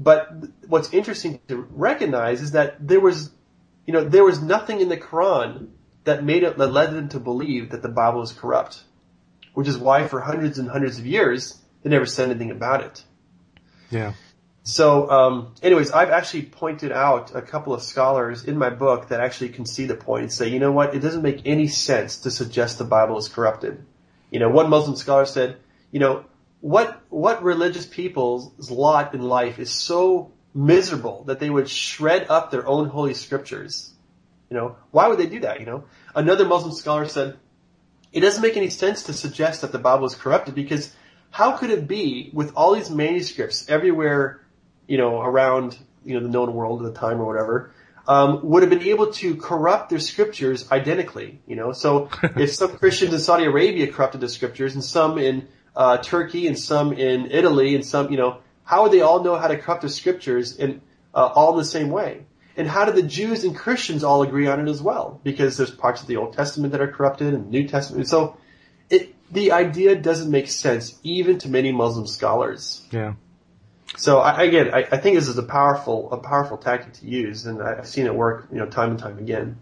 But 0.00 0.32
what's 0.66 0.92
interesting 0.92 1.38
to 1.46 1.64
recognize 1.70 2.42
is 2.42 2.52
that 2.52 2.76
there 2.86 3.00
was, 3.00 3.30
you 3.86 3.92
know, 3.92 4.02
there 4.02 4.24
was 4.24 4.40
nothing 4.40 4.80
in 4.80 4.88
the 4.88 4.96
Quran 4.96 5.68
that 6.04 6.24
made 6.24 6.42
it 6.42 6.58
that 6.58 6.72
led 6.72 6.92
them 6.92 7.08
to 7.10 7.20
believe 7.20 7.70
that 7.70 7.82
the 7.82 7.88
Bible 7.88 8.22
is 8.22 8.32
corrupt, 8.32 8.82
which 9.54 9.68
is 9.68 9.78
why 9.78 10.08
for 10.08 10.20
hundreds 10.20 10.58
and 10.58 10.68
hundreds 10.68 10.98
of 10.98 11.06
years 11.06 11.62
they 11.82 11.90
never 11.90 12.06
said 12.06 12.30
anything 12.30 12.50
about 12.50 12.82
it. 12.82 13.04
Yeah. 13.90 14.12
So, 14.62 15.10
um, 15.10 15.54
anyways, 15.62 15.92
I've 15.92 16.10
actually 16.10 16.42
pointed 16.42 16.92
out 16.92 17.34
a 17.34 17.40
couple 17.40 17.72
of 17.72 17.82
scholars 17.82 18.44
in 18.44 18.58
my 18.58 18.68
book 18.68 19.08
that 19.08 19.20
actually 19.20 19.48
can 19.48 19.64
see 19.64 19.86
the 19.86 19.94
point 19.94 20.24
and 20.24 20.32
say, 20.32 20.48
you 20.48 20.58
know 20.58 20.72
what, 20.72 20.94
it 20.94 20.98
doesn't 20.98 21.22
make 21.22 21.42
any 21.46 21.68
sense 21.68 22.18
to 22.18 22.30
suggest 22.30 22.76
the 22.76 22.84
Bible 22.84 23.16
is 23.16 23.28
corrupted. 23.28 23.82
You 24.30 24.40
know, 24.40 24.50
one 24.50 24.68
Muslim 24.68 24.96
scholar 24.96 25.24
said, 25.24 25.56
you 25.90 26.00
know, 26.00 26.26
what 26.60 27.00
what 27.08 27.42
religious 27.42 27.86
people's 27.86 28.70
lot 28.70 29.14
in 29.14 29.22
life 29.22 29.58
is 29.58 29.70
so 29.70 30.32
miserable 30.52 31.24
that 31.24 31.40
they 31.40 31.48
would 31.48 31.70
shred 31.70 32.26
up 32.28 32.50
their 32.50 32.66
own 32.66 32.88
holy 32.88 33.14
scriptures. 33.14 33.92
You 34.50 34.56
know, 34.56 34.76
why 34.90 35.08
would 35.08 35.18
they 35.18 35.26
do 35.26 35.40
that? 35.40 35.60
You 35.60 35.66
know, 35.66 35.84
another 36.14 36.44
Muslim 36.44 36.74
scholar 36.74 37.06
said, 37.06 37.38
it 38.12 38.20
doesn't 38.20 38.42
make 38.42 38.56
any 38.56 38.70
sense 38.70 39.04
to 39.04 39.12
suggest 39.12 39.60
that 39.60 39.72
the 39.72 39.78
Bible 39.78 40.06
is 40.06 40.14
corrupted 40.14 40.54
because 40.54 40.94
how 41.30 41.56
could 41.56 41.70
it 41.70 41.86
be 41.86 42.30
with 42.32 42.52
all 42.54 42.74
these 42.74 42.90
manuscripts 42.90 43.68
everywhere, 43.68 44.40
you 44.86 44.98
know, 44.98 45.20
around, 45.20 45.78
you 46.04 46.14
know, 46.14 46.20
the 46.20 46.28
known 46.28 46.54
world 46.54 46.84
at 46.84 46.92
the 46.92 46.98
time 46.98 47.20
or 47.20 47.26
whatever, 47.26 47.72
um, 48.06 48.40
would 48.48 48.62
have 48.62 48.70
been 48.70 48.82
able 48.82 49.12
to 49.12 49.36
corrupt 49.36 49.90
their 49.90 49.98
scriptures 49.98 50.70
identically, 50.72 51.40
you 51.46 51.56
know? 51.56 51.72
So 51.72 52.08
if 52.36 52.54
some 52.54 52.76
Christians 52.78 53.12
in 53.12 53.20
Saudi 53.20 53.44
Arabia 53.44 53.92
corrupted 53.92 54.20
the 54.20 54.28
scriptures 54.28 54.74
and 54.74 54.82
some 54.82 55.18
in, 55.18 55.48
uh, 55.76 55.98
Turkey 55.98 56.46
and 56.46 56.58
some 56.58 56.92
in 56.92 57.30
Italy 57.30 57.74
and 57.74 57.84
some, 57.84 58.10
you 58.10 58.16
know, 58.16 58.38
how 58.64 58.82
would 58.82 58.92
they 58.92 59.02
all 59.02 59.22
know 59.22 59.36
how 59.36 59.48
to 59.48 59.56
corrupt 59.56 59.82
the 59.82 59.88
scriptures 59.88 60.56
in, 60.56 60.80
uh, 61.14 61.26
all 61.26 61.52
in 61.52 61.58
the 61.58 61.64
same 61.64 61.90
way? 61.90 62.24
And 62.56 62.66
how 62.66 62.84
did 62.86 62.96
the 62.96 63.04
Jews 63.04 63.44
and 63.44 63.54
Christians 63.54 64.02
all 64.02 64.22
agree 64.22 64.48
on 64.48 64.58
it 64.58 64.68
as 64.68 64.82
well? 64.82 65.20
Because 65.22 65.56
there's 65.56 65.70
parts 65.70 66.02
of 66.02 66.08
the 66.08 66.16
Old 66.16 66.32
Testament 66.32 66.72
that 66.72 66.80
are 66.80 66.90
corrupted 66.90 67.32
and 67.32 67.50
New 67.50 67.68
Testament. 67.68 68.08
So 68.08 68.36
the 69.30 69.52
idea 69.52 69.94
doesn't 69.96 70.30
make 70.30 70.48
sense 70.48 70.98
even 71.02 71.38
to 71.38 71.48
many 71.48 71.72
Muslim 71.72 72.06
scholars. 72.06 72.86
Yeah. 72.90 73.14
So 73.96 74.18
I, 74.18 74.42
again, 74.42 74.72
I, 74.72 74.86
I 74.90 74.96
think 74.98 75.16
this 75.16 75.28
is 75.28 75.38
a 75.38 75.42
powerful, 75.42 76.12
a 76.12 76.18
powerful 76.18 76.58
tactic 76.58 76.92
to 76.94 77.06
use, 77.06 77.46
and 77.46 77.62
I've 77.62 77.88
seen 77.88 78.06
it 78.06 78.14
work, 78.14 78.48
you 78.52 78.58
know, 78.58 78.66
time 78.66 78.90
and 78.90 78.98
time 78.98 79.18
again. 79.18 79.58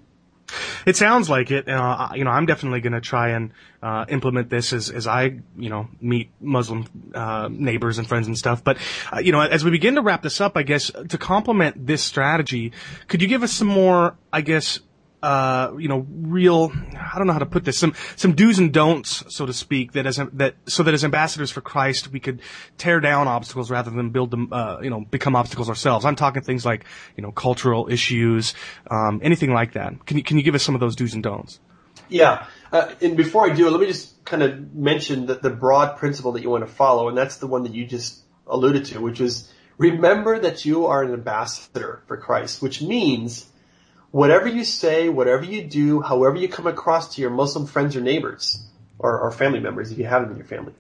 It 0.85 0.97
sounds 0.97 1.29
like 1.29 1.51
it. 1.51 1.69
Uh, 1.69 2.11
you 2.15 2.23
know, 2.23 2.31
I'm 2.31 2.47
definitely 2.47 2.81
going 2.81 2.93
to 2.93 3.01
try 3.01 3.31
and 3.31 3.51
uh, 3.83 4.05
implement 4.09 4.49
this 4.49 4.73
as, 4.73 4.91
as 4.91 5.07
I, 5.07 5.41
you 5.57 5.71
know, 5.71 5.89
meet 6.01 6.31
Muslim 6.41 6.87
uh, 7.15 7.49
neighbors 7.51 7.99
and 7.99 8.07
friends 8.07 8.29
and 8.29 8.39
stuff. 8.39 8.63
But, 8.63 8.79
uh, 9.13 9.19
you 9.19 9.33
know, 9.33 9.41
as 9.41 9.65
we 9.65 9.73
begin 9.73 9.97
to 9.97 10.03
wrap 10.03 10.23
this 10.23 10.41
up, 10.41 10.57
I 10.57 10.63
guess 10.63 10.91
to 10.91 11.19
complement 11.19 11.87
this 11.87 12.05
strategy, 12.05 12.73
could 13.09 13.23
you 13.23 13.29
give 13.29 13.43
us 13.43 13.53
some 13.53 13.69
more, 13.69 14.17
I 14.33 14.41
guess, 14.41 14.79
uh, 15.27 15.73
you 15.77 15.89
know, 15.89 16.07
real, 16.09 16.71
I 16.95 17.19
don't 17.19 17.27
know 17.27 17.33
how 17.33 17.41
to 17.41 17.47
put 17.47 17.65
this, 17.65 17.77
some, 17.77 17.95
some 18.15 18.35
do's 18.35 18.61
and 18.61 18.73
don'ts, 18.73 19.25
so 19.35 19.45
to 19.45 19.53
speak, 19.53 19.91
that 19.93 20.07
as, 20.07 20.21
that, 20.35 20.55
so 20.69 20.85
that 20.85 20.95
as 20.95 21.05
ambassadors 21.05 21.51
for 21.51 21.61
Christ, 21.61 22.13
we 22.13 22.21
could 22.21 22.41
tear 22.79 23.01
down 23.01 23.27
obstacles 23.27 23.69
rather 23.69 23.91
than 23.91 24.11
build 24.11 24.31
them, 24.31 24.53
uh, 24.53 24.79
you 24.81 24.89
know, 24.89 25.01
become 25.01 25.35
obstacles 25.35 25.69
ourselves. 25.69 26.05
I'm 26.05 26.15
talking 26.15 26.43
things 26.43 26.65
like, 26.65 26.85
you 27.17 27.25
know, 27.25 27.33
cultural 27.33 27.91
issues, 27.91 28.55
um, 28.89 29.21
anything 29.21 29.53
like 29.53 29.73
that. 29.73 30.07
Can 30.07 30.17
you, 30.19 30.23
can 30.23 30.37
you 30.37 30.45
give 30.45 30.55
us 30.55 30.63
some 30.63 30.77
of 30.77 30.81
those 30.81 30.95
do's 30.95 31.15
and 31.15 31.25
don'ts? 31.25 31.59
Yeah. 32.09 32.47
Uh, 32.71 32.95
and 33.01 33.17
before 33.17 33.51
I 33.51 33.53
do, 33.53 33.69
let 33.69 33.81
me 33.81 33.89
just 33.89 34.25
kind 34.25 34.45
of 34.45 34.77
mention 34.77 35.27
the, 35.27 35.35
the 35.35 35.51
broad 35.51 35.97
principle 35.97 36.31
that 36.33 36.43
you 36.43 36.51
want 36.51 36.65
to 36.65 36.73
follow, 36.73 37.09
and 37.09 37.19
that's 37.19 37.39
the 37.39 37.49
one 37.49 37.65
that 37.65 37.75
you 37.75 37.85
just 37.85 38.23
alluded 38.47 38.85
to, 38.85 39.01
which 39.01 39.21
is 39.21 39.53
remember 39.77 40.39
that 40.39 40.65
you 40.65 40.87
are 40.87 41.03
an 41.03 41.13
ambassador 41.13 42.05
for 42.07 42.17
Christ, 42.17 42.63
which 42.63 42.81
means 42.81 43.51
whatever 44.11 44.49
you 44.49 44.65
say, 44.65 45.09
whatever 45.09 45.45
you 45.45 45.65
do, 45.65 46.01
however 46.01 46.37
you 46.37 46.49
come 46.49 46.67
across 46.67 47.15
to 47.15 47.21
your 47.21 47.31
Muslim 47.31 47.67
friends 47.67 47.97
or 47.97 48.01
neighbors, 48.01 48.63
or, 48.99 49.21
or 49.21 49.31
family 49.31 49.61
members 49.61 49.93
if 49.93 49.99
you 49.99 50.07
have 50.07 50.23
them 50.23 50.33
in 50.33 50.37
your 50.37 50.47
family, 50.47 50.73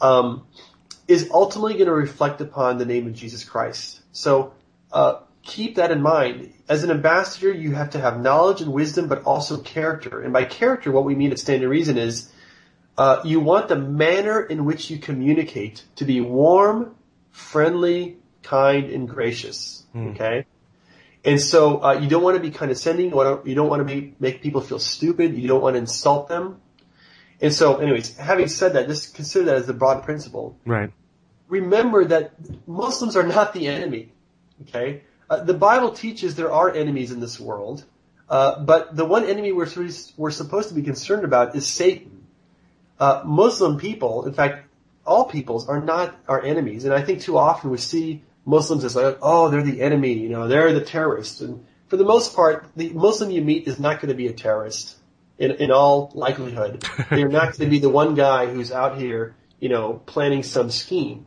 um, 0.00 0.46
is 1.06 1.30
ultimately 1.32 1.74
going 1.74 1.86
to 1.86 1.92
reflect 1.92 2.40
upon 2.40 2.78
the 2.78 2.84
name 2.84 3.06
of 3.06 3.14
Jesus 3.14 3.44
Christ. 3.44 4.00
So 4.12 4.52
uh, 4.92 5.20
keep 5.42 5.76
that 5.76 5.90
in 5.90 6.02
mind. 6.02 6.52
As 6.68 6.84
an 6.84 6.90
ambassador, 6.90 7.50
you 7.50 7.74
have 7.74 7.90
to 7.90 8.00
have 8.00 8.20
knowledge 8.20 8.60
and 8.60 8.72
wisdom, 8.72 9.08
but 9.08 9.24
also 9.24 9.58
character. 9.58 10.20
And 10.20 10.32
by 10.32 10.44
character, 10.44 10.92
what 10.92 11.04
we 11.04 11.14
mean 11.14 11.32
at 11.32 11.38
Stand 11.38 11.62
to 11.62 11.68
Reason 11.68 11.96
is 11.96 12.30
uh, 12.96 13.22
you 13.24 13.40
want 13.40 13.68
the 13.68 13.76
manner 13.76 14.40
in 14.40 14.64
which 14.64 14.90
you 14.90 14.98
communicate 14.98 15.84
to 15.96 16.04
be 16.04 16.20
warm, 16.20 16.94
friendly, 17.30 18.18
kind, 18.42 18.90
and 18.90 19.08
gracious. 19.08 19.84
Mm. 19.94 20.14
Okay. 20.14 20.46
And 21.28 21.38
so 21.38 21.84
uh, 21.84 21.92
you 22.00 22.08
don't 22.08 22.22
want 22.22 22.36
to 22.38 22.42
be 22.42 22.50
condescending. 22.50 23.10
You 23.10 23.54
don't 23.54 23.68
want 23.68 23.80
to 23.80 23.84
be, 23.84 24.14
make 24.18 24.40
people 24.40 24.62
feel 24.62 24.78
stupid. 24.78 25.36
You 25.36 25.46
don't 25.46 25.60
want 25.60 25.74
to 25.74 25.78
insult 25.80 26.28
them. 26.28 26.62
And 27.38 27.52
so, 27.52 27.76
anyways, 27.76 28.16
having 28.16 28.48
said 28.48 28.72
that, 28.72 28.88
just 28.88 29.14
consider 29.14 29.44
that 29.44 29.56
as 29.56 29.66
the 29.66 29.74
broad 29.74 30.04
principle. 30.04 30.56
Right. 30.64 30.90
Remember 31.48 32.06
that 32.06 32.32
Muslims 32.66 33.14
are 33.14 33.24
not 33.24 33.52
the 33.52 33.66
enemy. 33.66 34.10
Okay. 34.62 35.02
Uh, 35.28 35.44
the 35.44 35.52
Bible 35.52 35.90
teaches 35.90 36.34
there 36.34 36.50
are 36.50 36.74
enemies 36.74 37.12
in 37.12 37.20
this 37.20 37.38
world, 37.38 37.84
uh, 38.30 38.60
but 38.60 38.96
the 38.96 39.04
one 39.04 39.24
enemy 39.24 39.52
we're, 39.52 39.68
we're 40.16 40.30
supposed 40.30 40.70
to 40.70 40.74
be 40.74 40.82
concerned 40.82 41.24
about 41.24 41.54
is 41.54 41.66
Satan. 41.66 42.26
Uh, 42.98 43.20
Muslim 43.26 43.76
people, 43.78 44.24
in 44.24 44.32
fact, 44.32 44.66
all 45.04 45.26
peoples 45.26 45.68
are 45.68 45.82
not 45.82 46.16
our 46.26 46.42
enemies, 46.42 46.86
and 46.86 46.94
I 46.94 47.02
think 47.02 47.20
too 47.20 47.36
often 47.36 47.68
we 47.68 47.76
see 47.76 48.22
Muslims 48.48 48.82
as 48.82 48.96
like, 48.96 49.18
oh, 49.20 49.50
they're 49.50 49.62
the 49.62 49.82
enemy, 49.82 50.14
you 50.14 50.30
know, 50.30 50.48
they're 50.48 50.72
the 50.72 50.80
terrorists. 50.80 51.42
And 51.42 51.66
for 51.88 51.98
the 51.98 52.04
most 52.04 52.34
part, 52.34 52.66
the 52.74 52.88
Muslim 52.88 53.30
you 53.30 53.42
meet 53.42 53.68
is 53.68 53.78
not 53.78 54.00
going 54.00 54.08
to 54.08 54.14
be 54.14 54.26
a 54.26 54.32
terrorist 54.32 54.96
in, 55.36 55.50
in 55.52 55.70
all 55.70 56.10
likelihood. 56.14 56.82
they're 57.10 57.28
not 57.28 57.58
going 57.58 57.60
to 57.60 57.66
be 57.66 57.78
the 57.78 57.90
one 57.90 58.14
guy 58.14 58.46
who's 58.46 58.72
out 58.72 58.96
here, 58.96 59.36
you 59.60 59.68
know, 59.68 60.00
planning 60.06 60.42
some 60.42 60.70
scheme. 60.70 61.26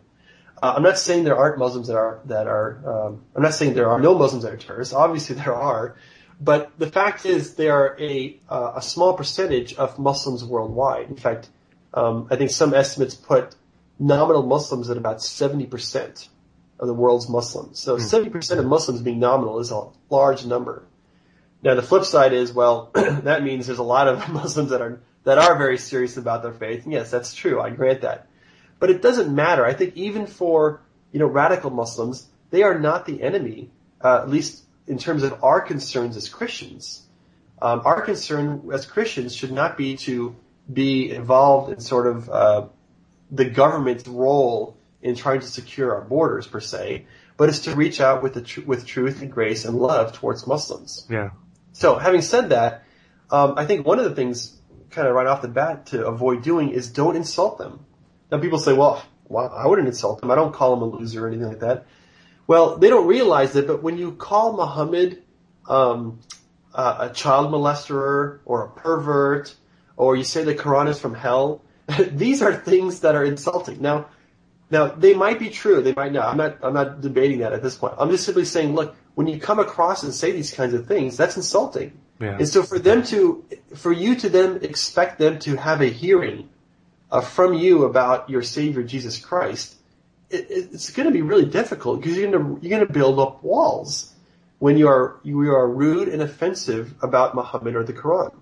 Uh, 0.64 0.74
I'm 0.76 0.82
not 0.82 0.98
saying 0.98 1.24
there 1.24 1.38
aren't 1.38 1.60
Muslims 1.60 1.88
that 1.90 1.96
are, 1.96 2.22
that 2.26 2.48
are, 2.48 2.82
um, 2.86 3.22
I'm 3.36 3.44
not 3.44 3.54
saying 3.54 3.76
there 3.76 3.92
are 3.92 4.02
no 4.02 4.18
Muslims 4.18 4.44
that 4.44 4.54
are 4.54 4.58
terrorists. 4.58 4.92
Obviously 4.92 5.36
there 5.36 5.56
are. 5.56 5.96
But 6.40 6.72
the 6.80 6.88
fact 6.88 7.28
is 7.28 7.54
they 7.54 7.70
are 7.70 7.96
a, 8.00 8.40
uh, 8.50 8.74
a 8.78 8.82
small 8.82 9.14
percentage 9.14 9.76
of 9.76 10.00
Muslims 10.00 10.44
worldwide. 10.44 11.08
In 11.08 11.18
fact, 11.18 11.50
um, 11.94 12.28
I 12.32 12.36
think 12.36 12.50
some 12.50 12.74
estimates 12.74 13.14
put 13.14 13.54
nominal 14.00 14.42
Muslims 14.42 14.90
at 14.90 14.98
about 14.98 15.18
70% 15.18 16.30
of 16.82 16.88
the 16.88 16.94
world's 16.94 17.30
Muslims. 17.30 17.80
So 17.80 17.96
mm. 17.98 18.32
70% 18.32 18.58
of 18.58 18.66
Muslims 18.66 19.02
being 19.02 19.20
nominal 19.20 19.60
is 19.60 19.72
a 19.72 19.88
large 20.10 20.46
number. 20.46 20.84
Now 21.62 21.76
the 21.76 21.84
flip 21.84 22.04
side 22.04 22.34
is, 22.34 22.52
well, 22.52 22.90
that 22.96 23.44
means 23.44 23.68
there's 23.68 23.80
a 23.80 23.84
lot 23.84 24.08
of 24.08 24.28
Muslims 24.34 24.72
that 24.72 24.82
are, 24.82 25.00
that 25.24 25.38
are 25.38 25.58
very 25.58 25.78
serious 25.78 26.18
about 26.18 26.42
their 26.42 26.54
faith. 26.54 26.84
And 26.84 26.92
yes, 26.92 27.12
that's 27.12 27.36
true. 27.36 27.62
I 27.62 27.70
grant 27.70 28.02
that. 28.02 28.28
But 28.80 28.90
it 28.90 29.04
doesn't 29.04 29.34
matter. 29.34 29.64
I 29.64 29.74
think 29.74 29.96
even 29.96 30.26
for, 30.26 30.82
you 31.12 31.20
know, 31.20 31.28
radical 31.28 31.70
Muslims, 31.70 32.28
they 32.50 32.64
are 32.64 32.80
not 32.80 33.06
the 33.06 33.22
enemy, 33.22 33.70
uh, 34.04 34.22
at 34.24 34.30
least 34.30 34.64
in 34.88 34.98
terms 34.98 35.22
of 35.22 35.44
our 35.44 35.62
concerns 35.62 36.18
as 36.18 36.28
Christians. 36.28 37.06
Um, 37.62 37.84
our 37.86 38.02
concern 38.02 38.68
as 38.74 38.88
Christians 38.88 39.36
should 39.36 39.52
not 39.52 39.78
be 39.78 39.98
to 39.98 40.36
be 40.72 41.12
involved 41.12 41.72
in 41.72 41.80
sort 41.80 42.08
of 42.08 42.28
uh, 42.28 42.68
the 43.30 43.46
government's 43.46 44.08
role 44.08 44.78
in 45.02 45.16
trying 45.16 45.40
to 45.40 45.48
secure 45.48 45.96
our 45.96 46.02
borders 46.02 46.48
per 46.48 46.60
se, 46.60 47.06
but 47.38 47.50
it's 47.50 47.60
to 47.60 47.76
reach 47.76 48.00
out 48.00 48.22
with 48.22 48.34
the 48.34 48.42
tr- 48.42 48.62
with 48.66 48.86
truth 48.86 49.22
and 49.22 49.32
grace 49.32 49.66
and 49.66 49.78
love 49.78 50.14
towards 50.14 50.46
Muslims. 50.46 51.08
Yeah. 51.10 51.32
So 51.74 51.98
having 51.98 52.22
said 52.22 52.50
that, 52.50 52.84
um, 53.32 53.56
I 53.58 53.66
think 53.66 53.86
one 53.86 54.00
of 54.00 54.06
the 54.06 54.16
things 54.16 54.58
kind 54.90 55.08
of 55.08 55.16
right 55.16 55.28
off 55.28 55.42
the 55.42 55.48
bat 55.48 55.88
to 55.88 56.06
avoid 56.06 56.44
doing 56.44 56.70
is 56.70 56.92
don't 56.92 57.16
insult 57.16 57.58
them. 57.58 57.86
Now 58.32 58.40
people 58.40 58.60
say, 58.60 58.74
well, 58.74 59.04
well, 59.28 59.52
I 59.56 59.68
wouldn't 59.68 59.88
insult 59.88 60.22
them. 60.22 60.30
I 60.30 60.36
don't 60.36 60.54
call 60.54 60.76
them 60.76 60.82
a 60.82 60.98
loser 60.98 61.26
or 61.26 61.28
anything 61.28 61.48
like 61.48 61.60
that. 61.60 61.86
Well, 62.48 62.78
they 62.78 62.90
don't 62.90 63.08
realize 63.08 63.56
it, 63.56 63.68
but 63.68 63.82
when 63.82 63.98
you 63.98 64.12
call 64.12 64.58
Muhammad 64.58 65.24
um, 65.68 66.20
uh, 66.74 67.10
a 67.10 67.14
child 67.14 67.52
molester 67.52 68.40
or 68.44 68.66
a 68.66 68.70
pervert, 68.70 69.56
or 69.96 70.16
you 70.16 70.24
say 70.24 70.44
the 70.44 70.56
Quran 70.56 70.90
is 70.90 71.00
from 71.00 71.14
hell, 71.14 71.62
these 72.12 72.42
are 72.42 72.54
things 72.54 73.02
that 73.02 73.16
are 73.16 73.24
insulting. 73.24 73.82
Now, 73.82 74.08
now, 74.72 74.88
they 74.88 75.14
might 75.14 75.38
be 75.38 75.50
true. 75.50 75.82
They 75.82 75.94
might 75.94 76.14
not. 76.14 76.30
I'm 76.30 76.38
not. 76.38 76.58
I'm 76.64 76.74
not 76.74 77.02
debating 77.02 77.40
that 77.40 77.52
at 77.52 77.62
this 77.62 77.76
point. 77.76 77.94
I'm 78.00 78.10
just 78.10 78.26
simply 78.26 78.46
saying, 78.46 78.74
look, 78.74 78.96
when 79.16 79.28
you 79.28 79.40
come 79.40 79.60
across 79.60 80.04
and 80.04 80.14
say 80.14 80.32
these 80.32 80.54
kinds 80.54 80.74
of 80.74 80.88
things, 80.88 81.18
that's 81.18 81.36
insulting. 81.36 82.00
Yeah. 82.20 82.38
And 82.38 82.48
so 82.48 82.64
for 82.64 82.80
them 82.80 83.04
to, 83.06 83.44
for 83.76 83.92
you 83.92 84.16
to 84.16 84.30
then 84.30 84.60
expect 84.64 85.20
them 85.20 85.40
to 85.40 85.58
have 85.58 85.82
a 85.82 85.88
hearing 85.88 86.50
uh, 87.12 87.22
from 87.22 87.54
you 87.54 87.84
about 87.84 88.30
your 88.30 88.44
Savior 88.44 88.84
Jesus 88.84 89.20
Christ, 89.20 89.76
it, 90.30 90.48
it's 90.50 90.92
going 90.92 91.08
to 91.08 91.14
be 91.14 91.22
really 91.22 91.46
difficult 91.46 92.00
because 92.00 92.18
you're 92.18 92.32
going 92.32 92.44
to 92.44 92.62
you're 92.62 92.78
going 92.78 92.88
to 92.88 92.94
build 92.94 93.20
up 93.20 93.44
walls 93.44 94.14
when 94.60 94.78
you 94.78 94.88
are 94.88 95.20
you 95.24 95.42
are 95.52 95.68
rude 95.68 96.08
and 96.08 96.22
offensive 96.22 96.94
about 97.02 97.36
Muhammad 97.36 97.76
or 97.76 97.84
the 97.84 97.94
Quran. 97.94 98.34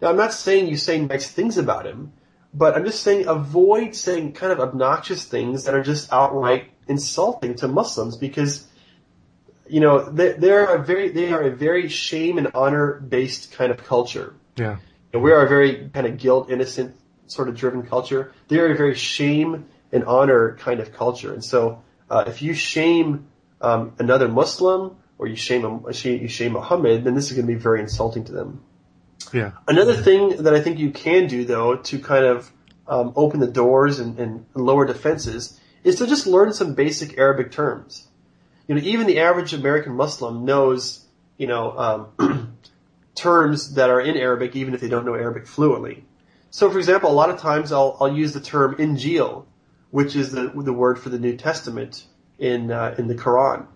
Now, 0.00 0.08
I'm 0.08 0.16
not 0.16 0.32
saying 0.32 0.68
you 0.68 0.76
say 0.76 1.00
nice 1.00 1.28
things 1.28 1.58
about 1.58 1.84
him. 1.84 2.12
But 2.54 2.76
I'm 2.76 2.84
just 2.84 3.02
saying 3.02 3.26
avoid 3.26 3.94
saying 3.94 4.32
kind 4.32 4.52
of 4.52 4.60
obnoxious 4.60 5.24
things 5.24 5.64
that 5.64 5.74
are 5.74 5.82
just 5.82 6.12
outright 6.12 6.70
insulting 6.88 7.54
to 7.56 7.68
Muslims 7.68 8.16
because 8.16 8.66
you 9.68 9.80
know 9.80 10.08
they, 10.10 10.32
they're 10.32 10.76
a 10.76 10.82
very 10.82 11.10
they 11.10 11.32
are 11.32 11.42
a 11.42 11.54
very 11.54 11.88
shame 11.88 12.38
and 12.38 12.48
honor 12.54 13.00
based 13.00 13.52
kind 13.52 13.70
of 13.70 13.84
culture. 13.84 14.34
Yeah, 14.56 14.78
and 15.12 15.22
we 15.22 15.32
are 15.32 15.44
a 15.44 15.48
very 15.48 15.90
kind 15.92 16.06
of 16.06 16.16
guilt 16.16 16.50
innocent 16.50 16.96
sort 17.26 17.48
of 17.48 17.56
driven 17.56 17.82
culture. 17.82 18.32
They 18.48 18.58
are 18.58 18.72
a 18.72 18.76
very 18.76 18.94
shame 18.94 19.66
and 19.92 20.04
honor 20.04 20.56
kind 20.56 20.80
of 20.80 20.92
culture, 20.92 21.34
and 21.34 21.44
so 21.44 21.82
uh, 22.10 22.24
if 22.26 22.40
you 22.40 22.54
shame 22.54 23.28
um, 23.60 23.92
another 23.98 24.28
Muslim 24.28 24.96
or 25.18 25.26
you 25.26 25.36
shame 25.36 25.64
a, 25.64 25.92
you 25.92 26.28
shame 26.28 26.52
Muhammad, 26.52 27.04
then 27.04 27.14
this 27.14 27.30
is 27.30 27.36
going 27.36 27.46
to 27.46 27.52
be 27.52 27.58
very 27.58 27.80
insulting 27.80 28.24
to 28.24 28.32
them. 28.32 28.62
Yeah. 29.32 29.52
Another 29.66 29.94
thing 29.94 30.42
that 30.42 30.54
I 30.54 30.60
think 30.60 30.78
you 30.78 30.90
can 30.90 31.26
do 31.26 31.44
though 31.44 31.76
to 31.76 31.98
kind 31.98 32.24
of 32.24 32.50
um, 32.86 33.12
open 33.16 33.40
the 33.40 33.46
doors 33.46 33.98
and, 33.98 34.18
and, 34.18 34.46
lower 34.54 34.86
defenses 34.86 35.60
is 35.84 35.96
to 35.96 36.06
just 36.06 36.26
learn 36.26 36.52
some 36.54 36.74
basic 36.74 37.18
Arabic 37.18 37.52
terms. 37.52 38.08
You 38.66 38.74
know, 38.74 38.80
even 38.80 39.06
the 39.06 39.20
average 39.20 39.52
American 39.52 39.94
Muslim 39.94 40.46
knows, 40.46 41.04
you 41.36 41.46
know, 41.46 42.08
um, 42.18 42.58
terms 43.14 43.74
that 43.74 43.90
are 43.90 44.00
in 44.00 44.16
Arabic 44.16 44.56
even 44.56 44.72
if 44.72 44.80
they 44.80 44.88
don't 44.88 45.04
know 45.04 45.14
Arabic 45.14 45.46
fluently. 45.46 46.04
So, 46.50 46.70
for 46.70 46.78
example, 46.78 47.10
a 47.10 47.12
lot 47.12 47.30
of 47.30 47.38
times 47.40 47.72
I'll, 47.72 47.96
I'll 48.00 48.14
use 48.14 48.32
the 48.32 48.40
term 48.40 48.76
Injil, 48.76 49.44
which 49.90 50.16
is 50.16 50.32
the, 50.32 50.50
the 50.54 50.72
word 50.72 50.98
for 50.98 51.10
the 51.10 51.18
New 51.18 51.36
Testament 51.36 52.04
in, 52.38 52.70
uh, 52.70 52.94
in 52.96 53.06
the 53.06 53.14
Quran. 53.14 53.66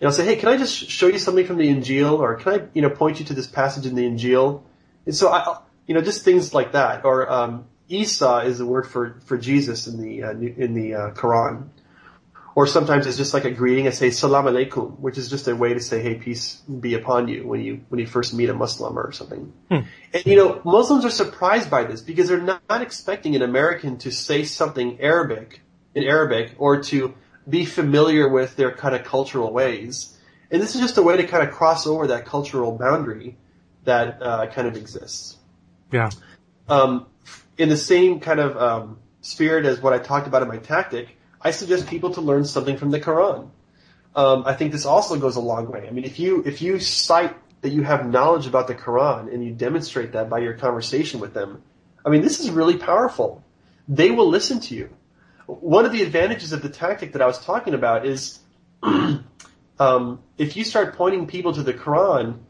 And 0.00 0.06
I'll 0.06 0.12
say, 0.12 0.24
hey, 0.24 0.36
can 0.36 0.48
I 0.48 0.56
just 0.56 0.74
show 0.74 1.06
you 1.06 1.18
something 1.18 1.46
from 1.46 1.58
the 1.58 1.68
Injil, 1.68 2.18
or 2.18 2.36
can 2.36 2.52
I, 2.52 2.66
you 2.72 2.82
know, 2.82 2.90
point 2.90 3.18
you 3.18 3.26
to 3.26 3.34
this 3.34 3.46
passage 3.46 3.86
in 3.86 3.94
the 3.94 4.02
Injil? 4.02 4.62
And 5.08 5.16
so 5.16 5.30
I, 5.32 5.58
you 5.86 5.94
know, 5.94 6.02
just 6.02 6.22
things 6.22 6.52
like 6.52 6.72
that. 6.72 7.06
Or 7.06 7.32
um, 7.32 7.64
Isa 7.88 8.42
is 8.44 8.58
the 8.58 8.66
word 8.66 8.86
for, 8.86 9.18
for 9.24 9.38
Jesus 9.38 9.86
in 9.86 10.02
the 10.02 10.22
uh, 10.22 10.32
in 10.32 10.74
the 10.74 10.94
uh, 10.94 11.10
Quran. 11.12 11.70
or 12.54 12.66
sometimes 12.66 13.06
it's 13.06 13.16
just 13.16 13.32
like 13.32 13.46
a 13.46 13.50
greeting. 13.50 13.86
I 13.86 13.90
say 13.90 14.10
salam 14.10 14.44
alaikum, 14.44 14.98
which 15.00 15.16
is 15.16 15.30
just 15.30 15.48
a 15.48 15.56
way 15.56 15.72
to 15.72 15.80
say, 15.80 16.02
hey, 16.02 16.16
peace 16.16 16.56
be 16.56 16.92
upon 16.92 17.26
you 17.28 17.46
when 17.46 17.62
you 17.62 17.80
when 17.88 18.00
you 18.00 18.06
first 18.06 18.34
meet 18.34 18.50
a 18.50 18.54
Muslim 18.54 18.98
or 18.98 19.10
something. 19.12 19.50
Hmm. 19.70 19.88
And 20.12 20.26
you 20.26 20.36
know, 20.36 20.60
Muslims 20.62 21.06
are 21.06 21.10
surprised 21.10 21.70
by 21.70 21.84
this 21.84 22.02
because 22.02 22.28
they're 22.28 22.38
not, 22.42 22.60
not 22.68 22.82
expecting 22.82 23.34
an 23.34 23.40
American 23.40 23.96
to 24.00 24.10
say 24.10 24.44
something 24.44 25.00
Arabic 25.00 25.62
in 25.94 26.04
Arabic 26.04 26.52
or 26.58 26.82
to 26.82 27.14
be 27.48 27.64
familiar 27.64 28.28
with 28.28 28.56
their 28.56 28.72
kind 28.72 28.94
of 28.94 29.04
cultural 29.04 29.54
ways. 29.54 30.18
And 30.50 30.60
this 30.60 30.74
is 30.74 30.82
just 30.82 30.98
a 30.98 31.02
way 31.02 31.16
to 31.16 31.26
kind 31.26 31.48
of 31.48 31.54
cross 31.54 31.86
over 31.86 32.08
that 32.08 32.26
cultural 32.26 32.76
boundary 32.76 33.38
that 33.88 34.22
uh, 34.22 34.46
kind 34.46 34.68
of 34.68 34.76
exists. 34.76 35.36
Yeah. 35.90 36.10
Um, 36.68 37.06
in 37.56 37.68
the 37.68 37.76
same 37.76 38.20
kind 38.20 38.38
of 38.38 38.56
um, 38.56 38.98
spirit 39.20 39.64
as 39.64 39.80
what 39.80 39.92
I 39.92 39.98
talked 39.98 40.26
about 40.26 40.42
in 40.42 40.48
my 40.48 40.58
tactic, 40.58 41.16
I 41.40 41.50
suggest 41.50 41.86
people 41.86 42.12
to 42.14 42.20
learn 42.20 42.44
something 42.44 42.76
from 42.76 42.90
the 42.90 43.00
Quran. 43.00 43.50
Um, 44.14 44.42
I 44.46 44.54
think 44.54 44.72
this 44.72 44.84
also 44.84 45.18
goes 45.18 45.36
a 45.36 45.40
long 45.40 45.70
way. 45.70 45.86
I 45.88 45.90
mean, 45.90 46.04
if 46.04 46.18
you 46.18 46.42
if 46.44 46.60
you 46.62 46.80
cite 46.80 47.34
that 47.62 47.70
you 47.70 47.82
have 47.82 48.08
knowledge 48.08 48.46
about 48.46 48.66
the 48.66 48.74
Quran 48.74 49.32
and 49.32 49.44
you 49.44 49.52
demonstrate 49.52 50.12
that 50.12 50.28
by 50.28 50.38
your 50.38 50.54
conversation 50.54 51.20
with 51.20 51.34
them, 51.34 51.62
I 52.04 52.10
mean, 52.10 52.22
this 52.22 52.40
is 52.40 52.50
really 52.50 52.76
powerful. 52.76 53.42
They 53.88 54.10
will 54.10 54.28
listen 54.28 54.60
to 54.60 54.74
you. 54.74 54.90
One 55.46 55.86
of 55.86 55.92
the 55.92 56.02
advantages 56.02 56.52
of 56.52 56.62
the 56.62 56.68
tactic 56.68 57.12
that 57.12 57.22
I 57.22 57.26
was 57.26 57.38
talking 57.38 57.74
about 57.74 58.04
is 58.06 58.40
um, 58.82 60.20
if 60.36 60.56
you 60.56 60.64
start 60.64 60.96
pointing 60.96 61.26
people 61.26 61.52
to 61.54 61.62
the 61.62 61.72
Quran, 61.72 62.40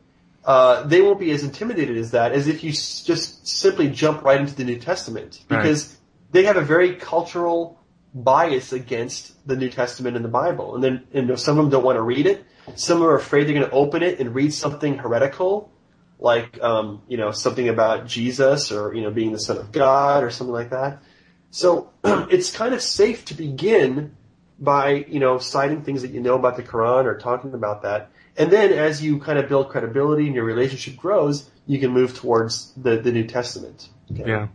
uh, 0.49 0.83
they 0.85 1.03
won't 1.03 1.21
be 1.21 1.31
as 1.31 1.45
intimidated 1.45 1.99
as 1.99 2.13
that 2.13 2.33
as 2.33 2.49
if 2.49 2.65
you 2.65 2.71
s- 2.71 3.03
just 3.05 3.47
simply 3.47 3.87
jump 3.87 4.23
right 4.23 4.41
into 4.41 4.55
the 4.55 4.65
New 4.65 4.79
Testament 4.79 5.45
because 5.47 5.89
right. 5.89 5.97
they 6.33 6.45
have 6.45 6.57
a 6.57 6.63
very 6.63 6.95
cultural 6.95 7.79
bias 8.15 8.73
against 8.73 9.47
the 9.47 9.57
New 9.57 9.69
Testament 9.69 10.17
and 10.17 10.25
the 10.25 10.31
Bible. 10.31 10.75
And 10.75 10.83
then 10.83 11.07
and 11.13 11.39
some 11.39 11.59
of 11.59 11.65
them 11.65 11.71
don't 11.71 11.85
want 11.85 11.97
to 11.97 12.03
read 12.03 12.27
it. 12.27 12.47
Some 12.77 13.03
are 13.03 13.15
afraid 13.15 13.47
they're 13.47 13.57
going 13.57 13.69
to 13.69 13.77
open 13.77 14.03
it 14.03 14.21
and 14.21 14.35
read 14.35 14.55
something 14.55 14.97
heretical, 14.97 15.71
like 16.19 16.59
um, 16.63 17.03
you 17.09 17.19
know 17.19 17.31
something 17.31 17.69
about 17.69 18.07
Jesus 18.07 18.73
or 18.73 18.95
you 18.95 19.03
know 19.03 19.11
being 19.11 19.33
the 19.33 19.39
Son 19.39 19.59
of 19.59 19.71
God 19.71 20.25
or 20.25 20.31
something 20.31 20.55
like 20.55 20.71
that. 20.71 21.03
So 21.51 21.91
it's 22.05 22.51
kind 22.51 22.73
of 22.73 22.81
safe 22.81 23.27
to 23.27 23.35
begin 23.35 24.17
by 24.59 25.05
you 25.11 25.21
know 25.21 25.37
citing 25.37 25.83
things 25.83 26.01
that 26.01 26.13
you 26.13 26.21
know 26.21 26.37
about 26.37 26.57
the 26.57 26.63
Quran 26.63 27.05
or 27.05 27.19
talking 27.19 27.53
about 27.53 27.83
that. 27.83 28.11
And 28.39 28.53
then 28.53 28.73
as 28.73 29.03
you 29.03 29.19
kind 29.19 29.39
of 29.39 29.49
build 29.49 29.69
credibility 29.69 30.27
and 30.27 30.35
your 30.35 30.45
relationship 30.45 30.97
grows, 30.97 31.51
you 31.67 31.81
can 31.81 31.91
move 31.91 32.17
towards 32.17 32.73
the, 32.75 32.97
the 32.97 33.11
New 33.11 33.25
Testament. 33.25 33.89
Okay? 34.13 34.25
Yeah. 34.27 34.49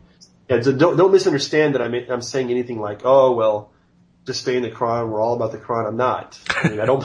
Yeah, 0.49 0.61
so 0.61 0.73
don't 0.73 0.97
don't 0.97 1.11
misunderstand 1.11 1.76
that 1.76 1.81
I'm 1.81 1.93
I'm 2.10 2.22
saying 2.22 2.49
anything 2.51 2.80
like, 2.80 3.01
oh 3.05 3.31
well, 3.31 3.72
just 4.26 4.41
stay 4.41 4.57
in 4.57 4.64
the 4.64 4.72
Quran. 4.72 5.10
We're 5.10 5.22
all 5.22 5.35
about 5.35 5.51
the 5.53 5.57
Quran. 5.57 5.88
I'm 5.88 5.97
not. 5.97 6.38
I 6.49 6.69
mean, 6.69 6.80
I 6.80 6.85
don't. 6.85 7.03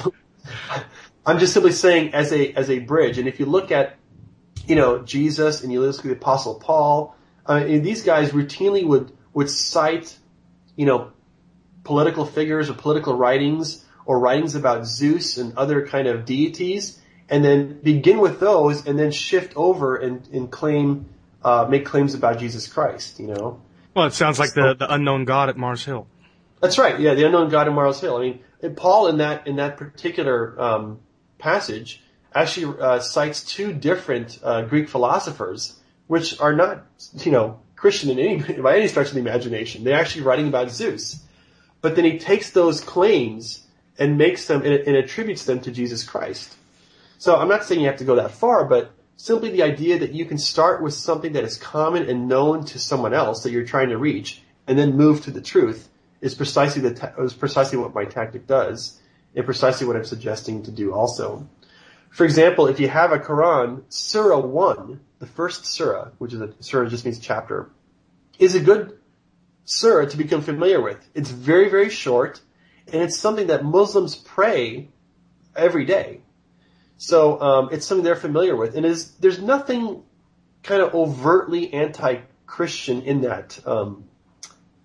I'm 1.27 1.39
just 1.39 1.53
simply 1.53 1.73
saying 1.73 2.15
as 2.15 2.33
a 2.33 2.53
as 2.55 2.69
a 2.69 2.81
bridge. 2.81 3.19
And 3.19 3.29
if 3.29 3.39
you 3.39 3.47
look 3.47 3.71
at, 3.71 3.97
you 4.67 4.75
know, 4.75 5.03
Jesus 5.03 5.63
and 5.63 5.73
you 5.73 5.81
look 5.81 5.97
at 5.97 6.03
the 6.03 6.13
Apostle 6.13 6.57
Paul, 6.57 7.15
uh, 7.47 7.61
these 7.61 8.03
guys 8.03 8.33
routinely 8.33 8.85
would 8.85 9.13
would 9.35 9.51
cite, 9.51 10.19
you 10.75 10.87
know, 10.87 11.13
political 11.85 12.27
figures 12.27 12.69
or 12.69 12.75
political 12.75 13.15
writings 13.15 13.85
or 14.09 14.19
writings 14.19 14.55
about 14.55 14.87
Zeus 14.87 15.37
and 15.37 15.57
other 15.59 15.87
kind 15.87 16.09
of 16.09 16.25
deities, 16.25 16.99
and 17.29 17.45
then 17.45 17.79
begin 17.83 18.21
with 18.21 18.41
those, 18.41 18.87
and 18.87 18.99
then 18.99 19.11
shift 19.11 19.53
over 19.55 19.97
and, 19.97 20.27
and 20.33 20.51
claim 20.51 21.11
uh, 21.45 21.67
make 21.69 21.85
claims 21.85 22.15
about 22.15 22.39
Jesus 22.39 22.67
Christ, 22.67 23.21
you 23.21 23.27
know. 23.27 23.61
Well, 23.95 24.07
it 24.07 24.15
sounds 24.15 24.39
like 24.39 24.55
the, 24.55 24.75
the 24.75 24.93
unknown 24.93 25.27
God 25.27 25.51
at 25.51 25.59
Mars 25.59 25.85
Hill. 25.85 26.07
That's 26.63 26.79
right. 26.79 26.99
Yeah, 26.99 27.13
the 27.13 27.25
unknown 27.27 27.51
God 27.51 27.69
at 27.69 27.75
Mars 27.75 28.01
Hill. 28.01 28.17
I 28.17 28.21
mean, 28.63 28.75
Paul 28.77 29.09
in 29.09 29.19
that 29.19 29.47
in 29.47 29.57
that 29.57 29.77
particular 29.77 30.59
um, 30.59 31.01
passage 31.39 32.03
actually 32.35 32.81
uh, 32.81 33.01
cites 33.01 33.45
two 33.45 33.75
different 33.75 34.39
uh, 34.43 34.63
Greek 34.63 34.89
philosophers, 34.89 35.79
which 36.07 36.41
are 36.41 36.55
not, 36.55 36.87
you 37.19 37.31
know, 37.31 37.61
Christian 37.77 38.09
in 38.09 38.19
any 38.19 38.61
by 38.63 38.79
any 38.79 38.89
stretch 38.89 39.09
of 39.09 39.15
the 39.15 39.21
imagination. 39.21 39.85
They're 39.85 40.01
actually 40.01 40.23
writing 40.23 40.49
about 40.49 40.71
Zeus, 40.71 41.23
but 41.83 41.95
then 41.95 42.07
he 42.07 42.19
takes 42.19 42.53
those 42.53 42.81
claims 42.81 43.67
and 43.99 44.17
makes 44.17 44.47
them 44.47 44.63
and, 44.63 44.75
and 44.75 44.97
attributes 44.97 45.45
them 45.45 45.61
to 45.61 45.71
Jesus 45.71 46.05
Christ. 46.05 46.57
So 47.19 47.37
I'm 47.37 47.49
not 47.49 47.65
saying 47.65 47.81
you 47.81 47.89
have 47.89 47.99
to 47.99 48.05
go 48.05 48.17
that 48.17 48.31
far, 48.31 48.65
but 48.65 48.93
simply 49.17 49.51
the 49.51 49.65
idea 49.65 49.99
that 49.99 50.13
you 50.13 50.25
can 50.25 50.39
start 50.39 50.81
with 50.83 50.95
something 50.95 51.33
that 51.33 51.45
is 51.45 51.57
common 51.57 52.09
and 52.09 52.29
known 52.29 52.65
to 52.67 52.79
someone 52.79 53.13
else 53.13 53.43
that 53.43 53.51
you're 53.51 53.67
trying 53.67 53.89
to 53.89 53.99
reach, 53.99 54.43
and 54.67 54.79
then 54.79 54.97
move 54.97 55.23
to 55.25 55.31
the 55.31 55.41
truth 55.41 55.89
is 56.21 56.35
precisely 56.35 56.83
the 56.83 56.95
ta- 56.95 57.13
is 57.19 57.35
precisely 57.35 57.79
what 57.79 57.95
my 57.95 58.05
tactic 58.05 58.47
does, 58.47 59.01
and 59.35 59.45
precisely 59.45 59.87
what 59.87 59.97
I'm 59.97 60.05
suggesting 60.05 60.63
to 60.65 60.71
do 60.71 60.93
also. 60.93 61.49
For 62.11 62.25
example, 62.25 62.69
if 62.69 62.81
you 62.81 62.89
have 62.89 63.13
a 63.13 63.19
Quran, 63.19 63.83
Surah 63.89 64.41
one, 64.41 65.01
the 65.19 65.27
first 65.27 65.67
Surah, 65.67 66.11
which 66.19 66.33
is 66.33 66.41
a 66.41 66.53
Surah 66.61 66.89
just 66.89 67.05
means 67.05 67.19
chapter, 67.19 67.69
is 68.39 68.55
a 68.55 68.61
good 68.61 68.99
Surah 69.65 70.07
to 70.07 70.17
become 70.17 70.43
familiar 70.43 70.81
with. 70.81 70.99
It's 71.15 71.31
very 71.31 71.69
very 71.69 71.91
short, 71.91 72.41
and 72.93 73.03
it's 73.03 73.19
something 73.19 73.49
that 73.49 73.65
Muslims 73.65 74.17
pray 74.17 74.89
every 75.55 75.85
day. 75.85 76.21
So 76.97 77.41
um, 77.41 77.69
it's 77.73 77.87
something 77.87 78.05
they're 78.05 78.17
familiar 78.17 78.57
with, 78.57 78.77
and 78.77 78.85
is 78.85 79.13
there's 79.13 79.41
nothing 79.41 80.03
kind 80.63 80.83
of 80.83 80.95
overtly 80.95 81.73
anti-Christian 81.73 83.03
in 83.03 83.23
that 83.23 83.59
um, 83.67 84.05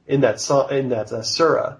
in 0.06 0.22
that 0.22 0.68
in 0.72 0.90
that 0.90 1.12
uh, 1.12 1.24
surah. 1.24 1.78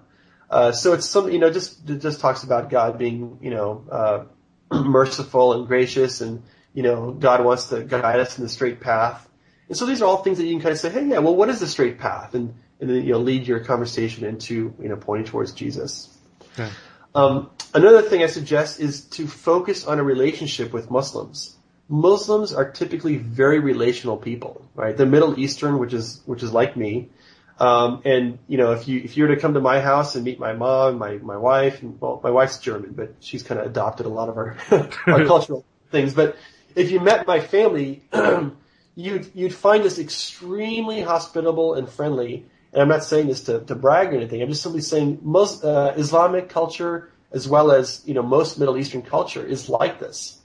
Uh, 0.50 0.72
so 0.72 0.92
it's 0.92 1.08
some 1.08 1.30
you 1.30 1.38
know 1.38 1.50
just 1.50 1.86
just 1.86 2.20
talks 2.20 2.42
about 2.42 2.70
God 2.70 2.98
being 2.98 3.38
you 3.40 3.50
know 3.50 3.84
uh, 3.90 4.24
merciful 4.82 5.52
and 5.52 5.66
gracious, 5.66 6.20
and 6.20 6.42
you 6.72 6.82
know 6.82 7.12
God 7.12 7.44
wants 7.44 7.68
to 7.68 7.84
guide 7.84 8.20
us 8.20 8.36
in 8.38 8.44
the 8.44 8.50
straight 8.50 8.80
path. 8.80 9.28
And 9.68 9.76
so 9.76 9.86
these 9.86 10.02
are 10.02 10.04
all 10.04 10.22
things 10.22 10.38
that 10.38 10.44
you 10.44 10.52
can 10.52 10.60
kind 10.60 10.72
of 10.72 10.78
say, 10.78 10.90
hey, 10.90 11.06
yeah, 11.06 11.18
well, 11.18 11.34
what 11.34 11.48
is 11.48 11.58
the 11.58 11.66
straight 11.66 11.98
path? 11.98 12.34
And 12.34 12.54
and 12.80 12.90
then 12.90 13.04
you 13.04 13.12
know 13.12 13.18
lead 13.18 13.46
your 13.46 13.60
conversation 13.60 14.24
into 14.24 14.74
you 14.80 14.88
know 14.88 14.96
pointing 14.96 15.26
towards 15.26 15.52
Jesus. 15.52 16.13
Yeah. 16.58 16.70
Um, 17.14 17.50
another 17.72 18.02
thing 18.02 18.22
I 18.22 18.26
suggest 18.26 18.80
is 18.80 19.02
to 19.02 19.26
focus 19.26 19.86
on 19.86 19.98
a 19.98 20.02
relationship 20.02 20.72
with 20.72 20.90
Muslims. 20.90 21.56
Muslims 21.88 22.52
are 22.52 22.70
typically 22.70 23.16
very 23.16 23.60
relational 23.60 24.16
people, 24.16 24.66
right? 24.74 24.96
They're 24.96 25.06
Middle 25.06 25.38
Eastern, 25.38 25.78
which 25.78 25.92
is 25.92 26.22
which 26.24 26.42
is 26.42 26.52
like 26.52 26.76
me. 26.76 27.10
Um, 27.58 28.02
and 28.04 28.38
you 28.48 28.58
know, 28.58 28.72
if 28.72 28.88
you 28.88 29.00
if 29.04 29.16
you 29.16 29.24
were 29.24 29.34
to 29.34 29.40
come 29.40 29.54
to 29.54 29.60
my 29.60 29.80
house 29.80 30.16
and 30.16 30.24
meet 30.24 30.40
my 30.40 30.54
mom, 30.54 30.98
my 30.98 31.18
my 31.18 31.36
wife, 31.36 31.82
and 31.82 32.00
well, 32.00 32.20
my 32.24 32.30
wife's 32.30 32.58
German, 32.58 32.94
but 32.94 33.14
she's 33.20 33.42
kind 33.42 33.60
of 33.60 33.66
adopted 33.66 34.06
a 34.06 34.08
lot 34.08 34.28
of 34.28 34.36
our 34.36 34.56
our 35.06 35.24
cultural 35.24 35.64
things. 35.90 36.14
But 36.14 36.36
if 36.74 36.90
you 36.90 37.00
met 37.00 37.26
my 37.26 37.40
family, 37.40 38.02
you'd 38.96 39.30
you'd 39.34 39.54
find 39.54 39.84
us 39.84 39.98
extremely 39.98 41.02
hospitable 41.02 41.74
and 41.74 41.88
friendly 41.88 42.46
and 42.74 42.82
I'm 42.82 42.88
not 42.88 43.04
saying 43.04 43.28
this 43.28 43.44
to, 43.44 43.60
to 43.60 43.74
brag 43.76 44.12
or 44.12 44.16
anything. 44.16 44.42
I'm 44.42 44.48
just 44.48 44.62
simply 44.62 44.80
saying 44.80 45.20
most 45.22 45.64
uh, 45.64 45.94
Islamic 45.96 46.48
culture, 46.48 47.08
as 47.30 47.48
well 47.48 47.70
as 47.70 48.02
you 48.04 48.14
know 48.14 48.22
most 48.22 48.58
Middle 48.58 48.76
Eastern 48.76 49.02
culture, 49.02 49.46
is 49.46 49.68
like 49.68 50.00
this, 50.00 50.40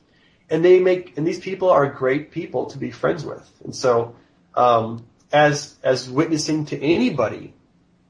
and 0.47 0.63
they 0.63 0.79
make 0.79 1.17
and 1.17 1.25
these 1.25 1.39
people 1.39 1.71
are 1.71 1.87
great 1.87 2.29
people 2.29 2.67
to 2.67 2.77
be 2.77 2.91
friends 2.91 3.25
with. 3.25 3.49
And 3.63 3.75
so, 3.75 4.15
um, 4.53 5.07
as 5.33 5.75
as 5.81 6.07
witnessing 6.07 6.65
to 6.65 6.79
anybody 6.79 7.55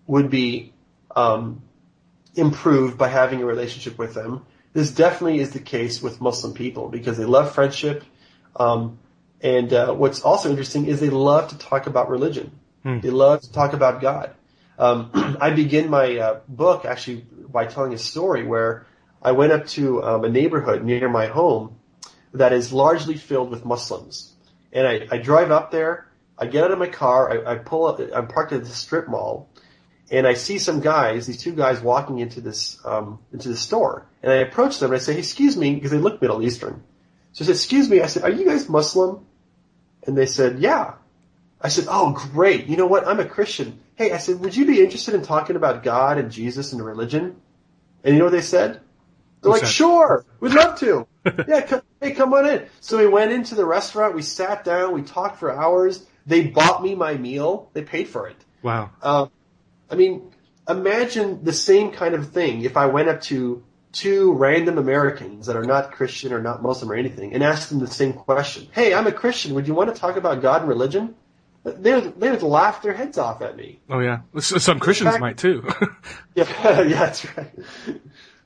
would 0.05 0.29
be 0.29 0.73
um, 1.15 1.61
improved 2.35 2.97
by 2.97 3.07
having 3.07 3.41
a 3.41 3.45
relationship 3.45 3.97
with 3.97 4.13
them. 4.15 4.45
This 4.73 4.91
definitely 4.91 5.39
is 5.39 5.51
the 5.51 5.59
case 5.59 6.01
with 6.01 6.19
Muslim 6.19 6.53
people 6.53 6.89
because 6.89 7.17
they 7.17 7.25
love 7.25 7.55
friendship. 7.55 8.03
Um, 8.55 8.99
and 9.41 9.71
uh, 9.71 9.93
what's 9.93 10.21
also 10.21 10.49
interesting 10.49 10.87
is 10.87 10.99
they 10.99 11.09
love 11.09 11.49
to 11.49 11.57
talk 11.57 11.87
about 11.87 12.09
religion. 12.09 12.51
Hmm. 12.83 12.99
They 12.99 13.09
love 13.09 13.41
to 13.41 13.51
talk 13.51 13.73
about 13.73 14.01
God. 14.01 14.31
Um, 14.77 15.11
I 15.41 15.51
begin 15.51 15.89
my 15.89 16.17
uh, 16.17 16.39
book 16.47 16.85
actually 16.85 17.25
by 17.49 17.65
telling 17.65 17.93
a 17.93 17.97
story 17.97 18.45
where 18.45 18.87
I 19.21 19.33
went 19.33 19.51
up 19.51 19.67
to 19.67 20.03
um, 20.03 20.23
a 20.23 20.29
neighborhood 20.29 20.83
near 20.83 21.09
my 21.09 21.27
home 21.27 21.77
that 22.33 22.53
is 22.53 22.71
largely 22.71 23.17
filled 23.17 23.49
with 23.49 23.65
Muslims. 23.65 24.33
And 24.71 24.87
I, 24.87 25.07
I 25.11 25.17
drive 25.17 25.51
up 25.51 25.71
there, 25.71 26.07
I 26.37 26.45
get 26.45 26.63
out 26.63 26.71
of 26.71 26.79
my 26.79 26.87
car, 26.87 27.47
I, 27.47 27.53
I 27.53 27.55
pull 27.57 27.87
up, 27.87 27.99
I'm 28.13 28.27
parked 28.27 28.53
at 28.53 28.63
the 28.63 28.69
strip 28.69 29.07
mall, 29.09 29.49
and 30.11 30.25
I 30.25 30.35
see 30.35 30.59
some 30.59 30.79
guys, 30.79 31.27
these 31.27 31.41
two 31.41 31.53
guys 31.53 31.81
walking 31.81 32.19
into 32.19 32.39
this, 32.39 32.79
um, 32.85 33.19
into 33.33 33.49
the 33.49 33.57
store. 33.57 34.07
And 34.23 34.31
I 34.31 34.37
approach 34.37 34.79
them 34.79 34.91
and 34.91 34.99
I 34.99 35.03
say, 35.03 35.13
hey, 35.13 35.19
excuse 35.19 35.57
me, 35.57 35.75
because 35.75 35.91
they 35.91 35.97
look 35.97 36.21
Middle 36.21 36.41
Eastern. 36.43 36.83
So 37.33 37.43
I 37.43 37.47
said, 37.47 37.55
excuse 37.55 37.89
me, 37.89 38.01
I 38.01 38.07
said, 38.07 38.23
are 38.23 38.29
you 38.29 38.45
guys 38.45 38.69
Muslim? 38.69 39.25
And 40.05 40.17
they 40.17 40.25
said, 40.25 40.59
yeah. 40.59 40.93
I 41.61 41.69
said, 41.69 41.85
"Oh, 41.89 42.13
great! 42.33 42.67
You 42.67 42.77
know 42.77 42.87
what? 42.87 43.07
I'm 43.07 43.19
a 43.19 43.25
Christian. 43.25 43.79
Hey, 43.95 44.11
I 44.11 44.17
said, 44.17 44.39
would 44.39 44.55
you 44.55 44.65
be 44.65 44.81
interested 44.81 45.13
in 45.13 45.23
talking 45.23 45.55
about 45.55 45.83
God 45.83 46.17
and 46.17 46.31
Jesus 46.31 46.71
and 46.73 46.83
religion?" 46.83 47.41
And 48.03 48.13
you 48.13 48.19
know 48.19 48.25
what 48.25 48.31
they 48.31 48.41
said? 48.41 48.79
They're 49.41 49.51
like? 49.51 49.65
"Sure, 49.65 50.25
we'd 50.39 50.53
love 50.53 50.79
to. 50.79 51.07
yeah, 51.47 51.61
come, 51.61 51.81
hey, 52.01 52.11
come 52.11 52.33
on 52.33 52.45
in." 52.47 52.65
So 52.79 52.97
we 52.97 53.07
went 53.07 53.31
into 53.31 53.55
the 53.55 53.65
restaurant. 53.65 54.15
We 54.15 54.21
sat 54.21 54.63
down. 54.63 54.93
We 54.93 55.01
talked 55.01 55.37
for 55.39 55.51
hours. 55.51 56.05
They 56.25 56.47
bought 56.47 56.81
me 56.81 56.95
my 56.95 57.15
meal. 57.15 57.69
They 57.73 57.81
paid 57.81 58.07
for 58.07 58.27
it. 58.27 58.37
Wow. 58.61 58.91
Uh, 59.01 59.27
I 59.89 59.95
mean, 59.95 60.31
imagine 60.67 61.43
the 61.43 61.53
same 61.53 61.91
kind 61.91 62.13
of 62.13 62.29
thing 62.29 62.61
if 62.61 62.77
I 62.77 62.85
went 62.85 63.09
up 63.09 63.21
to 63.23 63.63
two 63.91 64.33
random 64.33 64.77
Americans 64.77 65.47
that 65.47 65.55
are 65.55 65.63
not 65.63 65.91
Christian 65.91 66.31
or 66.31 66.41
not 66.41 66.61
Muslim 66.61 66.91
or 66.91 66.95
anything 66.95 67.33
and 67.33 67.43
asked 67.43 67.69
them 67.69 67.79
the 67.79 67.87
same 67.87 68.13
question. 68.13 68.67
Hey, 68.71 68.93
I'm 68.93 69.07
a 69.07 69.11
Christian. 69.11 69.55
Would 69.55 69.67
you 69.67 69.73
want 69.73 69.93
to 69.93 69.99
talk 69.99 70.15
about 70.15 70.41
God 70.41 70.61
and 70.61 70.69
religion? 70.69 71.15
They 71.63 71.93
would, 71.93 72.19
they 72.19 72.31
would 72.31 72.41
laugh 72.41 72.81
their 72.81 72.93
heads 72.93 73.17
off 73.17 73.41
at 73.41 73.57
me. 73.57 73.79
Oh 73.89 73.99
yeah, 73.99 74.21
some 74.39 74.79
Christians 74.79 75.11
fact, 75.11 75.21
might 75.21 75.37
too. 75.37 75.67
yeah, 76.35 76.45
yeah, 76.63 76.83
that's 76.83 77.37
right. 77.37 77.51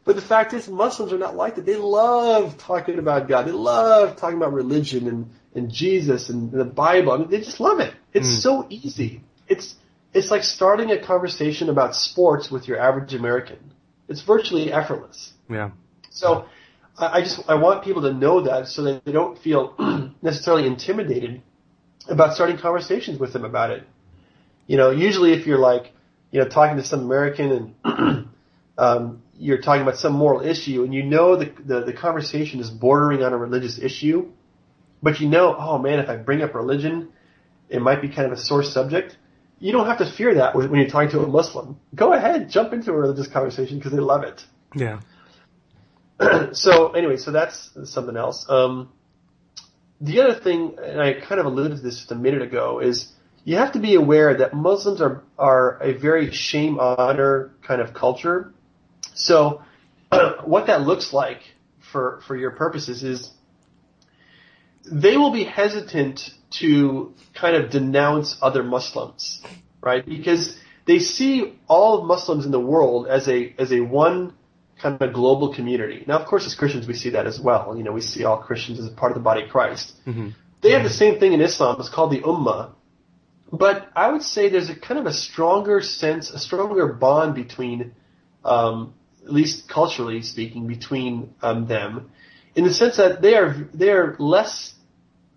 But 0.06 0.16
the 0.16 0.22
fact 0.22 0.54
is, 0.54 0.68
Muslims 0.68 1.14
are 1.14 1.18
not 1.18 1.36
like 1.36 1.56
that. 1.56 1.66
They 1.66 1.78
love 1.78 2.58
talking 2.58 3.00
about 3.00 3.28
God. 3.28 3.46
They 3.46 3.52
love 3.52 4.18
talking 4.18 4.38
about 4.38 4.52
religion 4.52 5.08
and, 5.08 5.32
and 5.56 5.72
Jesus 5.72 6.30
and 6.30 6.52
the 6.52 6.66
Bible. 6.66 7.14
I 7.14 7.18
mean, 7.18 7.30
they 7.30 7.40
just 7.40 7.60
love 7.60 7.80
it. 7.80 7.94
It's 8.14 8.28
mm. 8.28 8.42
so 8.42 8.68
easy. 8.70 9.22
It's 9.48 9.76
it's 10.14 10.30
like 10.30 10.44
starting 10.44 10.92
a 10.92 10.98
conversation 10.98 11.70
about 11.70 11.96
sports 11.96 12.52
with 12.52 12.68
your 12.68 12.80
average 12.80 13.14
American. 13.14 13.74
It's 14.10 14.22
virtually 14.22 14.74
effortless. 14.74 15.34
Yeah. 15.50 15.72
So 16.10 16.46
I 16.98 17.22
just 17.22 17.48
I 17.48 17.56
want 17.56 17.84
people 17.84 18.02
to 18.04 18.14
know 18.14 18.42
that 18.42 18.68
so 18.68 18.84
that 18.84 19.06
they 19.06 19.12
don't 19.12 19.38
feel 19.38 19.76
necessarily 20.22 20.68
intimidated 20.68 21.42
about 22.08 22.34
starting 22.34 22.58
conversations 22.58 23.20
with 23.20 23.34
them 23.34 23.46
about 23.46 23.72
it. 23.72 23.84
You 24.68 24.78
know, 24.78 24.92
usually 24.92 25.34
if 25.34 25.46
you're 25.46 25.60
like, 25.60 25.92
you 26.32 26.40
know, 26.42 26.48
talking 26.48 26.78
to 26.78 26.84
some 26.84 27.02
American 27.02 27.76
and 27.86 28.28
um, 28.78 29.22
you're 29.38 29.62
talking 29.62 29.82
about 29.82 29.98
some 29.98 30.14
moral 30.14 30.42
issue 30.42 30.84
and 30.84 30.94
you 30.94 31.04
know 31.04 31.36
the, 31.36 31.52
the, 31.66 31.82
the 31.86 31.94
conversation 31.94 32.60
is 32.60 32.70
bordering 32.70 33.24
on 33.24 33.34
a 33.34 33.38
religious 33.38 33.78
issue, 33.80 34.32
but 35.02 35.20
you 35.20 35.28
know, 35.28 35.56
oh 35.58 35.78
man, 35.78 36.00
if 36.00 36.10
I 36.10 36.16
bring 36.16 36.42
up 36.42 36.56
religion, 36.56 37.10
it 37.70 37.82
might 37.82 38.02
be 38.02 38.10
kind 38.10 38.26
of 38.26 38.32
a 38.32 38.38
sore 38.38 38.64
subject. 38.64 39.18
You 39.60 39.72
don't 39.72 39.86
have 39.86 40.00
to 40.00 40.06
fear 40.10 40.36
that 40.36 40.56
when 40.56 40.74
you're 40.76 40.90
talking 40.90 41.10
to 41.12 41.22
a 41.22 41.28
Muslim. 41.28 41.80
Go 41.96 42.14
ahead, 42.14 42.50
jump 42.50 42.74
into 42.74 42.92
a 42.92 42.96
religious 42.96 43.28
conversation 43.28 43.78
because 43.78 43.92
they 43.92 44.00
love 44.00 44.24
it. 44.24 44.46
Yeah. 44.76 45.00
so 46.54 46.92
anyway, 46.92 47.18
so 47.18 47.32
that's 47.32 47.72
something 47.86 48.18
else. 48.18 48.46
Um, 48.50 48.92
the 50.04 50.20
other 50.20 50.36
thing, 50.36 50.76
and 50.84 51.02
I 51.02 51.14
kind 51.14 51.40
of 51.40 51.46
alluded 51.46 51.78
to 51.78 51.82
this 51.82 51.96
just 51.96 52.12
a 52.12 52.16
minute 52.16 52.42
ago, 52.42 52.80
is 52.80 53.08
you 53.46 53.56
have 53.56 53.72
to 53.72 53.80
be 53.80 53.96
aware 53.96 54.38
that 54.38 54.54
Muslims 54.54 55.02
are 55.02 55.24
are 55.40 55.82
a 55.82 55.94
very 55.94 56.32
shame 56.32 56.78
honor 56.78 57.52
kind 57.66 57.82
of 57.82 57.94
culture. 57.94 58.54
So 59.16 59.62
what 60.44 60.68
that 60.68 60.82
looks 60.82 61.14
like 61.14 61.40
for 61.80 62.22
for 62.28 62.36
your 62.36 62.52
purposes 62.52 63.02
is 63.04 63.32
they 64.92 65.16
will 65.16 65.32
be 65.32 65.46
hesitant 65.46 66.32
to 66.60 67.14
kind 67.34 67.56
of 67.56 67.72
denounce 67.72 68.38
other 68.42 68.62
Muslims, 68.62 69.42
right? 69.82 70.06
Because 70.06 70.58
they 70.86 71.00
see 71.00 71.58
all 71.70 72.04
Muslims 72.04 72.46
in 72.46 72.52
the 72.52 72.60
world 72.60 73.08
as 73.08 73.30
a 73.30 73.56
as 73.58 73.72
a 73.72 73.80
one 73.80 74.34
kind 74.84 75.02
of 75.02 75.14
global 75.14 75.54
community. 75.54 76.04
Now, 76.06 76.20
of 76.20 76.28
course, 76.28 76.46
as 76.46 76.54
Christians, 76.56 76.86
we 76.88 76.94
see 76.94 77.12
that 77.12 77.26
as 77.26 77.40
well. 77.40 77.76
You 77.78 77.84
know, 77.84 77.94
we 77.94 78.02
see 78.02 78.26
all 78.26 78.38
Christians 78.38 78.80
as 78.80 78.88
a 78.88 78.92
part 78.92 79.12
of 79.12 79.18
the 79.18 79.24
body 79.24 79.44
of 79.44 79.50
Christ. 79.50 79.94
Mm-hmm. 80.06 80.30
They 80.62 80.72
have 80.72 80.84
the 80.84 80.90
same 80.90 81.20
thing 81.20 81.34
in 81.34 81.42
Islam. 81.42 81.78
It's 81.80 81.90
called 81.90 82.12
the 82.12 82.22
Ummah. 82.22 82.74
But 83.52 83.88
I 83.96 84.12
would 84.12 84.24
say 84.24 84.50
there's 84.50 84.70
a 84.70 84.76
kind 84.76 85.00
of 85.00 85.06
a 85.06 85.14
stronger 85.14 85.82
sense, 85.82 86.32
a 86.32 86.40
stronger 86.40 86.88
bond 86.92 87.36
between, 87.36 87.94
um, 88.44 88.94
at 89.24 89.32
least 89.32 89.70
culturally 89.70 90.22
speaking, 90.22 90.68
between 90.68 91.36
um, 91.42 91.68
them, 91.68 92.12
in 92.56 92.64
the 92.66 92.74
sense 92.74 92.98
that 92.98 93.22
they 93.22 93.36
are 93.36 93.56
they 93.74 93.90
are 93.90 94.16
less, 94.20 94.74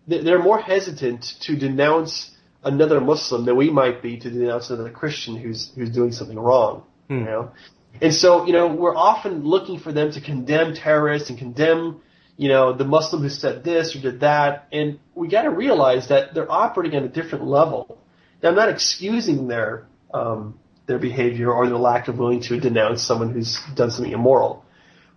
they're 0.07 0.43
more 0.43 0.61
hesitant 0.61 1.23
to 1.43 1.57
denounce 1.57 2.31
another 2.63 3.01
Muslim 3.01 3.45
than 3.45 3.57
we 3.57 3.71
might 3.71 4.03
be 4.03 4.19
to 4.19 4.31
denounce 4.31 4.71
another 4.71 4.91
Christian 4.91 5.37
who's 5.37 5.71
who's 5.75 5.91
doing 5.91 6.13
something 6.13 6.39
wrong. 6.39 6.85
Hmm. 7.09 7.19
You 7.19 7.25
know, 7.25 7.53
and 8.01 8.13
so, 8.13 8.47
you 8.47 8.53
know, 8.53 8.69
we're 8.69 8.97
often 8.97 9.45
looking 9.45 9.79
for 9.79 9.93
them 9.93 10.13
to 10.13 10.21
condemn 10.21 10.75
terrorists 10.75 11.31
and 11.31 11.39
condemn, 11.39 12.01
you 12.37 12.49
know, 12.49 12.73
the 12.73 12.85
Muslim 12.85 13.23
who 13.23 13.29
said 13.29 13.65
this 13.65 13.95
or 13.97 14.01
did 14.01 14.21
that. 14.21 14.69
And 14.73 14.99
we 15.15 15.29
got 15.29 15.43
to 15.43 15.51
realize 15.51 16.09
that 16.09 16.35
they're 16.35 16.51
operating 16.51 16.99
on 16.99 17.05
a 17.05 17.09
different 17.09 17.47
level. 17.47 17.99
Now, 18.43 18.51
I'm 18.51 18.55
not 18.55 18.69
excusing 18.69 19.49
their, 19.49 19.87
um, 20.13 20.59
their 20.87 20.99
behavior 20.99 21.53
or 21.53 21.67
their 21.67 21.79
lack 21.79 22.09
of 22.09 22.19
willing 22.19 22.43
to 22.43 22.61
denounce 22.61 23.03
someone 23.03 23.33
who's 23.33 23.59
done 23.75 23.91
something 23.91 24.13
immoral. 24.13 24.65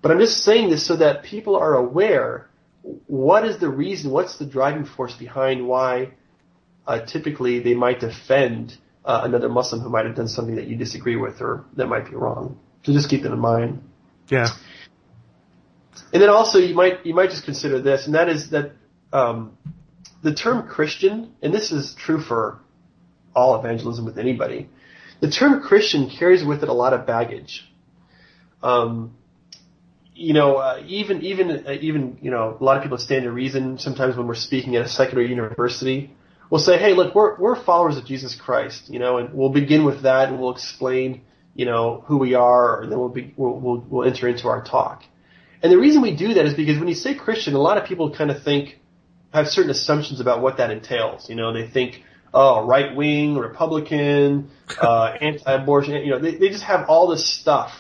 But 0.02 0.12
I'm 0.12 0.20
just 0.20 0.44
saying 0.44 0.70
this 0.70 0.86
so 0.86 0.96
that 0.98 1.24
people 1.24 1.56
are 1.56 1.76
aware 1.76 2.50
what 3.08 3.46
is 3.46 3.60
the 3.60 3.70
reason, 3.70 4.12
what's 4.12 4.38
the 4.38 4.46
driving 4.46 4.86
force 4.86 5.14
behind 5.14 5.68
why 5.68 6.14
uh, 6.88 7.06
typically 7.06 7.60
they 7.60 7.74
might 7.74 8.00
defend 8.00 8.78
uh, 9.04 9.22
another 9.24 9.50
Muslim 9.50 9.82
who 9.82 9.90
might 9.90 10.06
have 10.06 10.16
done 10.16 10.28
something 10.28 10.56
that 10.56 10.68
you 10.68 10.76
disagree 10.76 11.16
with 11.16 11.42
or 11.42 11.66
that 11.76 11.88
might 11.88 12.10
be 12.10 12.16
wrong. 12.16 12.58
So 12.84 12.94
just 12.94 13.10
keep 13.10 13.24
that 13.24 13.32
in 13.32 13.40
mind. 13.40 13.84
Yeah. 14.30 14.48
And 16.14 16.22
then 16.22 16.30
also 16.30 16.60
you 16.60 16.76
might 16.76 17.06
you 17.06 17.14
might 17.14 17.30
just 17.30 17.46
consider 17.46 17.82
this, 17.82 18.06
and 18.06 18.16
that 18.16 18.30
is 18.30 18.50
that 18.52 18.72
um, 19.14 19.58
the 20.24 20.34
term 20.34 20.68
Christian, 20.68 21.34
and 21.42 21.54
this 21.54 21.72
is 21.72 21.96
true 21.96 22.22
for 22.22 22.60
all 23.36 23.60
evangelism 23.60 24.06
with 24.06 24.18
anybody. 24.18 24.70
The 25.22 25.30
term 25.30 25.62
Christian 25.62 26.10
carries 26.10 26.44
with 26.44 26.64
it 26.64 26.70
a 26.70 26.74
lot 26.74 26.94
of 26.94 27.06
baggage. 27.06 27.66
Um, 28.64 29.16
you 30.16 30.34
know, 30.34 30.58
uh, 30.58 30.84
even 30.86 31.22
even 31.22 31.68
uh, 31.68 31.72
even 31.80 32.18
you 32.22 32.32
know, 32.32 32.58
a 32.60 32.64
lot 32.64 32.78
of 32.78 32.84
people 32.84 32.98
stand 32.98 33.24
to 33.24 33.32
reason. 33.32 33.78
Sometimes 33.78 34.18
when 34.18 34.28
we're 34.28 34.36
speaking 34.36 34.76
at 34.76 34.86
a 34.86 34.90
secular 34.90 35.24
university, 35.24 36.14
we'll 36.50 36.60
say, 36.60 36.78
"Hey, 36.78 36.94
look, 36.94 37.16
we're 37.16 37.38
we're 37.38 37.56
followers 37.56 37.98
of 37.98 38.06
Jesus 38.06 38.36
Christ," 38.36 38.90
you 38.90 39.00
know, 39.00 39.18
and 39.18 39.34
we'll 39.34 39.52
begin 39.52 39.86
with 39.86 40.02
that, 40.04 40.30
and 40.30 40.40
we'll 40.40 40.52
explain 40.52 41.22
you 41.60 41.66
know, 41.66 42.06
who 42.08 42.16
we 42.18 42.36
are, 42.36 42.82
and 42.82 42.90
then 42.90 42.98
we'll, 42.98 43.10
be, 43.10 43.34
we'll, 43.36 43.60
we'll, 43.60 43.86
we'll 43.90 44.08
enter 44.08 44.30
into 44.30 44.48
our 44.48 44.64
talk. 44.64 45.04
And 45.62 45.70
the 45.70 45.78
reason 45.78 46.02
we 46.02 46.16
do 46.16 46.36
that 46.36 46.46
is 46.46 46.54
because 46.54 46.80
when 46.80 46.88
you 46.88 46.96
say 46.96 47.16
Christian, 47.16 47.54
a 47.54 47.60
lot 47.60 47.78
of 47.78 47.84
people 47.84 48.16
kind 48.16 48.32
of 48.32 48.44
think, 48.44 48.80
have 49.34 49.48
certain 49.48 49.70
assumptions 49.70 50.22
about 50.22 50.42
what 50.42 50.56
that 50.56 50.72
entails. 50.72 51.30
You 51.30 51.36
know, 51.36 51.52
they 51.52 51.68
think, 51.68 52.02
oh, 52.34 52.66
right 52.66 52.96
wing, 52.96 53.36
Republican, 53.36 54.52
uh, 54.82 55.18
anti-abortion, 55.20 55.96
you 55.96 56.12
know, 56.12 56.20
they, 56.20 56.36
they 56.36 56.48
just 56.48 56.64
have 56.64 56.88
all 56.88 57.10
this 57.10 57.28
stuff. 57.28 57.74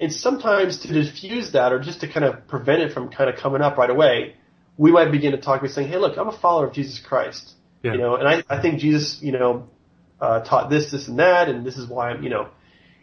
And 0.00 0.10
sometimes 0.10 0.78
to 0.78 0.88
diffuse 0.94 1.52
that 1.52 1.70
or 1.70 1.80
just 1.80 2.00
to 2.00 2.08
kind 2.10 2.24
of 2.24 2.48
prevent 2.48 2.80
it 2.80 2.94
from 2.94 3.10
kind 3.10 3.28
of 3.28 3.36
coming 3.36 3.60
up 3.60 3.76
right 3.76 3.90
away, 3.90 4.36
we 4.78 4.90
might 4.90 5.12
begin 5.12 5.32
to 5.32 5.38
talk 5.38 5.60
by 5.60 5.66
saying, 5.66 5.88
hey, 5.88 5.98
look, 5.98 6.16
I'm 6.16 6.28
a 6.28 6.38
follower 6.38 6.68
of 6.68 6.72
Jesus 6.72 6.98
Christ. 6.98 7.52
Yeah. 7.82 7.92
You 7.92 7.98
know, 7.98 8.16
and 8.16 8.26
I, 8.26 8.42
I 8.48 8.62
think 8.62 8.80
Jesus, 8.80 9.18
you 9.20 9.32
know, 9.32 9.68
uh, 10.18 10.40
taught 10.44 10.70
this, 10.70 10.90
this, 10.90 11.08
and 11.08 11.18
that, 11.18 11.50
and 11.50 11.66
this 11.66 11.76
is 11.76 11.86
why 11.86 12.12
I'm, 12.12 12.22
you 12.22 12.30
know, 12.30 12.48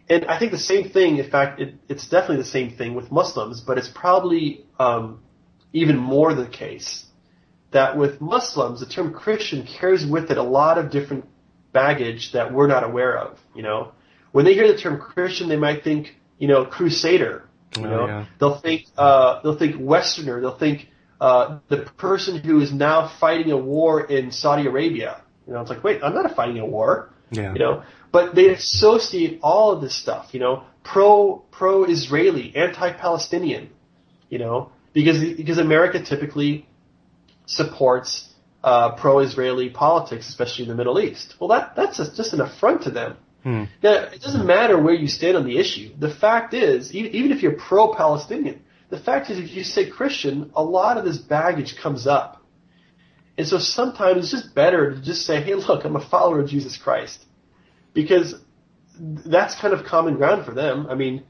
and 0.09 0.25
I 0.25 0.39
think 0.39 0.51
the 0.51 0.57
same 0.57 0.89
thing. 0.89 1.17
In 1.17 1.29
fact, 1.29 1.61
it, 1.61 1.75
it's 1.87 2.07
definitely 2.07 2.37
the 2.37 2.49
same 2.49 2.71
thing 2.71 2.95
with 2.95 3.11
Muslims, 3.11 3.61
but 3.61 3.77
it's 3.77 3.87
probably 3.87 4.65
um, 4.79 5.21
even 5.73 5.97
more 5.97 6.33
the 6.33 6.47
case 6.47 7.05
that 7.71 7.97
with 7.97 8.19
Muslims, 8.19 8.79
the 8.79 8.85
term 8.85 9.13
Christian 9.13 9.67
carries 9.79 10.05
with 10.05 10.31
it 10.31 10.37
a 10.37 10.43
lot 10.43 10.77
of 10.77 10.89
different 10.89 11.25
baggage 11.71 12.31
that 12.33 12.51
we're 12.51 12.67
not 12.67 12.83
aware 12.83 13.17
of. 13.17 13.37
You 13.55 13.63
know, 13.63 13.91
when 14.31 14.45
they 14.45 14.53
hear 14.53 14.67
the 14.67 14.77
term 14.77 14.99
Christian, 14.99 15.49
they 15.49 15.57
might 15.57 15.83
think, 15.83 16.15
you 16.37 16.47
know, 16.47 16.65
Crusader. 16.65 17.43
You 17.77 17.85
oh, 17.85 17.89
know, 17.89 18.07
yeah. 18.07 18.25
they'll 18.39 18.59
think 18.59 18.85
uh, 18.97 19.41
they'll 19.43 19.57
think 19.57 19.75
Westerner. 19.79 20.41
They'll 20.41 20.57
think 20.57 20.87
uh, 21.21 21.59
the 21.67 21.77
person 21.97 22.39
who 22.39 22.61
is 22.61 22.73
now 22.73 23.11
fighting 23.19 23.51
a 23.51 23.57
war 23.57 24.03
in 24.03 24.31
Saudi 24.31 24.65
Arabia. 24.67 25.21
You 25.45 25.53
know, 25.53 25.61
it's 25.61 25.69
like, 25.69 25.83
wait, 25.83 26.01
I'm 26.03 26.15
not 26.15 26.35
fighting 26.35 26.59
a 26.59 26.65
war. 26.65 27.11
Yeah. 27.31 27.53
You 27.53 27.59
know, 27.59 27.83
but 28.11 28.35
they 28.35 28.49
associate 28.49 29.39
all 29.41 29.71
of 29.71 29.81
this 29.81 29.95
stuff, 29.95 30.33
you 30.33 30.39
know, 30.39 30.63
pro 30.83 31.43
pro 31.51 31.85
Israeli, 31.85 32.55
anti 32.55 32.91
Palestinian, 32.93 33.69
you 34.29 34.39
know, 34.39 34.71
because 34.93 35.19
because 35.35 35.57
America 35.57 36.01
typically 36.03 36.67
supports 37.45 38.29
uh, 38.63 38.95
pro 38.95 39.19
Israeli 39.19 39.69
politics, 39.69 40.27
especially 40.27 40.63
in 40.63 40.69
the 40.69 40.75
Middle 40.75 40.99
East. 40.99 41.35
Well, 41.39 41.49
that 41.49 41.75
that's 41.75 41.97
just, 41.97 42.15
just 42.15 42.33
an 42.33 42.41
affront 42.41 42.83
to 42.83 42.91
them. 42.91 43.17
Hmm. 43.43 43.65
Now, 43.81 43.93
it 44.13 44.21
doesn't 44.21 44.45
matter 44.45 44.81
where 44.81 44.93
you 44.93 45.07
stand 45.07 45.37
on 45.37 45.45
the 45.45 45.57
issue. 45.57 45.91
The 45.97 46.13
fact 46.13 46.53
is, 46.53 46.93
even, 46.93 47.11
even 47.15 47.31
if 47.31 47.41
you're 47.41 47.53
pro 47.53 47.93
Palestinian, 47.93 48.61
the 48.89 48.99
fact 48.99 49.29
is, 49.29 49.39
if 49.39 49.51
you 49.51 49.63
say 49.63 49.89
Christian, 49.89 50.51
a 50.55 50.63
lot 50.63 50.97
of 50.97 51.05
this 51.05 51.17
baggage 51.17 51.77
comes 51.77 52.05
up. 52.05 52.43
And 53.37 53.47
so 53.47 53.57
sometimes 53.57 54.17
it's 54.17 54.31
just 54.31 54.53
better 54.53 54.93
to 54.93 55.01
just 55.01 55.25
say, 55.25 55.41
hey, 55.41 55.55
look, 55.55 55.85
I'm 55.85 55.95
a 55.95 56.05
follower 56.05 56.41
of 56.41 56.49
Jesus 56.49 56.75
Christ 56.75 57.23
because 57.93 58.35
that's 58.99 59.55
kind 59.55 59.73
of 59.73 59.85
common 59.85 60.15
ground 60.15 60.45
for 60.45 60.53
them. 60.53 60.87
I 60.89 60.95
mean, 60.95 61.23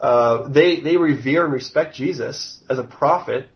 uh, 0.00 0.48
they 0.48 0.80
they 0.80 0.96
revere 0.96 1.44
and 1.44 1.52
respect 1.52 1.94
Jesus 1.94 2.62
as 2.68 2.78
a 2.78 2.84
prophet, 2.84 3.48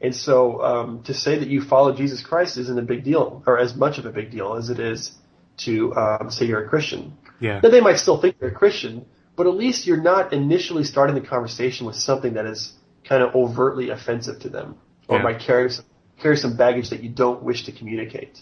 and 0.00 0.14
so 0.14 0.62
um, 0.62 1.02
to 1.04 1.14
say 1.14 1.38
that 1.38 1.48
you 1.48 1.62
follow 1.62 1.94
Jesus 1.94 2.22
Christ 2.22 2.56
isn't 2.58 2.78
a 2.78 2.82
big 2.82 3.04
deal, 3.04 3.42
or 3.46 3.58
as 3.58 3.74
much 3.74 3.98
of 3.98 4.06
a 4.06 4.10
big 4.10 4.30
deal 4.30 4.54
as 4.54 4.70
it 4.70 4.78
is 4.78 5.12
to 5.58 5.94
um, 5.94 6.30
say 6.30 6.46
you're 6.46 6.64
a 6.64 6.68
Christian. 6.68 7.16
Yeah. 7.40 7.60
Now 7.62 7.70
they 7.70 7.80
might 7.80 7.98
still 7.98 8.20
think 8.20 8.36
you're 8.40 8.50
a 8.50 8.54
Christian, 8.54 9.06
but 9.36 9.46
at 9.46 9.54
least 9.54 9.86
you're 9.86 10.02
not 10.02 10.32
initially 10.32 10.84
starting 10.84 11.14
the 11.14 11.26
conversation 11.26 11.86
with 11.86 11.96
something 11.96 12.34
that 12.34 12.46
is 12.46 12.72
kind 13.04 13.22
of 13.22 13.34
overtly 13.34 13.90
offensive 13.90 14.40
to 14.40 14.48
them, 14.48 14.76
or 15.08 15.18
yeah. 15.18 15.24
might 15.24 15.40
carry 15.40 15.70
some, 15.70 15.84
carry 16.20 16.36
some 16.36 16.56
baggage 16.56 16.90
that 16.90 17.02
you 17.02 17.08
don't 17.08 17.42
wish 17.42 17.64
to 17.64 17.72
communicate. 17.72 18.40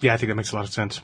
Yeah, 0.00 0.14
I 0.14 0.16
think 0.16 0.28
that 0.28 0.34
makes 0.34 0.52
a 0.52 0.56
lot 0.56 0.64
of 0.64 0.72
sense. 0.72 1.00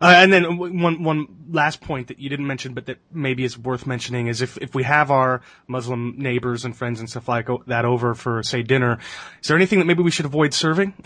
Uh, 0.00 0.14
and 0.16 0.32
then 0.32 0.58
one 0.58 1.02
one 1.02 1.26
last 1.50 1.80
point 1.80 2.08
that 2.08 2.20
you 2.20 2.28
didn't 2.28 2.46
mention, 2.46 2.72
but 2.72 2.86
that 2.86 2.98
maybe 3.12 3.44
is 3.44 3.58
worth 3.58 3.86
mentioning 3.86 4.28
is 4.28 4.42
if 4.42 4.56
if 4.58 4.74
we 4.74 4.84
have 4.84 5.10
our 5.10 5.40
Muslim 5.66 6.14
neighbors 6.18 6.64
and 6.64 6.76
friends 6.76 7.00
and 7.00 7.10
stuff 7.10 7.28
like 7.28 7.48
that 7.66 7.84
over 7.84 8.14
for 8.14 8.42
say 8.44 8.62
dinner, 8.62 8.98
is 9.42 9.48
there 9.48 9.56
anything 9.56 9.80
that 9.80 9.86
maybe 9.86 10.02
we 10.02 10.10
should 10.10 10.26
avoid 10.26 10.54
serving? 10.54 10.94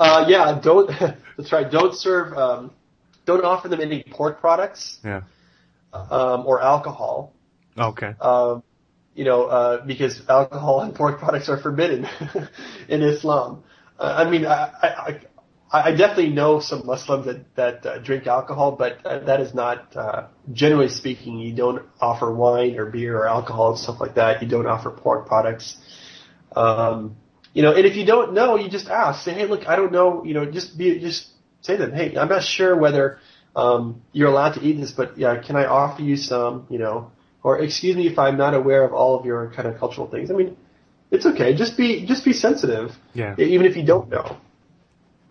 Uh, 0.00 0.24
yeah, 0.26 0.58
don't. 0.62 0.88
That's 1.36 1.52
right. 1.52 1.70
Don't 1.70 1.94
serve. 1.94 2.32
Um, 2.32 2.70
don't 3.26 3.44
offer 3.44 3.68
them 3.68 3.82
any 3.82 4.02
pork 4.02 4.40
products 4.40 4.98
yeah. 5.04 5.20
um, 5.92 6.46
or 6.46 6.62
alcohol. 6.62 7.34
Okay. 7.76 8.14
Um, 8.18 8.62
you 9.14 9.24
know, 9.24 9.44
uh, 9.44 9.84
because 9.84 10.26
alcohol 10.28 10.80
and 10.80 10.94
pork 10.94 11.18
products 11.18 11.50
are 11.50 11.58
forbidden 11.58 12.08
in 12.88 13.02
Islam. 13.02 13.62
Uh, 13.98 14.24
I 14.26 14.30
mean, 14.30 14.46
I, 14.46 14.70
I, 14.82 15.20
I, 15.72 15.90
I 15.90 15.90
definitely 15.92 16.30
know 16.30 16.60
some 16.60 16.86
Muslims 16.86 17.26
that 17.26 17.54
that 17.56 17.86
uh, 17.86 17.98
drink 17.98 18.26
alcohol, 18.26 18.72
but 18.72 19.04
uh, 19.04 19.20
that 19.20 19.40
is 19.40 19.54
not 19.54 19.96
uh, 19.96 20.26
generally 20.52 20.88
speaking. 20.88 21.38
You 21.38 21.54
don't 21.54 21.82
offer 22.00 22.32
wine 22.32 22.76
or 22.78 22.86
beer 22.86 23.18
or 23.18 23.28
alcohol 23.28 23.70
and 23.70 23.78
stuff 23.78 24.00
like 24.00 24.14
that. 24.16 24.42
You 24.42 24.48
don't 24.48 24.66
offer 24.66 24.90
pork 24.90 25.26
products. 25.26 25.76
Um, 26.54 27.16
you 27.52 27.62
know, 27.62 27.74
and 27.74 27.84
if 27.86 27.96
you 27.96 28.04
don't 28.06 28.32
know, 28.32 28.56
you 28.56 28.68
just 28.68 28.88
ask. 28.88 29.24
Say, 29.24 29.32
hey, 29.32 29.46
look, 29.46 29.66
I 29.68 29.76
don't 29.76 29.92
know. 29.92 30.24
You 30.24 30.34
know, 30.34 30.44
just 30.46 30.76
be 30.76 30.98
just 31.00 31.28
say 31.62 31.76
to 31.76 31.86
them, 31.86 31.94
hey, 31.94 32.16
I'm 32.16 32.28
not 32.28 32.42
sure 32.42 32.76
whether 32.76 33.18
um, 33.54 34.02
you're 34.12 34.28
allowed 34.28 34.54
to 34.54 34.60
eat 34.62 34.80
this, 34.80 34.92
but 34.92 35.18
yeah, 35.18 35.40
can 35.40 35.56
I 35.56 35.66
offer 35.66 36.02
you 36.02 36.16
some? 36.16 36.66
You 36.70 36.78
know, 36.78 37.12
or 37.42 37.60
excuse 37.60 37.96
me 37.96 38.06
if 38.06 38.18
I'm 38.18 38.36
not 38.36 38.54
aware 38.54 38.84
of 38.84 38.92
all 38.92 39.18
of 39.18 39.24
your 39.26 39.50
kind 39.52 39.66
of 39.68 39.78
cultural 39.78 40.08
things. 40.08 40.30
I 40.30 40.34
mean, 40.34 40.56
it's 41.10 41.26
okay. 41.26 41.54
Just 41.54 41.76
be 41.76 42.06
just 42.06 42.24
be 42.24 42.32
sensitive, 42.32 42.96
Yeah. 43.14 43.34
even 43.38 43.66
if 43.66 43.76
you 43.76 43.84
don't 43.84 44.08
know. 44.08 44.36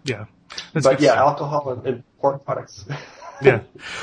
Yeah. 0.03 0.25
That's 0.73 0.85
but 0.85 0.99
yeah, 0.99 1.13
alcohol 1.13 1.71
and, 1.71 1.85
and 1.85 2.03
pork 2.19 2.43
products. 2.43 2.85
yeah. 3.41 3.61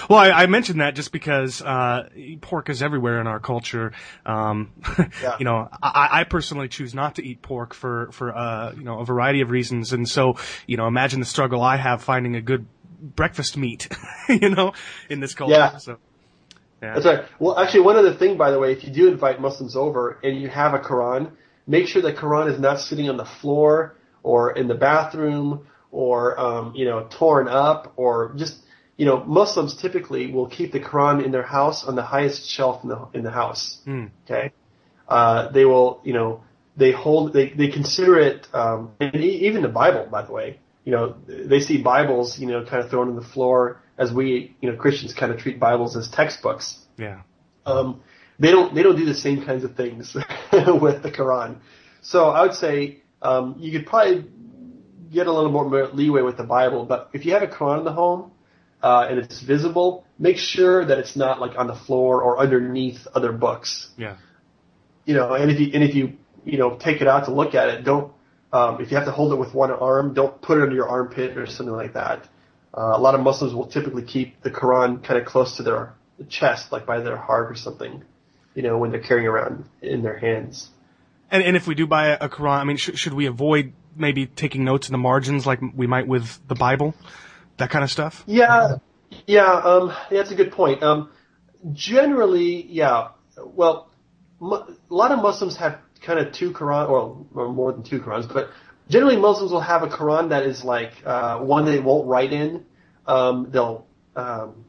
Well, 0.08 0.18
I, 0.18 0.30
I 0.30 0.46
mentioned 0.46 0.80
that 0.80 0.94
just 0.94 1.12
because 1.12 1.60
uh, 1.60 2.08
pork 2.40 2.68
is 2.68 2.82
everywhere 2.82 3.20
in 3.20 3.26
our 3.26 3.40
culture. 3.40 3.92
Um, 4.24 4.72
Yeah. 5.22 5.36
You 5.38 5.44
know, 5.44 5.68
I, 5.82 6.08
I 6.20 6.24
personally 6.24 6.68
choose 6.68 6.94
not 6.94 7.16
to 7.16 7.24
eat 7.24 7.40
pork 7.40 7.74
for 7.74 8.10
for 8.12 8.36
uh, 8.36 8.72
you 8.72 8.82
know 8.82 9.00
a 9.00 9.04
variety 9.04 9.40
of 9.40 9.50
reasons, 9.50 9.92
and 9.92 10.08
so 10.08 10.36
you 10.66 10.76
know, 10.76 10.86
imagine 10.86 11.20
the 11.20 11.26
struggle 11.26 11.62
I 11.62 11.76
have 11.76 12.02
finding 12.02 12.36
a 12.36 12.40
good 12.40 12.66
breakfast 13.00 13.56
meat, 13.56 13.88
you 14.28 14.50
know, 14.50 14.72
in 15.08 15.20
this 15.20 15.34
culture. 15.34 15.54
Yeah. 15.54 15.76
So, 15.78 15.98
yeah. 16.82 16.94
That's 16.94 17.06
right. 17.06 17.24
Well, 17.38 17.58
actually, 17.58 17.80
one 17.80 17.96
other 17.96 18.14
thing, 18.14 18.36
by 18.36 18.50
the 18.50 18.58
way, 18.58 18.72
if 18.72 18.84
you 18.84 18.90
do 18.90 19.08
invite 19.08 19.40
Muslims 19.40 19.76
over 19.76 20.18
and 20.22 20.40
you 20.40 20.48
have 20.48 20.74
a 20.74 20.78
Quran, 20.78 21.32
make 21.66 21.88
sure 21.88 22.02
the 22.02 22.12
Quran 22.12 22.52
is 22.52 22.60
not 22.60 22.80
sitting 22.80 23.08
on 23.08 23.16
the 23.16 23.24
floor 23.24 23.96
or 24.22 24.52
in 24.52 24.68
the 24.68 24.74
bathroom 24.74 25.66
or 25.96 26.38
um, 26.46 26.64
you 26.78 26.84
know 26.84 26.98
torn 27.18 27.46
up 27.48 27.92
or 27.96 28.34
just 28.36 28.54
you 28.98 29.06
know 29.08 29.16
Muslims 29.24 29.72
typically 29.84 30.30
will 30.34 30.46
keep 30.56 30.70
the 30.76 30.80
Quran 30.88 31.24
in 31.24 31.30
their 31.36 31.48
house 31.58 31.78
on 31.88 31.94
the 32.00 32.06
highest 32.14 32.40
shelf 32.56 32.82
in 32.84 32.88
the 32.92 33.00
in 33.14 33.22
the 33.28 33.30
house. 33.42 33.62
Hmm. 33.84 34.06
Okay, 34.24 34.52
uh, 35.08 35.50
they 35.56 35.64
will 35.64 36.00
you 36.04 36.12
know 36.18 36.42
they 36.76 36.92
hold 36.92 37.32
they 37.32 37.46
they 37.60 37.68
consider 37.68 38.14
it 38.20 38.46
um, 38.52 38.80
and 39.00 39.16
e- 39.16 39.46
even 39.48 39.62
the 39.62 39.74
Bible, 39.82 40.06
by 40.10 40.22
the 40.22 40.32
way. 40.32 40.48
You 40.84 40.92
know 40.94 41.04
they 41.26 41.60
see 41.68 41.76
Bibles 41.82 42.38
you 42.38 42.46
know 42.50 42.60
kind 42.70 42.80
of 42.84 42.90
thrown 42.90 43.08
on 43.08 43.16
the 43.22 43.28
floor 43.34 43.80
as 43.98 44.12
we 44.12 44.54
you 44.60 44.70
know 44.70 44.76
Christians 44.76 45.12
kind 45.20 45.32
of 45.32 45.38
treat 45.44 45.58
Bibles 45.58 45.96
as 45.96 46.06
textbooks 46.20 46.66
Yeah. 47.06 47.20
um, 47.72 47.88
they 48.38 48.50
don't 48.56 48.74
they 48.74 48.82
don't 48.84 48.96
do 49.02 49.06
the 49.14 49.20
same 49.26 49.38
kinds 49.48 49.64
of 49.64 49.72
things 49.82 50.14
with 50.84 50.98
the 51.06 51.10
Quran. 51.18 51.50
So 52.02 52.18
I 52.38 52.40
would 52.44 52.54
say 52.54 52.74
um, 53.22 53.56
you 53.58 53.70
could 53.74 53.86
probably 53.90 54.18
get 55.12 55.26
a 55.26 55.32
little 55.32 55.50
more 55.50 55.88
leeway 55.88 56.22
with 56.22 56.36
the 56.36 56.44
Bible, 56.44 56.84
but 56.84 57.10
if 57.12 57.24
you 57.24 57.32
have 57.32 57.42
a 57.42 57.46
Quran 57.46 57.78
in 57.78 57.84
the 57.84 57.92
home 57.92 58.32
uh, 58.82 59.06
and 59.08 59.18
it's 59.18 59.40
visible, 59.40 60.04
make 60.18 60.38
sure 60.38 60.84
that 60.84 60.98
it's 60.98 61.16
not 61.16 61.40
like 61.40 61.58
on 61.58 61.66
the 61.66 61.74
floor 61.74 62.22
or 62.22 62.38
underneath 62.38 63.06
other 63.14 63.32
books. 63.32 63.88
Yeah. 63.96 64.16
You 65.04 65.14
know, 65.14 65.34
and 65.34 65.50
if 65.50 65.60
you 65.60 65.70
and 65.72 65.84
if 65.84 65.94
you 65.94 66.14
you 66.44 66.58
know 66.58 66.76
take 66.76 67.00
it 67.00 67.08
out 67.08 67.26
to 67.26 67.32
look 67.32 67.54
at 67.54 67.68
it, 67.68 67.84
don't 67.84 68.12
um, 68.52 68.80
if 68.80 68.90
you 68.90 68.96
have 68.96 69.06
to 69.06 69.12
hold 69.12 69.32
it 69.32 69.36
with 69.36 69.54
one 69.54 69.70
arm, 69.70 70.14
don't 70.14 70.40
put 70.40 70.58
it 70.58 70.62
under 70.62 70.74
your 70.74 70.88
armpit 70.88 71.36
or 71.36 71.46
something 71.46 71.74
like 71.74 71.94
that. 71.94 72.28
Uh, 72.76 72.92
a 72.94 73.00
lot 73.00 73.14
of 73.14 73.20
Muslims 73.20 73.54
will 73.54 73.66
typically 73.66 74.02
keep 74.02 74.42
the 74.42 74.50
Quran 74.50 75.02
kind 75.02 75.20
of 75.20 75.26
close 75.26 75.56
to 75.56 75.62
their 75.62 75.94
chest, 76.28 76.72
like 76.72 76.86
by 76.86 77.00
their 77.00 77.16
heart 77.16 77.50
or 77.50 77.54
something, 77.54 78.04
you 78.54 78.62
know, 78.62 78.78
when 78.78 78.90
they're 78.90 79.00
carrying 79.00 79.26
around 79.26 79.64
in 79.80 80.02
their 80.02 80.18
hands. 80.18 80.68
And 81.30 81.42
and 81.42 81.56
if 81.56 81.66
we 81.66 81.74
do 81.74 81.86
buy 81.86 82.08
a, 82.08 82.18
a 82.22 82.28
Quran, 82.28 82.58
I 82.58 82.64
mean, 82.64 82.76
sh- 82.76 82.94
should 82.94 83.14
we 83.14 83.26
avoid 83.26 83.72
maybe 83.96 84.26
taking 84.26 84.64
notes 84.64 84.88
in 84.88 84.92
the 84.92 84.98
margins 84.98 85.46
like 85.46 85.60
we 85.74 85.86
might 85.86 86.06
with 86.06 86.38
the 86.48 86.54
Bible, 86.54 86.94
that 87.56 87.70
kind 87.70 87.84
of 87.84 87.90
stuff? 87.90 88.24
Yeah, 88.26 88.76
yeah, 89.26 89.52
um, 89.52 89.92
that's 90.10 90.30
a 90.30 90.34
good 90.34 90.52
point. 90.52 90.82
Um, 90.82 91.10
generally, 91.72 92.66
yeah, 92.66 93.08
well, 93.36 93.90
a 94.40 94.64
lot 94.88 95.12
of 95.12 95.22
Muslims 95.22 95.56
have 95.56 95.78
kind 96.02 96.18
of 96.18 96.32
two 96.32 96.52
Quran, 96.52 96.88
or, 96.88 97.26
or 97.34 97.52
more 97.52 97.72
than 97.72 97.82
two 97.82 98.00
Qurans, 98.00 98.32
but 98.32 98.50
generally 98.88 99.16
Muslims 99.16 99.50
will 99.52 99.60
have 99.60 99.82
a 99.82 99.88
Quran 99.88 100.30
that 100.30 100.44
is 100.44 100.64
like 100.64 100.92
uh, 101.04 101.38
one 101.38 101.64
they 101.64 101.78
won't 101.78 102.06
write 102.06 102.32
in. 102.32 102.64
Um, 103.06 103.50
they'll, 103.50 103.86
um, 104.14 104.64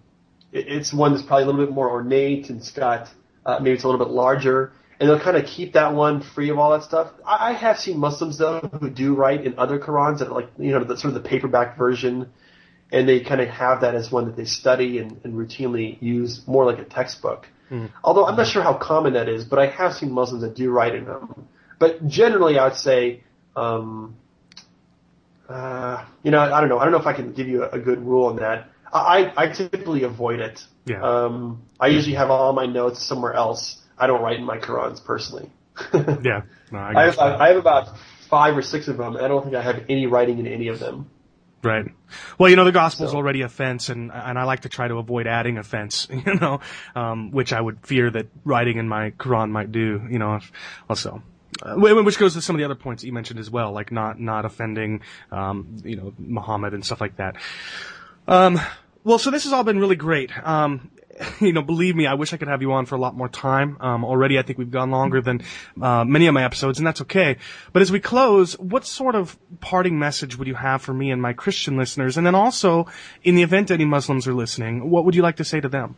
it, 0.51 0.67
it's 0.67 0.93
one 0.93 1.13
that's 1.13 1.25
probably 1.25 1.43
a 1.43 1.45
little 1.47 1.65
bit 1.65 1.73
more 1.73 1.89
ornate 1.89 2.49
and 2.49 2.59
it's 2.59 2.71
got 2.71 3.09
uh, 3.45 3.59
maybe 3.59 3.75
it's 3.75 3.83
a 3.83 3.87
little 3.87 4.03
bit 4.03 4.13
larger, 4.13 4.73
and 4.99 5.09
they'll 5.09 5.19
kind 5.19 5.37
of 5.37 5.45
keep 5.45 5.73
that 5.73 5.93
one 5.93 6.21
free 6.21 6.49
of 6.49 6.57
all 6.57 6.71
that 6.71 6.83
stuff. 6.83 7.11
I, 7.25 7.49
I 7.49 7.53
have 7.53 7.77
seen 7.77 7.97
Muslims 7.97 8.37
though 8.37 8.59
who 8.59 8.89
do 8.89 9.15
write 9.15 9.45
in 9.45 9.57
other 9.57 9.79
Qurans 9.79 10.19
that 10.19 10.29
are 10.29 10.33
like 10.33 10.49
you 10.57 10.71
know 10.71 10.83
the 10.83 10.97
sort 10.97 11.15
of 11.15 11.21
the 11.21 11.29
paperback 11.29 11.77
version 11.77 12.29
and 12.91 13.07
they 13.07 13.19
kind 13.19 13.41
of 13.41 13.49
have 13.49 13.81
that 13.81 13.95
as 13.95 14.11
one 14.11 14.25
that 14.25 14.35
they 14.35 14.45
study 14.45 14.99
and, 14.99 15.19
and 15.23 15.33
routinely 15.33 16.01
use 16.01 16.41
more 16.47 16.65
like 16.65 16.79
a 16.79 16.85
textbook. 16.85 17.47
Although 18.03 18.25
I'm 18.25 18.37
not 18.37 18.47
sure 18.47 18.63
how 18.63 18.75
common 18.75 19.13
that 19.13 19.27
is, 19.27 19.43
but 19.43 19.59
I 19.59 19.67
have 19.67 19.93
seen 19.93 20.11
Muslims 20.11 20.41
that 20.43 20.55
do 20.55 20.71
write 20.71 20.95
in 20.95 21.05
them. 21.05 21.47
But 21.79 22.07
generally, 22.07 22.57
I 22.57 22.65
would 22.69 22.77
say, 22.77 23.23
um, 23.55 24.15
uh, 25.49 26.05
you 26.23 26.31
know, 26.31 26.39
I 26.39 26.61
don't 26.61 26.69
know. 26.69 26.79
I 26.79 26.83
don't 26.83 26.93
know 26.93 26.99
if 26.99 27.05
I 27.07 27.13
can 27.13 27.33
give 27.33 27.47
you 27.47 27.63
a, 27.63 27.71
a 27.71 27.79
good 27.79 27.99
rule 27.99 28.27
on 28.27 28.37
that. 28.37 28.69
I, 28.91 29.33
I 29.35 29.47
typically 29.49 30.03
avoid 30.03 30.39
it. 30.39 30.63
Yeah. 30.85 31.01
Um, 31.01 31.63
I 31.79 31.87
usually 31.87 32.15
have 32.15 32.29
all 32.29 32.53
my 32.53 32.65
notes 32.65 33.05
somewhere 33.05 33.33
else. 33.33 33.81
I 33.97 34.07
don't 34.07 34.21
write 34.21 34.37
in 34.39 34.45
my 34.45 34.57
Qurans 34.57 35.03
personally. 35.03 35.49
Yeah. 35.93 36.41
No, 36.71 36.79
I 36.79 36.93
I 37.01 37.05
have, 37.05 37.19
I 37.19 37.47
have 37.49 37.57
about 37.57 37.89
five 38.29 38.57
or 38.57 38.61
six 38.61 38.87
of 38.87 38.97
them, 38.97 39.15
and 39.15 39.23
I 39.23 39.27
don't 39.27 39.43
think 39.43 39.55
I 39.55 39.61
have 39.61 39.85
any 39.89 40.07
writing 40.07 40.39
in 40.39 40.47
any 40.47 40.67
of 40.69 40.79
them. 40.79 41.09
Right. 41.63 41.85
Well, 42.37 42.49
you 42.49 42.55
know, 42.55 42.65
the 42.65 42.71
gospel's 42.71 43.11
So- 43.11 43.17
already 43.17 43.41
offense, 43.41 43.89
and 43.89 44.11
and 44.11 44.37
I 44.39 44.43
like 44.43 44.61
to 44.61 44.69
try 44.69 44.87
to 44.87 44.95
avoid 44.95 45.27
adding 45.27 45.57
offense. 45.57 46.07
You 46.25 46.35
know, 46.35 46.59
um, 46.95 47.31
which 47.31 47.53
I 47.53 47.61
would 47.61 47.85
fear 47.85 48.09
that 48.09 48.27
writing 48.43 48.77
in 48.77 48.87
my 48.87 49.11
Quran 49.11 49.51
might 49.51 49.71
do. 49.71 50.01
You 50.09 50.19
know, 50.19 50.35
if, 50.35 50.51
also. 50.89 51.21
Uh, 51.61 51.75
which 51.75 52.19
goes 52.19 52.33
to 52.35 52.41
some 52.41 52.55
of 52.55 52.59
the 52.59 52.65
other 52.65 52.75
points 52.75 53.01
that 53.01 53.07
you 53.07 53.13
mentioned 53.13 53.39
as 53.39 53.49
well, 53.49 53.71
like 53.71 53.91
not 53.91 54.19
not 54.19 54.45
offending, 54.45 55.01
um, 55.31 55.77
you 55.83 55.95
know, 55.95 56.13
Muhammad 56.19 56.73
and 56.73 56.85
stuff 56.85 57.01
like 57.01 57.15
that. 57.17 57.35
Um, 58.27 58.59
well, 59.03 59.17
so 59.17 59.31
this 59.31 59.45
has 59.45 59.53
all 59.53 59.63
been 59.63 59.79
really 59.79 59.95
great. 59.95 60.31
Um, 60.45 60.91
you 61.39 61.53
know, 61.53 61.61
believe 61.61 61.95
me, 61.95 62.06
I 62.06 62.14
wish 62.14 62.34
I 62.34 62.38
could 62.38 62.48
have 62.48 62.61
you 62.61 62.73
on 62.73 62.85
for 62.85 62.95
a 62.95 62.99
lot 62.99 63.15
more 63.15 63.30
time. 63.30 63.77
Um, 63.80 64.06
already, 64.06 64.38
I 64.38 64.41
think 64.41 64.60
we've 64.60 64.72
gone 64.72 64.91
longer 64.91 65.22
than 65.22 65.41
uh, 65.81 66.03
many 66.06 66.27
of 66.27 66.34
my 66.34 66.44
episodes, 66.44 66.77
and 66.77 66.88
that's 66.88 67.02
okay. 67.02 67.38
But 67.73 67.81
as 67.81 67.91
we 67.91 67.99
close, 67.99 68.57
what 68.60 68.85
sort 68.85 69.15
of 69.15 69.38
parting 69.60 69.98
message 69.99 70.38
would 70.38 70.48
you 70.48 70.56
have 70.56 70.81
for 70.81 70.94
me 70.94 71.11
and 71.11 71.22
my 71.22 71.34
Christian 71.34 71.77
listeners? 71.77 72.18
And 72.18 72.26
then 72.26 72.35
also, 72.35 72.88
in 73.23 73.35
the 73.35 73.44
event 73.44 73.72
any 73.72 73.85
Muslims 73.85 74.27
are 74.27 74.34
listening, 74.34 74.89
what 74.89 75.06
would 75.06 75.15
you 75.15 75.22
like 75.22 75.38
to 75.38 75.45
say 75.45 75.60
to 75.60 75.69
them? 75.69 75.95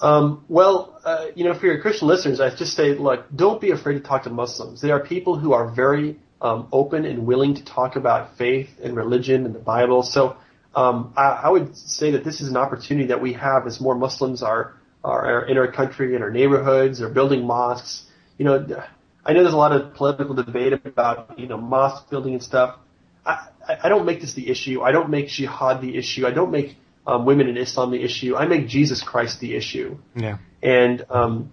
Um, 0.00 0.44
well, 0.48 1.00
uh, 1.04 1.26
you 1.36 1.44
know, 1.44 1.54
for 1.54 1.66
your 1.66 1.80
Christian 1.80 2.08
listeners, 2.08 2.40
I 2.40 2.50
just 2.50 2.74
say, 2.74 2.94
look, 2.94 3.26
don't 3.34 3.60
be 3.60 3.70
afraid 3.70 3.94
to 3.94 4.00
talk 4.00 4.24
to 4.24 4.30
Muslims. 4.30 4.80
They 4.80 4.90
are 4.90 4.98
people 4.98 5.36
who 5.36 5.52
are 5.52 5.68
very 5.68 6.18
um, 6.40 6.66
open 6.72 7.04
and 7.04 7.24
willing 7.24 7.54
to 7.54 7.64
talk 7.64 7.94
about 7.94 8.36
faith 8.36 8.80
and 8.82 8.96
religion 8.96 9.46
and 9.46 9.54
the 9.54 9.60
Bible. 9.60 10.02
So 10.02 10.36
um, 10.74 11.12
I, 11.16 11.40
I 11.44 11.48
would 11.50 11.76
say 11.76 12.12
that 12.12 12.24
this 12.24 12.40
is 12.40 12.48
an 12.48 12.56
opportunity 12.56 13.08
that 13.08 13.20
we 13.20 13.34
have 13.34 13.66
as 13.66 13.80
more 13.80 13.94
Muslims 13.94 14.42
are, 14.42 14.74
are, 15.04 15.42
are 15.42 15.46
in 15.46 15.58
our 15.58 15.70
country, 15.70 16.14
in 16.14 16.22
our 16.22 16.30
neighborhoods, 16.30 17.00
are 17.02 17.10
building 17.10 17.46
mosques. 17.46 18.04
You 18.38 18.46
know, 18.46 18.84
I 19.24 19.32
know 19.32 19.42
there's 19.42 19.54
a 19.54 19.58
lot 19.58 19.72
of 19.72 19.94
political 19.94 20.34
debate 20.34 20.72
about 20.72 21.38
you 21.38 21.46
know 21.46 21.58
mosque 21.58 22.08
building 22.10 22.34
and 22.34 22.42
stuff. 22.42 22.78
I, 23.24 23.48
I 23.84 23.88
don't 23.88 24.06
make 24.06 24.20
this 24.20 24.32
the 24.34 24.50
issue. 24.50 24.82
I 24.82 24.92
don't 24.92 25.10
make 25.10 25.28
jihad 25.28 25.80
the 25.80 25.96
issue. 25.96 26.26
I 26.26 26.30
don't 26.30 26.50
make 26.50 26.76
um, 27.06 27.26
women 27.26 27.48
in 27.48 27.56
Islam 27.56 27.90
the 27.90 28.02
issue. 28.02 28.34
I 28.36 28.46
make 28.46 28.66
Jesus 28.66 29.02
Christ 29.02 29.40
the 29.40 29.54
issue. 29.54 29.98
Yeah. 30.16 30.38
And 30.62 31.04
um, 31.10 31.52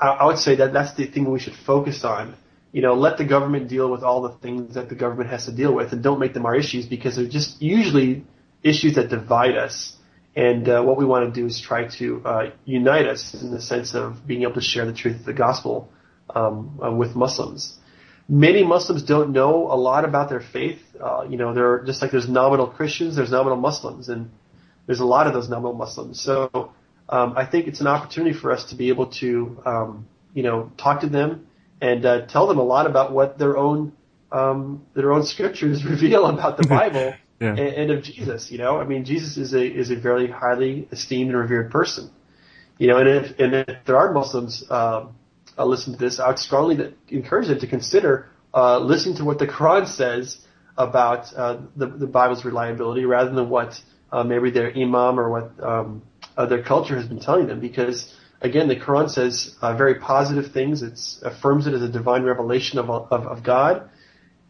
I, 0.00 0.08
I 0.08 0.26
would 0.26 0.38
say 0.38 0.56
that 0.56 0.72
that's 0.72 0.94
the 0.94 1.06
thing 1.06 1.30
we 1.30 1.40
should 1.40 1.56
focus 1.56 2.04
on. 2.04 2.36
You 2.72 2.82
know, 2.82 2.94
let 2.94 3.18
the 3.18 3.24
government 3.24 3.68
deal 3.68 3.90
with 3.90 4.02
all 4.02 4.22
the 4.22 4.32
things 4.38 4.74
that 4.74 4.88
the 4.88 4.94
government 4.94 5.30
has 5.30 5.44
to 5.46 5.52
deal 5.52 5.74
with, 5.74 5.92
and 5.92 6.02
don't 6.02 6.18
make 6.18 6.34
them 6.34 6.46
our 6.46 6.54
issues 6.54 6.86
because 6.86 7.16
they're 7.16 7.26
just 7.26 7.60
usually 7.60 8.24
issues 8.62 8.94
that 8.94 9.08
divide 9.08 9.56
us. 9.56 9.96
And 10.34 10.68
uh, 10.68 10.82
what 10.82 10.96
we 10.96 11.04
want 11.04 11.32
to 11.32 11.40
do 11.40 11.46
is 11.46 11.60
try 11.60 11.88
to 11.98 12.22
uh, 12.24 12.50
unite 12.64 13.06
us 13.06 13.34
in 13.34 13.50
the 13.50 13.60
sense 13.60 13.94
of 13.94 14.26
being 14.26 14.42
able 14.42 14.54
to 14.54 14.62
share 14.62 14.86
the 14.86 14.94
truth 14.94 15.20
of 15.20 15.24
the 15.26 15.34
gospel 15.34 15.90
um, 16.34 16.80
uh, 16.82 16.90
with 16.90 17.14
Muslims. 17.14 17.78
many 18.28 18.64
Muslims 18.64 19.02
don't 19.02 19.32
know 19.32 19.70
a 19.70 19.76
lot 19.76 20.04
about 20.04 20.30
their 20.30 20.40
faith. 20.40 20.80
Uh, 20.98 21.26
you 21.28 21.36
know, 21.36 21.52
they're 21.52 21.80
just 21.84 22.00
like 22.00 22.10
there's 22.10 22.28
nominal 22.28 22.66
Christians, 22.66 23.16
there's 23.16 23.30
nominal 23.30 23.58
Muslims, 23.58 24.08
and 24.08 24.30
there's 24.86 25.00
a 25.00 25.04
lot 25.04 25.26
of 25.26 25.34
those 25.34 25.48
nominal 25.48 25.74
Muslims. 25.74 26.20
So 26.20 26.72
um, 27.08 27.34
I 27.36 27.44
think 27.44 27.66
it's 27.66 27.80
an 27.80 27.86
opportunity 27.86 28.36
for 28.36 28.52
us 28.52 28.70
to 28.70 28.74
be 28.74 28.88
able 28.88 29.08
to, 29.20 29.60
um, 29.66 30.08
you 30.32 30.42
know, 30.42 30.72
talk 30.78 31.00
to 31.02 31.08
them 31.08 31.46
and 31.80 32.06
uh, 32.06 32.26
tell 32.26 32.46
them 32.46 32.58
a 32.58 32.62
lot 32.62 32.86
about 32.86 33.12
what 33.12 33.38
their 33.38 33.56
own 33.56 33.92
um, 34.30 34.86
their 34.94 35.12
own 35.12 35.24
scriptures 35.24 35.84
reveal 35.94 36.24
about 36.26 36.56
the 36.56 36.66
Bible 36.66 37.14
yeah. 37.42 37.50
and, 37.50 37.58
and, 37.58 37.90
of 37.90 38.02
Jesus. 38.04 38.50
You 38.50 38.58
know, 38.58 38.78
I 38.78 38.84
mean, 38.84 39.04
Jesus 39.04 39.36
is 39.36 39.52
a 39.54 39.64
is 39.64 39.90
a 39.90 39.96
very 39.96 40.30
highly 40.30 40.88
esteemed 40.92 41.30
and 41.30 41.38
revered 41.38 41.70
person. 41.70 42.10
You 42.78 42.88
know, 42.88 42.98
and 42.98 43.08
if 43.08 43.38
and 43.38 43.54
if 43.54 43.84
there 43.84 43.96
are 43.96 44.12
Muslims 44.12 44.64
um, 44.70 45.14
uh, 45.58 45.64
listen 45.64 45.92
to 45.92 45.98
this, 45.98 46.20
I 46.20 46.28
would 46.28 46.38
strongly 46.38 46.94
encourage 47.08 47.48
them 47.48 47.60
to 47.60 47.66
consider 47.66 48.28
uh, 48.54 48.78
listening 48.78 49.16
to 49.16 49.24
what 49.24 49.38
the 49.38 49.46
Quran 49.46 49.86
says 49.86 50.38
about 50.76 51.32
uh, 51.34 51.58
the, 51.76 51.86
the 51.86 52.06
Bible's 52.06 52.44
reliability 52.44 53.04
rather 53.04 53.30
than 53.30 53.48
what 53.48 53.80
uh, 54.10 54.22
maybe 54.24 54.50
their 54.50 54.70
imam 54.70 55.18
or 55.20 55.30
what 55.30 55.62
um, 55.62 56.02
their 56.48 56.62
culture 56.62 56.96
has 56.96 57.06
been 57.06 57.20
telling 57.20 57.46
them. 57.46 57.60
Because 57.60 58.14
again, 58.40 58.68
the 58.68 58.76
Quran 58.76 59.10
says 59.10 59.54
uh, 59.60 59.76
very 59.76 59.96
positive 59.96 60.52
things. 60.52 60.82
It 60.82 60.98
affirms 61.22 61.66
it 61.66 61.74
as 61.74 61.82
a 61.82 61.88
divine 61.88 62.22
revelation 62.22 62.78
of 62.78 62.90
of, 62.90 63.26
of 63.26 63.42
God, 63.42 63.90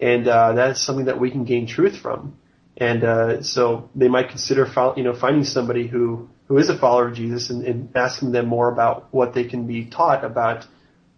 and 0.00 0.26
uh, 0.26 0.52
that 0.54 0.70
is 0.70 0.80
something 0.80 1.06
that 1.06 1.20
we 1.20 1.30
can 1.30 1.44
gain 1.44 1.66
truth 1.66 1.96
from. 1.96 2.36
And 2.76 3.04
uh, 3.04 3.42
so 3.42 3.90
they 3.94 4.08
might 4.08 4.30
consider, 4.30 4.70
you 4.96 5.04
know, 5.04 5.14
finding 5.14 5.44
somebody 5.44 5.86
who 5.86 6.28
who 6.46 6.58
is 6.58 6.68
a 6.68 6.76
follower 6.76 7.08
of 7.08 7.14
Jesus 7.14 7.50
and, 7.50 7.64
and 7.64 7.96
asking 7.96 8.32
them 8.32 8.46
more 8.46 8.70
about 8.70 9.08
what 9.10 9.32
they 9.32 9.44
can 9.44 9.66
be 9.66 9.86
taught 9.86 10.24
about 10.24 10.66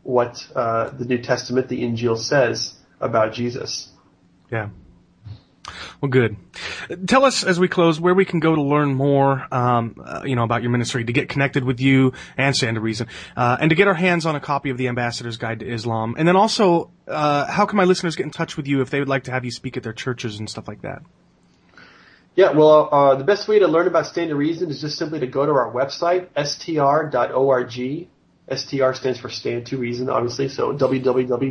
what 0.04 0.46
uh, 0.54 0.90
the 0.90 1.04
New 1.04 1.18
Testament, 1.18 1.68
the 1.68 1.82
Injil, 1.82 2.16
says 2.16 2.74
about 3.00 3.32
Jesus. 3.32 3.90
Yeah. 4.52 4.68
Well, 6.00 6.10
good. 6.10 6.36
Tell 7.06 7.24
us 7.24 7.42
as 7.42 7.58
we 7.58 7.68
close 7.68 7.98
where 7.98 8.12
we 8.14 8.26
can 8.26 8.38
go 8.38 8.54
to 8.54 8.60
learn 8.60 8.94
more, 8.94 9.46
um, 9.50 9.96
uh, 10.04 10.22
you 10.24 10.36
know, 10.36 10.44
about 10.44 10.62
your 10.62 10.70
ministry, 10.70 11.02
to 11.04 11.12
get 11.12 11.28
connected 11.30 11.64
with 11.64 11.80
you 11.80 12.12
and 12.36 12.54
Stand 12.54 12.74
to 12.74 12.80
Reason, 12.80 13.08
uh, 13.36 13.56
and 13.58 13.70
to 13.70 13.74
get 13.74 13.88
our 13.88 13.94
hands 13.94 14.26
on 14.26 14.36
a 14.36 14.40
copy 14.40 14.68
of 14.70 14.76
the 14.76 14.88
Ambassador's 14.88 15.38
Guide 15.38 15.60
to 15.60 15.66
Islam. 15.66 16.14
And 16.18 16.28
then 16.28 16.36
also, 16.36 16.90
uh, 17.08 17.46
how 17.46 17.64
can 17.64 17.78
my 17.78 17.84
listeners 17.84 18.14
get 18.14 18.24
in 18.24 18.30
touch 18.30 18.56
with 18.56 18.66
you 18.66 18.82
if 18.82 18.90
they 18.90 18.98
would 18.98 19.08
like 19.08 19.24
to 19.24 19.30
have 19.30 19.44
you 19.44 19.50
speak 19.50 19.78
at 19.78 19.82
their 19.82 19.94
churches 19.94 20.38
and 20.38 20.48
stuff 20.48 20.68
like 20.68 20.82
that? 20.82 21.02
Yeah, 22.36 22.52
well, 22.52 22.88
uh, 22.90 23.14
the 23.14 23.24
best 23.24 23.46
way 23.46 23.60
to 23.60 23.68
learn 23.68 23.86
about 23.86 24.06
Stand 24.06 24.30
to 24.30 24.34
Reason 24.36 24.68
is 24.68 24.80
just 24.80 24.98
simply 24.98 25.20
to 25.20 25.26
go 25.26 25.46
to 25.46 25.52
our 25.52 25.72
website, 25.72 26.28
str.org. 26.36 28.08
STR 28.52 28.92
stands 28.92 29.20
for 29.20 29.30
Stand 29.30 29.66
to 29.66 29.78
Reason, 29.78 30.10
obviously. 30.10 30.48
So 30.48 30.72
www.str.org 30.72 31.44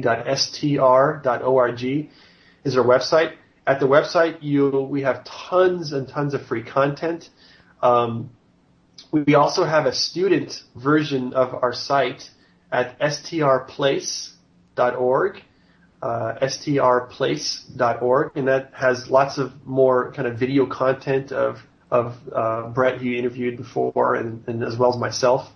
is 2.65 2.77
our 2.77 2.83
website. 2.83 3.33
At 3.65 3.79
the 3.79 3.87
website, 3.87 4.39
you 4.41 4.69
we 4.81 5.03
have 5.03 5.23
tons 5.23 5.93
and 5.93 6.05
tons 6.07 6.33
of 6.33 6.45
free 6.45 6.63
content. 6.63 7.29
Um, 7.81 8.31
we 9.11 9.35
also 9.35 9.63
have 9.63 9.85
a 9.85 9.93
student 9.93 10.63
version 10.75 11.33
of 11.33 11.53
our 11.63 11.71
site 11.71 12.29
at 12.71 12.99
strplace.org, 12.99 14.33
uh, 16.03 16.37
strplace.org, 16.41 18.31
and 18.35 18.47
that 18.49 18.71
has 18.73 19.09
lots 19.09 19.37
of 19.37 19.53
more 19.65 20.11
kind 20.11 20.27
of 20.27 20.37
video 20.37 20.65
content 20.65 21.31
of 21.31 21.59
of 21.89 22.17
uh, 22.35 22.67
Brett, 22.69 22.99
who 22.99 23.05
you 23.05 23.17
interviewed 23.19 23.55
before, 23.55 24.15
and, 24.15 24.43
and 24.47 24.63
as 24.63 24.75
well 24.75 24.93
as 24.93 24.99
myself. 24.99 25.47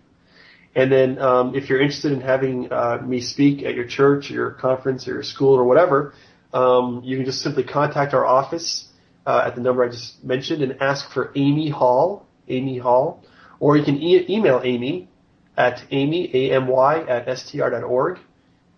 And 0.78 0.91
then 0.91 1.18
um, 1.18 1.56
if 1.56 1.70
you're 1.70 1.82
interested 1.82 2.12
in 2.12 2.22
having 2.22 2.72
uh, 2.72 2.99
me 3.04 3.20
speak 3.20 3.64
at 3.64 3.74
your 3.74 3.88
church 3.88 4.30
or 4.30 4.36
your 4.36 4.52
conference 4.52 5.08
or 5.08 5.14
your 5.16 5.24
school 5.24 5.56
or 5.56 5.64
whatever, 5.64 6.14
um, 6.54 7.02
you 7.04 7.18
can 7.18 7.26
just 7.26 7.41
simply 7.41 7.64
contact 7.64 8.14
our 8.14 8.24
office 8.24 8.88
uh, 9.26 9.41
at 9.48 9.56
the 9.56 9.62
number 9.62 9.84
I 9.84 9.90
just 9.90 10.24
mentioned 10.24 10.62
and 10.62 10.80
ask 10.80 11.12
for 11.12 11.32
Amy 11.36 11.72
Hall, 11.72 12.28
Amy 12.48 12.78
Hall, 12.78 13.24
or 13.60 13.76
you 13.76 13.84
can 13.84 13.98
e- 13.98 14.28
email 14.30 14.62
Amy 14.64 15.10
at 15.58 15.84
amy, 15.90 16.30
A-M-Y, 16.32 17.02
at 17.06 17.38
str.org 17.40 18.20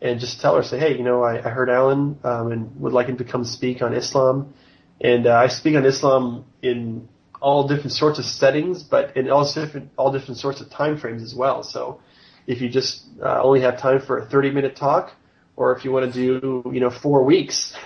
and 0.01 0.21
just 0.21 0.39
tell 0.39 0.55
her, 0.55 0.63
say, 0.63 0.80
hey, 0.80 0.97
you 0.97 1.03
know, 1.03 1.21
I, 1.23 1.45
I 1.45 1.49
heard 1.49 1.69
Alan 1.69 2.17
um, 2.23 2.53
and 2.53 2.80
would 2.80 2.93
like 2.93 3.07
him 3.07 3.17
to 3.17 3.26
come 3.26 3.43
speak 3.43 3.81
on 3.81 3.93
Islam. 3.93 4.53
And 5.01 5.27
uh, 5.27 5.35
I 5.35 5.47
speak 5.47 5.76
on 5.76 5.85
Islam 5.85 6.45
in 6.61 7.09
all 7.41 7.67
different 7.67 7.91
sorts 7.91 8.19
of 8.19 8.25
settings, 8.25 8.83
but 8.83 9.15
in 9.15 9.29
all 9.29 9.51
different 9.51 9.91
all 9.97 10.11
different 10.11 10.37
sorts 10.37 10.61
of 10.61 10.69
time 10.69 10.97
frames 10.97 11.23
as 11.23 11.33
well. 11.33 11.63
So 11.63 12.01
if 12.47 12.61
you 12.61 12.69
just 12.69 13.03
uh, 13.21 13.41
only 13.41 13.61
have 13.61 13.79
time 13.79 14.01
for 14.01 14.17
a 14.17 14.25
30 14.25 14.51
minute 14.51 14.75
talk, 14.75 15.13
or 15.55 15.75
if 15.75 15.83
you 15.83 15.91
want 15.91 16.13
to 16.13 16.13
do 16.13 16.69
you 16.71 16.79
know 16.79 16.89
four 16.89 17.23
weeks, 17.23 17.73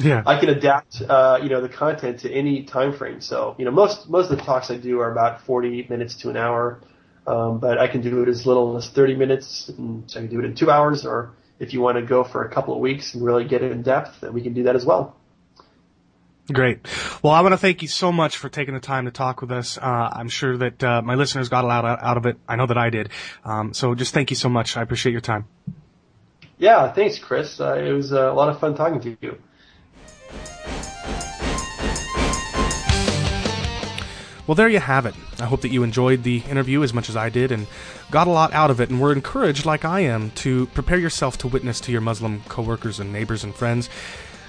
yeah. 0.00 0.22
I 0.26 0.38
can 0.40 0.48
adapt 0.48 1.02
uh, 1.02 1.38
you 1.42 1.48
know 1.48 1.60
the 1.60 1.68
content 1.68 2.20
to 2.20 2.32
any 2.32 2.64
time 2.64 2.96
frame. 2.96 3.20
So 3.20 3.54
you 3.58 3.64
know 3.64 3.70
most 3.70 4.08
most 4.08 4.30
of 4.30 4.38
the 4.38 4.44
talks 4.44 4.70
I 4.70 4.76
do 4.76 5.00
are 5.00 5.10
about 5.10 5.42
40 5.46 5.86
minutes 5.88 6.16
to 6.22 6.30
an 6.30 6.36
hour. 6.36 6.80
Um, 7.26 7.58
but 7.58 7.78
I 7.78 7.88
can 7.88 8.02
do 8.02 8.22
it 8.22 8.28
as 8.28 8.44
little 8.46 8.76
as 8.76 8.90
30 8.90 9.16
minutes, 9.16 9.70
and 9.78 10.10
so 10.10 10.20
I 10.20 10.22
can 10.24 10.30
do 10.30 10.40
it 10.40 10.44
in 10.44 10.54
two 10.54 10.70
hours, 10.70 11.06
or 11.06 11.32
if 11.58 11.72
you 11.72 11.80
want 11.80 11.96
to 11.96 12.02
go 12.02 12.22
for 12.22 12.44
a 12.44 12.50
couple 12.50 12.74
of 12.74 12.80
weeks 12.80 13.14
and 13.14 13.24
really 13.24 13.44
get 13.44 13.62
it 13.62 13.72
in 13.72 13.82
depth, 13.82 14.20
then 14.20 14.34
we 14.34 14.42
can 14.42 14.52
do 14.52 14.64
that 14.64 14.76
as 14.76 14.84
well. 14.84 15.16
Great. 16.52 16.86
Well, 17.22 17.32
I 17.32 17.40
want 17.40 17.54
to 17.54 17.58
thank 17.58 17.80
you 17.80 17.88
so 17.88 18.12
much 18.12 18.36
for 18.36 18.50
taking 18.50 18.74
the 18.74 18.80
time 18.80 19.06
to 19.06 19.10
talk 19.10 19.40
with 19.40 19.50
us. 19.50 19.78
Uh, 19.78 20.10
I'm 20.12 20.28
sure 20.28 20.58
that 20.58 20.84
uh, 20.84 21.00
my 21.00 21.14
listeners 21.14 21.48
got 21.48 21.64
a 21.64 21.66
lot 21.66 21.84
out 21.86 22.18
of 22.18 22.26
it. 22.26 22.36
I 22.46 22.56
know 22.56 22.66
that 22.66 22.76
I 22.76 22.90
did. 22.90 23.08
Um, 23.44 23.72
so 23.72 23.94
just 23.94 24.12
thank 24.12 24.30
you 24.30 24.36
so 24.36 24.50
much. 24.50 24.76
I 24.76 24.82
appreciate 24.82 25.12
your 25.12 25.22
time. 25.22 25.46
Yeah, 26.58 26.92
thanks, 26.92 27.18
Chris. 27.18 27.60
Uh, 27.60 27.74
it 27.74 27.92
was 27.92 28.12
a 28.12 28.30
lot 28.32 28.50
of 28.50 28.60
fun 28.60 28.74
talking 28.74 29.00
to 29.00 29.16
you. 29.22 29.38
Well, 34.46 34.54
there 34.54 34.68
you 34.68 34.80
have 34.80 35.06
it. 35.06 35.14
I 35.40 35.46
hope 35.46 35.62
that 35.62 35.70
you 35.70 35.82
enjoyed 35.82 36.22
the 36.22 36.42
interview 36.50 36.82
as 36.82 36.92
much 36.92 37.08
as 37.08 37.16
I 37.16 37.30
did 37.30 37.50
and 37.50 37.66
got 38.10 38.26
a 38.26 38.30
lot 38.30 38.52
out 38.52 38.70
of 38.70 38.78
it 38.78 38.90
and 38.90 39.00
were 39.00 39.12
encouraged, 39.12 39.64
like 39.64 39.86
I 39.86 40.00
am, 40.00 40.30
to 40.32 40.66
prepare 40.66 40.98
yourself 40.98 41.38
to 41.38 41.48
witness 41.48 41.80
to 41.80 41.92
your 41.92 42.02
Muslim 42.02 42.42
coworkers 42.48 43.00
and 43.00 43.10
neighbors 43.10 43.42
and 43.42 43.54
friends. 43.54 43.88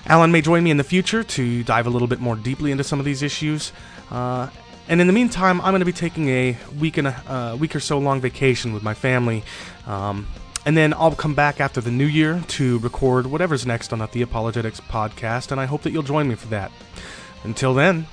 Alan 0.08 0.32
may 0.32 0.42
join 0.42 0.64
me 0.64 0.72
in 0.72 0.78
the 0.78 0.84
future 0.84 1.24
to 1.24 1.64
dive 1.64 1.88
a 1.88 1.90
little 1.90 2.08
bit 2.08 2.20
more 2.20 2.36
deeply 2.36 2.72
into 2.72 2.84
some 2.84 3.00
of 3.00 3.06
these 3.06 3.24
issues. 3.24 3.72
Uh, 4.12 4.50
and 4.88 5.02
in 5.02 5.08
the 5.08 5.14
meantime, 5.14 5.60
I'm 5.62 5.72
going 5.72 5.80
to 5.80 5.86
be 5.86 5.92
taking 5.92 6.30
a 6.30 6.58
week 6.80 6.98
and 6.98 7.08
a 7.08 7.32
uh, 7.32 7.56
week 7.56 7.76
or 7.76 7.80
so 7.80 7.98
long 7.98 8.22
vacation 8.22 8.72
with 8.72 8.84
my 8.84 8.94
family. 8.94 9.44
Um, 9.88 10.28
and 10.66 10.76
then 10.76 10.94
I'll 10.94 11.16
come 11.16 11.34
back 11.34 11.60
after 11.60 11.82
the 11.82 11.92
new 11.92 12.06
year 12.06 12.44
to 12.50 12.80
record 12.80 13.28
whatever's 13.28 13.66
next 13.66 13.94
on 13.94 14.00
the 14.00 14.08
Theopologetics 14.08 14.82
podcast, 14.82 15.52
and 15.52 15.62
I 15.62 15.66
hope 15.66 15.84
that 15.84 15.92
you'll 15.92 16.04
join 16.04 16.28
me 16.28 16.36
for 16.36 16.48
that. 16.48 16.72
Until 17.44 17.74
then, 17.74 18.08